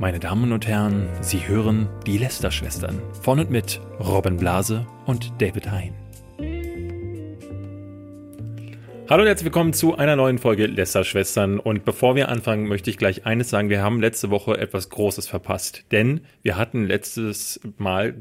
Meine 0.00 0.20
Damen 0.20 0.52
und 0.52 0.68
Herren, 0.68 1.08
Sie 1.22 1.48
hören 1.48 1.88
die 2.06 2.18
Lester-Schwestern 2.18 3.02
von 3.20 3.40
und 3.40 3.50
mit 3.50 3.80
Robin 3.98 4.36
Blase 4.36 4.86
und 5.06 5.32
David 5.42 5.72
Hein. 5.72 5.92
Hallo 9.10 9.22
und 9.22 9.26
herzlich 9.26 9.46
willkommen 9.46 9.72
zu 9.72 9.96
einer 9.96 10.14
neuen 10.14 10.38
Folge 10.38 10.66
Lester-Schwestern. 10.66 11.58
Und 11.58 11.84
bevor 11.84 12.14
wir 12.14 12.28
anfangen, 12.28 12.68
möchte 12.68 12.90
ich 12.90 12.96
gleich 12.96 13.26
eines 13.26 13.50
sagen. 13.50 13.70
Wir 13.70 13.82
haben 13.82 14.00
letzte 14.00 14.30
Woche 14.30 14.56
etwas 14.56 14.88
Großes 14.88 15.26
verpasst. 15.26 15.86
Denn 15.90 16.20
wir 16.42 16.56
hatten 16.56 16.86
letztes 16.86 17.58
Mal 17.76 18.12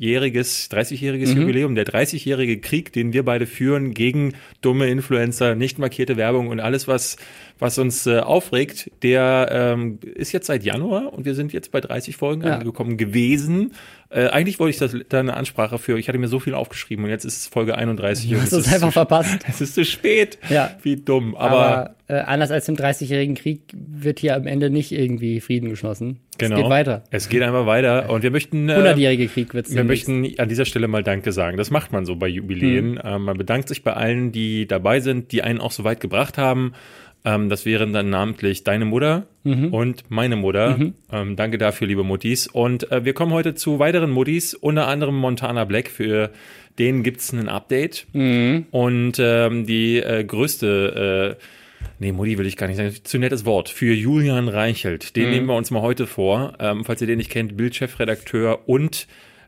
30-jähriges 0.00 0.70
30-jähriges 0.70 1.34
mhm. 1.34 1.40
Jubiläum. 1.42 1.74
Der 1.74 1.86
30-jährige 1.86 2.60
Krieg, 2.60 2.92
den 2.92 3.12
wir 3.12 3.24
beide 3.24 3.46
führen 3.46 3.94
gegen 3.94 4.34
dumme 4.60 4.88
Influencer, 4.88 5.54
nicht 5.54 5.78
markierte 5.78 6.16
Werbung 6.16 6.48
und 6.48 6.60
alles, 6.60 6.88
was 6.88 7.16
was 7.58 7.78
uns 7.78 8.06
äh, 8.06 8.18
aufregt, 8.18 8.90
der 9.02 9.48
ähm, 9.50 9.98
ist 10.02 10.32
jetzt 10.32 10.48
seit 10.48 10.64
Januar 10.64 11.12
und 11.12 11.24
wir 11.24 11.34
sind 11.34 11.52
jetzt 11.52 11.70
bei 11.70 11.80
30 11.80 12.16
Folgen 12.16 12.42
ja. 12.42 12.58
angekommen 12.58 12.96
gewesen. 12.96 13.72
Äh, 14.10 14.26
eigentlich 14.26 14.58
wollte 14.58 14.70
ich 14.70 14.78
das, 14.78 14.96
da 15.08 15.20
eine 15.20 15.34
Ansprache 15.34 15.78
für. 15.78 15.98
Ich 15.98 16.08
hatte 16.08 16.18
mir 16.18 16.28
so 16.28 16.40
viel 16.40 16.54
aufgeschrieben 16.54 17.04
und 17.04 17.10
jetzt 17.10 17.24
ist 17.24 17.36
es 17.38 17.46
Folge 17.46 17.76
31. 17.76 18.28
Du 18.28 18.40
hast 18.40 18.52
es 18.52 18.72
einfach 18.72 18.92
verpasst. 18.92 19.38
Es 19.48 19.60
ist 19.60 19.74
zu 19.74 19.84
spät. 19.84 20.38
Ja. 20.50 20.76
Wie 20.82 20.96
dumm. 20.96 21.36
Aber, 21.36 21.66
Aber 21.66 21.94
äh, 22.06 22.14
anders 22.14 22.50
als 22.50 22.68
im 22.68 22.76
30-jährigen 22.76 23.34
Krieg 23.34 23.62
wird 23.72 24.18
hier 24.18 24.36
am 24.36 24.46
Ende 24.46 24.68
nicht 24.68 24.92
irgendwie 24.92 25.40
Frieden 25.40 25.70
geschlossen. 25.70 26.20
Genau. 26.36 26.56
Es 26.56 26.62
geht 26.62 26.70
weiter. 26.70 27.04
Es 27.10 27.28
geht 27.28 27.42
einfach 27.42 27.66
weiter 27.66 28.10
und 28.10 28.22
wir 28.22 28.30
möchten. 28.30 28.68
Äh, 28.68 28.74
100-jährige 28.74 29.28
Krieg 29.28 29.54
wird's. 29.54 29.74
Wir 29.74 29.84
möchten 29.84 30.28
an 30.38 30.48
dieser 30.48 30.66
Stelle 30.66 30.86
mal 30.86 31.02
Danke 31.02 31.32
sagen. 31.32 31.56
Das 31.56 31.70
macht 31.70 31.92
man 31.92 32.04
so 32.04 32.16
bei 32.16 32.28
Jubiläen. 32.28 32.98
Hm. 32.98 33.06
Äh, 33.06 33.18
man 33.18 33.38
bedankt 33.38 33.68
sich 33.68 33.82
bei 33.82 33.94
allen, 33.94 34.32
die 34.32 34.66
dabei 34.66 35.00
sind, 35.00 35.32
die 35.32 35.42
einen 35.42 35.60
auch 35.60 35.72
so 35.72 35.84
weit 35.84 36.00
gebracht 36.00 36.36
haben. 36.36 36.74
Ähm, 37.24 37.48
das 37.48 37.64
wären 37.64 37.94
dann 37.94 38.10
namentlich 38.10 38.64
deine 38.64 38.84
Mutter 38.84 39.26
mhm. 39.44 39.72
und 39.72 40.10
meine 40.10 40.36
Mutter. 40.36 40.76
Mhm. 40.76 40.94
Ähm, 41.10 41.36
danke 41.36 41.56
dafür, 41.56 41.86
liebe 41.86 42.04
Muttis. 42.04 42.46
Und 42.46 42.92
äh, 42.92 43.04
wir 43.04 43.14
kommen 43.14 43.32
heute 43.32 43.54
zu 43.54 43.78
weiteren 43.78 44.10
Muttis, 44.10 44.52
unter 44.52 44.88
anderem 44.88 45.16
Montana 45.16 45.64
Black. 45.64 45.88
Für 45.88 46.30
den 46.78 47.02
gibt's 47.02 47.32
ein 47.32 47.48
Update. 47.48 48.06
Mhm. 48.12 48.66
Und 48.70 49.14
ähm, 49.18 49.64
die 49.64 50.00
äh, 50.00 50.22
größte 50.22 51.38
äh, 51.38 51.42
Nee, 51.98 52.12
Mutti 52.12 52.38
will 52.38 52.46
ich 52.46 52.56
gar 52.56 52.66
nicht 52.66 52.76
sagen. 52.76 52.92
Zu 53.02 53.18
nettes 53.18 53.44
Wort. 53.44 53.68
Für 53.68 53.92
Julian 53.92 54.48
Reichelt. 54.48 55.16
Den 55.16 55.26
mhm. 55.26 55.30
nehmen 55.30 55.46
wir 55.46 55.56
uns 55.56 55.70
mal 55.70 55.82
heute 55.82 56.06
vor. 56.06 56.54
Ähm, 56.58 56.84
falls 56.84 57.00
ihr 57.00 57.06
den 57.06 57.18
nicht 57.18 57.30
kennt, 57.30 57.56
Bildchefredakteur 57.56 58.68
und 58.68 59.06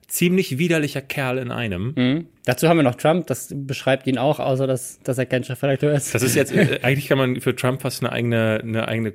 ziemlich 0.09 0.59
widerlicher 0.59 1.03
Kerl 1.03 1.39
in 1.39 1.51
einem. 1.51 1.93
Mhm. 1.97 2.27
Dazu 2.45 2.69
haben 2.69 2.77
wir 2.77 2.85
noch 2.85 2.95
Trump, 2.95 3.27
das 3.27 3.53
beschreibt 3.53 4.07
ihn 4.07 4.19
auch, 4.19 4.39
außer 4.39 4.67
dass, 4.67 5.01
dass 5.01 5.19
er 5.19 5.27
kein 5.27 5.45
Chefredakteur 5.45 5.93
ist. 5.93 6.15
Das 6.15 6.23
ist 6.23 6.37
jetzt, 6.37 6.53
äh, 6.53 6.79
eigentlich 6.83 7.09
kann 7.09 7.19
man 7.19 7.41
für 7.41 7.57
Trump 7.57 7.83
fast 7.83 8.03
eine 8.03 8.13
eigene, 8.13 8.61
eine 8.63 8.89
eigene 8.89 9.15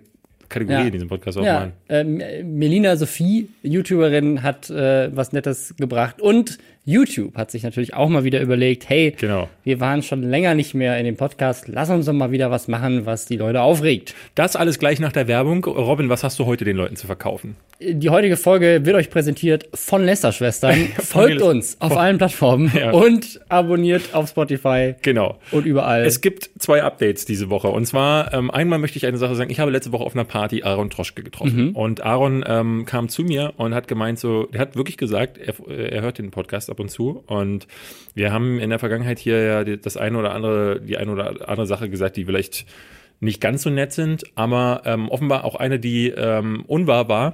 Kategorie 0.50 0.82
ja. 0.82 0.86
in 0.86 0.92
diesem 0.92 1.08
Podcast 1.08 1.38
aufmachen. 1.38 1.72
Ja. 1.90 2.00
Ähm, 2.00 2.22
Melina 2.58 2.98
Sophie, 2.98 3.48
YouTuberin, 3.64 4.44
hat 4.44 4.70
äh, 4.70 5.16
was 5.16 5.32
Nettes 5.32 5.76
gebracht 5.78 6.22
und 6.22 6.58
YouTube 6.84 7.36
hat 7.36 7.52
sich 7.52 7.62
natürlich 7.62 7.94
auch 7.94 8.10
mal 8.10 8.24
wieder 8.24 8.42
überlegt, 8.42 8.90
hey, 8.90 9.16
genau. 9.16 9.50
wir 9.64 9.80
waren 9.80 10.02
schon 10.02 10.24
länger 10.24 10.56
nicht 10.56 10.74
mehr 10.74 10.98
in 10.98 11.06
dem 11.06 11.16
Podcast, 11.16 11.68
lass 11.68 11.92
uns 11.92 12.08
doch 12.08 12.14
mal 12.14 12.32
wieder 12.32 12.50
was 12.50 12.68
machen, 12.68 13.06
was 13.06 13.28
die 13.28 13.38
Leute 13.38 13.62
aufregt. 13.62 14.16
Das 14.34 14.56
alles 14.56 14.80
gleich 14.80 15.00
nach 15.00 15.12
der 15.12 15.28
Werbung. 15.28 15.64
Robin, 15.64 16.10
was 16.10 16.24
hast 16.24 16.40
du 16.40 16.48
heute 16.48 16.66
den 16.66 16.78
Leuten 16.78 16.96
zu 16.96 17.06
verkaufen? 17.06 17.56
Die 17.80 18.10
heutige 18.10 18.36
Folge 18.36 18.82
wird 18.84 18.96
euch 18.96 19.12
präsentiert 19.12 19.70
von 19.76 20.04
Lester-Schwestern. 20.04 20.88
Folgt 21.00 21.42
uns 21.42 21.78
auf 21.80 21.96
allen 21.96 22.18
Plattformen 22.18 22.72
ja. 22.76 22.92
und 22.92 23.40
abonniert 23.50 24.14
auf 24.14 24.30
Spotify. 24.30 24.96
Genau. 25.02 25.40
Und 25.52 25.66
überall. 25.66 26.04
Es 26.04 26.22
gibt 26.22 26.50
zwei 26.60 26.84
Updates 26.84 27.26
diese 27.26 27.50
Woche. 27.50 27.70
Und 27.70 27.86
zwar, 27.86 28.34
ähm, 28.34 28.50
einmal 28.52 28.80
möchte 28.80 28.98
ich 28.98 29.06
eine 29.06 29.18
Sache 29.18 29.36
sagen. 29.36 29.50
Ich 29.52 29.60
habe 29.60 29.72
letzte 29.72 29.92
Woche 29.92 30.04
auf 30.04 30.14
einer 30.14 30.26
Party 30.26 30.64
Aaron 30.64 30.90
Troschke 30.90 31.24
getroffen. 31.24 31.70
Mhm. 31.70 31.76
Und 31.76 32.04
Aaron 32.04 32.44
ähm, 32.48 32.86
kam 32.86 33.10
zu 33.10 33.24
mir 33.24 33.54
und 33.58 33.74
hat 33.76 33.88
gemeint 33.88 34.20
so, 34.20 34.48
er 34.52 34.60
hat 34.60 34.76
wirklich 34.76 34.98
gesagt, 34.98 35.38
er, 35.40 35.56
er 35.70 36.02
hört 36.02 36.20
den 36.20 36.30
Podcast 36.30 36.71
ab 36.72 36.80
und 36.80 36.90
zu. 36.90 37.24
Und 37.28 37.68
wir 38.16 38.32
haben 38.32 38.60
in 38.60 38.70
der 38.70 38.80
Vergangenheit 38.80 39.20
hier 39.20 39.42
ja 39.44 39.64
das 39.64 39.98
eine 39.98 40.18
oder 40.18 40.34
andere, 40.34 40.82
die 40.82 40.98
eine 40.98 41.12
oder 41.12 41.48
andere 41.50 41.68
Sache 41.68 41.90
gesagt, 41.90 42.18
die 42.18 42.26
vielleicht 42.26 42.66
nicht 43.20 43.40
ganz 43.40 43.62
so 43.62 43.70
nett 43.70 43.94
sind, 43.94 44.24
aber 44.36 44.82
ähm, 44.86 45.10
offenbar 45.10 45.44
auch 45.46 45.56
eine, 45.56 45.80
die 45.80 46.10
ähm, 46.10 46.64
unwahr 46.66 47.08
war. 47.08 47.34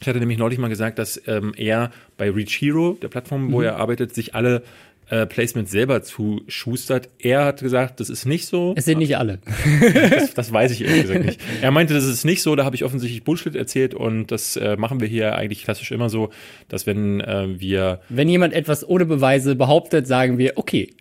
Ich 0.00 0.08
hatte 0.08 0.18
nämlich 0.18 0.38
neulich 0.38 0.58
mal 0.58 0.68
gesagt, 0.68 0.98
dass 0.98 1.22
ähm, 1.28 1.52
er 1.56 1.92
bei 2.16 2.28
Reach 2.28 2.60
Hero, 2.60 2.98
der 3.00 3.06
Plattform, 3.06 3.52
wo 3.52 3.58
mhm. 3.58 3.66
er 3.66 3.76
arbeitet, 3.76 4.12
sich 4.14 4.34
alle 4.34 4.64
äh, 5.12 5.26
Placements 5.26 5.70
selber 5.70 6.02
zuschustert. 6.02 7.10
Er 7.18 7.44
hat 7.44 7.60
gesagt, 7.60 8.00
das 8.00 8.08
ist 8.08 8.24
nicht 8.24 8.46
so. 8.46 8.72
Es 8.78 8.86
sind 8.86 8.96
nicht 8.96 9.18
alle. 9.18 9.40
das, 10.10 10.32
das, 10.32 10.52
weiß 10.52 10.72
ich 10.72 10.82
ehrlich 10.86 11.02
gesagt 11.02 11.24
nicht. 11.26 11.40
Er 11.60 11.70
meinte, 11.70 11.92
das 11.92 12.06
ist 12.06 12.24
nicht 12.24 12.40
so, 12.40 12.56
da 12.56 12.64
habe 12.64 12.76
ich 12.76 12.82
offensichtlich 12.82 13.22
Bullshit 13.22 13.54
erzählt 13.54 13.92
und 13.92 14.28
das 14.28 14.56
äh, 14.56 14.76
machen 14.76 15.00
wir 15.00 15.08
hier 15.08 15.34
eigentlich 15.36 15.64
klassisch 15.64 15.92
immer 15.92 16.08
so, 16.08 16.30
dass 16.68 16.86
wenn 16.86 17.20
äh, 17.20 17.60
wir. 17.60 18.00
Wenn 18.08 18.26
jemand 18.30 18.54
etwas 18.54 18.88
ohne 18.88 19.04
Beweise 19.04 19.54
behauptet, 19.54 20.06
sagen 20.06 20.38
wir, 20.38 20.52
okay, 20.56 20.94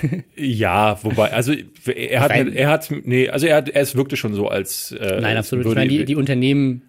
ja, 0.36 1.02
wobei, 1.02 1.32
also 1.32 1.52
er 1.52 2.20
hat, 2.20 2.30
er 2.30 2.70
hat, 2.70 2.92
nee, 3.02 3.28
also 3.28 3.46
er 3.48 3.56
hat, 3.56 3.68
es 3.68 3.96
wirkte 3.96 4.16
schon 4.16 4.34
so 4.34 4.46
als. 4.46 4.92
Äh, 4.92 5.20
Nein, 5.20 5.36
absolut. 5.36 5.66
Ich 5.66 5.74
meine, 5.74 5.88
die, 5.88 6.04
die 6.04 6.16
Unternehmen 6.16 6.82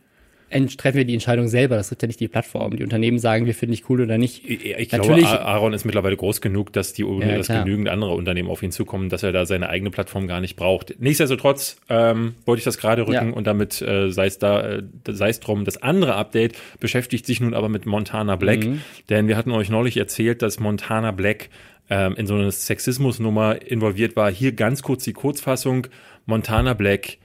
treffen 0.77 0.97
wir 0.97 1.05
die 1.05 1.13
Entscheidung 1.13 1.47
selber. 1.47 1.75
Das 1.75 1.89
trifft 1.89 2.01
ja 2.01 2.07
nicht 2.07 2.19
die 2.19 2.27
Plattform. 2.27 2.75
Die 2.75 2.83
Unternehmen 2.83 3.19
sagen, 3.19 3.45
wir 3.45 3.53
finden 3.53 3.73
dich 3.73 3.89
cool 3.89 4.01
oder 4.01 4.17
nicht. 4.17 4.47
Ich, 4.49 4.65
ich 4.65 4.91
Natürlich, 4.91 5.25
glaube, 5.25 5.45
Aaron 5.45 5.73
ist 5.73 5.85
mittlerweile 5.85 6.15
groß 6.15 6.41
genug, 6.41 6.73
dass 6.73 6.93
die 6.93 7.03
ja, 7.03 7.37
dass 7.37 7.47
genügend 7.47 7.89
andere 7.89 8.11
Unternehmen 8.11 8.49
auf 8.49 8.63
ihn 8.63 8.71
zukommen, 8.71 9.09
dass 9.09 9.23
er 9.23 9.31
da 9.31 9.45
seine 9.45 9.69
eigene 9.69 9.91
Plattform 9.91 10.27
gar 10.27 10.41
nicht 10.41 10.55
braucht. 10.55 10.95
Nichtsdestotrotz 10.99 11.77
ähm, 11.89 12.35
wollte 12.45 12.59
ich 12.59 12.65
das 12.65 12.77
gerade 12.77 13.03
rücken 13.03 13.29
ja. 13.29 13.33
und 13.33 13.47
damit 13.47 13.81
äh, 13.81 14.11
sei 14.11 14.27
es 14.27 14.39
da, 14.39 14.61
äh, 14.61 14.83
sei 15.07 15.29
es 15.29 15.39
drum. 15.39 15.65
Das 15.65 15.81
andere 15.81 16.15
Update 16.15 16.57
beschäftigt 16.79 17.25
sich 17.25 17.41
nun 17.41 17.53
aber 17.53 17.69
mit 17.69 17.85
Montana 17.85 18.35
Black, 18.35 18.65
mhm. 18.65 18.81
denn 19.09 19.27
wir 19.27 19.37
hatten 19.37 19.51
euch 19.51 19.69
neulich 19.69 19.97
erzählt, 19.97 20.41
dass 20.41 20.59
Montana 20.59 21.11
Black 21.11 21.49
ähm, 21.89 22.15
in 22.15 22.27
so 22.27 22.35
eine 22.35 22.51
Sexismusnummer 22.51 23.61
involviert 23.61 24.15
war. 24.15 24.31
Hier 24.31 24.53
ganz 24.53 24.81
kurz 24.81 25.03
die 25.03 25.13
Kurzfassung. 25.13 25.87
Montana 26.25 26.73
Black 26.73 27.17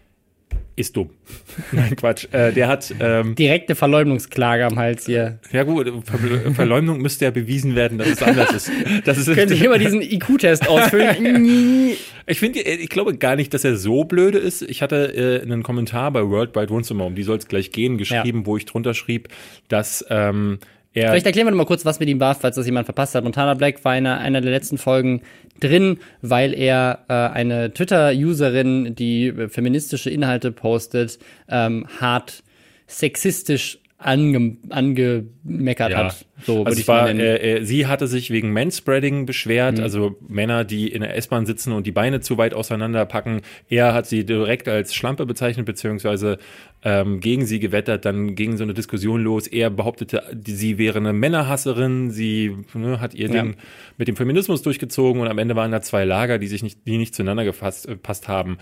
ist 0.77 0.97
dumm. 0.97 1.11
Nein, 1.73 1.97
Quatsch. 1.97 2.27
Äh, 2.33 2.53
der 2.53 2.69
hat 2.69 2.95
ähm, 3.01 3.35
direkte 3.35 3.75
Verleumdungsklage 3.75 4.67
am 4.67 4.79
Hals 4.79 5.07
hier. 5.07 5.39
Ja 5.53 5.65
gut, 5.65 5.91
Ver 6.05 6.53
Verleumdung 6.53 7.01
müsste 7.01 7.27
ja 7.27 7.31
bewiesen 7.31 7.75
werden, 7.75 7.99
dass 7.99 8.09
es 8.09 8.23
anders 8.23 8.53
ist. 8.53 8.71
Das 9.05 9.19
ist 9.19 9.33
Können 9.35 9.49
Sie 9.49 9.65
immer 9.65 9.79
diesen 9.79 10.01
IQ-Test 10.03 10.69
ausfüllen? 10.69 11.97
ich 12.27 12.39
finde, 12.39 12.61
ich 12.61 12.89
glaube 12.89 13.17
gar 13.17 13.37
nicht, 13.37 13.53
dass 13.55 13.65
er 13.65 13.77
so 13.77 14.05
blöde 14.05 14.39
ist. 14.39 14.63
Ich 14.63 14.83
hatte 14.83 15.15
äh, 15.15 15.43
einen 15.43 15.63
Kommentar 15.63 16.11
bei 16.13 16.23
Worldwide 16.23 16.71
Wohnzimmer, 16.71 17.07
um 17.07 17.15
die 17.15 17.23
soll 17.23 17.39
es 17.39 17.49
gleich 17.49 17.73
gehen, 17.73 17.99
geschrieben, 17.99 18.41
ja. 18.41 18.47
wo 18.47 18.57
ich 18.57 18.65
drunter 18.65 18.95
schrieb, 18.95 19.29
dass 19.69 20.05
ähm, 20.11 20.59
er 20.95 21.11
Vielleicht 21.11 21.27
erklären 21.27 21.47
wir 21.47 21.51
noch 21.51 21.59
mal 21.59 21.67
kurz, 21.67 21.85
was 21.85 22.01
mit 22.01 22.09
ihm 22.09 22.21
war, 22.21 22.35
falls 22.35 22.57
das 22.57 22.67
jemand 22.67 22.87
verpasst 22.87 23.15
hat. 23.15 23.25
Montana 23.25 23.55
Black 23.55 23.85
war 23.85 23.97
in 23.97 24.07
einer, 24.07 24.41
der 24.41 24.51
letzten 24.51 24.79
Folgen 24.79 25.23
drin, 25.61 25.99
weil 26.23 26.55
er 26.55 27.05
äh, 27.09 27.13
eine 27.13 27.73
Twitter-Userin, 27.73 28.95
die 28.95 29.33
feministische 29.49 30.11
Inhalte 30.11 30.51
postet, 30.53 31.19
ähm, 31.49 31.87
hart 32.01 32.43
sexistisch 32.87 33.79
ange, 33.99 34.57
angemeckert 34.71 35.91
ja. 35.91 36.05
hat. 36.05 36.27
So 36.45 36.65
also 36.65 36.81
es 36.81 36.87
war, 36.87 37.11
äh, 37.11 37.59
äh, 37.59 37.65
sie 37.65 37.89
hatte 37.89 38.07
sich 38.07 38.31
wegen 38.31 38.53
Manspreading 38.53 39.27
beschwert, 39.27 39.79
mhm. 39.79 39.83
also 39.83 40.17
Männer, 40.29 40.65
die 40.65 40.89
in 40.89 41.03
der 41.03 41.17
S-Bahn 41.17 41.47
sitzen 41.47 41.73
und 41.73 41.85
die 41.85 41.91
Beine 41.91 42.21
zu 42.21 42.39
weit 42.39 42.55
auseinander 42.55 43.05
packen. 43.07 43.41
Er 43.69 43.93
hat 43.95 44.07
sie 44.07 44.25
direkt 44.25 44.69
als 44.69 44.95
Schlampe 44.95 45.27
bezeichnet, 45.27 45.67
beziehungsweise 45.67 46.39
ähm, 46.85 47.19
gegen 47.19 47.45
sie 47.45 47.59
gewettert. 47.59 48.05
Dann 48.05 48.37
ging 48.37 48.57
so 48.57 48.63
eine 48.63 48.73
Diskussion 48.73 49.23
los. 49.23 49.49
Er 49.49 49.69
behauptete, 49.71 50.23
sie 50.47 50.79
wäre 50.79 50.99
eine 50.99 51.13
Männerhasserin. 51.13 52.13
Sie 52.13 52.55
ne, 52.75 53.01
hat 53.01 53.15
ihr 53.15 53.27
ja. 53.27 53.43
Ding 53.43 53.57
mit 53.97 54.07
dem 54.07 54.15
Feminismus 54.15 54.63
durchgezogen 54.63 55.21
und 55.21 55.27
am 55.27 55.39
Ende 55.39 55.57
waren 55.57 55.73
da 55.73 55.83
zwei 55.83 56.05
Lager, 56.05 56.39
die 56.39 56.47
sich 56.47 56.63
nicht, 56.63 56.87
die 56.87 56.99
nicht 56.99 57.17
zueinander 57.17 57.45
gefasst, 57.45 57.89
äh, 57.89 57.97
passt 57.97 58.29
haben. 58.29 58.59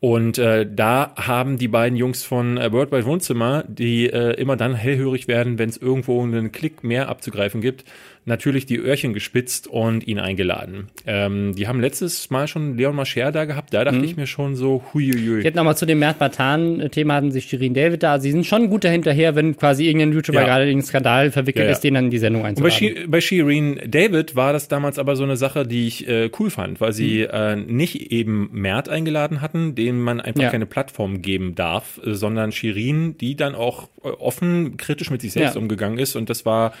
Und 0.00 0.38
äh, 0.38 0.64
da 0.70 1.12
haben 1.16 1.58
die 1.58 1.66
beiden 1.66 1.96
Jungs 1.98 2.22
von 2.22 2.56
äh, 2.56 2.70
World 2.72 2.92
Wide 2.92 3.04
Wohnzimmer, 3.04 3.64
die 3.66 4.06
äh, 4.06 4.34
immer 4.40 4.56
dann 4.56 4.74
hellhörig 4.74 5.26
werden, 5.26 5.58
wenn 5.58 5.68
es 5.68 5.76
irgendwo 5.76 6.22
einen 6.22 6.52
Klick 6.52 6.84
mehr 6.84 7.08
abzugreifen 7.08 7.60
gibt, 7.60 7.84
natürlich 8.28 8.66
die 8.66 8.78
Öhrchen 8.78 9.14
gespitzt 9.14 9.66
und 9.66 10.06
ihn 10.06 10.18
eingeladen. 10.18 10.88
Ähm, 11.06 11.54
die 11.54 11.66
haben 11.66 11.80
letztes 11.80 12.30
Mal 12.30 12.46
schon 12.46 12.76
Leon 12.76 12.94
Mascher 12.94 13.32
da 13.32 13.44
gehabt, 13.44 13.74
da 13.74 13.84
dachte 13.84 13.98
mhm. 13.98 14.04
ich 14.04 14.16
mir 14.16 14.26
schon 14.26 14.54
so, 14.54 14.84
huiuiui. 14.92 15.42
Jetzt 15.42 15.56
nochmal 15.56 15.76
zu 15.76 15.86
dem 15.86 15.98
Mert 15.98 16.18
Batan-Thema 16.18 17.14
hatten 17.14 17.32
sich 17.32 17.46
Shirin 17.46 17.74
David 17.74 18.02
da. 18.02 18.20
Sie 18.20 18.30
sind 18.30 18.46
schon 18.46 18.68
gut 18.68 18.84
dahinterher, 18.84 19.34
wenn 19.34 19.56
quasi 19.56 19.86
irgendein 19.86 20.12
YouTuber 20.12 20.40
ja. 20.40 20.46
gerade 20.46 20.70
in 20.70 20.78
den 20.78 20.84
Skandal 20.84 21.30
verwickelt 21.30 21.64
ja, 21.64 21.70
ja. 21.70 21.72
ist, 21.72 21.80
den 21.80 21.94
dann 21.94 22.06
in 22.06 22.10
die 22.10 22.18
Sendung 22.18 22.44
einzuladen. 22.44 22.94
bei, 22.94 23.06
bei 23.06 23.20
Shirin 23.20 23.80
David 23.86 24.36
war 24.36 24.52
das 24.52 24.68
damals 24.68 24.98
aber 24.98 25.16
so 25.16 25.24
eine 25.24 25.36
Sache, 25.36 25.66
die 25.66 25.88
ich 25.88 26.06
äh, 26.06 26.30
cool 26.38 26.50
fand, 26.50 26.80
weil 26.80 26.92
sie 26.92 27.20
mhm. 27.20 27.32
äh, 27.32 27.56
nicht 27.56 28.12
eben 28.12 28.50
Mert 28.52 28.88
eingeladen 28.88 29.40
hatten, 29.40 29.74
dem 29.74 30.00
man 30.00 30.20
einfach 30.20 30.50
keine 30.50 30.66
Plattform 30.66 31.22
geben 31.22 31.54
darf, 31.54 32.00
äh, 32.04 32.12
sondern 32.14 32.52
Shirin, 32.52 33.16
die 33.18 33.34
dann 33.34 33.54
auch 33.54 33.88
äh, 34.04 34.08
offen 34.08 34.76
kritisch 34.76 35.10
mit 35.10 35.20
sich 35.20 35.32
selbst 35.32 35.56
umgegangen 35.56 35.98
ist 35.98 36.14
und 36.16 36.30
das 36.30 36.44
war 36.44 36.72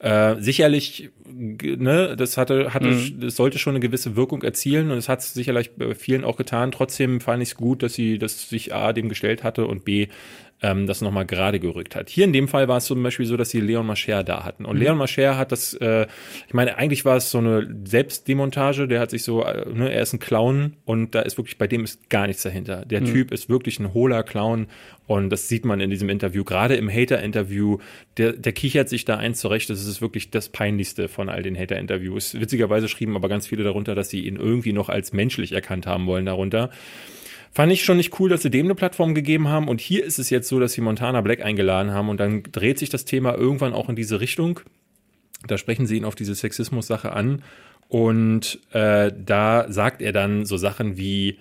äh, 0.00 0.36
sicherlich 0.40 1.10
ne, 1.26 2.16
das 2.16 2.36
hatte, 2.36 2.72
hatte, 2.74 2.88
mhm. 2.88 3.20
das 3.20 3.36
sollte 3.36 3.58
schon 3.58 3.74
eine 3.74 3.80
gewisse 3.80 4.16
Wirkung 4.16 4.42
erzielen 4.42 4.90
und 4.90 4.98
es 4.98 5.08
hat 5.08 5.22
sicherlich 5.22 5.72
bei 5.76 5.94
vielen 5.94 6.24
auch 6.24 6.36
getan. 6.36 6.72
Trotzdem 6.72 7.20
fand 7.20 7.42
ich 7.42 7.50
es 7.50 7.54
gut, 7.56 7.82
dass 7.82 7.94
sie, 7.94 8.18
dass 8.18 8.48
sich 8.48 8.74
A 8.74 8.92
dem 8.92 9.08
gestellt 9.08 9.44
hatte 9.44 9.66
und 9.66 9.84
B 9.84 10.08
ähm, 10.62 10.86
das 10.86 11.00
nochmal 11.00 11.26
gerade 11.26 11.60
gerückt 11.60 11.96
hat. 11.96 12.10
Hier 12.10 12.24
in 12.24 12.32
dem 12.32 12.48
Fall 12.48 12.68
war 12.68 12.78
es 12.78 12.84
zum 12.84 13.02
Beispiel 13.02 13.26
so, 13.26 13.36
dass 13.36 13.50
sie 13.50 13.60
Leon 13.60 13.86
Mascher 13.86 14.24
da 14.24 14.44
hatten. 14.44 14.64
Und 14.64 14.76
mhm. 14.76 14.82
Leon 14.82 14.98
Mascher 14.98 15.36
hat 15.36 15.52
das, 15.52 15.74
äh, 15.74 16.06
ich 16.46 16.54
meine, 16.54 16.76
eigentlich 16.76 17.04
war 17.04 17.16
es 17.16 17.30
so 17.30 17.38
eine 17.38 17.68
Selbstdemontage, 17.84 18.86
der 18.86 19.00
hat 19.00 19.10
sich 19.10 19.22
so, 19.22 19.44
äh, 19.44 19.68
ne, 19.72 19.90
er 19.92 20.02
ist 20.02 20.12
ein 20.12 20.18
Clown 20.18 20.76
und 20.84 21.14
da 21.14 21.20
ist 21.20 21.38
wirklich, 21.38 21.58
bei 21.58 21.66
dem 21.66 21.84
ist 21.84 22.10
gar 22.10 22.26
nichts 22.26 22.42
dahinter. 22.42 22.84
Der 22.84 23.00
mhm. 23.00 23.06
Typ 23.06 23.32
ist 23.32 23.48
wirklich 23.48 23.78
ein 23.78 23.94
hohler 23.94 24.22
Clown 24.22 24.66
und 25.06 25.30
das 25.30 25.48
sieht 25.48 25.64
man 25.64 25.80
in 25.80 25.90
diesem 25.90 26.08
Interview, 26.08 26.44
gerade 26.44 26.76
im 26.76 26.90
Hater-Interview, 26.90 27.78
der, 28.16 28.32
der 28.32 28.52
kichert 28.52 28.88
sich 28.88 29.04
da 29.04 29.16
eins 29.16 29.40
zurecht. 29.40 29.70
Das 29.70 29.84
ist 29.84 30.00
wirklich 30.00 30.30
das 30.30 30.50
Peinlichste 30.50 31.08
von 31.08 31.28
all 31.28 31.42
den 31.42 31.58
Hater-Interviews. 31.58 32.38
Witzigerweise 32.38 32.88
schrieben 32.88 33.16
aber 33.16 33.28
ganz 33.28 33.46
viele 33.46 33.64
darunter, 33.64 33.94
dass 33.94 34.10
sie 34.10 34.20
ihn 34.20 34.36
irgendwie 34.36 34.72
noch 34.72 34.88
als 34.88 35.12
menschlich 35.12 35.52
erkannt 35.52 35.86
haben 35.86 36.06
wollen 36.06 36.26
darunter. 36.26 36.70
Fand 37.52 37.72
ich 37.72 37.84
schon 37.84 37.96
nicht 37.96 38.18
cool, 38.20 38.28
dass 38.28 38.42
sie 38.42 38.50
dem 38.50 38.66
eine 38.66 38.74
Plattform 38.74 39.14
gegeben 39.14 39.48
haben. 39.48 39.68
Und 39.68 39.80
hier 39.80 40.04
ist 40.04 40.18
es 40.18 40.30
jetzt 40.30 40.48
so, 40.48 40.60
dass 40.60 40.72
sie 40.72 40.80
Montana 40.80 41.20
Black 41.20 41.42
eingeladen 41.44 41.92
haben 41.92 42.08
und 42.08 42.20
dann 42.20 42.44
dreht 42.44 42.78
sich 42.78 42.90
das 42.90 43.04
Thema 43.04 43.34
irgendwann 43.34 43.72
auch 43.72 43.88
in 43.88 43.96
diese 43.96 44.20
Richtung. 44.20 44.60
Da 45.46 45.58
sprechen 45.58 45.86
sie 45.86 45.96
ihn 45.96 46.04
auf 46.04 46.14
diese 46.14 46.34
Sexismus-Sache 46.34 47.12
an. 47.12 47.42
Und 47.88 48.60
äh, 48.72 49.12
da 49.12 49.66
sagt 49.68 50.00
er 50.00 50.12
dann 50.12 50.44
so 50.44 50.56
Sachen 50.56 50.96
wie, 50.96 51.38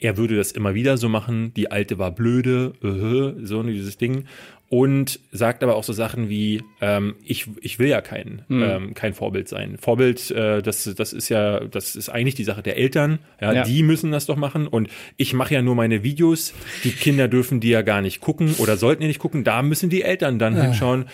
er 0.00 0.16
würde 0.16 0.36
das 0.36 0.50
immer 0.50 0.74
wieder 0.74 0.96
so 0.96 1.08
machen, 1.08 1.54
die 1.54 1.70
alte 1.70 1.96
war 1.96 2.10
blöde, 2.10 2.72
uh, 2.82 3.46
so 3.46 3.62
dieses 3.62 3.98
Ding 3.98 4.24
und 4.72 5.20
sagt 5.32 5.62
aber 5.62 5.76
auch 5.76 5.84
so 5.84 5.92
Sachen 5.92 6.30
wie 6.30 6.62
ähm, 6.80 7.16
ich 7.26 7.46
ich 7.60 7.78
will 7.78 7.88
ja 7.88 8.00
kein 8.00 8.40
mhm. 8.48 8.62
ähm, 8.62 8.94
kein 8.94 9.12
Vorbild 9.12 9.46
sein. 9.46 9.76
Vorbild 9.76 10.30
äh, 10.30 10.62
das 10.62 10.84
das 10.96 11.12
ist 11.12 11.28
ja 11.28 11.60
das 11.60 11.94
ist 11.94 12.08
eigentlich 12.08 12.36
die 12.36 12.44
Sache 12.44 12.62
der 12.62 12.78
Eltern. 12.78 13.18
Ja, 13.38 13.52
ja. 13.52 13.64
die 13.64 13.82
müssen 13.82 14.10
das 14.12 14.24
doch 14.24 14.36
machen 14.36 14.66
und 14.66 14.88
ich 15.18 15.34
mache 15.34 15.52
ja 15.52 15.60
nur 15.60 15.74
meine 15.74 16.02
Videos. 16.02 16.54
Die 16.84 16.92
Kinder 16.92 17.28
dürfen 17.28 17.60
die 17.60 17.68
ja 17.68 17.82
gar 17.82 18.00
nicht 18.00 18.22
gucken 18.22 18.54
oder 18.60 18.78
sollten 18.78 19.02
die 19.02 19.08
nicht 19.08 19.18
gucken. 19.18 19.44
Da 19.44 19.60
müssen 19.60 19.90
die 19.90 20.04
Eltern 20.04 20.38
dann 20.38 20.56
ja. 20.56 20.62
hinschauen. 20.62 21.04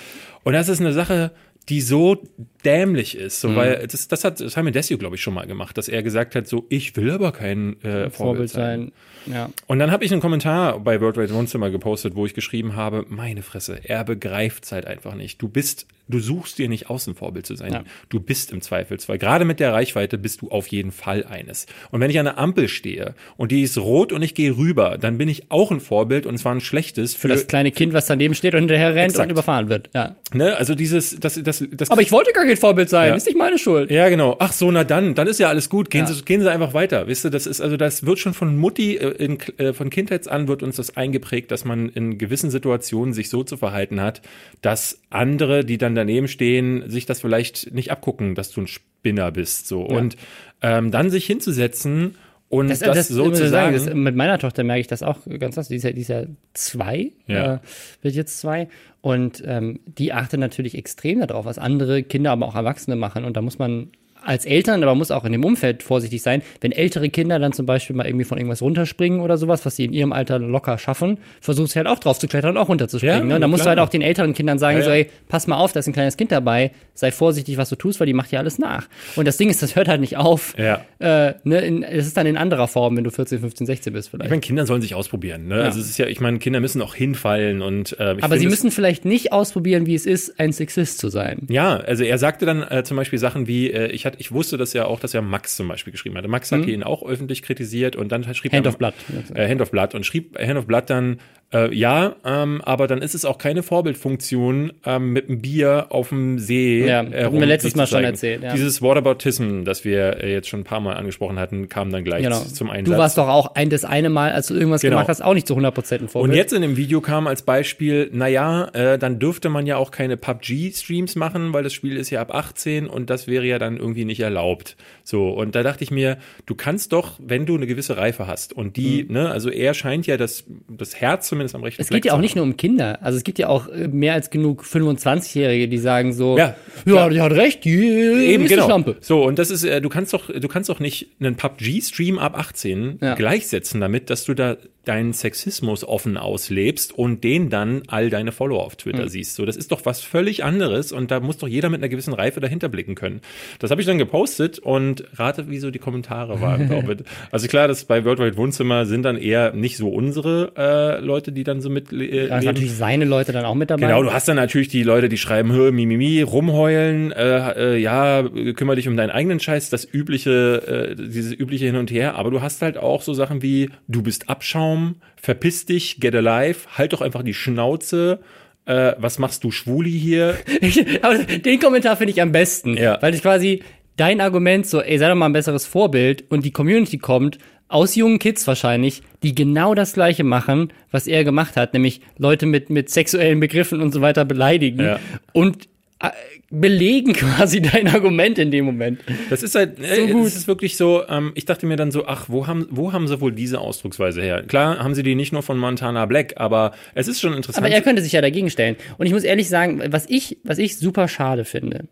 Und 0.45 0.53
das 0.53 0.69
ist 0.69 0.81
eine 0.81 0.93
Sache 0.93 1.33
die 1.69 1.81
so 1.81 2.17
dämlich 2.65 3.17
ist, 3.17 3.41
so, 3.41 3.49
mhm. 3.49 3.57
weil 3.57 3.87
das, 3.87 4.09
das 4.09 4.25
hat, 4.25 4.41
wir 4.67 4.73
Desio, 4.73 4.97
glaube 4.99 5.17
ich, 5.17 5.23
schon 5.23 5.35
mal 5.35 5.47
gemacht, 5.47 5.77
dass 5.77 5.89
er 5.89 6.03
gesagt 6.03 6.35
hat, 6.35 6.47
so, 6.47 6.65
ich 6.69 6.97
will 6.97 7.11
aber 7.11 7.33
kein 7.33 7.75
äh, 7.83 8.11
Vorbild, 8.11 8.15
Vorbild 8.15 8.51
sein. 8.51 8.93
sein. 9.27 9.35
Ja. 9.35 9.51
Und 9.67 9.79
dann 9.79 9.91
habe 9.91 10.05
ich 10.05 10.13
einen 10.13 10.21
Kommentar 10.21 10.81
bei 10.81 11.01
World 11.01 11.17
Wide 11.17 11.35
Wohnzimmer 11.35 11.71
gepostet, 11.71 12.15
wo 12.15 12.25
ich 12.25 12.35
geschrieben 12.35 12.77
habe, 12.77 13.05
meine 13.09 13.43
Fresse, 13.43 13.81
er 13.83 14.05
begreift 14.05 14.65
es 14.65 14.73
halt 14.73 14.87
einfach 14.87 15.15
nicht. 15.15 15.43
Du 15.43 15.49
bist 15.49 15.87
du 16.09 16.21
suchst 16.21 16.59
dir 16.59 16.69
nicht 16.69 16.91
aus, 16.91 17.07
ein 17.07 17.15
Vorbild 17.15 17.47
zu 17.47 17.55
sein. 17.55 17.73
Ja. 17.73 17.85
Du 18.09 18.21
bist 18.21 18.53
im 18.53 18.61
Zweifelsfall. 18.61 19.19
Gerade 19.19 19.45
mit 19.45 19.61
der 19.61 19.73
Reichweite 19.73 20.19
bist 20.19 20.43
du 20.43 20.49
auf 20.51 20.67
jeden 20.69 20.93
Fall 20.93 21.25
eines. 21.25 21.67
Und 21.91 22.01
wenn 22.01 22.11
ich 22.11 22.19
an 22.19 22.25
der 22.25 22.39
Ampel 22.39 22.69
stehe 22.69 23.15
und 23.37 23.53
die 23.53 23.63
ist 23.63 23.79
rot 23.79 24.13
und 24.13 24.23
ich 24.23 24.35
gehe 24.35 24.57
rüber, 24.57 24.99
dann 24.99 25.19
bin 25.19 25.29
ich 25.29 25.51
auch 25.51 25.71
ein 25.71 25.81
Vorbild 25.81 26.27
und 26.27 26.39
zwar 26.39 26.55
ein 26.55 26.61
schlechtes 26.61 27.15
für, 27.15 27.29
das 27.29 27.47
kleine 27.47 27.71
Kind, 27.71 27.93
was 27.93 28.07
daneben 28.07 28.35
steht 28.35 28.55
und 28.55 28.61
hinterher 28.61 28.95
rennt 28.95 29.11
exakt. 29.11 29.27
und 29.27 29.33
überfahren 29.33 29.69
wird. 29.69 29.91
Ja. 29.95 30.17
Ne? 30.33 30.57
Also 30.57 30.75
dieses, 30.75 31.19
das, 31.21 31.41
das, 31.43 31.65
das. 31.71 31.91
Aber 31.91 32.03
ich 32.03 32.13
wollte 32.13 32.33
gar 32.33 32.45
kein 32.45 32.57
Vorbild 32.57 32.89
sein. 32.89 33.09
Ja. 33.09 33.15
Ist 33.15 33.27
nicht 33.27 33.39
meine 33.39 33.59
Schuld. 33.59 33.91
Ja, 33.91 34.09
genau. 34.09 34.37
Ach 34.39 34.53
so, 34.53 34.71
na 34.71 34.85
dann, 34.85 35.15
dann 35.15 35.27
ist 35.27 35.39
ja 35.39 35.49
alles 35.49 35.69
gut. 35.69 35.91
Gehen 35.91 36.07
ja. 36.07 36.13
Sie, 36.13 36.23
gehen 36.23 36.41
Sie 36.41 36.51
einfach 36.51 36.75
weiter. 36.75 37.07
Wisst 37.07 37.25
ihr, 37.25 37.31
das 37.31 37.47
ist 37.47 37.61
also, 37.61 37.77
das 37.77 38.07
wird 38.07 38.19
schon 38.19 38.35
von 38.35 38.57
Mutti 38.57 38.97
äh, 38.97 39.09
in, 39.11 39.39
äh, 39.59 39.73
von 39.73 39.91
Kindheits 39.91 40.29
an 40.29 40.49
wird 40.49 40.63
uns 40.63 40.77
das 40.77 40.97
eingeprägt, 40.97 41.51
dass 41.51 41.65
man 41.65 41.89
in 41.89 42.19
gewissen 42.19 42.51
Situationen 42.51 43.13
sich 43.13 43.29
so 43.31 43.45
zu 43.45 43.57
verhalten 43.57 44.01
hat, 44.01 44.23
dass 44.63 45.01
andere, 45.11 45.65
die 45.65 45.79
dann 45.79 45.95
daneben 45.99 46.29
stehen, 46.29 46.89
sich 46.89 47.07
das 47.07 47.21
vielleicht 47.21 47.73
nicht 47.73 47.91
abgucken, 47.91 48.35
dass 48.35 48.51
du 48.51 48.63
ein 48.63 48.67
Spinner 48.67 49.31
bist. 49.31 49.69
So. 49.69 49.89
Ja. 49.89 49.97
Und 49.97 50.17
ähm, 50.63 50.91
dann 50.91 51.11
sich 51.11 51.27
hinzusetzen 51.27 52.17
und 52.49 52.71
das, 52.71 52.79
das, 52.79 52.97
das 52.97 53.09
so 53.09 53.31
zu 53.31 53.49
sagen. 53.49 53.75
Das, 53.75 53.93
mit 53.93 54.17
meiner 54.17 54.39
Tochter 54.39 54.65
merke 54.65 54.81
ich 54.81 54.87
das 54.87 55.03
auch 55.03 55.19
ganz 55.39 55.57
krass. 55.57 55.69
Die 55.69 55.77
ist 55.77 55.83
ja, 55.83 55.93
die 55.93 56.01
ist 56.01 56.09
ja 56.09 56.25
zwei, 56.55 57.13
ja. 57.27 57.55
Äh, 57.55 57.59
wird 58.01 58.15
jetzt 58.15 58.39
zwei. 58.39 58.69
Und 59.03 59.43
ähm, 59.47 59.81
die 59.87 60.13
achtet 60.13 60.41
natürlich 60.41 60.75
extrem 60.75 61.21
darauf, 61.21 61.45
was 61.45 61.59
andere 61.59 62.03
Kinder, 62.03 62.33
aber 62.33 62.47
auch 62.47 62.55
Erwachsene 62.55 62.97
machen. 62.97 63.25
Und 63.25 63.37
da 63.37 63.43
muss 63.43 63.59
man 63.59 63.91
als 64.25 64.45
Eltern, 64.45 64.83
aber 64.83 64.95
muss 64.95 65.11
auch 65.11 65.25
in 65.25 65.33
dem 65.33 65.45
Umfeld 65.45 65.83
vorsichtig 65.83 66.23
sein, 66.23 66.43
wenn 66.61 66.73
ältere 66.73 67.09
Kinder 67.11 67.39
dann 67.39 67.53
zum 67.53 67.67
Beispiel 67.67 67.97
mal 67.97 68.07
irgendwie 68.07 68.25
von 68.25 68.39
irgendwas 68.39 68.63
runterspringen 68.63 69.21
oder 69.21 69.37
sowas, 69.39 69.65
was 69.67 69.77
sie 69.77 69.85
in 69.85 69.93
ihrem 69.93 70.13
Alter 70.13 70.39
locker 70.39 70.79
schaffen, 70.79 71.19
versucht 71.41 71.71
sie 71.71 71.79
halt 71.79 71.89
auch 71.89 71.99
drauf 71.99 72.19
zu 72.19 72.29
klettern 72.29 72.51
und 72.51 72.57
auch 72.57 72.69
runterzuspringen. 72.69 73.29
Ja, 73.29 73.35
ne? 73.35 73.41
Da 73.41 73.49
musst 73.49 73.65
du 73.65 73.69
halt 73.69 73.79
auch 73.79 73.89
den 73.89 74.03
älteren 74.03 74.35
Kindern 74.35 74.59
sagen, 74.59 74.79
ja, 74.79 74.85
ja. 74.85 74.85
so, 74.85 74.91
ey, 74.91 75.11
pass 75.29 75.47
mal 75.47 75.57
auf, 75.57 75.73
da 75.73 75.81
ist 75.81 75.87
ein 75.87 75.93
kleines 75.93 76.17
Kind 76.17 76.33
dabei, 76.33 76.73
sei 76.95 77.13
vorsichtig, 77.13 77.57
was 77.57 77.69
du 77.69 77.77
tust, 77.77 78.01
weil 78.01 78.07
die 78.07 78.13
macht 78.13 78.33
ja 78.33 78.41
alles 78.41 78.59
nach. 78.59 78.89
Und 79.17 79.27
das 79.27 79.37
Ding 79.37 79.51
ist, 79.51 79.63
das 79.63 79.77
hört 79.77 79.89
halt 79.89 80.01
nicht 80.01 80.17
auf. 80.17 80.55
Ja. 80.59 80.85
Äh, 80.99 81.35
ne, 81.45 81.61
in, 81.61 81.83
das 81.83 82.07
ist 82.07 82.17
dann 82.17 82.27
in 82.27 82.37
anderer 82.37 82.69
Form, 82.69 82.97
wenn 82.97 83.05
du 83.05 83.11
14, 83.11 83.41
15, 83.41 83.67
16 83.67 83.93
bist 83.93 84.09
vielleicht. 84.11 84.27
Ich 84.27 84.31
meine, 84.31 84.41
Kinder 84.41 84.67
sollen 84.67 84.83
sich 84.83 84.95
ausprobieren. 84.95 85.49
Ne? 85.49 85.63
Also 85.63 85.81
es 85.81 85.89
ist 85.89 85.99
ja, 85.99 86.07
ich 86.07 86.21
meine, 86.21 86.39
Kinder 86.39 86.61
müssen 86.61 86.83
auch 86.83 86.95
hinfallen 86.95 87.63
und 87.63 87.99
äh, 87.99 88.17
Aber 88.21 88.39
sie 88.39 88.47
müssen 88.47 88.71
vielleicht 88.71 89.05
nicht 89.05 89.33
ausprobieren, 89.33 89.87
wie 89.87 89.95
es 89.95 90.07
ist, 90.07 90.39
ein 90.41 90.53
Sexist 90.53 90.99
zu 90.99 91.09
sein. 91.09 91.47
Ja, 91.49 91.77
also 91.77 92.05
er 92.05 92.19
sagte 92.19 92.47
dann 92.47 92.63
äh, 92.63 92.83
zum 92.85 92.97
Beispiel 92.97 93.19
Sachen 93.19 93.47
wie, 93.47 93.71
äh, 93.71 93.89
ich, 93.89 94.08
hatte, 94.09 94.21
ich 94.21 94.33
wusste 94.33 94.57
das 94.57 94.73
ja 94.73 94.87
auch, 94.87 95.01
dass 95.01 95.15
er 95.15 95.23
Max 95.23 95.57
zum 95.57 95.69
Beispiel 95.69 95.93
geschrieben 95.93 96.17
hatte. 96.17 96.29
Max 96.29 96.51
hat 96.53 96.63
mhm. 96.63 96.69
ihn 96.69 96.83
auch 96.83 97.03
öffentlich 97.05 97.43
kritisiert 97.43 97.97
und 97.97 98.11
dann 98.11 98.23
schrieb 98.35 98.53
Hand 98.53 98.67
er, 98.67 98.71
of 98.71 98.79
Blood. 98.79 98.95
Äh, 99.35 99.49
Hand 99.49 99.61
of 99.61 99.71
Blood 99.71 99.95
und 99.95 100.05
schrieb 100.05 100.39
Hand 100.39 100.59
of 100.59 100.67
Blood 100.67 100.85
dann, 100.91 101.19
äh, 101.53 101.75
ja, 101.75 102.17
ähm, 102.27 102.61
aber 102.63 102.87
dann 102.87 103.01
ist 103.01 103.15
es 103.15 103.25
auch 103.25 103.39
keine 103.39 103.63
Vorbildfunktion 103.63 104.73
ähm, 104.85 105.15
mit 105.15 105.31
einem 105.31 105.41
Bier 105.41 105.87
auf 105.89 106.11
dem 106.11 106.39
See. 106.39 106.87
Ja, 106.87 107.03
äh, 107.03 107.25
hatten 107.25 107.41
wir 107.41 107.47
letztes 107.47 107.75
Mal 107.75 107.87
schon 107.87 108.05
erzählt. 108.05 108.43
Ja. 108.43 108.53
Dieses 108.53 108.83
Whataboutism, 108.83 109.65
das 109.65 109.83
wir 109.83 110.23
äh, 110.23 110.31
jetzt 110.31 110.49
schon 110.49 110.61
ein 110.61 110.65
paar 110.65 110.81
Mal 110.81 110.97
angesprochen 110.97 111.39
hatten, 111.39 111.71
kam 111.71 111.91
dann 111.91 112.05
gleich 112.05 112.23
genau. 112.23 112.41
zum 112.41 112.69
Einsatz. 112.69 112.95
Du 112.95 112.99
warst 113.01 113.17
doch 113.17 113.29
auch 113.29 113.55
ein 113.55 113.71
das 113.71 113.87
eine 113.87 114.11
Mal, 114.11 114.33
als 114.33 114.49
du 114.49 114.55
irgendwas 114.55 114.83
genau. 114.83 114.97
gemacht 114.97 115.09
hast, 115.09 115.23
auch 115.23 115.33
nicht 115.33 115.47
zu 115.47 115.57
100% 115.57 116.01
ein 116.01 116.09
Vorbild. 116.09 116.33
Und 116.33 116.37
jetzt 116.37 116.53
in 116.53 116.61
dem 116.61 116.77
Video 116.77 117.01
kam 117.01 117.27
als 117.27 117.41
Beispiel, 117.41 118.11
naja, 118.13 118.69
äh, 118.75 118.99
dann 118.99 119.19
dürfte 119.19 119.49
man 119.49 119.67
ja 119.67 119.79
auch 119.79 119.91
keine 119.91 120.19
PUBG-Streams 120.19 121.17
machen, 121.17 121.55
weil 121.55 121.63
das 121.63 121.73
Spiel 121.73 121.97
ist 121.97 122.11
ja 122.11 122.21
ab 122.21 122.35
18 122.35 122.87
und 122.87 123.09
das 123.09 123.27
wäre 123.27 123.47
ja 123.47 123.59
dann 123.59 123.79
irgendwie 123.79 124.05
nicht 124.05 124.21
erlaubt. 124.21 124.77
So, 125.03 125.31
und 125.31 125.55
da 125.55 125.63
dachte 125.63 125.83
ich 125.83 125.91
mir, 125.91 126.19
du 126.45 126.55
kannst 126.55 126.93
doch, 126.93 127.19
wenn 127.25 127.47
du 127.47 127.57
eine 127.57 127.67
gewisse 127.67 127.97
Reife 127.97 128.27
hast 128.27 128.53
und 128.53 128.77
die, 128.77 129.05
mhm. 129.05 129.15
ne, 129.15 129.31
also 129.31 129.49
er 129.49 129.73
scheint 129.73 130.07
ja 130.07 130.19
das, 130.19 130.45
das 130.69 130.97
Herz 130.97 131.38
zumindest 131.39 131.55
am 131.55 131.63
rechten 131.63 131.83
Es 131.83 131.89
geht 131.89 132.05
ja 132.05 132.15
auch 132.15 132.21
nicht 132.21 132.37
nur 132.37 132.45
um 132.45 132.57
Kinder. 132.57 132.99
Also 133.03 133.17
es 133.17 133.25
gibt 133.25 133.39
ja 133.39 133.49
auch 133.49 133.69
äh, 133.69 133.89
mehr 133.89 134.15
als 134.15 134.31
genug 134.31 134.63
25-Jährige, 134.63 135.69
die 135.69 135.79
sagen 135.79 136.13
so, 136.13 136.37
ja, 136.37 136.57
ja, 136.85 137.09
die 137.09 137.21
hat 137.21 137.33
recht, 137.33 137.65
die 137.65 137.79
Eben, 137.79 138.45
ist 138.45 138.51
genau. 138.51 138.67
Schlampe. 138.67 138.97
So, 139.01 139.25
und 139.25 139.39
das 139.39 139.51
ist, 139.51 139.65
äh, 139.65 139.81
du 139.81 139.89
kannst 139.89 140.13
doch, 140.13 140.31
du 140.31 140.49
kannst 140.49 140.69
doch 140.69 140.81
nicht 140.81 141.09
einen 141.21 141.37
PUBG-Stream 141.37 142.19
ab 142.19 142.37
18 142.37 142.99
ja. 143.01 143.15
gleichsetzen 143.15 143.81
damit, 143.81 144.11
dass 144.11 144.25
du 144.25 144.35
da 144.35 144.57
deinen 144.89 145.13
Sexismus 145.13 145.85
offen 145.85 146.17
auslebst 146.17 146.97
und 146.97 147.23
den 147.23 147.51
dann 147.51 147.83
all 147.89 148.09
deine 148.09 148.33
Follower 148.33 148.65
auf 148.65 148.77
Twitter 148.77 149.03
mhm. 149.03 149.09
siehst. 149.09 149.35
So, 149.35 149.45
das 149.45 149.57
ist 149.57 149.71
doch 149.71 149.85
was 149.85 150.01
völlig 150.01 150.45
anderes 150.45 150.93
und 150.93 151.11
da 151.11 151.21
muss 151.21 151.37
doch 151.37 151.47
jeder 151.47 151.69
mit 151.69 151.81
einer 151.81 151.91
gewissen 151.91 152.15
Reife 152.15 152.41
dahinter 152.41 152.71
blicken 152.71 152.95
können. 152.95 153.21
Das 153.59 153.71
habe 153.71 153.83
ich 153.83 153.87
dann 153.87 153.99
gepostet 153.99 154.59
und 154.59 155.05
rate, 155.15 155.51
wie 155.51 155.59
so 155.59 155.71
die 155.71 155.79
Kommentare 155.79 156.41
waren. 156.41 157.05
also 157.31 157.49
klar, 157.49 157.69
das 157.69 157.85
bei 157.85 158.05
World 158.07 158.19
Wide 158.19 158.37
Wohnzimmer 158.39 158.87
sind 158.87 159.03
dann 159.03 159.19
eher 159.19 159.53
nicht 159.53 159.77
so 159.77 159.91
unsere 159.91 160.53
äh, 160.57 161.05
Leute, 161.05 161.28
die 161.33 161.45
dann 161.45 161.61
so 161.61 161.71
mit 161.71 161.93
äh, 161.93 162.29
ja, 162.29 162.41
natürlich 162.41 162.75
seine 162.75 163.05
Leute 163.05 163.33
dann 163.33 163.45
auch 163.45 163.55
mit 163.55 163.71
dabei. 163.71 163.87
Genau, 163.87 164.03
du 164.03 164.13
hast 164.13 164.29
dann 164.29 164.37
natürlich 164.37 164.69
die 164.69 164.83
Leute, 164.83 165.09
die 165.09 165.19
schreiben, 165.19 165.53
hör, 165.53 165.73
mimimi, 165.73 166.23
rumheulen, 166.23 167.13
äh, 167.13 167.75
äh, 167.75 167.77
ja, 167.79 168.23
kümmere 168.55 168.77
dich 168.77 168.89
um 168.89 168.97
deinen 168.97 169.11
eigenen 169.11 169.41
Scheiß, 169.41 169.71
das 169.71 169.87
übliche, 169.91 170.91
äh, 170.91 170.95
dieses 170.95 171.33
übliche 171.33 171.67
hin 171.67 171.77
und 171.77 171.91
her, 171.91 172.17
aber 172.17 172.31
du 172.31 172.43
hast 172.43 172.63
halt 172.63 172.77
auch 172.77 173.03
so 173.03 173.15
Sachen 173.15 173.43
wie, 173.43 173.71
du 173.87 174.03
bist 174.03 174.29
Abschaum 174.29 174.97
verpiss 175.21 175.67
dich, 175.67 176.01
get 176.01 176.15
alive, 176.15 176.61
halt 176.77 176.93
doch 176.93 177.01
einfach 177.01 177.23
die 177.23 177.35
Schnauze. 177.35 178.21
Äh, 178.65 178.93
was 178.99 179.19
machst 179.19 179.45
du 179.45 179.51
Schwuli 179.51 179.91
hier? 179.91 180.37
aber 181.03 181.19
den 181.19 181.61
Kommentar 181.61 181.97
finde 181.97 182.13
ich 182.13 182.23
am 182.23 182.33
besten, 182.33 182.77
ja. 182.77 182.99
weil 183.01 183.15
ich 183.15 183.23
quasi 183.23 183.63
dein 183.97 184.21
Argument 184.21 184.67
so, 184.67 184.81
ey, 184.81 184.99
sei 184.99 185.09
doch 185.09 185.15
mal 185.15 185.27
ein 185.27 185.33
besseres 185.33 185.67
Vorbild 185.67 186.31
und 186.31 186.45
die 186.45 186.53
Community 186.53 186.99
kommt 186.99 187.39
aus 187.69 187.95
jungen 187.95 188.19
Kids 188.19 188.47
wahrscheinlich, 188.47 189.03
die 189.23 189.35
genau 189.35 189.75
das 189.75 189.93
gleiche 189.93 190.25
machen, 190.25 190.73
was 190.91 191.07
er 191.07 191.25
gemacht 191.25 191.57
hat, 191.57 191.75
nämlich 191.75 192.01
Leute 192.17 192.47
mit 192.47 192.71
mit 192.71 192.91
sexuellen 192.91 193.41
Begriffen 193.41 193.81
und 193.81 193.93
so 193.93 194.01
weiter 194.01 194.25
beleidigen 194.25 194.81
ja. 194.81 194.99
und 195.33 195.69
äh, 196.01 196.11
belegen 196.51 197.13
quasi 197.15 197.61
dein 197.61 197.89
Argument 197.89 198.39
in 198.39 198.51
dem 198.51 198.65
Moment. 198.65 199.01
Das 199.31 199.43
ist 199.43 199.55
halt, 199.55 199.79
so 199.79 199.85
äh, 199.85 200.07
gut. 200.07 200.27
es 200.27 200.37
ist 200.37 200.49
wirklich 200.49 200.77
so, 200.77 201.03
ähm, 201.09 201.33
ich 201.35 201.45
dachte 201.45 201.67
mir 201.67 201.77
dann 201.77 201.91
so, 201.91 202.07
ach, 202.07 202.27
wo 202.29 202.47
haben, 202.47 202.67
wo 202.71 202.93
haben 202.93 203.07
sie 203.09 203.21
wohl 203.21 203.33
diese 203.33 203.61
Ausdrucksweise 203.61 204.23
her? 204.23 204.43
Klar 204.45 204.79
haben 204.79 204.95
sie 204.95 205.03
die 205.03 205.15
nicht 205.15 205.33
nur 205.33 205.43
von 205.43 205.59
Montana 205.59 206.07
Black, 206.07 206.35
aber 206.37 206.73
es 206.95 207.09
ist 207.09 207.21
schon 207.21 207.35
interessant. 207.35 207.67
Aber 207.67 207.75
er 207.75 207.83
könnte 207.83 208.01
sich 208.01 208.13
ja 208.13 208.21
dagegen 208.21 208.49
stellen. 208.49 208.77
Und 208.97 209.07
ich 209.07 209.13
muss 209.13 209.25
ehrlich 209.25 209.49
sagen, 209.49 209.83
was 209.91 210.09
ich, 210.09 210.39
was 210.45 210.59
ich 210.59 210.79
super 210.79 211.09
schade 211.09 211.45
finde. 211.45 211.89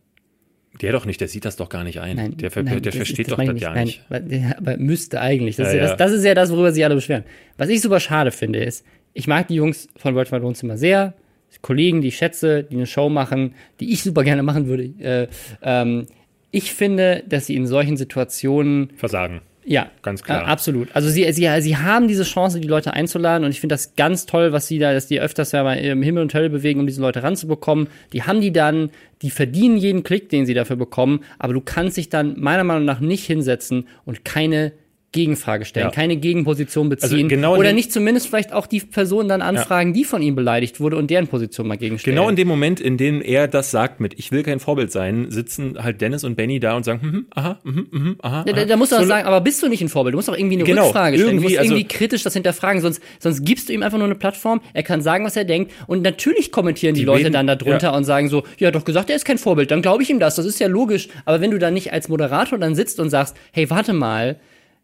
Der 0.83 0.93
doch 0.93 1.07
nicht, 1.07 1.21
der 1.21 1.29
sieht 1.29 1.45
das 1.45 1.57
doch 1.57 1.69
gar 1.69 1.85
nicht 1.85 2.01
ein. 2.01 2.17
Nein, 2.17 2.37
der, 2.37 2.51
ver 2.51 2.63
nein, 2.63 2.83
der 2.83 2.93
versteht 2.93 3.31
doch 3.31 3.37
das 3.39 3.49
nicht, 3.49 3.63
gar 3.63 3.75
nicht. 3.75 4.03
Nein, 4.09 4.55
aber 4.59 4.77
müsste 4.77 5.21
eigentlich. 5.21 5.57
Das, 5.57 5.69
ja, 5.69 5.73
ist 5.73 5.79
ja, 5.79 5.89
Das, 5.89 5.97
das 5.97 6.13
ist 6.13 6.25
ja 6.25 6.35
das, 6.35 6.51
worüber 6.51 6.73
sich 6.73 6.85
alle 6.85 6.95
beschweren. 6.95 7.25
Was 7.57 7.69
ich 7.69 7.81
super 7.81 8.01
schade 8.01 8.31
finde, 8.31 8.63
ist, 8.63 8.85
ich 9.15 9.27
mag 9.27 9.49
die 9.49 9.55
Jungs 9.55 9.89
von 9.97 10.15
World 10.15 10.31
Wide 10.31 10.43
Wohnzimmer 10.43 10.77
sehr 10.77 11.15
Kollegen, 11.63 12.01
die 12.01 12.09
ich 12.09 12.17
schätze, 12.17 12.65
die 12.65 12.77
eine 12.77 12.87
Show 12.87 13.09
machen, 13.09 13.55
die 13.81 13.93
ich 13.93 14.03
super 14.03 14.25
gerne 14.25 14.43
machen 14.43 14.67
würde. 14.67 14.85
Äh, 15.01 15.29
ähm, 15.63 16.07
ich 16.51 16.73
finde, 16.73 17.23
dass 17.29 17.47
sie 17.47 17.57
in 17.57 17.67
solchen 17.67 17.97
Situationen 17.97 18.91
Versagen. 18.97 19.41
Ja, 19.69 19.91
Ganz 20.03 20.23
klar. 20.23 20.43
Äh, 20.43 20.47
absolut. 20.47 20.95
Also 20.95 21.09
sie, 21.09 21.31
sie, 21.33 21.49
sie 21.61 21.77
haben 21.77 22.07
diese 22.07 22.23
Chance, 22.23 22.61
die 22.61 22.69
Leute 22.69 22.93
einzuladen 22.93 23.45
und 23.45 23.51
ich 23.51 23.61
finde 23.61 23.75
das 23.75 23.97
ganz 23.97 24.25
toll, 24.25 24.53
was 24.53 24.69
sie 24.69 24.79
da, 24.79 24.93
dass 24.93 25.09
die 25.09 25.21
öfters 25.21 25.51
ja 25.51 25.65
mal 25.65 25.75
im 25.75 26.03
Himmel 26.03 26.23
und 26.23 26.33
Hölle 26.33 26.51
bewegen, 26.51 26.79
um 26.79 26.87
diese 26.87 27.01
Leute 27.01 27.25
ranzubekommen. 27.25 27.89
Die 28.13 28.23
haben 28.23 28.41
die 28.41 28.53
dann, 28.53 28.91
die 29.23 29.31
verdienen 29.31 29.77
jeden 29.77 30.05
Klick, 30.05 30.29
den 30.29 30.47
sie 30.47 30.55
dafür 30.55 30.77
bekommen, 30.77 31.25
aber 31.41 31.53
du 31.53 31.61
kannst 31.61 31.97
dich 31.97 32.09
dann 32.09 32.39
meiner 32.39 32.63
Meinung 32.63 32.85
nach 32.85 33.01
nicht 33.01 33.27
hinsetzen 33.27 33.89
und 34.05 34.25
keine 34.25 34.71
Gegenfrage 35.17 35.65
stellen, 35.65 35.87
Ja. 35.87 35.91
keine 35.91 36.17
Gegenposition 36.17 36.89
beziehen 36.89 37.13
Also 37.13 37.29
genau 37.29 37.57
oder 37.57 37.73
nicht 37.73 37.91
zumindest 37.93 38.29
vielleicht 38.29 38.53
auch 38.53 38.67
die 38.67 38.81
Person 38.81 39.29
dann 39.29 39.43
anfragen, 39.43 39.93
die 39.95 40.05
von 40.05 40.23
ihm 40.23 40.37
beleidigt 40.37 40.79
wurde 40.79 40.97
und 40.97 41.11
deren 41.11 41.27
Position 41.27 41.67
mal 41.67 41.77
gegenstellen. 41.79 42.15
Genau 42.17 42.29
in 42.29 42.37
dem 42.37 42.47
Moment, 42.47 42.79
in 42.81 42.97
dem 42.97 43.23
er 43.23 43.49
das 43.49 43.71
sagt 43.71 43.99
mit, 44.01 44.15
ich 44.19 44.31
will 44.31 44.43
kein 44.43 44.61
Vorbild 44.61 44.93
sein, 44.93 45.31
sitzen 45.31 45.83
halt 45.83 46.01
Dennis 46.01 46.23
und 46.23 46.37
Benny 46.37 46.61
da 46.61 46.77
und 46.77 46.85
sagen, 46.85 47.01
hm, 47.03 47.13
hm, 47.13 47.27
aha, 47.35 47.61
hm, 47.65 47.87
hm, 47.91 48.17
aha. 48.23 48.45
Da, 48.45 48.53
da, 48.53 48.59
aha. 48.61 48.65
da 48.67 48.77
musst 48.77 48.93
du 48.93 48.97
So 48.97 49.03
auch 49.03 49.07
sagen, 49.07 49.27
aber 49.27 49.41
bist 49.41 49.63
du 49.63 49.69
nicht 49.69 49.81
ein 49.83 49.89
Vorbild? 49.89 50.13
Du 50.13 50.19
musst 50.19 50.31
auch 50.31 50.37
irgendwie 50.37 50.57
eine 50.57 50.65
Genau, 50.65 50.85
Rückfrage 50.85 51.17
stellen. 51.19 51.37
Du 51.39 51.43
musst 51.43 51.55
irgendwie, 51.57 51.77
also- 51.85 51.89
kritisch 51.89 52.23
das 52.23 52.35
hinterfragen, 52.35 52.81
sonst, 52.83 53.03
sonst 53.19 53.45
gibst 53.45 53.69
du 53.69 53.73
ihm 53.73 53.83
einfach 53.83 53.99
nur 53.99 54.07
eine 54.07 54.15
Plattform, 54.15 54.61
er 54.75 54.83
kann 54.83 55.01
sagen, 55.01 55.25
was 55.25 55.35
er 55.37 55.45
denkt 55.45 55.73
und 55.87 56.03
natürlich 56.03 56.53
kommentieren 56.53 56.95
die, 56.95 57.01
Die 57.01 57.07
Leute 57.07 57.31
dann 57.31 57.47
darunter 57.47 57.95
und 57.95 58.05
sagen 58.05 58.29
so, 58.29 58.45
ja, 58.59 58.71
doch 58.71 58.85
gesagt, 58.85 59.11
er 59.11 59.17
ist 59.17 59.25
kein 59.25 59.39
Vorbild, 59.39 59.71
dann 59.71 59.81
glaube 59.83 60.03
ich 60.03 60.11
ihm 60.11 60.19
das, 60.21 60.37
das 60.37 60.45
ist 60.47 60.61
ja 60.61 60.67
logisch. 60.69 61.09
Aber 61.25 61.41
wenn 61.41 61.51
du 61.51 61.59
dann 61.59 61.75
nicht 61.75 61.93
als 61.93 62.09
Moderator 62.09 62.59
dann 62.59 62.75
sitzt 62.75 63.01
und 63.01 63.11
sagst, 63.11 63.37
hey, 63.53 63.71
warte 63.71 63.93
mal, 63.93 64.37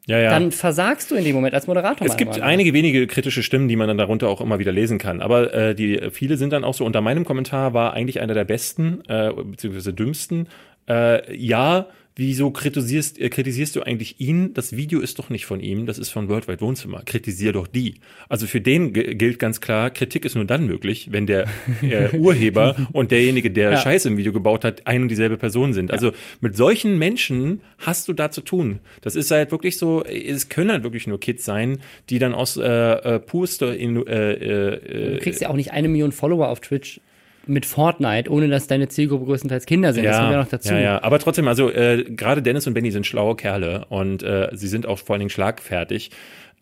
ja, 0.06 0.18
ja. 0.18 0.30
dann 0.30 0.50
versagst 0.50 1.10
du 1.10 1.14
in 1.14 1.24
dem 1.24 1.34
Moment 1.34 1.54
als 1.54 1.66
Moderator. 1.66 2.06
Es 2.06 2.16
gibt 2.16 2.38
nach. 2.38 2.44
einige 2.44 2.72
wenige 2.72 3.06
kritische 3.06 3.42
Stimmen, 3.42 3.68
die 3.68 3.76
man 3.76 3.86
dann 3.86 3.98
darunter 3.98 4.28
auch 4.28 4.40
immer 4.40 4.58
wieder 4.58 4.72
lesen 4.72 4.98
kann. 4.98 5.20
Aber 5.20 5.54
äh, 5.54 5.74
die 5.74 6.10
viele 6.10 6.36
sind 6.36 6.52
dann 6.52 6.64
auch 6.64 6.74
so. 6.74 6.84
Unter 6.84 7.00
meinem 7.00 7.24
Kommentar 7.24 7.72
war 7.72 7.92
eigentlich 7.92 8.20
einer 8.20 8.34
der 8.34 8.44
besten 8.44 9.02
äh, 9.08 9.32
beziehungsweise 9.32 9.92
dümmsten. 9.92 10.48
Äh, 10.88 11.36
ja, 11.36 11.86
wieso 12.22 12.50
kritisierst, 12.50 13.20
äh, 13.20 13.28
kritisierst 13.28 13.74
du 13.76 13.82
eigentlich 13.82 14.20
ihn? 14.20 14.54
Das 14.54 14.76
Video 14.76 15.00
ist 15.00 15.18
doch 15.18 15.28
nicht 15.28 15.44
von 15.44 15.60
ihm, 15.60 15.86
das 15.86 15.98
ist 15.98 16.10
von 16.10 16.28
Worldwide 16.28 16.60
Wohnzimmer. 16.60 17.02
Kritisier 17.04 17.52
doch 17.52 17.66
die. 17.66 17.96
Also 18.28 18.46
für 18.46 18.60
den 18.60 18.92
gilt 18.92 19.38
ganz 19.40 19.60
klar, 19.60 19.90
Kritik 19.90 20.24
ist 20.24 20.36
nur 20.36 20.44
dann 20.44 20.64
möglich, 20.66 21.08
wenn 21.10 21.26
der 21.26 21.46
äh, 21.82 22.16
Urheber 22.16 22.76
und 22.92 23.10
derjenige, 23.10 23.50
der 23.50 23.72
Ja. 23.72 23.76
Scheiße 23.78 24.08
im 24.08 24.16
Video 24.16 24.32
gebaut 24.32 24.64
hat, 24.64 24.86
ein 24.86 25.02
und 25.02 25.08
dieselbe 25.08 25.36
Person 25.36 25.72
sind. 25.72 25.90
Also 25.90 26.12
mit 26.40 26.56
solchen 26.56 26.96
Menschen 26.98 27.60
hast 27.78 28.06
du 28.08 28.12
da 28.12 28.30
zu 28.30 28.40
tun. 28.40 28.78
Das 29.00 29.16
ist 29.16 29.30
halt 29.30 29.50
wirklich 29.50 29.76
so, 29.76 30.04
es 30.04 30.48
können 30.48 30.70
halt 30.70 30.84
wirklich 30.84 31.06
nur 31.06 31.18
Kids 31.18 31.44
sein, 31.44 31.78
die 32.08 32.18
dann 32.20 32.34
aus 32.34 32.56
äh, 32.56 32.62
äh, 32.62 33.18
purster 33.18 33.76
in, 33.76 34.06
äh, 34.06 34.32
äh, 34.34 35.12
Du 35.16 35.18
kriegst 35.18 35.40
ja 35.40 35.50
auch 35.50 35.56
nicht 35.56 35.72
eine 35.72 35.88
Million 35.88 36.12
Follower 36.12 36.48
auf 36.48 36.60
Twitch 36.60 37.00
mit 37.46 37.66
Fortnite, 37.66 38.30
ohne 38.30 38.48
dass 38.48 38.66
deine 38.68 38.88
Zielgruppe 38.88 39.24
größtenteils 39.26 39.66
Kinder 39.66 39.92
sind. 39.92 40.04
das 40.04 40.18
kommt 40.18 40.30
ja 40.32 40.38
noch 40.38 40.48
dazu. 40.48 40.72
Ja, 40.72 40.80
ja, 40.80 41.02
aber 41.02 41.18
trotzdem, 41.18 41.48
also 41.48 41.70
äh, 41.70 42.04
gerade 42.04 42.42
Dennis 42.42 42.66
und 42.66 42.74
Benny 42.74 42.90
sind 42.90 43.06
schlaue 43.06 43.34
Kerle 43.36 43.86
und 43.88 44.22
äh, 44.22 44.48
sie 44.52 44.68
sind 44.68 44.86
auch 44.86 44.98
vor 44.98 45.14
allen 45.14 45.20
Dingen 45.20 45.30
schlagfertig. 45.30 46.10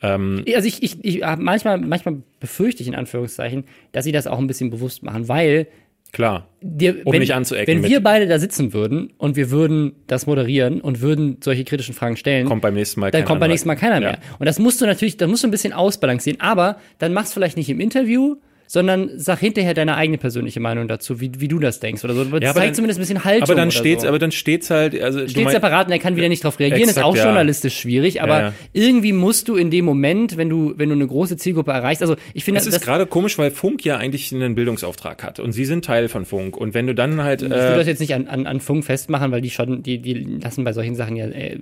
Ähm, 0.02 0.44
Also 0.54 0.66
ich, 0.66 0.82
ich, 0.82 1.04
ich 1.04 1.20
manchmal, 1.38 1.78
manchmal 1.78 2.22
befürchte 2.40 2.82
ich 2.82 2.88
in 2.88 2.94
Anführungszeichen, 2.94 3.64
dass 3.92 4.04
sie 4.04 4.12
das 4.12 4.26
auch 4.26 4.38
ein 4.38 4.46
bisschen 4.46 4.70
bewusst 4.70 5.02
machen, 5.02 5.28
weil 5.28 5.66
klar. 6.12 6.48
dir, 6.62 7.02
Um 7.04 7.12
wenn, 7.12 7.20
nicht 7.20 7.34
anzuecken 7.34 7.66
wenn 7.74 7.82
mit- 7.82 7.90
wir 7.90 8.00
beide 8.02 8.26
da 8.26 8.38
sitzen 8.38 8.72
würden 8.72 9.12
und 9.18 9.36
wir 9.36 9.50
würden 9.50 9.92
das 10.06 10.26
moderieren 10.26 10.80
und 10.80 11.02
würden 11.02 11.36
solche 11.44 11.64
kritischen 11.64 11.94
Fragen 11.94 12.16
stellen, 12.16 12.46
Kommt 12.46 12.62
beim 12.62 12.74
nächsten 12.74 12.98
Mal 13.00 13.10
dann 13.10 13.24
kommt 13.26 13.40
beim 13.40 13.50
nächsten 13.50 13.68
Mal 13.68 13.76
keiner 13.76 13.96
Ja. 13.96 14.12
mehr. 14.12 14.18
Und 14.38 14.46
das 14.46 14.58
musst 14.58 14.80
du 14.80 14.86
natürlich, 14.86 15.18
da 15.18 15.26
musst 15.26 15.44
du 15.44 15.48
ein 15.48 15.52
bisschen 15.52 15.72
ausbalancieren, 15.74 16.40
aber 16.40 16.78
dann 16.98 17.12
mach's 17.12 17.32
vielleicht 17.34 17.58
nicht 17.58 17.68
im 17.68 17.78
Interview, 17.78 18.36
sondern 18.72 19.10
sag 19.16 19.40
hinterher 19.40 19.74
deine 19.74 19.96
eigene 19.96 20.16
persönliche 20.16 20.60
Meinung 20.60 20.86
dazu, 20.86 21.20
wie, 21.20 21.32
wie 21.38 21.48
du 21.48 21.58
das 21.58 21.80
denkst 21.80 22.04
oder 22.04 22.14
so. 22.14 22.22
Ja, 22.22 22.28
aber 22.28 22.40
Zeig 22.40 22.54
dann- 22.54 22.74
zumindest 22.74 23.00
ein 23.00 23.02
bisschen 23.02 23.24
Haltung. 23.24 23.42
Aber 23.42 23.56
dann 23.56 23.72
steht's, 23.72 24.02
so. 24.02 24.08
aber 24.08 24.20
dann 24.20 24.30
steht's 24.30 24.70
halt, 24.70 24.94
also 25.02 25.26
steht 25.26 25.42
mein- 25.42 25.52
separat 25.52 25.88
und 25.88 25.92
er 25.92 25.98
kann 25.98 26.14
wieder 26.14 26.28
nicht 26.28 26.44
darauf 26.44 26.60
reagieren, 26.60 26.82
Exakt, 26.88 26.98
ist 26.98 27.02
auch 27.02 27.16
ja. 27.16 27.24
journalistisch 27.24 27.76
schwierig, 27.76 28.22
aber 28.22 28.40
ja. 28.40 28.52
irgendwie 28.72 29.12
musst 29.12 29.48
du 29.48 29.56
in 29.56 29.72
dem 29.72 29.84
Moment, 29.84 30.36
wenn 30.36 30.48
du, 30.48 30.74
wenn 30.76 30.88
du 30.88 30.94
eine 30.94 31.04
große 31.08 31.36
Zielgruppe 31.36 31.72
erreichst, 31.72 32.00
also 32.00 32.14
ich 32.32 32.44
finde, 32.44 32.60
Es 32.60 32.66
ist 32.68 32.74
das, 32.74 32.82
gerade 32.82 33.06
komisch, 33.06 33.38
weil 33.38 33.50
Funk 33.50 33.84
ja 33.84 33.96
eigentlich 33.96 34.32
einen 34.32 34.54
Bildungsauftrag 34.54 35.24
hat 35.24 35.40
und 35.40 35.50
sie 35.50 35.64
sind 35.64 35.84
Teil 35.84 36.08
von 36.08 36.24
Funk. 36.24 36.56
Und 36.56 36.72
wenn 36.72 36.86
du 36.86 36.94
dann 36.94 37.24
halt, 37.24 37.42
ich 37.42 37.50
will 37.50 37.56
das 37.58 37.86
äh, 37.88 37.90
jetzt 37.90 37.98
nicht 37.98 38.14
an, 38.14 38.28
an, 38.28 38.46
an 38.46 38.60
Funk 38.60 38.84
festmachen, 38.84 39.32
weil 39.32 39.40
die 39.40 39.50
schon, 39.50 39.82
die, 39.82 39.98
die 39.98 40.14
lassen 40.14 40.62
bei 40.62 40.72
solchen 40.72 40.94
Sachen 40.94 41.16
ja 41.16 41.26
äh, 41.26 41.58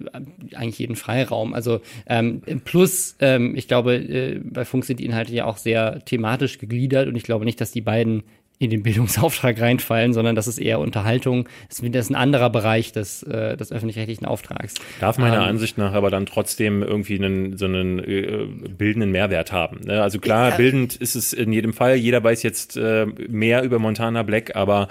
eigentlich 0.54 0.78
jeden 0.78 0.94
Freiraum. 0.94 1.54
Also 1.54 1.80
ähm, 2.06 2.42
plus, 2.66 3.16
ähm, 3.20 3.54
ich 3.56 3.66
glaube, 3.66 3.94
äh, 3.94 4.40
bei 4.44 4.66
Funk 4.66 4.84
sind 4.84 5.00
die 5.00 5.06
Inhalte 5.06 5.32
ja 5.32 5.46
auch 5.46 5.56
sehr 5.56 6.04
thematisch 6.04 6.58
gegliedert 6.58 6.97
und 7.06 7.16
ich 7.16 7.22
glaube 7.22 7.44
nicht, 7.44 7.60
dass 7.60 7.70
die 7.70 7.80
beiden 7.80 8.24
in 8.58 8.70
den 8.70 8.82
Bildungsauftrag 8.82 9.60
reinfallen, 9.60 10.12
sondern 10.12 10.34
das 10.34 10.48
ist 10.48 10.58
eher 10.58 10.80
Unterhaltung. 10.80 11.48
Das 11.68 11.78
ist, 11.78 11.94
das 11.94 12.06
ist 12.06 12.10
ein 12.10 12.16
anderer 12.16 12.50
Bereich 12.50 12.92
des, 12.92 13.22
äh, 13.22 13.56
des 13.56 13.70
öffentlich-rechtlichen 13.70 14.26
Auftrags. 14.26 14.74
darf 15.00 15.18
meiner 15.18 15.36
Ähm, 15.36 15.48
Ansicht 15.48 15.78
nach 15.78 15.92
aber 15.92 16.10
dann 16.10 16.26
trotzdem 16.26 16.82
irgendwie 16.82 17.16
einen, 17.16 17.56
so 17.56 17.66
einen 17.66 18.00
äh, 18.00 18.46
bildenden 18.76 19.12
Mehrwert 19.12 19.52
haben. 19.52 19.80
Ne? 19.84 20.02
Also 20.02 20.18
klar, 20.18 20.56
bildend 20.56 20.96
ist 20.96 21.14
es 21.14 21.32
in 21.32 21.52
jedem 21.52 21.72
Fall. 21.72 21.94
Jeder 21.94 22.22
weiß 22.22 22.42
jetzt 22.42 22.76
äh, 22.76 23.06
mehr 23.28 23.62
über 23.62 23.78
Montana 23.78 24.24
Black, 24.24 24.56
aber 24.56 24.88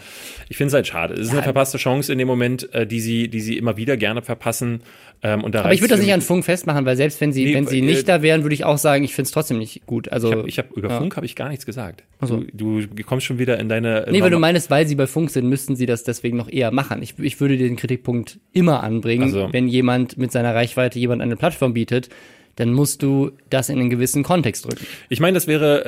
ich 0.48 0.56
finde 0.56 0.70
es 0.70 0.74
halt 0.74 0.88
schade. 0.88 1.16
Es 1.16 1.28
ist 1.28 1.34
eine 1.34 1.44
verpasste 1.44 1.78
Chance 1.78 2.12
in 2.12 2.20
dem 2.20 2.28
Moment, 2.28 2.74
äh, 2.74 2.88
die 2.88 3.02
sie, 3.02 3.28
die 3.28 3.42
sie 3.42 3.58
immer 3.58 3.76
wieder 3.76 3.98
gerne 3.98 4.22
verpassen. 4.22 4.82
Ähm, 5.24 5.44
und 5.44 5.56
da 5.56 5.62
Aber 5.64 5.74
ich 5.74 5.82
würde 5.82 5.96
das 5.96 6.02
nicht 6.02 6.14
an 6.14 6.22
Funk 6.22 6.46
festmachen, 6.46 6.86
weil 6.86 6.96
selbst 6.96 7.20
wenn 7.22 7.34
sie, 7.34 7.46
Nee, 7.46 7.54
wenn 7.56 7.66
sie 7.68 7.80
äh, 7.80 7.82
nicht 7.82 8.08
da 8.08 8.22
wären, 8.22 8.44
würde 8.44 8.54
ich 8.54 8.66
auch 8.66 8.78
sagen, 8.78 9.04
ich 9.04 9.16
finde 9.16 9.28
es 9.28 9.32
trotzdem 9.32 9.58
nicht 9.58 9.86
gut. 9.88 10.10
Also. 10.12 10.46
Ich 10.46 10.58
habe 10.60 10.70
über 10.76 10.90
Ja. 10.90 10.98
Funk 11.00 11.16
habe 11.16 11.26
ich 11.26 11.36
gar 11.36 11.50
nichts 11.50 11.66
gesagt. 11.66 12.04
so. 12.22 12.44
Du, 12.54 12.82
du 12.82 13.04
kommst 13.04 13.26
schon 13.26 13.40
wieder 13.40 13.60
in 13.60 13.68
deine. 13.68 14.08
Nee, 14.12 14.22
weil 14.22 14.30
du 14.30 14.40
meinst, 14.40 14.70
weil 14.70 14.88
sie 14.88 14.96
bei 14.96 15.08
Funk 15.08 15.32
sind, 15.32 15.48
müssten 15.50 15.76
sie 15.76 15.86
das 15.88 16.04
deswegen 16.04 16.38
noch 16.38 16.50
eher 16.50 16.72
machen. 16.72 17.02
Ich, 17.02 17.18
ich 17.20 17.40
würde 17.40 17.58
den 17.58 17.76
Kritikpunkt 17.78 18.40
immer 18.54 18.84
anbringen, 18.84 19.24
Also- 19.24 19.50
wenn 19.52 19.68
jemand 19.68 20.18
mit 20.18 20.32
seiner 20.32 20.54
Reichweite 20.54 21.00
jemand 21.00 21.22
eine 21.22 21.36
Plattform 21.36 21.74
bietet, 21.74 22.10
dann 22.56 22.74
musst 22.74 23.04
du 23.04 23.32
das 23.52 23.70
in 23.70 23.80
einen 23.80 23.90
gewissen 23.92 24.24
Kontext 24.24 24.66
drücken. 24.66 24.86
Ich 25.10 25.20
meine, 25.20 25.36
das 25.36 25.46
wäre, 25.48 25.86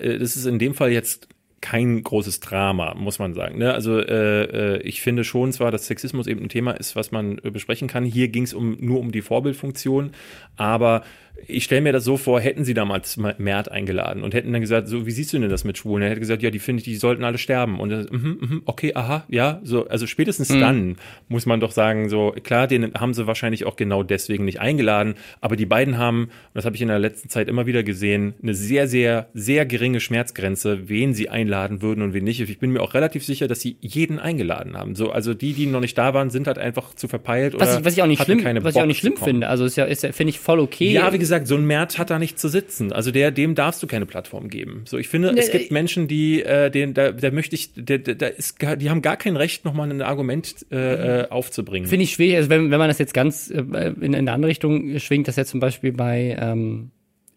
äh, 0.00 0.14
äh, 0.14 0.18
das 0.18 0.36
ist 0.36 0.44
in 0.46 0.58
dem 0.58 0.74
Fall 0.74 0.92
jetzt 0.92 1.26
kein 1.62 2.02
großes 2.02 2.40
Drama, 2.40 2.94
muss 2.94 3.18
man 3.18 3.32
sagen. 3.32 3.56
Ne? 3.56 3.72
Also 3.72 3.98
äh, 3.98 4.42
äh, 4.74 4.82
ich 4.82 5.00
finde 5.00 5.24
schon 5.24 5.52
zwar, 5.52 5.70
dass 5.70 5.86
Sexismus 5.86 6.26
eben 6.26 6.42
ein 6.42 6.48
Thema 6.50 6.72
ist, 6.72 6.96
was 6.96 7.12
man 7.12 7.38
äh, 7.38 7.50
besprechen 7.50 7.88
kann. 7.88 8.04
Hier 8.04 8.28
ging 8.28 8.42
es 8.42 8.52
um, 8.52 8.76
nur 8.80 9.00
um 9.00 9.12
die 9.12 9.22
Vorbildfunktion, 9.22 10.10
aber 10.56 11.04
ich 11.46 11.64
stelle 11.64 11.80
mir 11.80 11.92
das 11.92 12.04
so 12.04 12.16
vor, 12.16 12.40
hätten 12.40 12.64
sie 12.64 12.72
damals 12.72 13.16
Ma- 13.16 13.34
Mert 13.36 13.70
eingeladen 13.70 14.22
und 14.22 14.32
hätten 14.32 14.52
dann 14.52 14.60
gesagt, 14.60 14.86
so 14.86 15.06
wie 15.06 15.10
siehst 15.10 15.32
du 15.32 15.38
denn 15.40 15.50
das 15.50 15.64
mit 15.64 15.76
Schwulen? 15.76 16.02
Er 16.02 16.10
hätte 16.10 16.20
gesagt, 16.20 16.40
ja, 16.42 16.50
die 16.50 16.60
finde 16.60 16.78
ich, 16.80 16.84
die 16.84 16.94
sollten 16.94 17.24
alle 17.24 17.36
sterben. 17.38 17.80
Und 17.80 17.88
dann, 17.90 18.06
mhm, 18.10 18.38
mhm, 18.40 18.62
okay, 18.64 18.92
aha, 18.94 19.24
ja, 19.28 19.60
so, 19.64 19.88
also 19.88 20.06
spätestens 20.06 20.48
dann 20.60 20.96
muss 21.28 21.44
man 21.44 21.58
doch 21.58 21.72
sagen, 21.72 22.08
so 22.08 22.32
klar, 22.44 22.68
den 22.68 22.94
haben 22.94 23.12
sie 23.12 23.26
wahrscheinlich 23.26 23.64
auch 23.66 23.74
genau 23.76 24.02
deswegen 24.04 24.44
nicht 24.44 24.60
eingeladen, 24.60 25.14
aber 25.40 25.56
die 25.56 25.66
beiden 25.66 25.98
haben, 25.98 26.24
und 26.24 26.30
das 26.54 26.64
habe 26.64 26.76
ich 26.76 26.82
in 26.82 26.88
der 26.88 26.98
letzten 27.00 27.28
Zeit 27.28 27.48
immer 27.48 27.66
wieder 27.66 27.82
gesehen, 27.82 28.34
eine 28.42 28.54
sehr, 28.54 28.86
sehr, 28.86 29.28
sehr 29.34 29.66
geringe 29.66 29.98
Schmerzgrenze, 30.00 30.88
wen 30.88 31.12
sie 31.12 31.28
einladen 31.28 31.82
würden 31.82 32.02
und 32.02 32.14
wen 32.14 32.24
nicht. 32.24 32.40
Ich 32.40 32.58
bin 32.58 32.70
mir 32.70 32.80
auch 32.82 32.94
relativ 32.94 33.24
sicher, 33.24 33.48
dass 33.48 33.60
sie 33.60 33.76
jeden 33.80 34.18
eingeladen 34.20 34.76
haben. 34.76 34.94
So, 34.94 35.10
also 35.10 35.34
die, 35.34 35.54
die 35.54 35.66
noch 35.66 35.80
nicht 35.80 35.98
da 35.98 36.14
waren, 36.14 36.30
sind 36.30 36.46
halt 36.46 36.58
einfach 36.58 36.94
zu 36.94 37.08
verpeilt 37.08 37.54
Was 37.54 37.62
oder 37.70 37.78
ich, 37.80 37.84
was 37.84 37.92
ich 37.94 38.02
auch 38.02 38.06
nicht 38.06 38.22
schlimm, 38.22 38.42
keine 38.42 38.62
was 38.62 38.70
ich 38.70 38.76
auch 38.76 38.82
Bock 38.82 38.88
nicht 38.88 38.98
schlimm 39.00 39.16
finde. 39.16 39.48
Also 39.48 39.64
ist 39.64 39.76
ja, 39.76 39.84
ist 39.84 40.02
ja 40.04 40.12
finde 40.12 40.30
ich 40.30 40.38
voll 40.38 40.60
okay. 40.60 40.92
Ja, 40.92 41.12
wie 41.12 41.18
gesagt, 41.22 41.46
so 41.46 41.56
ein 41.56 41.64
Mert 41.64 41.98
hat 41.98 42.10
da 42.10 42.18
nicht 42.18 42.38
zu 42.38 42.48
sitzen. 42.48 42.92
Also 42.92 43.10
der, 43.10 43.30
dem 43.30 43.54
darfst 43.54 43.82
du 43.82 43.86
keine 43.86 44.06
Plattform 44.06 44.48
geben. 44.48 44.82
So, 44.86 44.98
ich 44.98 45.08
finde, 45.08 45.30
es 45.30 45.46
Nee, 45.46 45.52
gibt 45.58 45.70
äh, 45.70 45.74
Menschen, 45.74 46.08
die, 46.08 46.42
äh, 46.42 46.70
den, 46.70 46.94
da, 46.94 47.12
da 47.12 47.30
möchte 47.30 47.54
ich, 47.56 47.70
der, 47.74 47.98
der, 47.98 48.14
da 48.14 48.26
ist, 48.26 48.58
gar- 48.58 48.76
die 48.76 48.90
haben 48.90 49.02
gar 49.02 49.16
kein 49.16 49.36
Recht, 49.36 49.64
nochmal 49.64 49.90
ein 49.90 50.02
Argument 50.02 50.66
äh, 50.70 51.22
äh, 51.22 51.28
aufzubringen. 51.30 51.88
Finde 51.88 52.04
ich 52.04 52.12
schwierig, 52.12 52.36
also 52.36 52.50
wenn, 52.50 52.70
wenn 52.70 52.78
man 52.78 52.88
das 52.88 52.98
jetzt 52.98 53.14
ganz 53.14 53.50
äh, 53.50 53.58
in, 53.60 53.94
in 54.00 54.14
eine 54.14 54.32
andere 54.32 54.50
Richtung 54.50 54.98
schwingt, 54.98 55.28
das 55.28 55.36
ja 55.36 55.44
zum 55.44 55.60
Beispiel 55.60 55.92
bei, 55.92 56.36
ähm, 56.40 56.90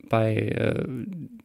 bei 0.10 0.36
äh, 0.36 0.84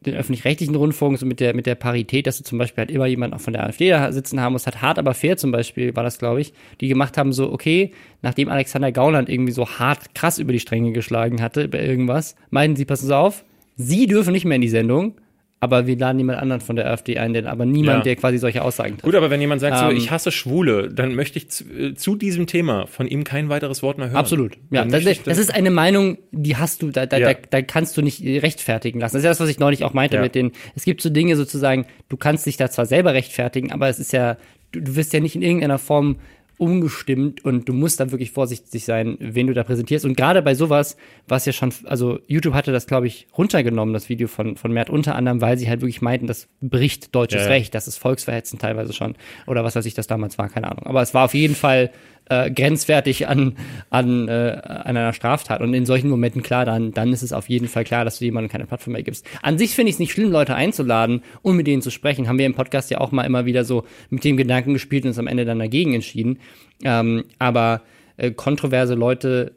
den 0.05 0.15
öffentlich-rechtlichen 0.15 0.75
Rundfunk, 0.75 1.17
so 1.17 1.25
mit 1.25 1.39
der, 1.39 1.55
mit 1.55 1.65
der 1.65 1.75
Parität, 1.75 2.27
dass 2.27 2.37
du 2.37 2.43
zum 2.43 2.57
Beispiel 2.57 2.83
halt 2.83 2.91
immer 2.91 3.05
jemanden 3.05 3.35
auch 3.35 3.41
von 3.41 3.53
der 3.53 3.63
AfD 3.63 3.89
da 3.89 4.11
sitzen 4.11 4.41
haben 4.41 4.53
musst, 4.53 4.67
hat 4.67 4.81
hart 4.81 4.99
aber 4.99 5.13
fair 5.13 5.37
zum 5.37 5.51
Beispiel, 5.51 5.95
war 5.95 6.03
das, 6.03 6.19
glaube 6.19 6.41
ich, 6.41 6.53
die 6.79 6.87
gemacht 6.87 7.17
haben, 7.17 7.33
so, 7.33 7.51
okay, 7.51 7.91
nachdem 8.21 8.49
Alexander 8.49 8.91
Gauland 8.91 9.29
irgendwie 9.29 9.53
so 9.53 9.67
hart 9.67 10.15
krass 10.15 10.39
über 10.39 10.53
die 10.53 10.59
Stränge 10.59 10.91
geschlagen 10.91 11.41
hatte, 11.41 11.67
bei 11.67 11.83
irgendwas, 11.83 12.35
meinten 12.49 12.75
sie, 12.75 12.85
passen 12.85 13.07
Sie 13.07 13.15
auf, 13.15 13.45
Sie 13.75 14.05
dürfen 14.05 14.33
nicht 14.33 14.45
mehr 14.45 14.55
in 14.55 14.61
die 14.61 14.69
Sendung, 14.69 15.15
aber 15.63 15.85
wir 15.87 15.95
laden 15.95 16.17
jemand 16.17 16.39
anderen 16.41 16.59
von 16.59 16.75
der 16.75 16.89
AfD 16.89 17.17
ein, 17.19 17.33
denn 17.33 17.45
aber 17.45 17.65
niemand, 17.65 17.99
Ja. 17.99 18.03
der 18.03 18.15
quasi 18.17 18.39
solche 18.39 18.63
Aussagen 18.63 18.93
trifft. 18.97 19.03
Gut, 19.03 19.15
aber 19.15 19.29
wenn 19.29 19.39
jemand 19.39 19.61
sagt, 19.61 19.77
so, 19.77 19.85
Ähm, 19.85 19.95
ich 19.95 20.09
hasse 20.11 20.31
Schwule, 20.31 20.89
dann 20.91 21.13
möchte 21.15 21.37
ich 21.37 21.49
zu, 21.51 21.63
äh, 21.65 21.93
zu 21.93 22.15
diesem 22.15 22.47
Thema 22.47 22.87
von 22.87 23.07
ihm 23.07 23.23
kein 23.23 23.47
weiteres 23.49 23.83
Wort 23.83 23.99
mehr 23.99 24.07
hören. 24.07 24.17
Absolut. 24.17 24.57
Ja, 24.71 24.83
das, 24.83 25.05
ich 25.05 25.21
das 25.21 25.37
ist 25.37 25.53
eine 25.53 25.69
Meinung, 25.69 26.17
die 26.31 26.57
hast 26.57 26.81
du, 26.81 26.89
da, 26.89 27.05
da, 27.05 27.17
Ja. 27.17 27.33
da, 27.33 27.39
da 27.49 27.61
kannst 27.61 27.95
du 27.95 28.01
nicht 28.01 28.21
rechtfertigen 28.23 28.99
lassen. 28.99 29.13
Das 29.15 29.19
ist 29.21 29.25
ja 29.25 29.31
das, 29.31 29.39
was 29.39 29.49
ich 29.49 29.59
neulich 29.59 29.83
auch 29.83 29.93
meinte 29.93 30.15
Ja. 30.17 30.21
mit 30.23 30.33
den, 30.35 30.51
es 30.75 30.83
gibt 30.83 31.01
so 31.01 31.09
Dinge 31.11 31.35
sozusagen, 31.35 31.85
du 32.09 32.17
kannst 32.17 32.45
dich 32.47 32.57
da 32.57 32.69
zwar 32.71 32.87
selber 32.87 33.13
rechtfertigen, 33.13 33.71
aber 33.71 33.87
es 33.87 33.99
ist 33.99 34.13
ja, 34.13 34.37
du, 34.71 34.81
du 34.81 34.95
wirst 34.95 35.13
ja 35.13 35.19
nicht 35.19 35.35
in 35.35 35.43
irgendeiner 35.43 35.77
Form 35.77 36.15
umgestimmt 36.61 37.43
und 37.43 37.67
du 37.67 37.73
musst 37.73 37.99
da 37.99 38.11
wirklich 38.11 38.29
vorsichtig 38.29 38.85
sein, 38.85 39.17
wen 39.19 39.47
du 39.47 39.53
da 39.55 39.63
präsentierst. 39.63 40.05
Und 40.05 40.15
gerade 40.15 40.43
bei 40.43 40.53
sowas, 40.53 40.95
was 41.27 41.47
ja 41.47 41.53
schon, 41.53 41.73
also 41.85 42.19
YouTube 42.27 42.53
hatte 42.53 42.71
das, 42.71 42.85
glaube 42.85 43.07
ich, 43.07 43.25
runtergenommen, 43.35 43.95
das 43.95 44.09
Video 44.09 44.27
von, 44.27 44.55
von 44.57 44.71
Mert, 44.71 44.91
unter 44.91 45.15
anderem, 45.15 45.41
weil 45.41 45.57
sie 45.57 45.67
halt 45.67 45.81
wirklich 45.81 46.03
meinten, 46.03 46.27
das 46.27 46.49
bricht 46.61 47.15
deutsches 47.15 47.41
ja, 47.41 47.47
ja. 47.47 47.53
Recht, 47.53 47.73
das 47.73 47.87
ist 47.87 47.97
volksverhetzend 47.97 48.61
teilweise 48.61 48.93
schon. 48.93 49.15
Oder 49.47 49.63
was 49.63 49.75
weiß 49.75 49.87
ich, 49.87 49.95
das 49.95 50.05
damals 50.05 50.37
war, 50.37 50.49
keine 50.49 50.69
Ahnung. 50.69 50.85
Aber 50.85 51.01
es 51.01 51.15
war 51.15 51.25
auf 51.25 51.33
jeden 51.33 51.55
Fall 51.55 51.89
äh, 52.29 52.49
grenzwertig 52.49 53.27
an, 53.27 53.57
an, 53.89 54.27
äh, 54.27 54.61
an 54.63 54.97
einer 54.97 55.13
Straftat. 55.13 55.61
Und 55.61 55.73
in 55.73 55.85
solchen 55.85 56.09
Momenten, 56.09 56.41
klar, 56.41 56.65
dann, 56.65 56.91
dann 56.91 57.11
ist 57.11 57.23
es 57.23 57.33
auf 57.33 57.49
jeden 57.49 57.67
Fall 57.67 57.83
klar, 57.83 58.05
dass 58.05 58.19
du 58.19 58.25
jemandem 58.25 58.49
keine 58.51 58.65
Plattform 58.65 58.93
mehr 58.93 59.03
gibst. 59.03 59.25
An 59.41 59.57
sich 59.57 59.75
finde 59.75 59.89
ich 59.89 59.95
es 59.95 59.99
nicht 59.99 60.13
schlimm, 60.13 60.31
Leute 60.31 60.55
einzuladen 60.55 61.23
und 61.41 61.55
mit 61.55 61.67
denen 61.67 61.81
zu 61.81 61.91
sprechen. 61.91 62.27
Haben 62.27 62.39
wir 62.39 62.45
im 62.45 62.53
Podcast 62.53 62.89
ja 62.89 62.99
auch 62.99 63.11
mal 63.11 63.23
immer 63.23 63.45
wieder 63.45 63.65
so 63.65 63.85
mit 64.09 64.23
dem 64.23 64.37
Gedanken 64.37 64.73
gespielt 64.73 65.03
und 65.03 65.09
uns 65.09 65.19
am 65.19 65.27
Ende 65.27 65.45
dann 65.45 65.59
dagegen 65.59 65.93
entschieden. 65.93 66.39
Ähm, 66.83 67.25
aber 67.37 67.81
äh, 68.17 68.31
kontroverse 68.31 68.95
Leute 68.95 69.55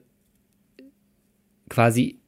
quasi 1.69 2.19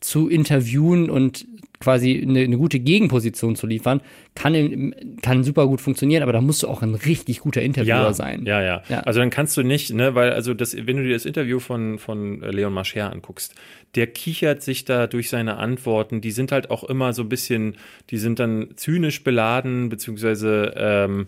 zu 0.00 0.28
interviewen 0.28 1.10
und 1.10 1.46
quasi 1.80 2.20
eine, 2.22 2.40
eine 2.40 2.56
gute 2.56 2.78
Gegenposition 2.78 3.56
zu 3.56 3.66
liefern, 3.66 4.00
kann, 4.34 4.94
kann 5.22 5.44
super 5.44 5.66
gut 5.66 5.80
funktionieren, 5.80 6.22
aber 6.22 6.32
da 6.32 6.40
musst 6.40 6.62
du 6.62 6.68
auch 6.68 6.82
ein 6.82 6.94
richtig 6.94 7.40
guter 7.40 7.62
Interviewer 7.62 7.96
ja, 7.96 8.12
sein. 8.12 8.44
Ja, 8.46 8.62
ja, 8.62 8.82
ja. 8.88 9.00
Also 9.00 9.20
dann 9.20 9.30
kannst 9.30 9.56
du 9.56 9.62
nicht, 9.62 9.92
ne, 9.92 10.14
weil, 10.14 10.32
also 10.32 10.54
das, 10.54 10.76
wenn 10.76 10.96
du 10.96 11.04
dir 11.04 11.14
das 11.14 11.24
Interview 11.24 11.60
von, 11.60 11.98
von 11.98 12.40
Leon 12.40 12.72
Mascher 12.72 13.12
anguckst, 13.12 13.54
der 13.94 14.06
kichert 14.08 14.62
sich 14.62 14.84
da 14.84 15.06
durch 15.06 15.30
seine 15.30 15.56
Antworten, 15.56 16.20
die 16.20 16.30
sind 16.30 16.52
halt 16.52 16.70
auch 16.70 16.84
immer 16.84 17.12
so 17.12 17.22
ein 17.22 17.28
bisschen, 17.28 17.76
die 18.10 18.18
sind 18.18 18.38
dann 18.38 18.68
zynisch 18.76 19.24
beladen, 19.24 19.88
beziehungsweise 19.88 20.74
ähm, 20.76 21.26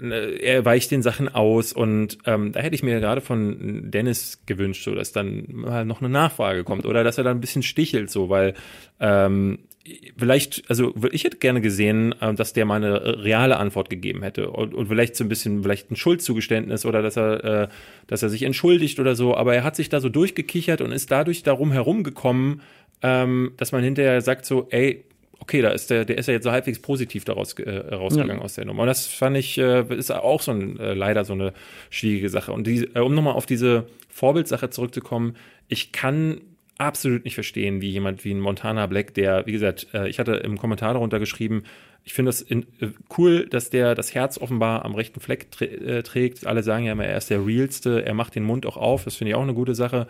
Ne, 0.00 0.16
er 0.40 0.64
weicht 0.64 0.90
den 0.90 1.02
Sachen 1.02 1.28
aus 1.28 1.72
und 1.72 2.18
ähm, 2.26 2.52
da 2.52 2.60
hätte 2.60 2.74
ich 2.74 2.82
mir 2.82 2.98
gerade 3.00 3.20
von 3.20 3.90
Dennis 3.90 4.40
gewünscht, 4.46 4.84
so 4.84 4.94
dass 4.94 5.12
dann 5.12 5.44
mal 5.48 5.84
noch 5.84 6.00
eine 6.00 6.08
Nachfrage 6.08 6.64
kommt 6.64 6.86
oder 6.86 7.04
dass 7.04 7.18
er 7.18 7.24
da 7.24 7.30
ein 7.30 7.40
bisschen 7.40 7.62
stichelt, 7.62 8.10
so, 8.10 8.28
weil 8.28 8.54
ähm, 9.00 9.60
vielleicht, 10.16 10.68
also 10.68 10.94
ich 11.12 11.24
hätte 11.24 11.36
gerne 11.36 11.60
gesehen, 11.60 12.14
äh, 12.20 12.34
dass 12.34 12.52
der 12.52 12.64
mal 12.64 12.76
eine 12.76 13.24
reale 13.24 13.58
Antwort 13.58 13.90
gegeben 13.90 14.22
hätte 14.22 14.50
und, 14.50 14.74
und 14.74 14.88
vielleicht 14.88 15.16
so 15.16 15.24
ein 15.24 15.28
bisschen, 15.28 15.62
vielleicht 15.62 15.90
ein 15.90 15.96
Schuldzugeständnis 15.96 16.86
oder 16.86 17.02
dass 17.02 17.16
er, 17.16 17.44
äh, 17.44 17.68
dass 18.06 18.22
er 18.22 18.28
sich 18.28 18.42
entschuldigt 18.42 18.98
oder 18.98 19.14
so, 19.14 19.36
aber 19.36 19.54
er 19.54 19.64
hat 19.64 19.76
sich 19.76 19.88
da 19.88 20.00
so 20.00 20.08
durchgekichert 20.08 20.80
und 20.80 20.92
ist 20.92 21.10
dadurch 21.10 21.42
darum 21.42 21.72
herumgekommen, 21.72 22.62
ähm, 23.02 23.52
dass 23.56 23.72
man 23.72 23.82
hinterher 23.82 24.20
sagt 24.22 24.46
so, 24.46 24.66
ey, 24.70 25.04
okay, 25.40 25.60
da 25.60 25.70
ist 25.70 25.90
der, 25.90 26.06
der 26.06 26.16
ist 26.16 26.26
ja 26.26 26.34
jetzt 26.34 26.44
so 26.44 26.50
halbwegs 26.52 26.78
positiv 26.78 27.24
daraus 27.24 27.52
äh, 27.54 27.94
rausgegangen 27.94 28.38
ja. 28.38 28.42
aus 28.42 28.54
der 28.54 28.64
Nummer. 28.64 28.82
Und 28.82 28.88
das 28.88 29.06
fand 29.06 29.36
ich, 29.36 29.58
äh, 29.58 29.84
ist 29.94 30.10
auch 30.10 30.40
so 30.40 30.52
ein, 30.52 30.78
äh, 30.78 30.94
leider 30.94 31.24
so 31.26 31.34
eine 31.34 31.52
schwierige 31.90 32.30
Sache. 32.30 32.52
Und 32.52 32.66
die, 32.66 32.88
äh, 32.94 33.00
um 33.00 33.14
nochmal 33.14 33.34
auf 33.34 33.44
diese 33.44 33.86
Vorbildsache 34.08 34.70
zurückzukommen, 34.70 35.36
ich 35.68 35.92
kann 35.92 36.40
absolut 36.78 37.24
nicht 37.24 37.34
verstehen, 37.34 37.80
wie 37.80 37.90
jemand 37.90 38.24
wie 38.24 38.32
ein 38.32 38.40
Montana 38.40 38.86
Black, 38.86 39.14
der, 39.14 39.46
wie 39.46 39.52
gesagt, 39.52 39.88
äh, 39.94 40.08
ich 40.08 40.18
hatte 40.18 40.32
im 40.34 40.58
Kommentar 40.58 40.94
darunter 40.94 41.18
geschrieben, 41.18 41.64
ich 42.04 42.12
finde 42.12 42.28
das 42.28 42.42
in, 42.42 42.62
äh, 42.80 42.88
cool, 43.16 43.46
dass 43.46 43.70
der 43.70 43.94
das 43.94 44.14
Herz 44.14 44.38
offenbar 44.38 44.84
am 44.84 44.94
rechten 44.94 45.20
Fleck 45.20 45.46
äh, 45.60 46.02
trägt. 46.02 46.46
Alle 46.46 46.62
sagen 46.62 46.84
ja 46.84 46.92
immer, 46.92 47.06
er 47.06 47.16
ist 47.16 47.30
der 47.30 47.44
realste, 47.44 48.04
er 48.04 48.14
macht 48.14 48.34
den 48.34 48.44
Mund 48.44 48.66
auch 48.66 48.76
auf, 48.76 49.04
das 49.04 49.16
finde 49.16 49.30
ich 49.30 49.34
auch 49.36 49.42
eine 49.42 49.54
gute 49.54 49.74
Sache. 49.74 50.06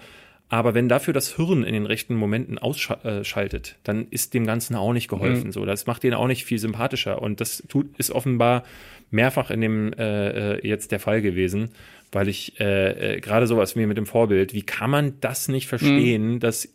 Aber 0.49 0.75
wenn 0.75 0.89
dafür 0.89 1.15
das 1.15 1.37
Hirn 1.37 1.65
in 1.65 1.73
den 1.73 1.87
rechten 1.87 2.15
Momenten 2.15 2.59
ausschaltet, 2.59 3.77
dann 3.83 4.07
ist 4.11 4.35
dem 4.35 4.47
Ganzen 4.47 4.77
auch 4.77 4.93
nicht 4.93 5.09
geholfen. 5.09 5.49
Mhm. 5.49 5.53
So, 5.53 5.65
das 5.65 5.87
macht 5.87 6.03
den 6.03 6.13
auch 6.13 6.27
nicht 6.27 6.45
viel 6.45 6.59
sympathischer. 6.59 7.23
Und 7.23 7.41
das 7.41 7.63
tut, 7.69 7.97
ist 7.99 8.11
offenbar 8.11 8.65
mehrfach 9.11 9.51
in 9.51 9.61
dem 9.63 9.93
äh, 9.95 10.57
äh 10.57 10.69
jetzt 10.69 10.93
der 10.93 11.01
Fall 11.01 11.23
gewesen, 11.23 11.71
weil 12.15 12.29
ich 12.29 12.61
äh, 12.61 13.17
äh, 13.17 13.21
gerade 13.21 13.47
sowas 13.47 13.77
wie 13.77 13.87
mit 13.87 13.97
dem 13.97 14.07
Vorbild, 14.07 14.55
wie 14.55 14.63
kann 14.63 14.91
man 14.91 15.15
das 15.21 15.49
nicht 15.49 15.67
verstehen, 15.67 16.35
mhm. 16.35 16.41
dass 16.41 16.69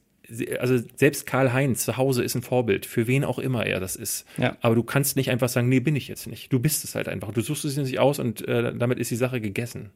also 0.60 0.80
selbst 0.96 1.26
Karl 1.26 1.54
Heinz 1.54 1.86
zu 1.86 1.98
Hause 1.98 2.24
ist 2.24 2.36
ein 2.36 2.44
Vorbild, 2.44 2.86
für 2.86 3.08
wen 3.08 3.24
auch 3.24 3.40
immer 3.40 3.66
er 3.66 3.80
das 3.80 3.96
ist. 3.96 4.28
Ja. 4.38 4.58
Aber 4.62 4.76
du 4.76 4.84
kannst 4.84 5.16
nicht 5.16 5.32
einfach 5.32 5.50
sagen, 5.50 5.70
nee, 5.70 5.80
bin 5.80 5.96
ich 5.96 6.08
jetzt 6.08 6.28
nicht. 6.28 6.54
Du 6.54 6.60
bist 6.60 6.84
es 6.84 6.94
halt 6.94 7.08
einfach. 7.08 7.32
Du 7.32 7.42
suchst 7.42 7.66
es 7.66 7.78
nicht 7.78 7.98
aus 7.98 8.20
und 8.20 8.48
äh, 8.48 8.76
damit 8.76 9.00
ist 9.00 9.10
die 9.10 9.16
Sache 9.16 9.42
gegessen 9.42 9.90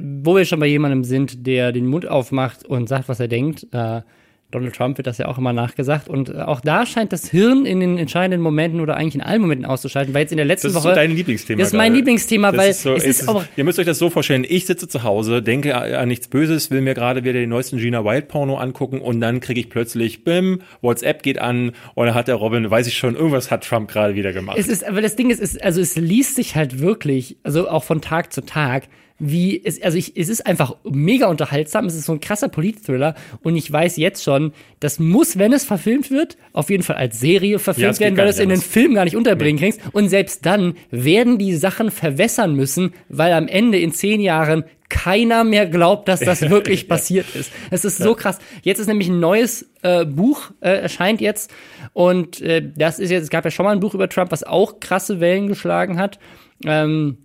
wo 0.00 0.36
wir 0.36 0.44
schon 0.44 0.60
bei 0.60 0.66
jemandem 0.66 1.04
sind, 1.04 1.46
der 1.46 1.72
den 1.72 1.86
Mund 1.86 2.06
aufmacht 2.06 2.64
und 2.64 2.88
sagt, 2.88 3.08
was 3.08 3.20
er 3.20 3.28
denkt, 3.28 3.66
äh, 3.72 4.02
Donald 4.50 4.74
Trump 4.74 4.98
wird 4.98 5.06
das 5.06 5.18
ja 5.18 5.26
auch 5.26 5.38
immer 5.38 5.52
nachgesagt. 5.52 6.08
Und 6.08 6.28
äh, 6.28 6.38
auch 6.38 6.60
da 6.60 6.86
scheint 6.86 7.12
das 7.12 7.28
Hirn 7.30 7.66
in 7.66 7.80
den 7.80 7.98
entscheidenden 7.98 8.40
Momenten 8.40 8.80
oder 8.80 8.96
eigentlich 8.96 9.14
in 9.14 9.20
allen 9.20 9.40
Momenten 9.40 9.64
auszuschalten, 9.66 10.12
weil 10.12 10.22
jetzt 10.22 10.32
in 10.32 10.38
der 10.38 10.46
letzten 10.46 10.68
Woche. 10.68 10.74
Das 10.74 10.84
ist 10.84 10.90
so 10.90 10.94
dein 10.94 11.10
Lieblingsthema. 11.12 11.58
Das 11.58 11.68
ist 11.68 11.74
mein 11.74 11.94
Lieblingsthema, 11.94 12.56
weil 12.56 12.70
ist 12.70 12.82
so, 12.82 12.94
es 12.94 13.04
ist, 13.04 13.22
ist 13.22 13.28
auch. 13.28 13.44
Ihr 13.56 13.64
müsst 13.64 13.78
euch 13.78 13.86
das 13.86 13.98
so 13.98 14.10
vorstellen, 14.10 14.44
ich 14.48 14.66
sitze 14.66 14.88
zu 14.88 15.02
Hause, 15.02 15.42
denke 15.42 15.76
an 15.76 16.08
nichts 16.08 16.28
Böses, 16.28 16.70
will 16.70 16.80
mir 16.80 16.94
gerade 16.94 17.22
wieder 17.22 17.34
den 17.34 17.48
neuesten 17.48 17.78
Gina 17.78 18.04
Wild 18.04 18.28
Porno 18.28 18.56
angucken 18.56 19.00
und 19.00 19.20
dann 19.20 19.40
kriege 19.40 19.60
ich 19.60 19.70
plötzlich, 19.70 20.24
bim, 20.24 20.62
WhatsApp 20.80 21.22
geht 21.22 21.40
an 21.40 21.72
und 21.94 22.06
dann 22.06 22.14
hat 22.14 22.28
der 22.28 22.36
Robin, 22.36 22.70
weiß 22.70 22.86
ich 22.86 22.96
schon, 22.96 23.14
irgendwas 23.14 23.50
hat 23.50 23.64
Trump 23.64 23.90
gerade 23.90 24.14
wieder 24.14 24.32
gemacht. 24.32 24.56
Es 24.58 24.68
ist, 24.68 24.86
aber 24.86 25.00
das 25.00 25.16
Ding 25.16 25.30
ist, 25.30 25.40
ist, 25.40 25.62
also 25.62 25.80
es 25.80 25.96
liest 25.96 26.34
sich 26.34 26.56
halt 26.56 26.80
wirklich, 26.80 27.36
also 27.42 27.68
auch 27.68 27.84
von 27.84 28.00
Tag 28.00 28.32
zu 28.32 28.44
Tag, 28.44 28.84
wie 29.20 29.62
es, 29.62 29.80
also 29.82 29.96
ich, 29.96 30.16
es 30.16 30.28
ist 30.28 30.46
einfach 30.46 30.74
mega 30.82 31.28
unterhaltsam. 31.28 31.86
Es 31.86 31.94
ist 31.94 32.06
so 32.06 32.12
ein 32.12 32.20
krasser 32.20 32.48
Polit-Thriller 32.48 33.14
und 33.42 33.54
ich 33.54 33.70
weiß 33.70 33.96
jetzt 33.98 34.24
schon, 34.24 34.52
das 34.80 34.98
muss, 34.98 35.38
wenn 35.38 35.52
es 35.52 35.64
verfilmt 35.64 36.10
wird, 36.10 36.36
auf 36.52 36.70
jeden 36.70 36.82
Fall 36.82 36.96
als 36.96 37.20
Serie 37.20 37.58
verfilmt 37.58 37.98
ja, 37.98 38.00
werden, 38.00 38.16
weil 38.16 38.24
du 38.24 38.30
es 38.30 38.38
in 38.38 38.48
den 38.48 38.60
Film 38.60 38.94
gar 38.94 39.04
nicht 39.04 39.16
unterbringen 39.16 39.60
nee. 39.60 39.70
kannst. 39.70 39.94
Und 39.94 40.08
selbst 40.08 40.46
dann 40.46 40.74
werden 40.90 41.38
die 41.38 41.54
Sachen 41.54 41.90
verwässern 41.90 42.54
müssen, 42.54 42.94
weil 43.08 43.32
am 43.32 43.46
Ende 43.46 43.78
in 43.78 43.92
zehn 43.92 44.20
Jahren 44.20 44.64
keiner 44.88 45.44
mehr 45.44 45.66
glaubt, 45.66 46.08
dass 46.08 46.20
das 46.20 46.42
wirklich 46.50 46.88
passiert 46.88 47.26
ist. 47.36 47.52
Es 47.70 47.84
ist 47.84 47.98
so 47.98 48.14
krass. 48.14 48.38
Jetzt 48.62 48.80
ist 48.80 48.88
nämlich 48.88 49.08
ein 49.08 49.20
neues 49.20 49.70
äh, 49.82 50.04
Buch 50.04 50.50
äh, 50.60 50.80
erscheint 50.80 51.20
jetzt 51.20 51.52
und 51.92 52.40
äh, 52.40 52.62
das 52.76 52.98
ist 52.98 53.10
jetzt, 53.10 53.24
es 53.24 53.30
gab 53.30 53.44
ja 53.44 53.50
schon 53.50 53.64
mal 53.64 53.72
ein 53.72 53.80
Buch 53.80 53.94
über 53.94 54.08
Trump, 54.08 54.32
was 54.32 54.42
auch 54.42 54.80
krasse 54.80 55.20
Wellen 55.20 55.46
geschlagen 55.46 55.98
hat. 55.98 56.18
Ähm, 56.66 57.18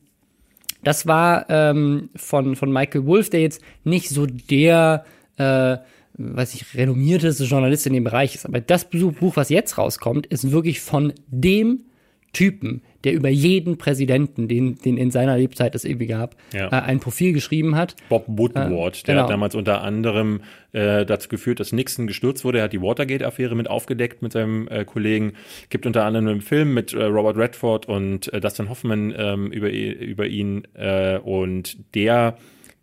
das 0.85 1.07
war 1.07 1.49
ähm, 1.49 2.09
von, 2.15 2.55
von 2.55 2.71
Michael 2.71 3.05
Wolff, 3.05 3.29
der 3.29 3.41
jetzt 3.41 3.61
nicht 3.83 4.09
so 4.09 4.25
der, 4.25 5.03
äh, 5.37 5.77
weiß 6.13 6.53
ich, 6.53 6.75
renommierteste 6.75 7.43
Journalist 7.43 7.87
in 7.87 7.93
dem 7.93 8.03
Bereich 8.03 8.35
ist. 8.35 8.45
Aber 8.45 8.61
das 8.61 8.85
Buch, 8.85 9.35
was 9.35 9.49
jetzt 9.49 9.77
rauskommt, 9.77 10.27
ist 10.27 10.51
wirklich 10.51 10.81
von 10.81 11.13
dem 11.27 11.85
Typen, 12.33 12.83
der 13.05 13.13
über 13.13 13.29
jeden 13.29 13.77
Präsidenten, 13.77 14.47
den, 14.47 14.75
den 14.75 14.97
in 14.97 15.11
seiner 15.11 15.37
Lebzeit 15.37 15.75
es 15.75 15.85
irgendwie 15.85 16.07
gab, 16.07 16.35
ja. 16.53 16.67
äh, 16.67 16.81
ein 16.81 16.99
Profil 16.99 17.33
geschrieben 17.33 17.75
hat. 17.75 17.95
Bob 18.09 18.25
Woodward, 18.27 18.97
äh, 18.97 19.03
der 19.05 19.15
genau. 19.15 19.23
hat 19.23 19.29
damals 19.29 19.55
unter 19.55 19.81
anderem 19.81 20.41
äh, 20.73 21.05
dazu 21.05 21.29
geführt, 21.29 21.59
dass 21.59 21.71
Nixon 21.71 22.07
gestürzt 22.07 22.43
wurde. 22.43 22.57
Er 22.57 22.65
hat 22.65 22.73
die 22.73 22.81
Watergate-Affäre 22.81 23.55
mit 23.55 23.69
aufgedeckt 23.69 24.21
mit 24.21 24.33
seinem 24.33 24.67
äh, 24.67 24.83
Kollegen. 24.83 25.33
Gibt 25.69 25.85
unter 25.85 26.03
anderem 26.03 26.27
einen 26.27 26.41
Film 26.41 26.73
mit 26.73 26.93
äh, 26.93 27.03
Robert 27.03 27.37
Redford 27.37 27.87
und 27.87 28.33
äh, 28.33 28.41
Dustin 28.41 28.69
Hoffman 28.69 29.13
ähm, 29.15 29.51
über, 29.51 29.71
über 29.71 30.25
ihn. 30.25 30.63
Und 31.23 31.77
der 31.95 32.37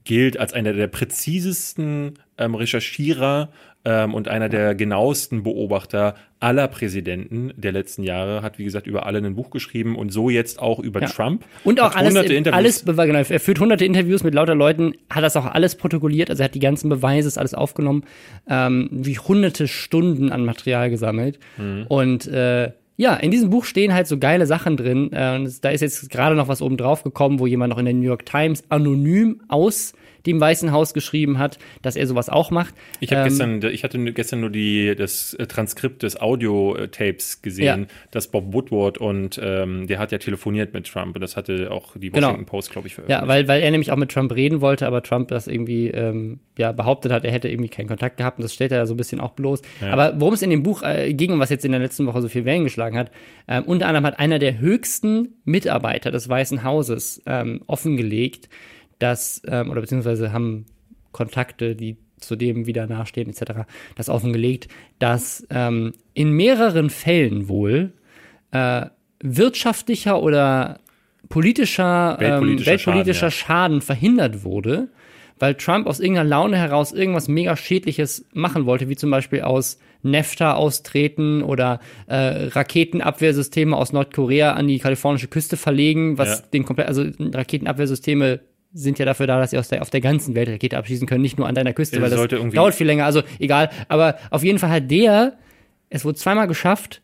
gilt 0.05 0.39
als 0.39 0.53
einer 0.53 0.73
der 0.73 0.87
präzisesten 0.87 2.19
ähm, 2.39 2.55
Recherchierer 2.55 3.51
ähm, 3.85 4.15
und 4.15 4.29
einer 4.29 4.49
der 4.49 4.75
genauesten 4.75 5.43
Beobachter 5.43 6.15
aller 6.43 6.67
Präsidenten 6.69 7.53
der 7.57 7.73
letzten 7.73 8.03
Jahre, 8.03 8.43
hat 8.43 8.59
wie 8.59 8.65
gesagt 8.65 8.87
über 8.87 9.07
alle 9.07 9.19
ein 9.19 9.35
Buch 9.35 9.51
geschrieben 9.51 9.97
und 9.97 10.11
so 10.13 10.29
jetzt 10.29 10.59
auch 10.61 10.79
über 10.81 11.01
ja. 11.01 11.07
Trump. 11.07 11.45
Und 11.65 11.81
auch 11.81 11.95
alles, 11.95 12.17
alles 12.47 12.85
genau, 12.85 13.19
er 13.19 13.41
führt 13.41 13.61
hunderte 13.61 13.85
Interviews 13.85 14.25
mit 14.25 14.35
lauter 14.35 14.55
Leuten, 14.55 14.95
hat 15.09 15.23
das 15.23 15.37
auch 15.37 15.47
alles 15.47 15.77
protokolliert, 15.77 16.31
also 16.31 16.43
er 16.43 16.47
hat 16.47 16.55
die 16.55 16.61
ganzen 16.61 16.89
Beweise, 16.89 17.29
ist 17.29 17.39
alles 17.39 17.55
aufgenommen, 17.55 18.05
ähm, 18.49 18.89
wie 18.91 19.19
hunderte 19.19 19.69
Stunden 19.69 20.33
an 20.33 20.45
Material 20.45 20.91
gesammelt 20.91 21.39
mhm. 21.59 21.87
und 21.89 22.27
äh, 22.27 22.73
ja, 22.97 23.15
in 23.15 23.31
diesem 23.31 23.51
Buch 23.51 23.65
stehen 23.65 23.95
halt 23.95 24.07
so 24.07 24.19
geile 24.19 24.47
Sachen 24.47 24.77
drin. 24.77 25.13
Äh, 25.13 25.49
da 25.61 25.71
ist 25.71 25.81
jetzt 25.81 26.11
gerade 26.11 26.37
noch 26.37 26.49
was 26.49 26.61
oben 26.61 26.77
drauf 26.77 27.03
gekommen, 27.03 27.41
wo 27.41 27.47
jemand 27.47 27.71
noch 27.71 27.79
in 27.79 27.87
der 27.87 27.95
New 27.95 28.03
York 28.03 28.27
Times 28.27 28.63
anonym 28.69 29.41
aus 29.49 29.95
dem 30.27 30.41
Weißen 30.41 30.73
Haus 30.73 30.95
geschrieben 30.95 31.39
hat, 31.39 31.59
dass 31.83 31.97
er 31.97 32.07
sowas 32.07 32.29
auch 32.29 32.51
macht. 32.51 32.75
Ich 33.01 33.13
habe 33.13 33.23
ähm, 33.23 33.29
gestern, 33.29 33.73
ich 33.73 33.85
hatte 33.85 34.13
gestern 34.13 34.41
nur 34.41 34.51
die 34.51 34.95
das 34.97 35.35
äh, 35.35 35.47
Transkript 35.47 36.03
des 36.03 36.21
Audio-Tapes 36.21 37.43
gesehen, 37.43 37.83
ja. 37.83 37.87
dass 38.11 38.29
Bob 38.29 38.53
Woodward 38.53 38.99
und 38.99 39.41
ähm, 39.43 39.87
der 39.87 39.99
hat 39.99 40.13
ja 40.13 40.19
telefoniert 40.19 40.75
mit 40.75 40.87
Trump 40.87 41.15
und 41.15 41.21
das 41.21 41.37
hatte 41.37 41.71
auch 41.71 41.97
die 41.97 42.11
genau. 42.11 42.29
Washington 42.29 42.45
genau. 42.45 42.51
Post, 42.51 42.71
glaube 42.71 42.89
ich, 42.89 42.95
veröffentlicht. 42.95 43.23
Ja, 43.23 43.29
weil, 43.29 43.49
weil 43.49 43.63
er 43.63 43.71
nämlich 43.71 43.91
auch 43.91 43.97
mit 43.97 44.11
Trump 44.11 44.35
reden 44.35 44.61
wollte, 44.61 44.87
aber 44.87 45.03
Trump 45.03 45.29
das 45.29 45.47
irgendwie 45.47 45.89
ähm, 45.89 46.41
ja, 46.59 46.73
behauptet 46.73 47.13
hat, 47.13 47.25
er 47.25 47.33
hätte 47.33 47.49
irgendwie 47.49 47.71
keinen 47.71 47.89
Kontakt 47.89 48.17
gehabt 48.17 48.39
und 48.39 48.43
das 48.43 48.55
stellt 48.55 48.73
er 48.73 48.79
ja 48.79 48.87
so 48.87 48.95
ein 48.95 48.97
bisschen 48.97 49.21
auch 49.21 49.33
bloß. 49.33 49.63
Ja. 49.81 49.93
Aber 49.93 50.21
worum 50.21 50.35
es 50.35 50.43
in 50.43 50.51
dem 50.51 50.63
Buch 50.63 50.83
äh, 50.83 51.13
ging 51.15 51.33
und 51.33 51.41
was 51.41 51.51
jetzt 51.51 51.65
in 51.65 51.73
der 51.73 51.81
letzten 51.81 52.07
Woche 52.07 52.21
so 52.21 52.29
viel 52.29 52.45
Wellen 52.45 52.65
geschlagen 52.65 52.99
hat, 52.99 53.11
äh, 53.47 53.61
unter 53.61 53.87
anderem 53.87 54.07
hat 54.07 54.19
einer 54.19 54.39
der 54.39 54.59
höchsten 54.59 55.35
Mitarbeiter 55.45 56.11
des 56.11 56.29
Weißen 56.29 56.63
Hauses 56.63 57.23
ähm, 57.27 57.63
offengelegt, 57.67 58.49
dass, 59.03 59.43
ähm, 59.47 59.71
oder 59.71 59.81
beziehungsweise 59.81 60.33
haben 60.33 60.67
Kontakte, 61.11 61.75
die 61.75 61.97
zu 62.19 62.37
dem 62.37 62.67
wieder 62.67 62.87
nachstehen, 62.87 63.29
etc., 63.29 63.67
das 63.97 64.09
offengelegt, 64.09 64.69
dass 64.99 65.47
ähm, 65.51 65.95
in 66.15 66.31
mehreren 66.31 66.89
Fällen 66.89 67.49
wohl 67.49 67.93
äh, 68.53 68.87
wirtschaftlicher 69.21 70.23
oder 70.23 70.79
politischer, 71.29 72.17
weltpolitischer, 72.19 72.71
ähm, 72.71 72.77
weltpolitischer 72.79 73.31
Schaden, 73.31 73.75
ja. 73.75 73.81
Schaden 73.81 73.81
verhindert 73.81 74.45
wurde, 74.45 74.89
weil 75.39 75.55
Trump 75.55 75.87
aus 75.87 75.99
irgendeiner 75.99 76.29
Laune 76.29 76.57
heraus 76.57 76.93
irgendwas 76.93 77.27
mega 77.27 77.57
Schädliches 77.57 78.27
machen 78.33 78.67
wollte, 78.67 78.89
wie 78.89 78.97
zum 78.97 79.11
Beispiel 79.11 79.43
aus 79.43 79.79
NAFTA 80.03 80.55
austreten 80.55 81.43
oder 81.43 81.81
äh, 82.07 82.47
Raketenabwehrsysteme 82.47 83.77
aus 83.77 83.93
Nordkorea 83.93 84.53
an 84.53 84.69
die 84.69 84.79
kalifornische 84.79 85.29
Küste 85.29 85.57
verlegen, 85.57 86.19
was 86.19 86.41
ja. 86.41 86.47
den 86.53 86.65
komplett, 86.65 86.89
also 86.89 87.05
Raketenabwehrsysteme 87.19 88.41
sind 88.75 88.99
ja 88.99 89.05
dafür 89.05 89.27
da, 89.27 89.39
dass 89.39 89.51
sie 89.51 89.59
aus 89.59 89.69
der, 89.69 89.83
auf 89.83 89.91
der 89.91 90.01
ganzen 90.01 90.35
Welt 90.35 90.49
Rakete 90.49 90.77
abschießen 90.79 91.07
können, 91.07 91.23
nicht 91.23 91.39
nur 91.39 91.47
an 91.47 91.55
deiner 91.55 91.73
Küste, 91.73 92.01
weil 92.01 92.11
das 92.11 92.19
dauert 92.55 92.75
viel 92.75 92.87
länger. 92.87 93.05
Also 93.05 93.23
egal. 93.39 93.71
Aber 93.89 94.19
auf 94.31 94.43
jeden 94.43 94.59
Fall 94.59 94.71
hat 94.71 94.91
der, 94.91 95.35
es 95.91 96.05
wurde 96.05 96.19
zweimal 96.19 96.47
geschafft, 96.47 97.03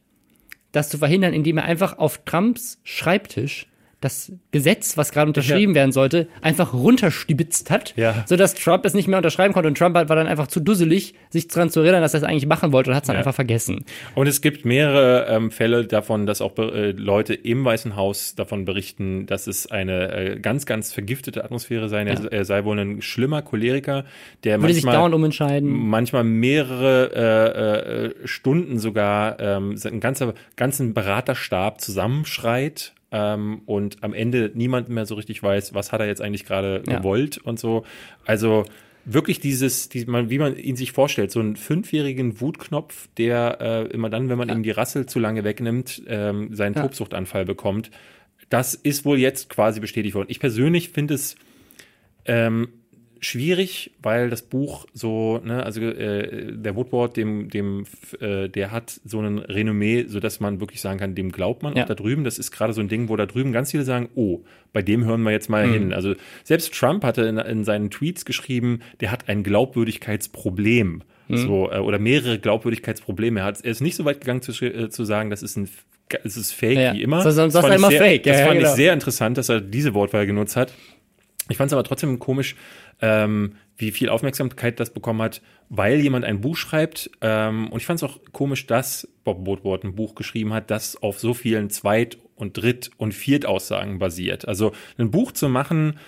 das 0.72 0.88
zu 0.88 0.98
verhindern, 0.98 1.33
indem 1.35 1.59
er 1.59 1.64
einfach 1.64 1.98
auf 1.98 2.24
Trumps 2.24 2.81
Schreibtisch 2.85 3.66
das 4.00 4.30
Gesetz, 4.52 4.96
was 4.96 5.11
gerade 5.11 5.28
unterschrieben 5.28 5.72
ja. 5.72 5.80
werden 5.80 5.92
sollte, 5.92 6.28
einfach 6.40 6.72
runterstibitzt 6.72 7.70
hat, 7.70 7.94
ja. 7.96 8.24
sodass 8.26 8.54
Trump 8.54 8.84
es 8.84 8.94
nicht 8.94 9.08
mehr 9.08 9.18
unterschreiben 9.18 9.52
konnte. 9.52 9.68
Und 9.68 9.76
Trump 9.76 9.96
war 9.96 10.04
dann 10.04 10.28
einfach 10.28 10.46
zu 10.46 10.61
dusselig, 10.61 11.14
sich 11.30 11.48
daran 11.48 11.68
zu 11.70 11.80
erinnern, 11.80 12.02
dass 12.02 12.14
er 12.14 12.18
es 12.18 12.24
eigentlich 12.24 12.46
machen 12.46 12.70
wollte 12.72 12.90
und 12.90 12.96
hat 12.96 13.02
es 13.02 13.08
dann 13.08 13.14
ja. 13.14 13.20
einfach 13.20 13.34
vergessen. 13.34 13.84
Und 14.14 14.28
es 14.28 14.40
gibt 14.40 14.64
mehrere 14.64 15.26
ähm, 15.28 15.50
Fälle 15.50 15.84
davon, 15.84 16.26
dass 16.26 16.40
auch 16.40 16.56
äh, 16.58 16.92
Leute 16.92 17.34
im 17.34 17.64
Weißen 17.64 17.96
Haus 17.96 18.37
davon 18.37 18.64
berichten, 18.64 19.26
dass 19.26 19.48
es 19.48 19.68
eine 19.68 20.12
äh, 20.12 20.38
ganz, 20.38 20.64
ganz 20.64 20.92
vergiftete 20.92 21.42
Atmosphäre 21.42 21.88
sei. 21.88 22.04
Er, 22.04 22.32
er, 22.32 22.44
sei 22.44 22.64
wohl 22.64 22.78
ein 22.78 23.02
schlimmer 23.02 23.42
Choleriker, 23.42 24.04
der 24.44 24.61
Würde 24.61 24.74
manchmal, 24.74 24.74
sich 24.74 24.84
dauernd 24.84 25.14
umentscheiden. 25.14 25.68
manchmal 25.68 26.22
mehrere 26.22 27.11
äh, 27.14 28.22
äh, 28.22 28.28
Stunden 28.28 28.78
sogar 28.78 29.40
ähm, 29.40 29.74
einen 29.84 30.00
ganzen, 30.00 30.32
ganzen 30.54 30.94
Beraterstab 30.94 31.80
zusammenschreit 31.80 32.92
ähm, 33.11 33.62
und 33.66 34.03
am 34.03 34.12
Ende 34.12 34.51
niemand 34.55 34.88
mehr 34.88 35.07
so 35.07 35.14
richtig 35.14 35.42
weiß, 35.42 35.75
was 35.75 35.92
hat 35.92 36.01
er 36.01 36.07
jetzt 36.07 36.21
eigentlich 36.21 36.44
gerade 36.44 36.83
ja. 36.87 36.99
gewollt 36.99 37.38
und 37.38 37.59
so. 37.59 37.85
Also 38.25 38.64
wirklich 39.05 39.40
dieses, 39.40 39.88
die, 39.88 40.05
man, 40.05 40.31
wie 40.31 40.38
man 40.38 40.57
ihn 40.57 40.77
sich 40.77 40.92
vorstellt, 40.92 41.31
so 41.31 41.40
einen 41.40 41.57
fünfjährigen 41.57 42.40
Wutknopf, 42.40 43.09
der 43.16 43.59
äh, 43.61 43.83
immer 43.92 44.11
dann, 44.11 44.29
wenn 44.29 44.38
man 44.38 44.49
ja. 44.49 44.55
ihm 44.55 44.62
die 44.62 44.71
Rassel 44.71 45.07
zu 45.07 45.18
lange 45.18 45.44
wegnimmt, 45.44 46.03
ähm, 46.07 46.55
seinen 46.55 46.75
ja. 46.75 46.83
Tobsuchtanfall 46.83 47.44
bekommt. 47.44 47.90
Das 48.51 48.75
ist 48.75 49.05
wohl 49.05 49.18
jetzt 49.18 49.49
quasi 49.49 49.81
bestätigt 49.81 50.14
worden. 50.14 50.29
Ich 50.31 50.40
persönlich 50.40 50.90
finde 50.90 51.14
es 51.14 51.37
ähm, 52.27 52.68
schwierig, 53.20 53.92
weil 54.02 54.31
das 54.31 54.42
Buch 54.42 54.87
so, 54.92 55.40
ne, 55.44 55.62
also 55.62 55.81
äh, 55.81 56.52
der 56.52 56.76
Woodward, 56.76 57.16
dem, 57.16 57.50
dem, 57.50 57.85
äh, 58.20 58.48
der 58.48 58.70
hat 58.70 59.00
so 59.04 59.20
ein 59.20 59.38
Renommee, 59.38 60.04
so 60.07 60.20
dass 60.20 60.40
man 60.40 60.61
wirklich 60.61 60.81
sagen 60.81 60.98
kann, 60.98 61.14
dem 61.14 61.33
glaubt 61.33 61.62
man 61.62 61.76
ja. 61.76 61.83
auch 61.83 61.88
da 61.88 61.94
drüben. 61.94 62.24
Das 62.24 62.38
ist 62.38 62.50
gerade 62.50 62.72
so 62.72 62.81
ein 62.81 62.88
Ding, 62.88 63.09
wo 63.09 63.16
da 63.16 63.26
drüben 63.26 63.52
ganz 63.52 63.70
viele 63.70 63.85
sagen, 63.85 64.09
oh, 64.14 64.44
bei 64.72 64.83
dem 64.83 65.04
hören 65.04 65.22
wir 65.22 65.31
jetzt 65.31 65.48
mal 65.48 65.66
mhm. 65.66 65.72
hin. 65.72 65.92
Also 65.92 66.14
selbst 66.44 66.74
Trump 66.74 67.04
hatte 67.04 67.22
in, 67.22 67.38
in 67.38 67.64
seinen 67.64 67.90
Tweets 67.90 68.24
geschrieben, 68.24 68.81
der 69.00 69.11
hat 69.11 69.28
ein 69.28 69.42
Glaubwürdigkeitsproblem. 69.42 71.02
Mhm. 71.28 71.37
So, 71.37 71.70
äh, 71.70 71.78
oder 71.78 71.98
mehrere 71.98 72.38
Glaubwürdigkeitsprobleme. 72.38 73.40
Er, 73.40 73.46
hat, 73.46 73.64
er 73.64 73.70
ist 73.70 73.81
nicht 73.81 73.96
so 73.96 74.04
weit 74.04 74.20
gegangen 74.20 74.42
zu, 74.42 74.52
äh, 74.64 74.88
zu 74.90 75.04
sagen, 75.04 75.31
das 75.31 75.42
ist 75.42 75.57
ein 75.57 75.68
es 76.24 76.38
ist 76.38 76.52
fake 76.52 76.78
ja. 76.78 76.94
wie 76.94 77.02
immer. 77.02 77.20
So, 77.22 77.31
sonst 77.31 77.52
das 77.52 77.62
fand, 77.62 77.74
immer 77.74 77.88
sehr, 77.88 78.00
fake. 78.00 78.22
das 78.22 78.38
ja, 78.38 78.46
fand 78.46 78.59
genau. 78.59 78.70
ich 78.70 78.76
sehr 78.76 78.92
interessant, 78.94 79.37
dass 79.37 79.50
er 79.50 79.61
diese 79.61 79.92
Wortwahl 79.92 80.26
genutzt 80.26 80.57
hat. 80.57 80.72
Ich 81.48 81.57
fand 81.57 81.68
es 81.68 81.72
aber 81.72 81.85
trotzdem 81.85 82.18
komisch, 82.18 82.57
ähm, 83.00 83.54
wie 83.76 83.90
viel 83.92 84.08
Aufmerksamkeit 84.08 84.80
das 84.80 84.90
bekommen 84.90 85.22
hat, 85.22 85.40
weil 85.68 86.00
jemand 86.00 86.24
ein 86.24 86.40
Buch 86.40 86.56
schreibt. 86.56 87.11
Ähm, 87.20 87.68
und 87.70 87.78
ich 87.78 87.87
fand 87.87 88.02
es 88.02 88.02
auch 88.02 88.18
komisch, 88.32 88.66
dass 88.66 89.08
Bob 89.24 89.46
Woodward 89.46 89.84
ein 89.84 89.94
Buch 89.94 90.14
geschrieben 90.14 90.52
hat, 90.52 90.70
das 90.70 91.00
auf 91.00 91.18
so 91.20 91.34
vielen 91.34 91.70
Zweit- 91.70 92.18
und 92.34 92.56
Dritt- 92.56 92.90
und 92.96 93.12
Viertaussagen 93.12 93.98
basiert. 93.98 94.46
Also 94.46 94.72
ein 94.96 95.11
Buch 95.11 95.32
zu 95.32 95.48
machen, 95.48 95.98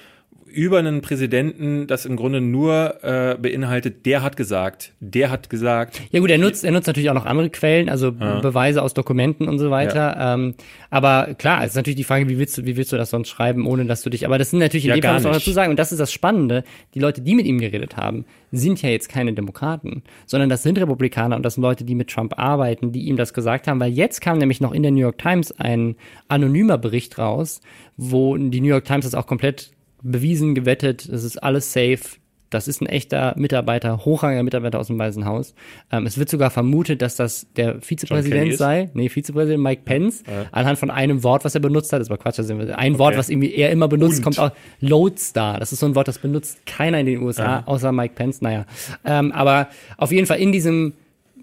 über 0.52 0.78
einen 0.78 1.00
Präsidenten, 1.00 1.86
das 1.86 2.06
im 2.06 2.16
Grunde 2.16 2.40
nur 2.40 3.02
äh, 3.02 3.36
beinhaltet, 3.40 4.04
der 4.06 4.22
hat 4.22 4.36
gesagt, 4.36 4.92
der 5.00 5.30
hat 5.30 5.50
gesagt. 5.50 6.00
Ja 6.10 6.20
gut, 6.20 6.30
er 6.30 6.38
nutzt, 6.38 6.64
er 6.64 6.72
nutzt 6.72 6.86
natürlich 6.86 7.10
auch 7.10 7.14
noch 7.14 7.26
andere 7.26 7.50
Quellen, 7.50 7.88
also 7.88 8.12
ja. 8.18 8.40
Beweise 8.40 8.82
aus 8.82 8.94
Dokumenten 8.94 9.48
und 9.48 9.58
so 9.58 9.70
weiter. 9.70 10.16
Ja. 10.16 10.34
Ähm, 10.34 10.54
aber 10.90 11.34
klar, 11.34 11.62
es 11.62 11.70
ist 11.70 11.76
natürlich 11.76 11.96
die 11.96 12.04
Frage, 12.04 12.28
wie 12.28 12.38
willst 12.38 12.58
du, 12.58 12.64
wie 12.64 12.76
willst 12.76 12.92
du 12.92 12.96
das 12.96 13.10
sonst 13.10 13.28
schreiben, 13.28 13.66
ohne 13.66 13.84
dass 13.86 14.02
du 14.02 14.10
dich. 14.10 14.26
Aber 14.26 14.38
das 14.38 14.50
sind 14.50 14.58
natürlich 14.58 14.84
in 14.84 14.90
ja, 14.90 14.96
dem 14.96 15.02
Fall 15.02 15.14
muss 15.14 15.24
man 15.24 15.32
dazu 15.32 15.52
sagen, 15.52 15.70
und 15.70 15.78
das 15.78 15.92
ist 15.92 15.98
das 15.98 16.12
Spannende, 16.12 16.64
die 16.94 16.98
Leute, 16.98 17.20
die 17.20 17.34
mit 17.34 17.46
ihm 17.46 17.58
geredet 17.58 17.96
haben, 17.96 18.24
sind 18.52 18.82
ja 18.82 18.88
jetzt 18.88 19.08
keine 19.08 19.32
Demokraten, 19.32 20.02
sondern 20.26 20.48
das 20.48 20.62
sind 20.62 20.78
Republikaner 20.78 21.36
und 21.36 21.44
das 21.44 21.54
sind 21.54 21.62
Leute, 21.62 21.84
die 21.84 21.94
mit 21.94 22.10
Trump 22.10 22.38
arbeiten, 22.38 22.92
die 22.92 23.02
ihm 23.02 23.16
das 23.16 23.32
gesagt 23.34 23.68
haben, 23.68 23.80
weil 23.80 23.92
jetzt 23.92 24.20
kam 24.20 24.38
nämlich 24.38 24.60
noch 24.60 24.72
in 24.72 24.82
der 24.82 24.90
New 24.90 25.00
York 25.00 25.18
Times 25.18 25.52
ein 25.58 25.96
anonymer 26.28 26.78
Bericht 26.78 27.18
raus, 27.18 27.60
wo 27.96 28.36
die 28.36 28.60
New 28.60 28.68
York 28.68 28.84
Times 28.84 29.04
das 29.04 29.14
auch 29.14 29.26
komplett 29.26 29.70
bewiesen, 30.02 30.54
gewettet, 30.54 31.08
es 31.08 31.24
ist 31.24 31.38
alles 31.42 31.72
safe. 31.72 32.00
Das 32.50 32.66
ist 32.66 32.82
ein 32.82 32.86
echter 32.86 33.34
Mitarbeiter, 33.36 34.04
hochrangiger 34.04 34.42
Mitarbeiter 34.42 34.80
aus 34.80 34.88
dem 34.88 34.98
Weißen 34.98 35.24
Haus. 35.24 35.54
Ähm, 35.92 36.04
es 36.04 36.18
wird 36.18 36.28
sogar 36.28 36.50
vermutet, 36.50 37.00
dass 37.00 37.14
das 37.14 37.46
der 37.54 37.80
Vizepräsident 37.80 38.56
sei. 38.56 38.90
Nee, 38.92 39.08
Vizepräsident 39.08 39.62
Mike 39.62 39.82
Pence. 39.84 40.24
Ja. 40.26 40.46
Anhand 40.50 40.76
von 40.76 40.90
einem 40.90 41.22
Wort, 41.22 41.44
was 41.44 41.54
er 41.54 41.60
benutzt 41.60 41.92
hat. 41.92 42.00
Das 42.00 42.10
war 42.10 42.18
Quatsch. 42.18 42.40
Also 42.40 42.52
ein 42.52 42.68
okay. 42.68 42.98
Wort, 42.98 43.16
was 43.16 43.30
irgendwie 43.30 43.54
er 43.54 43.70
immer 43.70 43.86
benutzt, 43.86 44.18
Und. 44.18 44.24
kommt 44.24 44.38
auch 44.40 44.50
Lodestar. 44.80 45.60
Das 45.60 45.72
ist 45.72 45.78
so 45.78 45.86
ein 45.86 45.94
Wort, 45.94 46.08
das 46.08 46.18
benutzt 46.18 46.66
keiner 46.66 46.98
in 46.98 47.06
den 47.06 47.22
USA, 47.22 47.44
ja. 47.44 47.62
außer 47.66 47.92
Mike 47.92 48.14
Pence. 48.16 48.40
Naja. 48.40 48.66
Ähm, 49.04 49.30
aber 49.30 49.68
auf 49.96 50.10
jeden 50.10 50.26
Fall 50.26 50.40
in 50.40 50.50
diesem, 50.50 50.94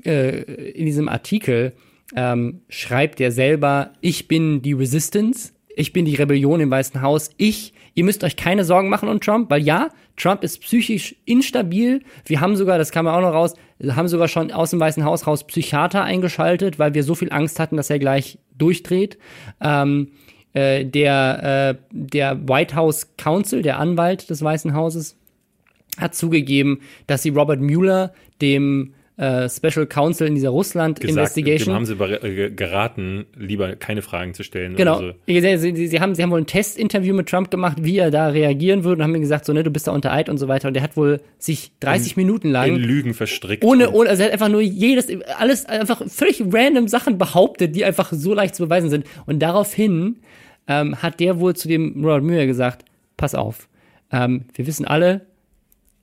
äh, 0.03 0.41
in 0.71 0.85
diesem 0.85 1.07
Artikel 1.07 1.71
ähm, 2.17 2.59
schreibt 2.67 3.21
er 3.21 3.31
selber, 3.31 3.91
ich 4.01 4.27
bin 4.27 4.61
die 4.61 4.73
Resistance 4.73 5.53
ich 5.77 5.93
bin 5.93 6.05
die 6.05 6.15
Rebellion 6.15 6.59
im 6.59 6.71
Weißen 6.71 7.03
Haus, 7.03 7.29
ich, 7.37 7.71
ihr 7.97 8.03
müsst 8.03 8.23
euch 8.23 8.35
keine 8.35 8.63
Sorgen 8.63 8.89
machen 8.89 9.09
um 9.09 9.19
Trump, 9.19 9.49
weil 9.49 9.63
ja, 9.63 9.89
Trump 10.17 10.43
ist 10.43 10.61
psychisch 10.61 11.15
instabil. 11.25 12.03
Wir 12.25 12.41
haben 12.41 12.55
sogar, 12.55 12.77
das 12.77 12.91
kam 12.91 13.07
auch 13.07 13.21
noch 13.21 13.33
raus, 13.33 13.55
haben 13.89 14.07
sogar 14.07 14.27
schon 14.27 14.51
aus 14.51 14.69
dem 14.69 14.79
Weißen 14.79 15.03
Haus 15.03 15.25
raus 15.25 15.47
Psychiater 15.47 16.03
eingeschaltet, 16.03 16.77
weil 16.77 16.93
wir 16.93 17.03
so 17.03 17.15
viel 17.15 17.31
Angst 17.31 17.59
hatten, 17.59 17.75
dass 17.75 17.89
er 17.89 17.97
gleich 17.97 18.37
durchdreht. 18.55 19.17
Ähm, 19.61 20.11
äh, 20.53 20.85
der, 20.85 21.79
äh, 21.79 21.83
der 21.89 22.47
White 22.47 22.75
House 22.75 23.15
Counsel, 23.17 23.63
der 23.63 23.79
Anwalt 23.79 24.29
des 24.29 24.43
Weißen 24.43 24.75
Hauses, 24.75 25.17
hat 25.99 26.13
zugegeben, 26.13 26.81
dass 27.07 27.23
sie 27.23 27.29
Robert 27.29 27.61
Mueller, 27.61 28.13
dem 28.43 28.93
äh, 29.17 29.49
Special 29.49 29.87
Counsel 29.87 30.27
in 30.27 30.35
dieser 30.35 30.49
Russland-Investigation. 30.49 31.73
Dem 31.73 31.75
haben 31.75 31.85
sie 31.85 31.93
äh, 31.93 32.51
geraten, 32.51 33.25
lieber 33.35 33.75
keine 33.75 34.03
Fragen 34.03 34.35
zu 34.35 34.43
stellen. 34.43 34.75
Genau. 34.75 34.99
So. 34.99 35.11
Sie, 35.25 35.87
sie, 35.87 35.99
haben, 35.99 36.13
sie 36.13 36.21
haben 36.21 36.29
wohl 36.29 36.41
ein 36.41 36.45
Testinterview 36.45 37.15
mit 37.15 37.27
Trump 37.27 37.49
gemacht, 37.49 37.77
wie 37.81 37.97
er 37.97 38.11
da 38.11 38.27
reagieren 38.27 38.83
würde 38.83 39.01
und 39.01 39.03
haben 39.03 39.15
ihm 39.15 39.21
gesagt, 39.21 39.45
so, 39.45 39.53
ne, 39.53 39.63
du 39.63 39.71
bist 39.71 39.87
da 39.87 39.91
unter 39.91 40.13
Eid 40.13 40.29
und 40.29 40.37
so 40.37 40.47
weiter. 40.47 40.67
Und 40.67 40.75
der 40.75 40.83
hat 40.83 40.95
wohl 40.95 41.19
sich 41.39 41.71
30 41.79 42.15
in, 42.15 42.23
Minuten 42.23 42.51
lang. 42.51 42.69
In 42.69 42.75
Lügen 42.75 43.15
verstrickt. 43.15 43.63
Ohne, 43.63 43.91
ohne, 43.91 44.09
also 44.09 44.21
er 44.21 44.27
hat 44.27 44.33
einfach 44.33 44.49
nur 44.49 44.61
jedes, 44.61 45.07
alles, 45.37 45.65
einfach 45.65 46.03
völlig 46.07 46.43
random 46.51 46.87
Sachen 46.87 47.17
behauptet, 47.17 47.75
die 47.75 47.85
einfach 47.85 48.13
so 48.13 48.35
leicht 48.35 48.55
zu 48.55 48.65
beweisen 48.65 48.91
sind. 48.91 49.07
Und 49.25 49.39
daraufhin 49.39 50.17
ähm, 50.67 51.01
hat 51.01 51.19
der 51.19 51.39
wohl 51.39 51.55
zu 51.55 51.67
dem 51.67 52.05
Robert 52.05 52.23
Mueller 52.23 52.45
gesagt, 52.45 52.85
pass 53.17 53.33
auf, 53.33 53.67
ähm, 54.11 54.45
wir 54.53 54.67
wissen 54.67 54.85
alle, 54.85 55.25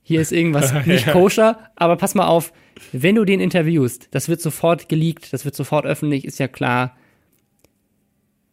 hier 0.07 0.21
ist 0.21 0.31
irgendwas 0.31 0.71
nicht 0.85 1.07
koscher, 1.07 1.71
aber 1.75 1.95
pass 1.95 2.13
mal 2.13 2.27
auf, 2.27 2.53
wenn 2.91 3.15
du 3.15 3.25
den 3.25 3.39
interviewst, 3.39 4.07
das 4.11 4.29
wird 4.29 4.39
sofort 4.39 4.87
geleakt, 4.87 5.33
das 5.33 5.45
wird 5.45 5.55
sofort 5.55 5.85
öffentlich, 5.85 6.25
ist 6.25 6.37
ja 6.37 6.47
klar. 6.47 6.95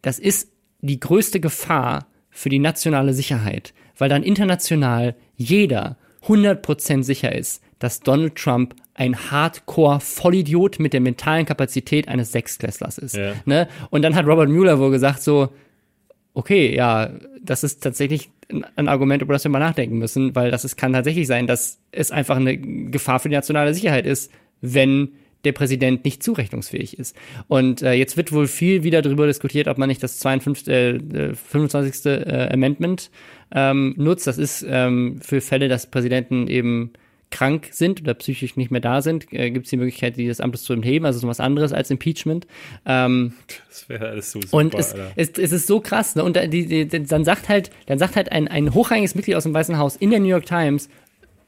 Das 0.01 0.17
ist 0.17 0.51
die 0.81 0.99
größte 0.99 1.39
Gefahr 1.39 2.07
für 2.31 2.49
die 2.49 2.57
nationale 2.57 3.13
Sicherheit, 3.13 3.75
weil 3.97 4.09
dann 4.09 4.23
international 4.23 5.15
jeder 5.35 5.97
100% 6.25 7.03
sicher 7.03 7.35
ist, 7.35 7.61
dass 7.77 7.99
Donald 7.99 8.35
Trump 8.35 8.75
ein 8.95 9.15
Hardcore-Vollidiot 9.29 10.79
mit 10.79 10.93
der 10.93 11.01
mentalen 11.01 11.45
Kapazität 11.45 12.07
eines 12.07 12.31
Sechsklässlers 12.31 12.97
ist. 12.97 13.15
Ja. 13.15 13.33
Ne? 13.45 13.67
Und 13.91 14.01
dann 14.01 14.15
hat 14.15 14.25
Robert 14.25 14.49
Mueller 14.49 14.79
wohl 14.79 14.89
gesagt 14.89 15.21
so, 15.21 15.49
okay, 16.33 16.75
ja, 16.75 17.11
das 17.41 17.63
ist 17.63 17.83
tatsächlich 17.83 18.29
ein 18.75 18.87
Argument, 18.87 19.21
über 19.21 19.33
das 19.33 19.43
wir 19.43 19.51
mal 19.51 19.59
nachdenken 19.59 19.97
müssen, 19.97 20.35
weil 20.35 20.51
das 20.51 20.65
ist, 20.65 20.75
kann 20.75 20.93
tatsächlich 20.93 21.27
sein, 21.27 21.47
dass 21.47 21.79
es 21.91 22.11
einfach 22.11 22.35
eine 22.35 22.57
Gefahr 22.57 23.19
für 23.19 23.29
die 23.29 23.35
nationale 23.35 23.73
Sicherheit 23.73 24.05
ist, 24.05 24.31
wenn 24.61 25.13
der 25.43 25.51
Präsident 25.51 26.05
nicht 26.05 26.23
zurechnungsfähig 26.23 26.97
ist. 26.97 27.15
Und 27.47 27.81
äh, 27.81 27.93
jetzt 27.93 28.15
wird 28.15 28.31
wohl 28.31 28.47
viel 28.47 28.83
wieder 28.83 29.01
darüber 29.01 29.27
diskutiert, 29.27 29.67
ob 29.67 29.77
man 29.77 29.89
nicht 29.89 30.01
das 30.01 30.19
52, 30.19 30.73
äh, 30.73 31.33
25. 31.35 32.05
Äh, 32.05 32.49
Amendment 32.51 33.11
ähm, 33.53 33.93
nutzt. 33.97 34.25
Das 34.25 34.37
ist 34.37 34.65
ähm, 34.67 35.19
für 35.21 35.41
Fälle, 35.41 35.67
dass 35.67 35.87
Präsidenten 35.87 36.47
eben 36.47 36.93
krank 37.33 37.69
sind 37.71 37.99
oder 37.99 38.13
psychisch 38.13 38.55
nicht 38.57 38.69
mehr 38.69 38.79
da 38.79 39.01
sind, 39.01 39.33
äh, 39.33 39.49
gibt 39.49 39.65
es 39.65 39.71
die 39.71 39.77
Möglichkeit, 39.77 40.17
die 40.17 40.27
des 40.27 40.39
Amtes 40.39 40.63
zu 40.63 40.73
entheben, 40.73 41.05
also 41.05 41.17
so 41.17 41.27
was 41.27 41.39
anderes 41.39 41.73
als 41.73 41.89
Impeachment. 41.89 42.45
Ähm, 42.85 43.33
das 43.69 43.89
wäre 43.89 44.09
alles 44.09 44.31
so 44.31 44.39
super, 44.39 44.55
Und 44.55 44.75
es, 44.75 44.93
es, 45.15 45.31
es, 45.31 45.51
ist 45.51 45.65
so 45.65 45.79
krass, 45.79 46.15
ne? 46.15 46.23
Und 46.23 46.37
die, 46.53 46.67
die, 46.67 46.87
dann 46.87 47.25
sagt 47.25 47.49
halt, 47.49 47.71
dann 47.87 47.97
sagt 47.97 48.15
halt 48.15 48.31
ein, 48.31 48.47
ein 48.47 48.75
hochrangiges 48.75 49.15
Mitglied 49.15 49.35
aus 49.35 49.43
dem 49.43 49.53
Weißen 49.53 49.79
Haus 49.79 49.95
in 49.95 50.11
der 50.11 50.19
New 50.19 50.27
York 50.27 50.45
Times 50.45 50.89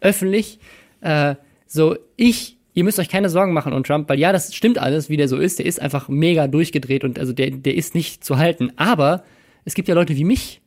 öffentlich, 0.02 0.60
äh, 1.02 1.36
so, 1.68 1.96
ich, 2.16 2.58
ihr 2.74 2.84
müsst 2.84 2.98
euch 2.98 3.10
keine 3.10 3.30
Sorgen 3.30 3.54
machen 3.54 3.72
um 3.72 3.84
Trump, 3.84 4.10
weil 4.10 4.20
ja, 4.20 4.32
das 4.32 4.56
stimmt 4.56 4.80
alles, 4.80 5.10
wie 5.10 5.18
der 5.18 5.28
so 5.28 5.38
ist, 5.38 5.60
der 5.60 5.68
ist 5.68 5.80
einfach 5.80 6.10
mega 6.10 6.48
durchgedreht 6.48 7.04
und 7.04 7.20
also 7.20 7.32
der, 7.32 7.52
der 7.52 7.76
ist 7.76 7.94
nicht 7.94 8.24
zu 8.24 8.38
halten. 8.38 8.72
Aber 8.76 9.24
es 9.66 9.76
gibt 9.76 9.88
ja 9.88 9.94
Leute 9.94 10.18
wie 10.18 10.24
mich, 10.24 10.62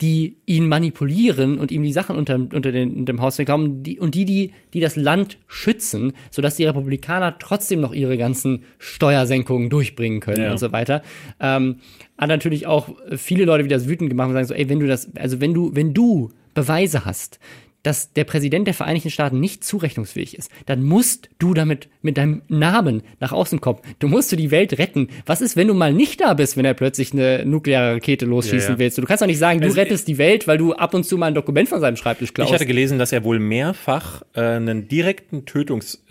die 0.00 0.36
ihn 0.46 0.68
manipulieren 0.68 1.58
und 1.58 1.72
ihm 1.72 1.82
die 1.82 1.92
Sachen 1.92 2.16
unter, 2.16 2.36
unter, 2.36 2.70
den, 2.72 2.90
unter 2.94 3.12
dem 3.12 3.20
Haus 3.20 3.36
bekommen, 3.36 3.82
die, 3.82 3.98
und 3.98 4.14
die, 4.14 4.24
die, 4.24 4.52
die 4.72 4.80
das 4.80 4.94
Land 4.94 5.38
schützen, 5.48 6.12
sodass 6.30 6.56
die 6.56 6.64
Republikaner 6.64 7.36
trotzdem 7.38 7.80
noch 7.80 7.92
ihre 7.92 8.16
ganzen 8.16 8.62
Steuersenkungen 8.78 9.70
durchbringen 9.70 10.20
können 10.20 10.44
Ja. 10.44 10.52
und 10.52 10.58
so 10.58 10.70
weiter. 10.72 11.02
Ähm, 11.40 11.76
hat 12.16 12.28
natürlich 12.28 12.66
auch 12.66 12.88
viele 13.16 13.44
Leute 13.44 13.64
wieder 13.64 13.76
das 13.76 13.88
wütend 13.88 14.08
gemacht 14.10 14.28
und 14.28 14.34
sagen 14.34 14.46
so, 14.46 14.54
ey, 14.54 14.68
wenn 14.68 14.80
du 14.80 14.86
das, 14.86 15.14
also 15.16 15.40
wenn 15.40 15.54
du, 15.54 15.74
wenn 15.74 15.94
du 15.94 16.30
Beweise 16.54 17.04
hast, 17.04 17.38
dass 17.88 18.12
der 18.12 18.24
Präsident 18.24 18.66
der 18.66 18.74
Vereinigten 18.74 19.08
Staaten 19.08 19.40
nicht 19.40 19.64
zurechnungsfähig 19.64 20.36
ist, 20.36 20.50
dann 20.66 20.82
musst 20.84 21.30
du 21.38 21.54
damit 21.54 21.88
mit 22.02 22.18
deinem 22.18 22.42
Namen 22.48 23.02
nach 23.18 23.32
außen 23.32 23.62
kommen. 23.62 23.78
Du 23.98 24.08
musst 24.08 24.30
du 24.30 24.36
die 24.36 24.50
Welt 24.50 24.78
retten. 24.78 25.08
Was 25.24 25.40
ist, 25.40 25.56
wenn 25.56 25.68
du 25.68 25.72
mal 25.72 25.94
nicht 25.94 26.20
da 26.20 26.34
bist, 26.34 26.58
wenn 26.58 26.66
er 26.66 26.74
plötzlich 26.74 27.14
eine 27.14 27.46
nukleare 27.46 27.94
Rakete 27.94 28.26
losschießen 28.26 28.58
Ja, 28.60 28.74
ja. 28.74 28.78
willst? 28.78 28.98
Du 28.98 29.02
kannst 29.04 29.22
doch 29.22 29.26
nicht 29.26 29.38
sagen, 29.38 29.60
du 29.60 29.68
Also, 29.68 29.80
rettest 29.80 30.06
die 30.06 30.18
Welt, 30.18 30.46
weil 30.46 30.58
du 30.58 30.74
ab 30.74 30.92
und 30.92 31.04
zu 31.04 31.16
mal 31.16 31.26
ein 31.28 31.34
Dokument 31.34 31.66
von 31.70 31.80
seinem 31.80 31.96
Schreibtisch 31.96 32.34
klaust. 32.34 32.50
Ich 32.50 32.54
hatte 32.54 32.66
gelesen, 32.66 32.98
dass 32.98 33.10
er 33.10 33.24
wohl 33.24 33.38
mehrfach 33.38 34.20
äh, 34.34 34.40
einen 34.42 34.86
direkten 34.86 35.46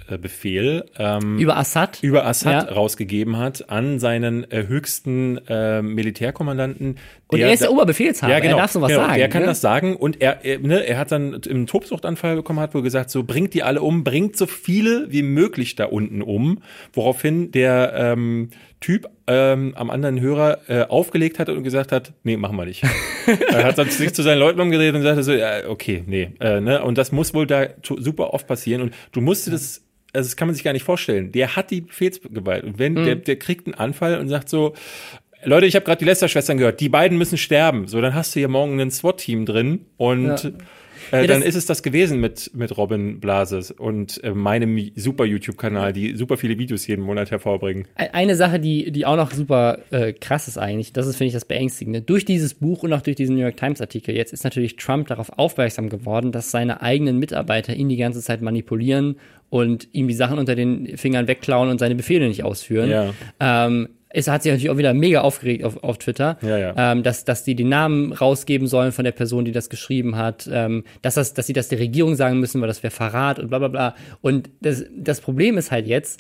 Tötungsbefehl 0.08 0.86
ähm, 0.98 1.38
über 1.38 1.58
Assad. 1.58 2.00
über 2.02 2.26
Assad 2.26 2.70
Ja. 2.70 2.74
rausgegeben 2.74 3.38
hat 3.38 3.70
an 3.70 4.00
seinen 4.00 4.50
äh, 4.52 4.68
höchsten 4.68 5.40
äh, 5.48 5.82
Militärkommandanten. 5.82 6.98
Und 7.28 7.40
er 7.40 7.52
ist 7.52 7.62
der 7.62 7.72
Oberbefehlshaber. 7.72 8.32
Ja, 8.32 8.40
genau. 8.40 8.56
Er 8.56 8.62
darf 8.62 8.72
sowas 8.72 8.90
genau. 8.90 9.02
sagen. 9.02 9.20
Er 9.20 9.28
kann 9.28 9.42
ne? 9.42 9.48
das 9.48 9.62
sagen 9.62 9.96
und 9.96 10.22
er, 10.22 10.46
er, 10.46 10.60
ne, 10.60 10.86
er 10.88 10.98
hat 10.98 11.12
dann 11.12 11.34
im 11.34 11.68
Tobsuchtanfall 11.68 12.38
bekommen, 12.38 12.60
hat 12.60 12.74
wohl 12.74 12.82
gesagt, 12.82 13.10
so 13.10 13.24
bringt 13.24 13.54
die 13.54 13.64
alle 13.64 13.82
um, 13.82 14.04
bringt 14.04 14.38
so 14.38 14.46
viele 14.46 15.12
wie 15.12 15.24
möglich 15.24 15.76
da 15.76 15.86
unten 15.86 16.22
um, 16.22 16.60
woraufhin 16.94 17.52
der 17.52 17.94
ähm, 17.96 18.50
Typ 18.80 19.10
ähm, 19.26 19.74
am 19.76 19.90
anderen 19.90 20.22
Hörer 20.22 20.60
äh, 20.68 20.84
aufgelegt 20.84 21.40
hat 21.40 21.50
und 21.50 21.64
gesagt 21.64 21.92
hat, 21.92 22.14
nee, 22.24 22.38
machen 22.38 22.56
wir 22.58 22.66
nicht. 22.66 22.84
er 23.50 23.64
hat 23.64 23.78
dann 23.78 23.90
sich 23.90 24.14
zu 24.14 24.22
seinen 24.22 24.38
Leuten 24.38 24.62
umgedreht 24.62 24.94
und 24.94 25.02
sagte 25.02 25.24
so, 25.24 25.34
ja, 25.34 25.68
okay, 25.68 26.04
nee, 26.06 26.30
äh, 26.40 26.62
ne, 26.62 26.84
und 26.84 26.98
das 26.98 27.12
muss 27.12 27.34
wohl 27.34 27.48
da 27.48 27.66
super 27.82 28.34
oft 28.34 28.46
passieren 28.48 28.84
und 28.84 28.94
du 29.12 29.22
musst 29.22 29.48
dir 29.48 29.52
das 29.52 29.87
also 30.18 30.28
das 30.28 30.36
kann 30.36 30.48
man 30.48 30.56
sich 30.56 30.64
gar 30.64 30.74
nicht 30.74 30.84
vorstellen. 30.84 31.32
Der 31.32 31.56
hat 31.56 31.72
die 31.72 31.82
Befehlsgewalt 31.82 32.64
und 32.64 32.80
wenn 32.80 32.96
der, 32.96 33.16
der 33.16 33.38
kriegt 33.38 33.68
einen 33.68 33.76
Anfall 33.76 34.20
und 34.20 34.28
sagt 34.30 34.50
so, 34.50 34.74
Leute, 35.44 35.68
ich 35.68 35.76
habe 35.76 35.86
gerade 35.86 36.00
die 36.00 36.06
Lester-Schwestern 36.06 36.58
gehört, 36.58 36.80
die 36.80 36.90
beiden 36.90 37.18
müssen 37.18 37.38
sterben. 37.38 37.88
So, 37.88 38.02
dann 38.02 38.16
hast 38.16 38.36
du 38.36 38.40
hier 38.40 38.48
morgen 38.48 38.80
ein 38.82 38.90
SWAT-Team 38.92 39.46
drin 39.46 39.86
und 39.98 40.44
Ja. 40.44 40.52
Äh, 41.12 41.22
Ja, 41.22 41.28
dann 41.28 41.42
ist 41.42 41.56
es 41.56 41.66
das 41.66 41.84
gewesen 41.84 42.20
mit, 42.20 42.52
mit 42.54 42.78
Robin 42.78 43.20
Blases 43.20 43.72
und 43.72 44.24
äh, 44.24 44.32
meinem 44.32 44.92
super 44.96 45.26
YouTube-Kanal, 45.26 45.94
die 45.94 46.16
super 46.16 46.38
viele 46.38 46.58
Videos 46.58 46.88
jeden 46.88 47.04
Monat 47.04 47.32
hervorbringen. 47.32 47.88
Eine 47.96 48.36
Sache, 48.36 48.60
die, 48.60 48.92
die 48.92 49.06
auch 49.06 49.16
noch 49.16 49.32
super 49.32 49.80
äh, 49.92 50.14
krass 50.14 50.48
ist 50.48 50.58
eigentlich, 50.58 50.94
das 50.94 51.08
ist, 51.08 51.18
finde 51.18 51.30
ich, 51.30 51.34
das 51.34 51.46
Beängstigende. 51.46 52.02
Durch 52.02 52.26
dieses 52.26 52.54
Buch 52.54 52.84
und 52.84 52.94
auch 52.94 53.02
durch 53.02 53.16
diesen 53.16 53.36
New 53.36 53.42
York 53.42 53.58
Times-Artikel 53.58 54.16
jetzt 54.16 54.34
ist 54.34 54.44
natürlich 54.44 54.76
Trump 54.76 55.08
darauf 55.08 55.38
aufmerksam 55.38 55.90
geworden, 55.90 56.32
dass 56.32 56.52
seine 56.52 56.82
eigenen 56.82 57.18
Mitarbeiter 57.20 57.76
ihn 57.76 57.90
die 57.90 57.98
ganze 57.98 58.22
Zeit 58.22 58.42
manipulieren 58.42 59.18
und 59.50 59.88
ihm 59.94 60.08
die 60.08 60.14
Sachen 60.14 60.40
unter 60.40 60.56
den 60.56 60.98
Fingern 60.98 61.28
wegklauen 61.28 61.70
und 61.70 61.80
seine 61.80 61.96
Befehle 61.96 62.28
nicht 62.28 62.44
ausführen. 62.44 62.90
Ja. 62.90 63.14
Ähm, 63.40 63.90
es 64.18 64.28
hat 64.28 64.42
sich 64.42 64.52
natürlich 64.52 64.72
auch 64.72 64.78
wieder 64.78 64.96
mega 64.96 65.22
aufgeregt 65.22 65.64
auf, 65.64 65.84
auf 65.84 66.00
Twitter, 66.00 66.38
Ja, 66.42 66.58
ja. 66.58 66.74
Ähm, 66.76 67.04
dass, 67.04 67.24
dass 67.24 67.44
die 67.44 67.54
den 67.54 67.70
Namen 67.70 68.14
rausgeben 68.14 68.68
sollen 68.68 68.92
von 68.92 69.06
der 69.06 69.12
Person, 69.12 69.46
die 69.46 69.52
das 69.52 69.70
geschrieben 69.70 70.16
hat, 70.16 70.50
ähm, 70.52 70.86
dass, 71.04 71.14
das, 71.14 71.36
dass 71.36 71.46
sie 71.46 71.54
das 71.54 71.68
der 71.68 71.78
Regierung 71.78 72.16
sagen 72.16 72.40
müssen, 72.40 72.60
weil 72.60 72.68
das 72.68 72.82
wäre 72.82 72.90
Verrat 72.90 73.38
und 73.38 73.50
bla 73.50 73.60
bla 73.60 73.68
bla. 73.68 73.96
Und 74.22 74.50
das, 74.60 74.86
das 74.96 75.22
Problem 75.22 75.56
ist 75.58 75.70
halt 75.70 75.86
jetzt, 75.86 76.20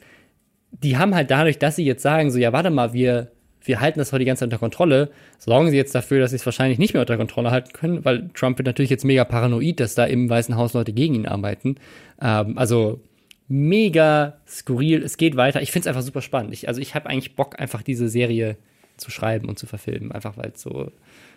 die 0.72 0.98
haben 0.98 1.16
halt 1.16 1.32
dadurch, 1.32 1.58
dass 1.58 1.76
sie 1.76 1.86
jetzt 1.86 2.04
sagen, 2.04 2.30
so, 2.30 2.38
ja, 2.38 2.54
warte 2.54 2.70
mal, 2.70 2.94
wir, 2.94 3.32
wir 3.64 3.82
halten 3.82 3.98
das 3.98 4.12
heute 4.12 4.20
die 4.20 4.26
ganze 4.26 4.42
Zeit 4.42 4.48
unter 4.48 4.60
Kontrolle, 4.60 5.10
sorgen 5.40 5.72
sie 5.72 5.78
jetzt 5.78 5.96
dafür, 5.96 6.20
dass 6.20 6.30
sie 6.30 6.36
es 6.36 6.46
wahrscheinlich 6.46 6.78
nicht 6.78 6.94
mehr 6.94 7.02
unter 7.02 7.18
Kontrolle 7.18 7.50
halten 7.50 7.74
können, 7.74 8.06
weil 8.06 8.30
Trump 8.36 8.60
wird 8.60 8.68
natürlich 8.68 8.92
jetzt 8.92 9.06
mega 9.06 9.26
paranoid, 9.26 9.80
dass 9.80 9.96
da 9.96 10.06
im 10.06 10.30
Weißen 10.30 10.56
Haus 10.56 10.74
Leute 10.74 10.94
gegen 10.94 11.16
ihn 11.16 11.26
arbeiten. 11.26 11.78
Ähm, 12.22 12.60
also 12.60 13.02
mega 13.48 14.38
skurril, 14.48 15.04
es 15.04 15.18
geht 15.18 15.36
weiter. 15.36 15.62
Ich 15.62 15.72
finde 15.72 15.84
es 15.84 15.88
einfach 15.88 16.02
super 16.06 16.22
spannend. 16.22 16.54
Ich, 16.54 16.68
also 16.68 16.82
ich 16.82 16.96
habe 16.96 17.10
eigentlich 17.10 17.36
Bock, 17.36 17.60
einfach 17.60 17.82
diese 17.82 18.10
Serie 18.10 18.58
zu 18.98 19.12
schreiben 19.12 19.48
und 19.48 19.58
zu 19.58 19.68
verfilmen, 19.68 20.12
einfach 20.12 20.38
weil 20.38 20.52
es 20.54 20.62
so, 20.62 20.92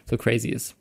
so 0.06 0.16
crazy 0.16 0.48
ist. 0.48 0.76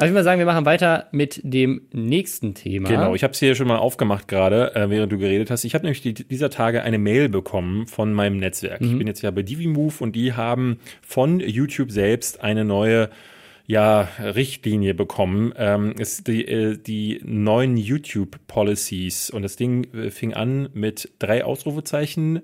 Aber 0.00 0.06
ich 0.06 0.12
würde 0.12 0.20
mal 0.20 0.24
sagen, 0.24 0.38
wir 0.38 0.46
machen 0.46 0.64
weiter 0.64 1.08
mit 1.12 1.42
dem 1.44 1.82
nächsten 1.92 2.54
Thema. 2.54 2.88
Genau, 2.88 3.14
ich 3.14 3.22
habe 3.22 3.34
es 3.34 3.38
hier 3.38 3.54
schon 3.54 3.68
mal 3.68 3.76
aufgemacht 3.76 4.28
gerade, 4.28 4.74
äh, 4.74 4.88
während 4.88 5.12
du 5.12 5.18
geredet 5.18 5.50
hast. 5.50 5.62
Ich 5.64 5.74
habe 5.74 5.84
nämlich 5.84 6.00
die, 6.00 6.14
dieser 6.14 6.48
Tage 6.48 6.82
eine 6.82 6.96
Mail 6.96 7.28
bekommen 7.28 7.86
von 7.86 8.14
meinem 8.14 8.38
Netzwerk. 8.38 8.80
Ich 8.80 8.96
bin 8.96 9.06
jetzt 9.06 9.20
ja 9.20 9.30
bei 9.30 9.42
DiviMove 9.42 10.00
und 10.00 10.16
die 10.16 10.32
haben 10.32 10.78
von 11.02 11.38
YouTube 11.38 11.90
selbst 11.90 12.40
eine 12.40 12.64
neue 12.64 13.10
ja, 13.70 14.08
Richtlinie 14.18 14.94
bekommen. 14.94 15.54
Ähm, 15.56 15.92
ist 15.96 16.26
die, 16.26 16.44
äh, 16.44 16.76
die 16.76 17.20
neuen 17.24 17.76
YouTube 17.76 18.36
Policies 18.48 19.30
und 19.30 19.42
das 19.42 19.54
Ding 19.54 19.84
äh, 19.94 20.10
fing 20.10 20.34
an 20.34 20.70
mit 20.74 21.12
drei 21.20 21.44
Ausrufezeichen, 21.44 22.42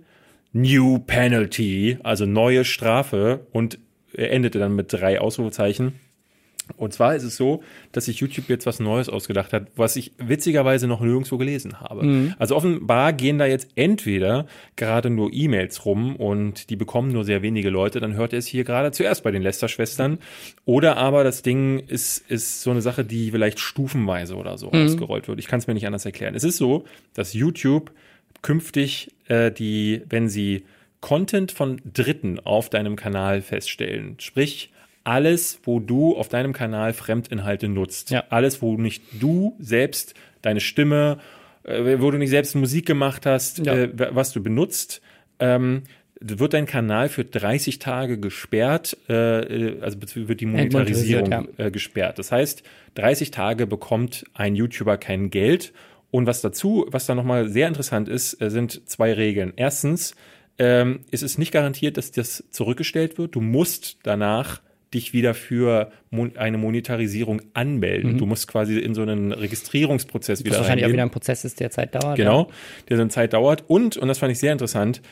New 0.53 1.01
Penalty, 1.01 1.99
also 2.05 2.27
neue 2.27 2.65
Strafe 2.65 3.45
und 3.51 3.81
äh, 4.15 4.27
endete 4.27 4.61
dann 4.61 4.77
mit 4.77 4.93
drei 4.93 5.21
Ausrufezeichen. 5.21 5.99
Und 6.77 6.93
zwar 6.93 7.15
ist 7.15 7.23
es 7.23 7.37
so, 7.37 7.63
dass 7.93 8.07
sich 8.07 8.19
YouTube 8.19 8.49
jetzt 8.49 8.67
was 8.67 8.81
Neues 8.81 9.09
ausgedacht 9.09 9.53
hat, 9.53 9.69
was 9.77 9.97
ich 9.97 10.13
witzigerweise 10.19 10.89
noch 10.89 11.01
nirgendwo 11.01 11.39
gelesen 11.39 11.81
habe. 11.81 12.03
Also 12.39 12.57
offenbar 12.57 13.13
gehen 13.13 13.39
da 13.39 13.47
jetzt 13.47 13.69
entweder 13.77 14.47
gerade 14.75 15.09
nur 15.11 15.33
E-Mails 15.33 15.85
rum 15.85 16.17
und 16.17 16.69
die 16.71 16.77
bekommen 16.77 17.13
nur 17.13 17.25
sehr 17.25 17.43
wenige 17.43 17.71
Leute, 17.71 18.01
dann 18.01 18.15
hört 18.15 18.33
ihr 18.33 18.41
es 18.41 18.47
hier 18.47 18.65
gerade 18.65 18.91
zuerst 18.91 19.23
bei 19.23 19.31
den 19.31 19.43
Lester-Schwestern. 19.43 20.19
Oder 20.65 20.97
aber 20.97 21.23
das 21.23 21.43
Ding 21.43 21.79
ist, 21.79 22.29
ist 22.31 22.63
so 22.63 22.71
eine 22.73 22.83
Sache, 22.83 23.05
die 23.05 23.31
vielleicht 23.31 23.61
stufenweise 23.61 24.35
oder 24.35 24.59
so 24.59 24.73
ausgerollt 24.73 25.29
wird. 25.29 25.39
Ich 25.39 25.47
kann 25.47 25.61
es 25.61 25.67
mir 25.67 25.75
nicht 25.75 25.87
anders 25.87 26.05
erklären. 26.05 26.35
Es 26.35 26.45
ist 26.45 26.57
so, 26.57 26.85
dass 27.15 27.33
YouTube 27.33 27.93
künftig 28.43 29.13
äh, 29.29 29.51
die, 29.53 30.03
wenn 30.09 30.29
sie 30.29 30.65
Content 31.01 31.53
von 31.53 31.81
Dritten 31.85 32.41
auf 32.41 32.71
deinem 32.71 32.97
Kanal 32.97 33.43
feststellen, 33.43 34.17
sprich 34.19 34.73
alles, 35.07 35.61
wo 35.65 35.79
du 35.81 36.17
auf 36.17 36.29
deinem 36.29 36.53
Kanal 36.53 36.93
Fremdinhalte 36.93 37.69
nutzt, 37.69 38.11
Ja. 38.11 38.25
alles, 38.31 38.61
wo 38.63 38.77
nicht 38.77 39.03
du 39.21 39.57
selbst 39.59 40.15
deine 40.43 40.61
Stimme, 40.61 41.19
äh, 41.65 41.99
wo 42.01 42.11
du 42.11 42.19
nicht 42.19 42.31
selbst 42.31 42.55
Musik 42.55 42.87
gemacht 42.87 43.27
hast, 43.27 43.65
Ja. 43.65 43.75
äh, 43.75 43.91
was 44.15 44.33
du 44.33 44.43
benutzt, 44.43 45.01
ähm, 45.39 45.83
wird 46.21 46.55
dein 46.55 46.65
Kanal 46.67 47.09
für 47.11 47.25
30 47.25 47.79
Tage 47.79 48.19
gesperrt, 48.19 48.97
äh, 49.09 49.79
also 49.81 49.99
bezieh- 49.99 50.29
wird 50.29 50.41
die 50.41 50.47
Monetarisierung 50.47 51.25
Entmonetarisiert, 51.31 51.67
äh, 51.69 51.71
gesperrt. 51.71 52.19
Das 52.19 52.33
heißt, 52.33 52.63
30 52.95 53.31
Tage 53.31 53.67
bekommt 53.67 54.25
ein 54.35 54.57
YouTuber 54.57 54.97
kein 54.97 55.29
Geld. 55.31 55.73
Und 56.11 56.27
was 56.27 56.41
dazu, 56.41 56.87
was 56.91 57.05
da 57.07 57.15
nochmal 57.15 57.49
sehr 57.51 57.69
interessant 57.69 58.09
ist, 58.09 58.41
äh, 58.41 58.49
sind 58.51 58.89
zwei 58.89 59.13
Regeln. 59.13 59.53
Erstens, 59.57 60.15
ähm, 60.59 61.01
es 61.11 61.23
ist 61.23 61.39
nicht 61.39 61.53
garantiert, 61.53 61.99
dass 61.99 62.13
das 62.13 62.45
zurückgestellt 62.51 63.19
wird. 63.19 63.35
Du 63.35 63.43
musst 63.43 63.99
danach 64.03 64.63
dich 64.97 65.13
wieder 65.13 65.35
für 65.35 65.93
mon 66.11 66.37
eine 66.37 66.59
Monetarisierung 66.59 67.43
anmelden. 67.55 68.19
Du 68.19 68.27
musst 68.27 68.49
quasi 68.49 68.79
in 68.79 68.95
so 68.95 69.03
einen 69.03 69.33
Registrierungsprozess 69.33 70.41
wieder 70.41 70.53
Was 70.53 70.61
wahrscheinlich 70.61 70.85
auch 70.85 70.89
reingehen. 70.89 70.93
wieder 70.95 71.03
ein 71.05 71.11
Prozess 71.11 71.45
ist, 71.45 71.61
der 71.61 71.71
Zeit 71.71 71.95
dauert. 71.95 72.17
Genau, 72.17 72.51
der 72.89 72.97
so 72.97 73.03
eine 73.03 73.11
Zeit 73.11 73.33
dauert. 73.33 73.65
Und, 73.69 73.97
und 73.97 74.09
das 74.09 74.19
fand 74.19 74.33
ich 74.33 74.39
sehr 74.39 74.53
interessant, 74.53 75.03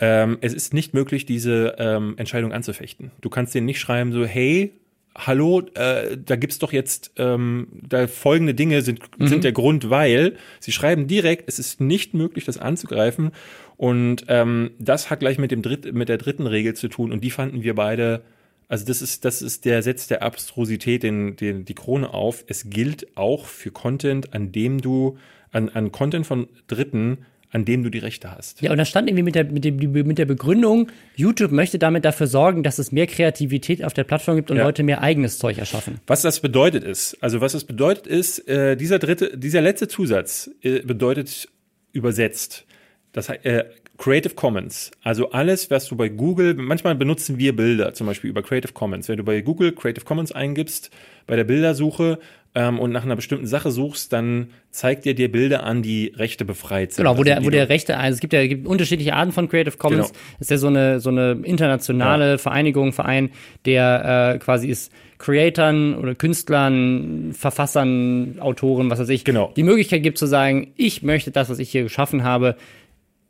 ähm, 0.00 0.38
es 0.40 0.52
ist 0.54 0.74
nicht 0.74 0.92
möglich, 0.94 1.24
diese 1.24 1.76
ähm, 1.78 2.14
Entscheidung 2.16 2.52
anzufechten. 2.52 3.12
Du 3.20 3.30
kannst 3.30 3.54
denen 3.54 3.66
nicht 3.66 3.78
schreiben, 3.78 4.12
so, 4.12 4.24
hey, 4.24 4.72
hallo, 5.16 5.62
äh, 5.74 6.16
da 6.16 6.36
gibt's 6.36 6.58
doch 6.58 6.72
jetzt, 6.72 7.12
ähm, 7.16 7.68
da 7.88 8.08
folgende 8.08 8.54
Dinge 8.54 8.82
sind, 8.82 9.00
sind 9.20 9.44
der 9.44 9.52
Grund, 9.52 9.90
weil 9.90 10.36
sie 10.58 10.72
schreiben 10.72 11.06
direkt, 11.06 11.48
es 11.48 11.60
ist 11.60 11.80
nicht 11.80 12.14
möglich, 12.14 12.44
das 12.44 12.58
anzugreifen. 12.58 13.30
Und 13.76 14.24
ähm, 14.28 14.70
das 14.78 15.10
hat 15.10 15.20
gleich 15.20 15.38
mit, 15.38 15.50
dem 15.50 15.62
Dritt, 15.62 15.92
mit 15.94 16.08
der 16.08 16.18
dritten 16.18 16.46
Regel 16.46 16.74
zu 16.74 16.88
tun. 16.88 17.12
Und 17.12 17.22
die 17.22 17.30
fanden 17.30 17.62
wir 17.62 17.74
beide 17.74 18.22
also 18.68 18.84
das 18.84 19.02
ist, 19.02 19.24
das 19.24 19.42
ist 19.42 19.64
der 19.64 19.82
Setz 19.82 20.06
der 20.06 20.22
Abstrusität, 20.22 21.02
den, 21.02 21.36
den, 21.36 21.64
die 21.64 21.74
Krone 21.74 22.12
auf. 22.12 22.44
Es 22.46 22.70
gilt 22.70 23.16
auch 23.16 23.46
für 23.46 23.70
Content, 23.70 24.34
an 24.34 24.52
dem 24.52 24.80
du, 24.80 25.18
an, 25.52 25.68
an 25.68 25.92
Content 25.92 26.26
von 26.26 26.48
Dritten, 26.66 27.18
an 27.54 27.64
dem 27.64 27.84
du 27.84 27.90
die 27.90 27.98
Rechte 27.98 28.32
hast. 28.32 28.60
Ja, 28.62 28.72
und 28.72 28.78
da 28.78 28.84
stand 28.84 29.08
irgendwie 29.08 29.22
mit 29.22 29.36
der, 29.36 29.44
mit, 29.44 29.64
dem, 29.64 29.76
mit 29.76 30.18
der 30.18 30.24
Begründung, 30.24 30.90
YouTube 31.14 31.52
möchte 31.52 31.78
damit 31.78 32.04
dafür 32.04 32.26
sorgen, 32.26 32.64
dass 32.64 32.78
es 32.80 32.90
mehr 32.90 33.06
Kreativität 33.06 33.84
auf 33.84 33.94
der 33.94 34.02
Plattform 34.02 34.36
gibt 34.36 34.50
und 34.50 34.56
Ja. 34.56 34.64
Leute 34.64 34.82
mehr 34.82 35.02
eigenes 35.02 35.38
Zeug 35.38 35.58
erschaffen. 35.58 36.00
Was 36.08 36.22
das 36.22 36.40
bedeutet 36.40 36.82
ist, 36.82 37.16
also 37.20 37.40
was 37.40 37.52
das 37.52 37.64
bedeutet 37.64 38.08
ist, 38.08 38.48
äh, 38.48 38.76
dieser 38.76 38.98
dritte, 38.98 39.38
dieser 39.38 39.60
letzte 39.60 39.86
Zusatz 39.86 40.50
äh, 40.62 40.80
bedeutet 40.80 41.48
übersetzt, 41.92 42.66
das 43.12 43.28
heißt, 43.28 43.44
äh, 43.44 43.66
Creative 43.96 44.34
Commons, 44.34 44.90
also 45.02 45.30
alles, 45.30 45.70
was 45.70 45.86
du 45.86 45.96
bei 45.96 46.08
Google, 46.08 46.54
manchmal 46.54 46.94
benutzen 46.96 47.38
wir 47.38 47.54
Bilder, 47.54 47.94
zum 47.94 48.06
Beispiel 48.08 48.30
über 48.30 48.42
Creative 48.42 48.72
Commons. 48.72 49.08
Wenn 49.08 49.18
du 49.18 49.24
bei 49.24 49.40
Google 49.40 49.72
Creative 49.72 50.04
Commons 50.04 50.32
eingibst, 50.32 50.90
bei 51.26 51.36
der 51.36 51.44
Bildersuche, 51.44 52.18
ähm, 52.54 52.78
und 52.78 52.92
nach 52.92 53.04
einer 53.04 53.16
bestimmten 53.16 53.46
Sache 53.46 53.70
suchst, 53.70 54.12
dann 54.12 54.48
zeigt 54.70 55.06
er 55.06 55.14
dir 55.14 55.30
Bilder 55.30 55.64
an, 55.64 55.82
die 55.82 56.12
Rechte 56.14 56.44
befreit 56.44 56.92
sind. 56.92 57.04
Genau, 57.04 57.16
wo 57.16 57.22
Also 57.22 57.24
der, 57.24 57.44
wo 57.44 57.50
der 57.50 57.68
Rechte, 57.68 57.98
also 57.98 58.14
es 58.14 58.20
gibt 58.20 58.32
ja 58.32 58.40
es 58.42 58.48
gibt 58.48 58.66
unterschiedliche 58.66 59.14
Arten 59.14 59.32
von 59.32 59.48
Creative 59.48 59.76
Commons. 59.76 60.12
Genau. 60.12 60.20
Das 60.38 60.46
ist 60.46 60.50
ja 60.50 60.58
so 60.58 60.68
eine, 60.68 61.00
so 61.00 61.10
eine 61.10 61.32
internationale 61.42 62.38
Vereinigung, 62.38 62.92
Verein, 62.92 63.30
der 63.64 64.34
äh, 64.34 64.38
quasi 64.38 64.68
ist 64.68 64.92
Creatern 65.18 65.96
oder 65.96 66.14
Künstlern, 66.14 67.32
Verfassern, 67.32 68.36
Autoren, 68.38 68.90
was 68.90 69.00
weiß 69.00 69.08
ich, 69.08 69.24
Genau. 69.24 69.52
die 69.56 69.62
Möglichkeit 69.62 70.02
gibt 70.02 70.18
zu 70.18 70.26
sagen, 70.26 70.72
ich 70.76 71.02
möchte 71.02 71.30
das, 71.30 71.48
was 71.50 71.58
ich 71.58 71.70
hier 71.70 71.82
geschaffen 71.82 72.24
habe, 72.24 72.56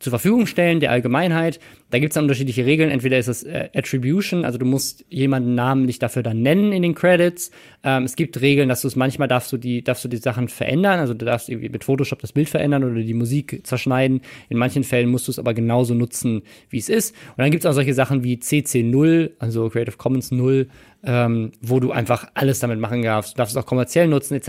zur 0.05 0.11
Verfügung 0.11 0.45
stellen, 0.45 0.79
der 0.79 0.91
Allgemeinheit. 0.91 1.59
Da 1.91 1.99
gibt 1.99 2.11
es 2.11 2.15
dann 2.15 2.23
unterschiedliche 2.23 2.65
Regeln. 2.65 2.89
Entweder 2.89 3.17
ist 3.19 3.27
es 3.27 3.43
äh, 3.43 3.69
Attribution, 3.75 4.43
also 4.43 4.57
du 4.57 4.65
musst 4.65 5.05
jemanden 5.09 5.53
namentlich 5.53 5.99
dafür 5.99 6.23
dann 6.23 6.41
nennen 6.41 6.73
in 6.73 6.81
den 6.81 6.95
Credits. 6.95 7.51
Ähm, 7.83 8.03
es 8.03 8.15
gibt 8.15 8.41
Regeln, 8.41 8.69
dass 8.69 8.81
du 8.81 8.87
es 8.87 8.95
manchmal 8.95 9.27
darfst 9.27 9.51
du 9.51 9.57
die, 9.57 9.83
darfst 9.83 10.03
du 10.03 10.07
die 10.07 10.17
Sachen 10.17 10.47
verändern. 10.47 10.99
Also 10.99 11.13
du 11.13 11.25
darfst 11.25 11.47
irgendwie 11.47 11.69
mit 11.69 11.83
Photoshop 11.83 12.19
das 12.19 12.33
Bild 12.33 12.49
verändern 12.49 12.83
oder 12.83 12.95
die 12.95 13.13
Musik 13.13 13.61
zerschneiden. 13.63 14.21
In 14.49 14.57
manchen 14.57 14.83
Fällen 14.83 15.09
musst 15.09 15.27
du 15.27 15.31
es 15.31 15.39
aber 15.39 15.53
genauso 15.53 15.93
nutzen, 15.93 16.41
wie 16.69 16.79
es 16.79 16.89
ist. 16.89 17.15
Und 17.37 17.43
dann 17.43 17.51
gibt 17.51 17.63
es 17.63 17.69
auch 17.69 17.75
solche 17.75 17.93
Sachen 17.93 18.23
wie 18.23 18.37
CC0, 18.37 19.31
also 19.37 19.69
Creative 19.69 19.97
Commons 19.97 20.31
0, 20.31 20.67
ähm, 21.05 21.51
wo 21.61 21.79
du 21.79 21.91
einfach 21.91 22.27
alles 22.33 22.59
damit 22.59 22.79
machen 22.79 23.03
darfst. 23.03 23.33
Du 23.33 23.37
darfst 23.37 23.55
es 23.55 23.61
auch 23.61 23.67
kommerziell 23.67 24.07
nutzen, 24.07 24.33
etc. 24.33 24.47